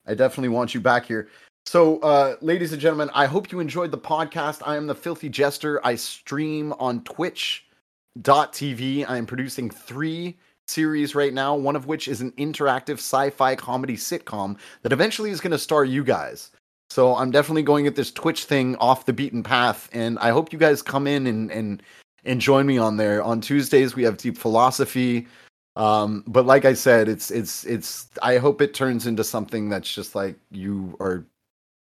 I 0.06 0.14
definitely 0.14 0.48
want 0.48 0.74
you 0.74 0.80
back 0.80 1.06
here. 1.06 1.28
So, 1.66 2.00
uh, 2.00 2.36
ladies 2.40 2.72
and 2.72 2.80
gentlemen, 2.80 3.10
I 3.14 3.26
hope 3.26 3.52
you 3.52 3.60
enjoyed 3.60 3.92
the 3.92 3.98
podcast. 3.98 4.62
I 4.66 4.76
am 4.76 4.86
the 4.86 4.94
Filthy 4.94 5.28
Jester. 5.28 5.84
I 5.86 5.94
stream 5.94 6.72
on 6.74 7.04
Twitch.tv. 7.04 9.08
I 9.08 9.16
am 9.16 9.26
producing 9.26 9.70
three 9.70 10.36
series 10.66 11.14
right 11.14 11.32
now, 11.32 11.54
one 11.54 11.76
of 11.76 11.86
which 11.86 12.08
is 12.08 12.20
an 12.20 12.32
interactive 12.32 12.94
sci-fi 12.94 13.54
comedy 13.54 13.96
sitcom 13.96 14.58
that 14.82 14.92
eventually 14.92 15.30
is 15.30 15.40
going 15.40 15.52
to 15.52 15.58
star 15.58 15.84
you 15.84 16.02
guys. 16.02 16.50
So 16.90 17.16
I'm 17.16 17.30
definitely 17.30 17.62
going 17.62 17.86
at 17.86 17.94
this 17.94 18.10
Twitch 18.10 18.44
thing 18.44 18.76
off 18.76 19.06
the 19.06 19.12
beaten 19.12 19.42
path, 19.42 19.88
and 19.92 20.18
I 20.18 20.30
hope 20.30 20.52
you 20.52 20.58
guys 20.58 20.82
come 20.82 21.06
in 21.06 21.26
and 21.26 21.50
and 21.50 21.82
and 22.24 22.40
join 22.40 22.66
me 22.66 22.78
on 22.78 22.96
there. 22.96 23.22
On 23.22 23.40
Tuesdays 23.40 23.94
we 23.94 24.02
have 24.04 24.16
deep 24.16 24.36
philosophy. 24.36 25.26
Um, 25.74 26.22
but 26.26 26.44
like 26.44 26.64
I 26.64 26.74
said, 26.74 27.08
it's 27.08 27.30
it's 27.30 27.64
it's 27.64 28.08
I 28.22 28.38
hope 28.38 28.60
it 28.60 28.74
turns 28.74 29.06
into 29.06 29.24
something 29.24 29.68
that's 29.68 29.92
just 29.92 30.14
like 30.14 30.36
you 30.50 30.96
are 31.00 31.24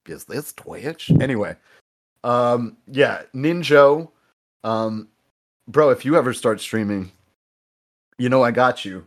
is 0.07 0.25
this 0.25 0.53
Twitch? 0.53 1.11
Anyway. 1.21 1.57
Um 2.23 2.77
yeah, 2.87 3.23
Ninjoe. 3.35 4.11
Um 4.63 5.09
bro, 5.69 5.91
if 5.91 6.05
you 6.05 6.17
ever 6.17 6.33
start 6.33 6.61
streaming, 6.61 7.13
you 8.19 8.29
know 8.29 8.43
I 8.43 8.51
got 8.51 8.85
you. 8.85 9.07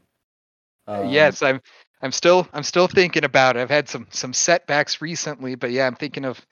Um, 0.88 1.10
yes, 1.10 1.42
I'm. 1.42 1.62
I'm 2.02 2.12
still. 2.12 2.48
I'm 2.54 2.64
still 2.64 2.88
thinking 2.88 3.24
about 3.24 3.58
it. 3.58 3.62
I've 3.62 3.70
had 3.70 3.90
some 3.90 4.08
some 4.12 4.34
setbacks 4.34 5.02
recently, 5.02 5.56
but 5.56 5.72
yeah, 5.72 5.88
I'm 5.88 5.96
thinking 5.96 6.26
of 6.26 6.46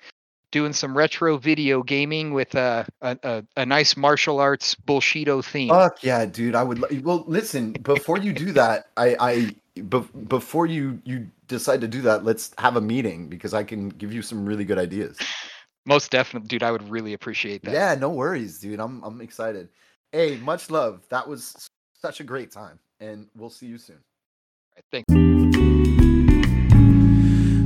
doing 0.55 0.71
some 0.71 0.95
retro 0.95 1.35
video 1.35 1.83
gaming 1.83 2.31
with 2.33 2.55
a 2.55 2.87
a, 3.01 3.17
a, 3.23 3.43
a 3.57 3.65
nice 3.65 3.97
martial 3.97 4.39
arts 4.39 4.73
bullshido 4.73 5.43
theme. 5.43 5.67
Fuck 5.67 6.01
yeah, 6.01 6.25
dude! 6.25 6.55
I 6.55 6.63
would. 6.63 6.79
li- 6.79 6.99
Well, 6.99 7.25
listen. 7.27 7.73
Before 7.73 8.17
you 8.17 8.31
do 8.31 8.53
that, 8.53 8.85
I, 8.95 9.17
I, 9.19 9.55
be, 9.75 9.99
before 10.29 10.65
you 10.65 11.01
you 11.03 11.27
decide 11.49 11.81
to 11.81 11.89
do 11.89 12.01
that, 12.03 12.23
let's 12.23 12.53
have 12.57 12.77
a 12.77 12.81
meeting 12.81 13.27
because 13.27 13.53
I 13.53 13.65
can 13.65 13.89
give 13.89 14.13
you 14.13 14.21
some 14.21 14.45
really 14.45 14.63
good 14.63 14.77
ideas. 14.77 15.17
Most 15.85 16.09
definitely, 16.09 16.47
dude. 16.47 16.63
I 16.63 16.71
would 16.71 16.89
really 16.89 17.11
appreciate 17.11 17.61
that. 17.63 17.73
Yeah, 17.73 17.93
no 17.95 18.09
worries, 18.09 18.59
dude. 18.59 18.79
I'm 18.79 19.03
I'm 19.03 19.19
excited. 19.19 19.67
Hey, 20.13 20.37
much 20.37 20.71
love. 20.71 21.01
That 21.09 21.27
was 21.27 21.67
such 21.99 22.21
a 22.21 22.23
great 22.23 22.49
time, 22.49 22.79
and 23.01 23.27
we'll 23.35 23.49
see 23.49 23.65
you 23.65 23.77
soon. 23.77 23.99
Thank 24.89 25.05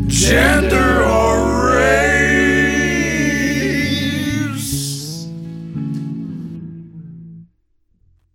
Gender 0.10 1.04